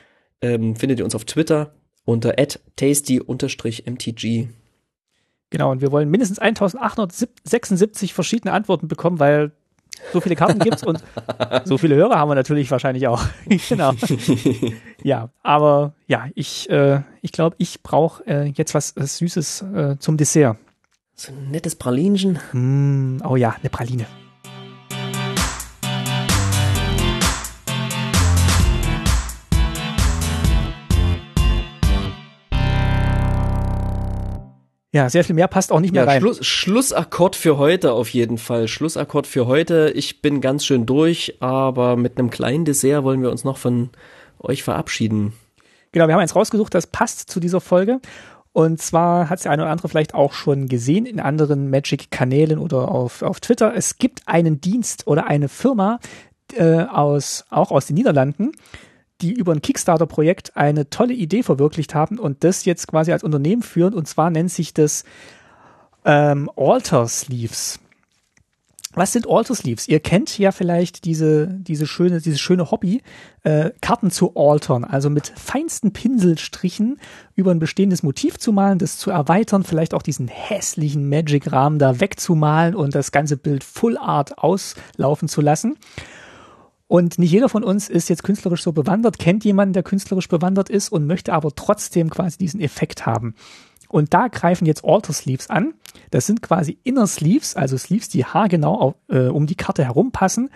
ähm, 0.40 0.76
findet 0.76 0.98
ihr 0.98 1.04
uns 1.04 1.14
auf 1.14 1.24
Twitter 1.24 1.74
unter 2.04 2.34
tasty-mtg. 2.76 4.48
Genau, 5.50 5.70
und 5.70 5.80
wir 5.80 5.92
wollen 5.92 6.10
mindestens 6.10 6.38
1876 6.38 8.14
verschiedene 8.14 8.52
Antworten 8.52 8.88
bekommen, 8.88 9.20
weil 9.20 9.52
so 10.12 10.20
viele 10.20 10.36
Karten 10.36 10.58
gibt's 10.58 10.82
und 10.82 11.02
so 11.64 11.78
viele 11.78 11.94
Hörer 11.94 12.18
haben 12.18 12.28
wir 12.30 12.34
natürlich 12.34 12.70
wahrscheinlich 12.70 13.08
auch. 13.08 13.22
genau. 13.68 13.92
Ja, 15.02 15.30
aber 15.42 15.94
ja, 16.06 16.26
ich, 16.34 16.68
äh, 16.70 17.00
ich 17.22 17.32
glaube, 17.32 17.56
ich 17.58 17.82
brauche 17.82 18.26
äh, 18.26 18.44
jetzt 18.46 18.74
was, 18.74 18.94
was 18.96 19.18
Süßes 19.18 19.62
äh, 19.62 19.96
zum 19.98 20.16
Dessert. 20.16 20.56
So 21.18 21.32
ein 21.32 21.51
nettes 21.51 21.74
Pralinchen. 21.76 22.38
Mm, 22.52 23.22
oh 23.26 23.36
ja, 23.36 23.56
eine 23.59 23.70
Praline. 23.70 24.05
Ja, 34.93 35.09
sehr 35.09 35.24
viel 35.24 35.34
mehr 35.34 35.48
passt 35.48 35.72
auch 35.72 35.80
nicht 35.80 35.94
mehr 35.94 36.05
ja, 36.05 36.09
rein. 36.09 36.20
Schluss, 36.20 36.44
Schlussakkord 36.44 37.34
für 37.34 37.56
heute 37.56 37.93
auf 37.93 38.10
jeden 38.10 38.36
Fall. 38.36 38.68
Schlussakkord 38.68 39.26
für 39.26 39.47
heute. 39.47 39.93
Ich 39.94 40.20
bin 40.20 40.43
ganz 40.43 40.66
schön 40.66 40.84
durch, 40.84 41.38
aber 41.40 41.97
mit 41.97 42.18
einem 42.18 42.28
kleinen 42.28 42.66
Dessert 42.66 43.05
wollen 43.05 43.22
wir 43.22 43.30
uns 43.30 43.43
noch 43.43 43.56
von 43.56 43.88
euch 44.38 44.62
verabschieden. 44.62 45.32
Genau, 45.93 46.09
wir 46.09 46.14
haben 46.14 46.20
eins 46.20 46.36
rausgesucht, 46.36 46.74
das 46.74 46.86
passt 46.86 47.30
zu 47.30 47.40
dieser 47.40 47.62
Folge. 47.62 48.01
Und 48.56 48.80
zwar 48.80 49.28
hat 49.28 49.40
es 49.40 49.42
der 49.42 49.52
eine 49.52 49.64
oder 49.64 49.70
andere 49.70 49.90
vielleicht 49.90 50.14
auch 50.14 50.32
schon 50.32 50.66
gesehen 50.66 51.04
in 51.04 51.20
anderen 51.20 51.68
Magic-Kanälen 51.68 52.58
oder 52.58 52.90
auf, 52.90 53.20
auf 53.20 53.38
Twitter. 53.38 53.76
Es 53.76 53.98
gibt 53.98 54.22
einen 54.24 54.62
Dienst 54.62 55.06
oder 55.06 55.26
eine 55.26 55.50
Firma 55.50 56.00
äh, 56.54 56.84
aus, 56.84 57.44
auch 57.50 57.70
aus 57.70 57.84
den 57.84 57.96
Niederlanden, 57.96 58.52
die 59.20 59.34
über 59.34 59.52
ein 59.52 59.60
Kickstarter-Projekt 59.60 60.56
eine 60.56 60.88
tolle 60.88 61.12
Idee 61.12 61.42
verwirklicht 61.42 61.94
haben 61.94 62.18
und 62.18 62.44
das 62.44 62.64
jetzt 62.64 62.88
quasi 62.88 63.12
als 63.12 63.24
Unternehmen 63.24 63.60
führen. 63.60 63.92
Und 63.92 64.08
zwar 64.08 64.30
nennt 64.30 64.50
sich 64.50 64.72
das 64.72 65.04
ähm, 66.06 66.50
Alter 66.56 67.06
Sleeves. 67.08 67.78
Was 68.98 69.12
sind 69.12 69.28
Alter 69.28 69.55
Sleeves? 69.55 69.89
Ihr 69.89 70.01
kennt 70.01 70.39
ja 70.39 70.52
vielleicht 70.52 71.05
diese, 71.05 71.48
diese 71.48 71.86
schöne, 71.86 72.23
dieses 72.23 72.40
schöne 72.40 72.70
Hobby, 72.70 73.02
äh, 73.43 73.70
Karten 73.82 74.10
zu 74.10 74.35
altern, 74.35 74.85
also 74.85 75.10
mit 75.10 75.35
feinsten 75.36 75.93
Pinselstrichen 75.93 76.98
über 77.35 77.51
ein 77.51 77.59
bestehendes 77.59 78.02
Motiv 78.02 78.39
zu 78.39 78.55
malen, 78.55 78.78
das 78.78 78.97
zu 78.97 79.10
erweitern, 79.10 79.64
vielleicht 79.64 79.93
auch 79.93 80.01
diesen 80.01 80.28
hässlichen 80.28 81.10
Magic-Rahmen 81.10 81.78
da 81.78 82.01
wegzumalen 82.01 82.74
und 82.74 82.94
das 82.94 83.12
ganze 83.12 83.36
Bild 83.36 83.64
Full 83.64 83.98
Art 83.98 84.39
auslaufen 84.39 85.28
zu 85.28 85.43
lassen. 85.43 85.77
Und 86.89 87.18
nicht 87.18 87.32
jeder 87.32 87.51
von 87.51 87.64
uns 87.64 87.90
ist 87.90 88.09
jetzt 88.09 88.23
künstlerisch 88.23 88.62
so 88.62 88.73
bewandert, 88.73 89.18
kennt 89.18 89.44
jemanden, 89.44 89.74
der 89.74 89.82
künstlerisch 89.82 90.28
bewandert 90.28 90.70
ist 90.70 90.89
und 90.89 91.06
möchte 91.06 91.35
aber 91.35 91.55
trotzdem 91.55 92.09
quasi 92.09 92.39
diesen 92.39 92.60
Effekt 92.60 93.05
haben. 93.05 93.35
Und 93.88 94.14
da 94.14 94.28
greifen 94.28 94.66
jetzt 94.66 94.84
Alter 94.84 95.12
Sleeves 95.12 95.50
an. 95.50 95.74
Das 96.10 96.26
sind 96.26 96.42
quasi 96.42 96.78
Inner 96.84 97.06
Sleeves, 97.06 97.56
also 97.56 97.76
Sleeves, 97.76 98.08
die 98.08 98.24
haargenau 98.24 98.74
auf, 98.74 98.94
äh, 99.08 99.28
um 99.28 99.46
die 99.46 99.54
Karte 99.54 99.84
herum 99.84 100.12
passen 100.12 100.50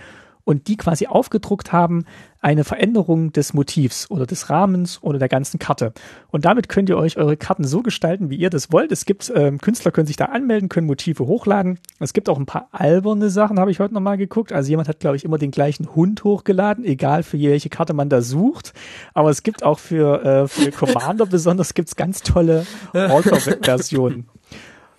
und 0.50 0.66
die 0.66 0.76
quasi 0.76 1.06
aufgedruckt 1.06 1.72
haben, 1.72 2.04
eine 2.40 2.64
Veränderung 2.64 3.32
des 3.32 3.54
Motivs 3.54 4.10
oder 4.10 4.26
des 4.26 4.50
Rahmens 4.50 4.98
oder 5.00 5.20
der 5.20 5.28
ganzen 5.28 5.60
Karte. 5.60 5.92
Und 6.32 6.44
damit 6.44 6.68
könnt 6.68 6.88
ihr 6.88 6.96
euch 6.96 7.18
eure 7.18 7.36
Karten 7.36 7.62
so 7.62 7.82
gestalten, 7.82 8.30
wie 8.30 8.36
ihr 8.36 8.50
das 8.50 8.72
wollt. 8.72 8.90
Es 8.90 9.04
gibt, 9.04 9.30
ähm, 9.32 9.58
Künstler 9.58 9.92
können 9.92 10.08
sich 10.08 10.16
da 10.16 10.24
anmelden, 10.24 10.68
können 10.68 10.88
Motive 10.88 11.26
hochladen. 11.26 11.78
Es 12.00 12.12
gibt 12.14 12.28
auch 12.28 12.36
ein 12.36 12.46
paar 12.46 12.68
alberne 12.72 13.30
Sachen, 13.30 13.60
habe 13.60 13.70
ich 13.70 13.78
heute 13.78 13.94
nochmal 13.94 14.16
geguckt. 14.16 14.52
Also 14.52 14.70
jemand 14.70 14.88
hat, 14.88 14.98
glaube 14.98 15.16
ich, 15.16 15.24
immer 15.24 15.38
den 15.38 15.52
gleichen 15.52 15.94
Hund 15.94 16.24
hochgeladen, 16.24 16.84
egal 16.84 17.22
für 17.22 17.38
welche 17.38 17.68
Karte 17.68 17.94
man 17.94 18.08
da 18.08 18.20
sucht. 18.20 18.72
Aber 19.14 19.30
es 19.30 19.44
gibt 19.44 19.62
auch 19.62 19.78
für, 19.78 20.24
äh, 20.24 20.48
für 20.48 20.72
Commander 20.72 21.26
besonders 21.26 21.74
gibt's 21.74 21.94
ganz 21.94 22.22
tolle 22.22 22.66
Alter-Versionen. 22.92 24.28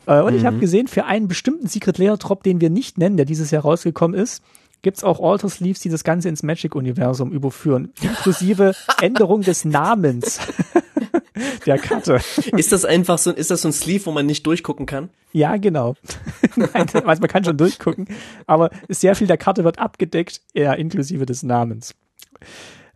Äh, 0.08 0.22
und 0.22 0.34
mhm. 0.34 0.40
ich 0.40 0.46
habe 0.46 0.58
gesehen, 0.58 0.88
für 0.88 1.06
einen 1.06 1.28
bestimmten 1.28 1.68
Secret 1.68 2.00
Layer 2.00 2.18
Drop, 2.18 2.42
den 2.42 2.60
wir 2.60 2.72
nicht 2.72 2.98
nennen, 2.98 3.18
der 3.18 3.26
dieses 3.28 3.52
Jahr 3.52 3.62
rausgekommen 3.62 4.20
ist, 4.20 4.42
gibt's 4.82 5.04
auch 5.04 5.20
Alter 5.20 5.50
Sleeves, 5.50 5.80
die 5.80 5.90
das 5.90 6.04
Ganze 6.04 6.30
ins 6.30 6.44
Magic-Universum 6.44 7.32
überführen, 7.32 7.92
inklusive 8.02 8.74
Änderung 9.02 9.42
des 9.42 9.66
Namens 9.66 10.40
der 11.66 11.78
Karte. 11.78 12.20
Ist 12.58 12.72
das 12.72 12.86
einfach 12.86 13.18
so, 13.18 13.32
ist 13.32 13.52
das 13.52 13.62
so 13.62 13.70
ein 13.70 13.74
Sleeve, 13.74 14.06
wo 14.06 14.12
man 14.12 14.26
nicht 14.26 14.46
durchgucken 14.46 14.86
kann? 14.86 15.10
Ja, 15.34 15.58
genau. 15.58 15.96
also 16.74 17.02
man 17.02 17.28
kann 17.28 17.44
schon 17.44 17.58
durchgucken, 17.58 18.08
aber 18.48 18.70
sehr 18.90 19.16
viel 19.16 19.28
der 19.28 19.38
Karte 19.38 19.64
wird 19.64 19.80
abgedeckt, 19.80 20.42
eher 20.54 20.78
inklusive 20.78 21.26
des 21.26 21.44
Namens. 21.44 21.96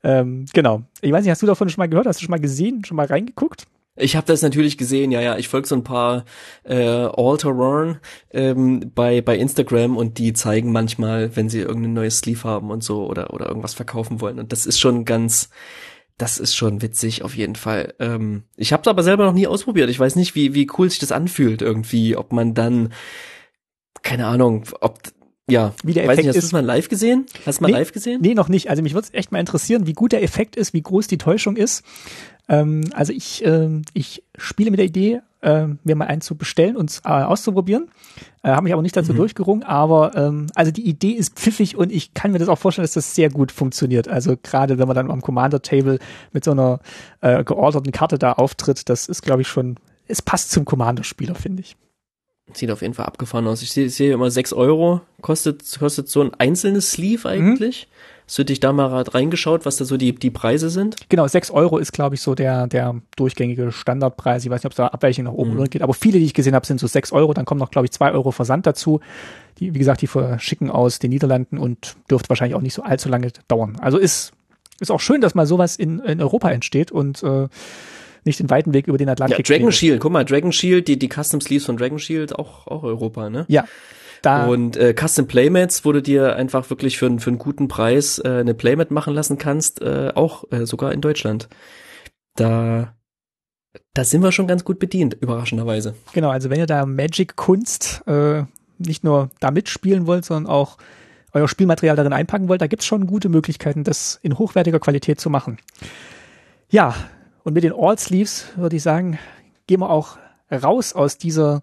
Ähm, 0.04 0.46
genau. 0.54 0.84
Ich 1.02 1.12
weiß 1.12 1.24
nicht, 1.24 1.32
hast 1.32 1.42
du 1.42 1.48
davon 1.48 1.70
schon 1.70 1.82
mal 1.82 1.90
gehört? 1.90 2.06
Hast 2.06 2.20
du 2.20 2.26
schon 2.26 2.32
mal 2.32 2.40
gesehen, 2.40 2.86
schon 2.86 2.98
mal 2.98 3.08
reingeguckt? 3.08 3.66
Ich 3.98 4.18
habe 4.18 4.28
das 4.28 4.42
natürlich 4.42 4.78
gesehen, 4.78 5.12
ja, 5.12 5.22
ja. 5.22 5.38
Ich 5.38 5.48
folge 5.48 5.68
so 5.68 5.76
ein 5.76 5.84
paar 5.86 6.26
äh, 6.64 6.76
Alter 6.76 8.00
ähm, 8.32 8.92
bei 8.94 9.22
bei 9.22 9.38
Instagram 9.38 9.96
und 9.96 10.18
die 10.18 10.34
zeigen 10.34 10.72
manchmal, 10.74 11.36
wenn 11.38 11.48
sie 11.48 11.62
irgendein 11.62 11.94
neues 11.94 12.20
Sleeve 12.20 12.44
haben 12.44 12.72
und 12.72 12.84
so 12.84 13.06
oder 13.06 13.34
oder 13.34 13.48
irgendwas 13.48 13.74
verkaufen 13.74 14.20
wollen. 14.20 14.40
Und 14.40 14.52
das 14.52 14.66
ist 14.66 14.80
schon 14.80 15.06
ganz, 15.06 15.50
das 16.18 16.40
ist 16.40 16.56
schon 16.56 16.82
witzig 16.82 17.24
auf 17.24 17.36
jeden 17.38 17.56
Fall. 17.56 17.94
Ähm, 18.00 18.44
ich 18.58 18.74
habe 18.74 18.82
es 18.82 18.88
aber 18.88 19.04
selber 19.04 19.26
noch 19.26 19.34
nie 19.34 19.48
ausprobiert. 19.48 19.90
Ich 19.90 20.00
weiß 20.00 20.18
nicht, 20.18 20.36
wie 20.36 20.54
wie 20.54 20.68
cool 20.78 20.90
sich 20.90 21.00
das 21.00 21.14
anfühlt 21.14 21.62
irgendwie, 21.62 22.18
ob 22.18 22.34
man 22.34 22.54
dann 22.54 22.94
keine 24.04 24.28
Ahnung, 24.28 24.66
ob 24.82 25.00
ja, 25.50 25.74
wie 25.84 25.94
der 25.94 26.04
Effekt 26.06 26.20
Effekt 26.20 26.28
nicht, 26.28 26.38
hast 26.38 26.44
ist. 26.46 26.52
du 26.54 26.56
mal 26.58 26.66
live 26.66 26.90
gesehen? 26.90 27.26
Hast 27.46 27.60
du 27.60 27.64
mal 27.64 27.68
Nee, 27.72 27.78
live 27.78 27.92
gesehen? 27.92 28.22
Nee, 28.22 28.34
noch 28.34 28.50
nicht. 28.50 28.70
Also 28.70 28.82
mich 28.82 28.94
würde 28.94 29.08
es 29.08 29.14
echt 29.14 29.32
mal 29.32 29.40
interessieren, 29.40 29.86
wie 29.88 29.94
gut 29.94 30.12
der 30.12 30.24
Effekt 30.24 30.56
ist, 30.56 30.74
wie 30.74 30.82
groß 30.82 31.08
die 31.08 31.18
Täuschung 31.18 31.56
ist. 31.56 31.84
Ähm, 32.50 32.82
also 32.94 33.14
ich, 33.14 33.44
ähm, 33.46 33.84
ich 33.94 34.24
spiele 34.38 34.72
mit 34.72 34.80
der 34.80 34.86
Idee, 34.88 35.22
ähm, 35.42 35.78
mir 35.84 35.96
mal 35.96 36.06
einen 36.08 36.22
zu 36.22 36.36
bestellen 36.36 36.76
und 36.76 37.02
äh, 37.06 37.10
auszuprobieren. 37.10 37.90
Äh, 38.42 38.50
Habe 38.50 38.64
mich 38.64 38.74
aber 38.74 38.82
nicht 38.82 38.98
dazu 38.98 39.14
Mhm. 39.14 39.18
durchgerungen, 39.18 39.64
aber 39.64 40.16
ähm, 40.16 40.48
also 40.56 40.72
die 40.72 40.88
Idee 40.88 41.12
ist 41.12 41.36
pfiffig 41.38 41.76
und 41.78 41.92
ich 41.92 42.16
kann 42.16 42.32
mir 42.32 42.40
das 42.40 42.48
auch 42.50 42.58
vorstellen, 42.58 42.84
dass 42.84 42.94
das 42.94 43.14
sehr 43.14 43.30
gut 43.30 43.52
funktioniert. 43.52 44.08
Also 44.08 44.36
gerade 44.42 44.80
wenn 44.80 44.88
man 44.88 44.96
dann 44.96 45.12
am 45.12 45.22
Commander-Table 45.22 46.00
mit 46.34 46.44
so 46.44 46.52
einer 46.52 46.80
äh, 47.22 47.44
georderten 47.44 47.92
Karte 47.92 48.18
da 48.18 48.34
auftritt, 48.34 48.90
das 48.90 49.08
ist, 49.08 49.22
glaube 49.22 49.44
ich, 49.44 49.48
schon, 49.48 49.76
es 50.08 50.22
passt 50.24 50.50
zum 50.50 50.66
Commander-Spieler, 50.66 51.36
finde 51.36 51.62
ich. 51.62 51.76
Sieht 52.54 52.70
auf 52.72 52.82
jeden 52.82 52.94
Fall 52.94 53.06
abgefahren 53.06 53.48
aus. 53.48 53.62
Ich 53.64 53.72
sehe 53.72 53.90
sehe 53.90 54.14
immer 54.14 54.30
sechs 54.32 54.54
Euro. 54.54 55.02
Kostet, 55.22 55.64
kostet 55.80 56.10
so 56.10 56.22
ein 56.22 56.34
einzelnes 56.36 56.92
Sleeve 56.92 57.28
eigentlich. 57.28 57.88
Hast 58.28 58.40
du 58.40 58.44
dich 58.46 58.60
da 58.60 58.72
mal 58.74 58.88
reingeschaut, 59.04 59.66
was 59.66 59.78
da 59.78 59.86
so 59.86 59.98
die, 59.98 60.14
die 60.16 60.32
Preise 60.32 60.72
sind? 60.72 60.96
Genau, 61.10 61.28
6 61.28 61.52
Euro 61.52 61.78
ist, 61.78 61.92
glaube 61.92 62.16
ich, 62.16 62.22
so 62.22 62.34
der, 62.34 62.66
der 62.66 62.96
durchgängige 63.18 63.72
Standardpreis. 63.72 64.44
Ich 64.44 64.50
weiß 64.50 64.62
nicht, 64.62 64.66
ob 64.66 64.72
es 64.72 64.78
da 64.78 64.88
Abweichungen 64.88 65.32
nach 65.32 65.38
oben 65.38 65.52
Mhm. 65.52 65.60
oder 65.60 65.68
geht, 65.68 65.84
aber 65.84 65.94
viele, 65.94 66.18
die 66.18 66.26
ich 66.26 66.34
gesehen 66.34 66.56
habe, 66.56 66.66
sind 66.66 66.80
so 66.80 66.88
6 66.88 67.12
Euro. 67.12 67.36
Dann 67.36 67.46
kommen 67.46 67.60
noch, 67.60 67.70
glaube 67.70 67.86
ich, 67.86 67.92
2 67.92 68.14
Euro 68.14 68.32
Versand 68.32 68.66
dazu. 68.66 69.00
Die, 69.60 69.76
wie 69.76 69.80
gesagt, 69.80 70.02
die 70.02 70.08
verschicken 70.08 70.72
aus 70.72 70.98
den 70.98 71.12
Niederlanden 71.12 71.60
und 71.60 71.98
dürfte 72.10 72.30
wahrscheinlich 72.30 72.56
auch 72.56 72.62
nicht 72.62 72.74
so 72.74 72.82
allzu 72.82 73.10
lange 73.10 73.28
dauern. 73.48 73.78
Also 73.80 74.00
ist, 74.00 74.34
ist 74.80 74.90
auch 74.92 75.00
schön, 75.02 75.22
dass 75.22 75.36
mal 75.36 75.46
sowas 75.46 75.76
in, 75.76 76.00
in 76.00 76.20
Europa 76.20 76.50
entsteht 76.50 76.92
und 76.92 77.22
äh, 77.22 77.48
nicht 78.26 78.40
den 78.40 78.50
weiten 78.50 78.74
Weg 78.74 78.88
über 78.88 78.98
den 78.98 79.08
Ja, 79.08 79.14
Atlantik. 79.14 79.46
Dragon 79.46 79.68
gehen. 79.68 79.72
Shield, 79.72 80.02
guck 80.02 80.12
mal, 80.12 80.26
Dragon 80.26 80.52
Shield, 80.52 80.88
die, 80.88 80.98
die 81.00 81.10
Custom 81.10 81.40
Sleeves 81.42 81.66
von 81.66 81.78
Dragon 81.78 82.00
Shield, 82.00 82.36
auch, 82.36 82.68
auch 82.68 82.84
Europa, 82.84 83.30
ne? 83.30 83.46
Ja, 83.48 83.66
da, 84.22 84.48
Und 84.48 84.76
äh, 84.78 84.94
Custom 85.00 85.28
Playmats, 85.28 85.86
wo 85.86 85.92
du 85.92 86.02
dir 86.02 86.36
einfach 86.36 86.70
wirklich 86.72 86.98
für, 86.98 87.06
einen- 87.06 87.20
für 87.20 87.30
einen 87.30 87.38
guten 87.38 87.68
Preis 87.68 88.18
äh, 88.20 88.28
eine 88.40 88.54
Playmat 88.56 88.90
machen 88.92 89.14
lassen 89.14 89.38
kannst, 89.38 89.82
äh, 89.82 90.12
auch 90.16 90.52
äh, 90.52 90.66
sogar 90.66 90.92
in 90.94 91.02
Deutschland. 91.02 91.48
Da, 92.36 92.96
da 93.94 94.04
sind 94.04 94.24
wir 94.24 94.32
schon 94.32 94.48
ganz 94.48 94.64
gut 94.64 94.80
bedient, 94.80 95.16
überraschenderweise. 95.22 95.96
Genau, 96.14 96.30
also 96.32 96.50
wenn 96.50 96.60
ihr 96.60 96.66
da 96.66 96.86
Magic-Kunst 96.86 98.04
äh, 98.08 98.44
nicht 98.80 99.04
nur 99.04 99.30
da 99.40 99.52
mitspielen 99.52 100.08
wollt, 100.08 100.26
sondern 100.26 100.52
auch 100.52 100.78
euer 101.32 101.48
Spielmaterial 101.48 101.96
darin 101.96 102.14
einpacken 102.14 102.48
wollt, 102.50 102.62
da 102.62 102.68
gibt's 102.68 102.86
schon 102.86 103.08
gute 103.08 103.30
Möglichkeiten, 103.30 103.84
das 103.84 104.20
in 104.24 104.38
hochwertiger 104.38 104.80
Qualität 104.80 105.20
zu 105.20 105.30
machen. 105.30 105.58
Ja, 106.70 106.96
und 107.46 107.54
mit 107.54 107.64
den 107.64 107.74
All-Sleeves 107.74 108.48
würde 108.58 108.76
ich 108.76 108.84
sagen, 108.84 109.20
gehen 109.68 109.80
wir 109.80 109.90
auch 109.90 110.18
raus 110.52 110.94
aus 110.94 111.18
dieser 111.18 111.62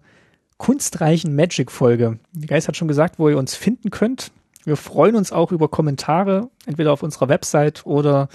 kunstreichen 0.57 1.35
Magic-Folge. 1.35 2.19
Geist 2.47 2.69
hat 2.69 2.77
schon 2.77 2.87
gesagt, 2.87 3.19
wo 3.19 3.27
ihr 3.27 3.37
uns 3.37 3.53
finden 3.53 3.89
könnt. 3.89 4.31
Wir 4.63 4.77
freuen 4.77 5.15
uns 5.15 5.33
auch 5.33 5.51
über 5.51 5.67
Kommentare, 5.67 6.49
entweder 6.65 6.93
auf 6.93 7.03
unserer 7.03 7.27
Website 7.27 7.85
oder 7.85 8.29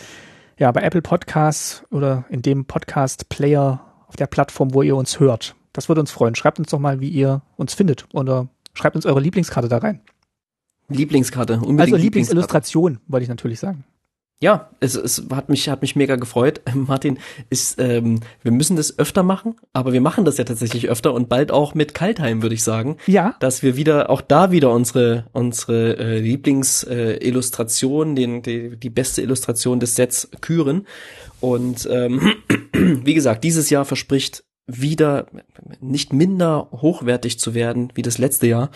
ja, 0.59 0.71
bei 0.73 0.83
Apple 0.83 1.01
Podcasts 1.01 1.85
oder 1.91 2.27
in 2.29 2.43
dem 2.43 2.67
Podcast-Player 2.67 3.81
auf 4.07 4.17
der 4.17 4.27
Plattform, 4.27 4.75
wo 4.75 4.83
ihr 4.83 4.95
uns 4.95 5.19
hört. 5.19 5.55
Das 5.73 5.89
würde 5.89 6.03
uns 6.03 6.11
freuen. 6.11 6.35
Schreibt 6.35 6.59
uns 6.59 6.69
doch 6.69 6.79
mal, 6.79 7.01
wie 7.01 7.09
ihr 7.09 7.41
uns 7.57 7.73
findet 7.73 8.05
oder 8.13 8.49
schreibt 8.75 8.95
uns 8.95 9.07
eure 9.07 9.21
Lieblingskarte 9.21 9.71
da 9.71 9.79
rein. 9.79 10.03
Lieblingskarte, 10.89 11.55
unbedingt 11.55 11.81
Also. 11.81 11.97
Lieblingsillustration, 11.97 12.99
wollte 13.07 13.23
ich 13.23 13.31
natürlich 13.31 13.59
sagen. 13.59 13.85
Ja, 14.41 14.71
es, 14.79 14.95
es 14.95 15.25
hat 15.33 15.49
mich 15.49 15.69
hat 15.69 15.83
mich 15.83 15.97
mega 15.97 16.15
gefreut. 16.15 16.61
Martin, 16.75 17.19
ist 17.51 17.81
ähm, 17.81 18.21
wir 18.43 18.53
müssen 18.53 18.77
das 18.77 18.97
öfter 18.99 19.25
machen, 19.25 19.57
aber 19.73 19.93
wir 19.93 20.01
machen 20.01 20.25
das 20.25 20.39
ja 20.39 20.45
tatsächlich 20.45 20.89
öfter 20.89 21.13
und 21.13 21.29
bald 21.29 21.51
auch 21.51 21.75
mit 21.75 21.93
Kaltheim, 21.93 22.43
würde 22.43 22.55
ich 22.55 22.63
sagen, 22.63 22.99
Ja, 23.07 23.35
dass 23.41 23.65
wir 23.65 23.77
wieder 23.77 24.11
auch 24.11 24.21
da 24.21 24.53
wieder 24.53 24.71
unsere 24.71 25.27
unsere 25.33 25.99
äh, 25.99 26.21
Lieblingsillustration, 26.21 28.13
äh, 28.13 28.15
den 28.15 28.43
die, 28.43 28.77
die 28.77 28.91
beste 28.91 29.23
Illustration 29.23 29.81
des 29.81 29.97
Sets 29.97 30.29
küren. 30.41 30.87
Und 31.41 31.89
ähm, 31.91 32.35
wie 32.73 33.15
gesagt, 33.15 33.43
dieses 33.43 33.71
Jahr 33.71 33.85
verspricht 33.85 34.45
wieder 34.69 35.27
nicht 35.81 36.13
minder 36.13 36.69
hochwertig 36.71 37.39
zu 37.41 37.55
werden 37.55 37.91
wie 37.95 38.03
das 38.03 38.19
letzte 38.19 38.47
Jahr. 38.47 38.71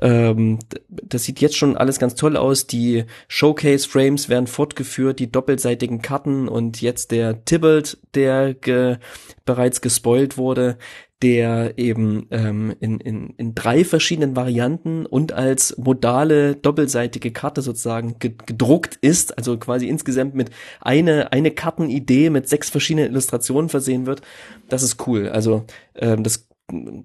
Ähm, 0.00 0.58
das 0.88 1.24
sieht 1.24 1.40
jetzt 1.40 1.56
schon 1.56 1.76
alles 1.76 1.98
ganz 1.98 2.14
toll 2.14 2.36
aus. 2.36 2.66
Die 2.66 3.04
Showcase-Frames 3.26 4.28
werden 4.28 4.46
fortgeführt, 4.46 5.18
die 5.18 5.32
doppelseitigen 5.32 6.02
Karten 6.02 6.46
und 6.46 6.82
jetzt 6.82 7.10
der 7.10 7.44
Tybalt, 7.44 7.98
der 8.14 8.54
ge 8.54 8.98
bereits 9.46 9.80
gespoilt 9.80 10.36
wurde, 10.36 10.76
der 11.22 11.76
eben 11.76 12.26
ähm, 12.30 12.74
in, 12.80 12.98
in, 12.98 13.34
in 13.36 13.54
drei 13.54 13.84
verschiedenen 13.84 14.36
Varianten 14.36 15.04
und 15.04 15.32
als 15.32 15.76
modale 15.76 16.56
doppelseitige 16.56 17.30
Karte 17.30 17.60
sozusagen 17.60 18.18
ge 18.18 18.32
gedruckt 18.46 18.96
ist, 19.02 19.36
also 19.36 19.58
quasi 19.58 19.88
insgesamt 19.88 20.34
mit 20.34 20.50
eine, 20.80 21.32
eine 21.32 21.50
Kartenidee 21.50 22.30
mit 22.30 22.48
sechs 22.48 22.70
verschiedenen 22.70 23.10
Illustrationen 23.10 23.68
versehen 23.68 24.06
wird. 24.06 24.22
Das 24.68 24.82
ist 24.82 25.06
cool. 25.06 25.28
Also 25.28 25.64
ähm, 25.94 26.22
das 26.24 26.48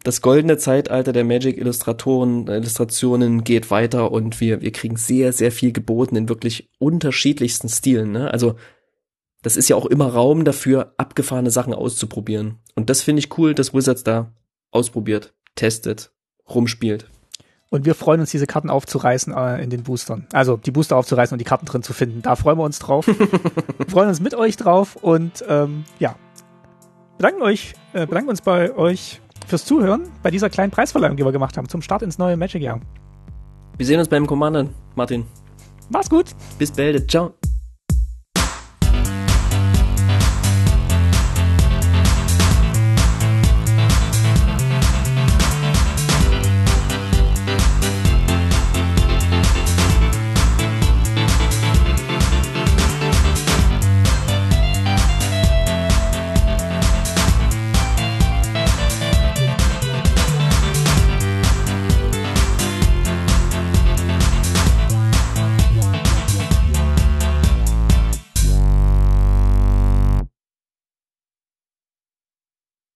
das 0.04 0.22
goldene 0.22 0.58
Zeitalter 0.58 1.12
der 1.12 1.24
Magic 1.24 1.58
Illustratoren, 1.58 2.48
Illustrationen 2.48 3.44
geht 3.44 3.72
weiter 3.72 4.12
und 4.12 4.40
wir, 4.40 4.62
wir 4.62 4.72
kriegen 4.72 4.96
sehr, 4.96 5.34
sehr 5.34 5.52
viel 5.52 5.72
geboten 5.72 6.16
in 6.16 6.30
wirklich 6.30 6.70
unterschiedlichsten 6.78 7.70
Stilen. 7.70 8.12
Ne? 8.12 8.32
Also 8.32 8.56
das 9.45 9.57
ist 9.57 9.69
ja 9.69 9.76
auch 9.76 9.85
immer 9.85 10.07
Raum 10.07 10.43
dafür, 10.43 10.95
abgefahrene 10.97 11.51
Sachen 11.51 11.76
auszuprobieren. 11.76 12.57
Und 12.73 12.89
das 12.89 13.03
finde 13.03 13.19
ich 13.19 13.38
cool, 13.38 13.53
dass 13.53 13.76
Wizards 13.76 14.03
da 14.03 14.31
ausprobiert, 14.72 15.35
testet, 15.53 16.11
rumspielt. 16.49 17.07
und 17.69 17.85
wir 17.85 17.93
freuen 17.93 18.22
uns, 18.22 18.31
diese 18.31 18.47
Karten 18.47 18.72
aufzureißen 18.72 19.34
äh, 19.34 19.63
in 19.63 19.69
den 19.69 19.84
Boostern. 19.84 20.26
Also 20.34 20.57
die 20.57 20.72
Booster 20.72 20.97
aufzureißen 20.97 21.35
und 21.35 21.39
die 21.39 21.45
Karten 21.45 21.67
drin 21.67 21.84
zu 21.84 21.93
finden. 21.93 22.23
Da 22.23 22.35
freuen 22.35 22.57
wir 22.57 22.63
uns 22.63 22.80
drauf. 22.80 23.05
wir 23.05 23.15
freuen 23.88 24.09
uns 24.09 24.19
mit 24.19 24.34
euch 24.34 24.57
drauf 24.57 24.95
und 24.95 25.45
ähm, 25.47 25.84
ja, 25.99 26.15
bedanken 27.17 27.43
euch, 27.43 27.73
äh, 27.93 28.07
bedanken 28.07 28.31
uns 28.31 28.41
bei 28.41 28.76
euch 28.76 29.22
fürs 29.45 29.63
Zuhören 29.63 30.09
bei 30.23 30.31
dieser 30.31 30.49
kleinen 30.49 30.72
Preisverleihung, 30.72 31.17
die 31.17 31.23
wir 31.23 31.31
gemacht 31.31 31.55
haben 31.55 31.69
zum 31.69 31.84
Start 31.84 32.01
ins 32.01 32.17
neue 32.17 32.35
Magic-Jahr. 32.35 32.80
Wir 33.77 33.85
sehen 33.85 33.99
uns 33.99 34.09
beim 34.09 34.26
Commander, 34.26 34.69
Martin. 34.95 35.27
Macht's 35.89 36.09
gut! 36.09 36.31
Bis 36.57 36.72
bald. 36.72 37.11
Ciao. 37.11 37.35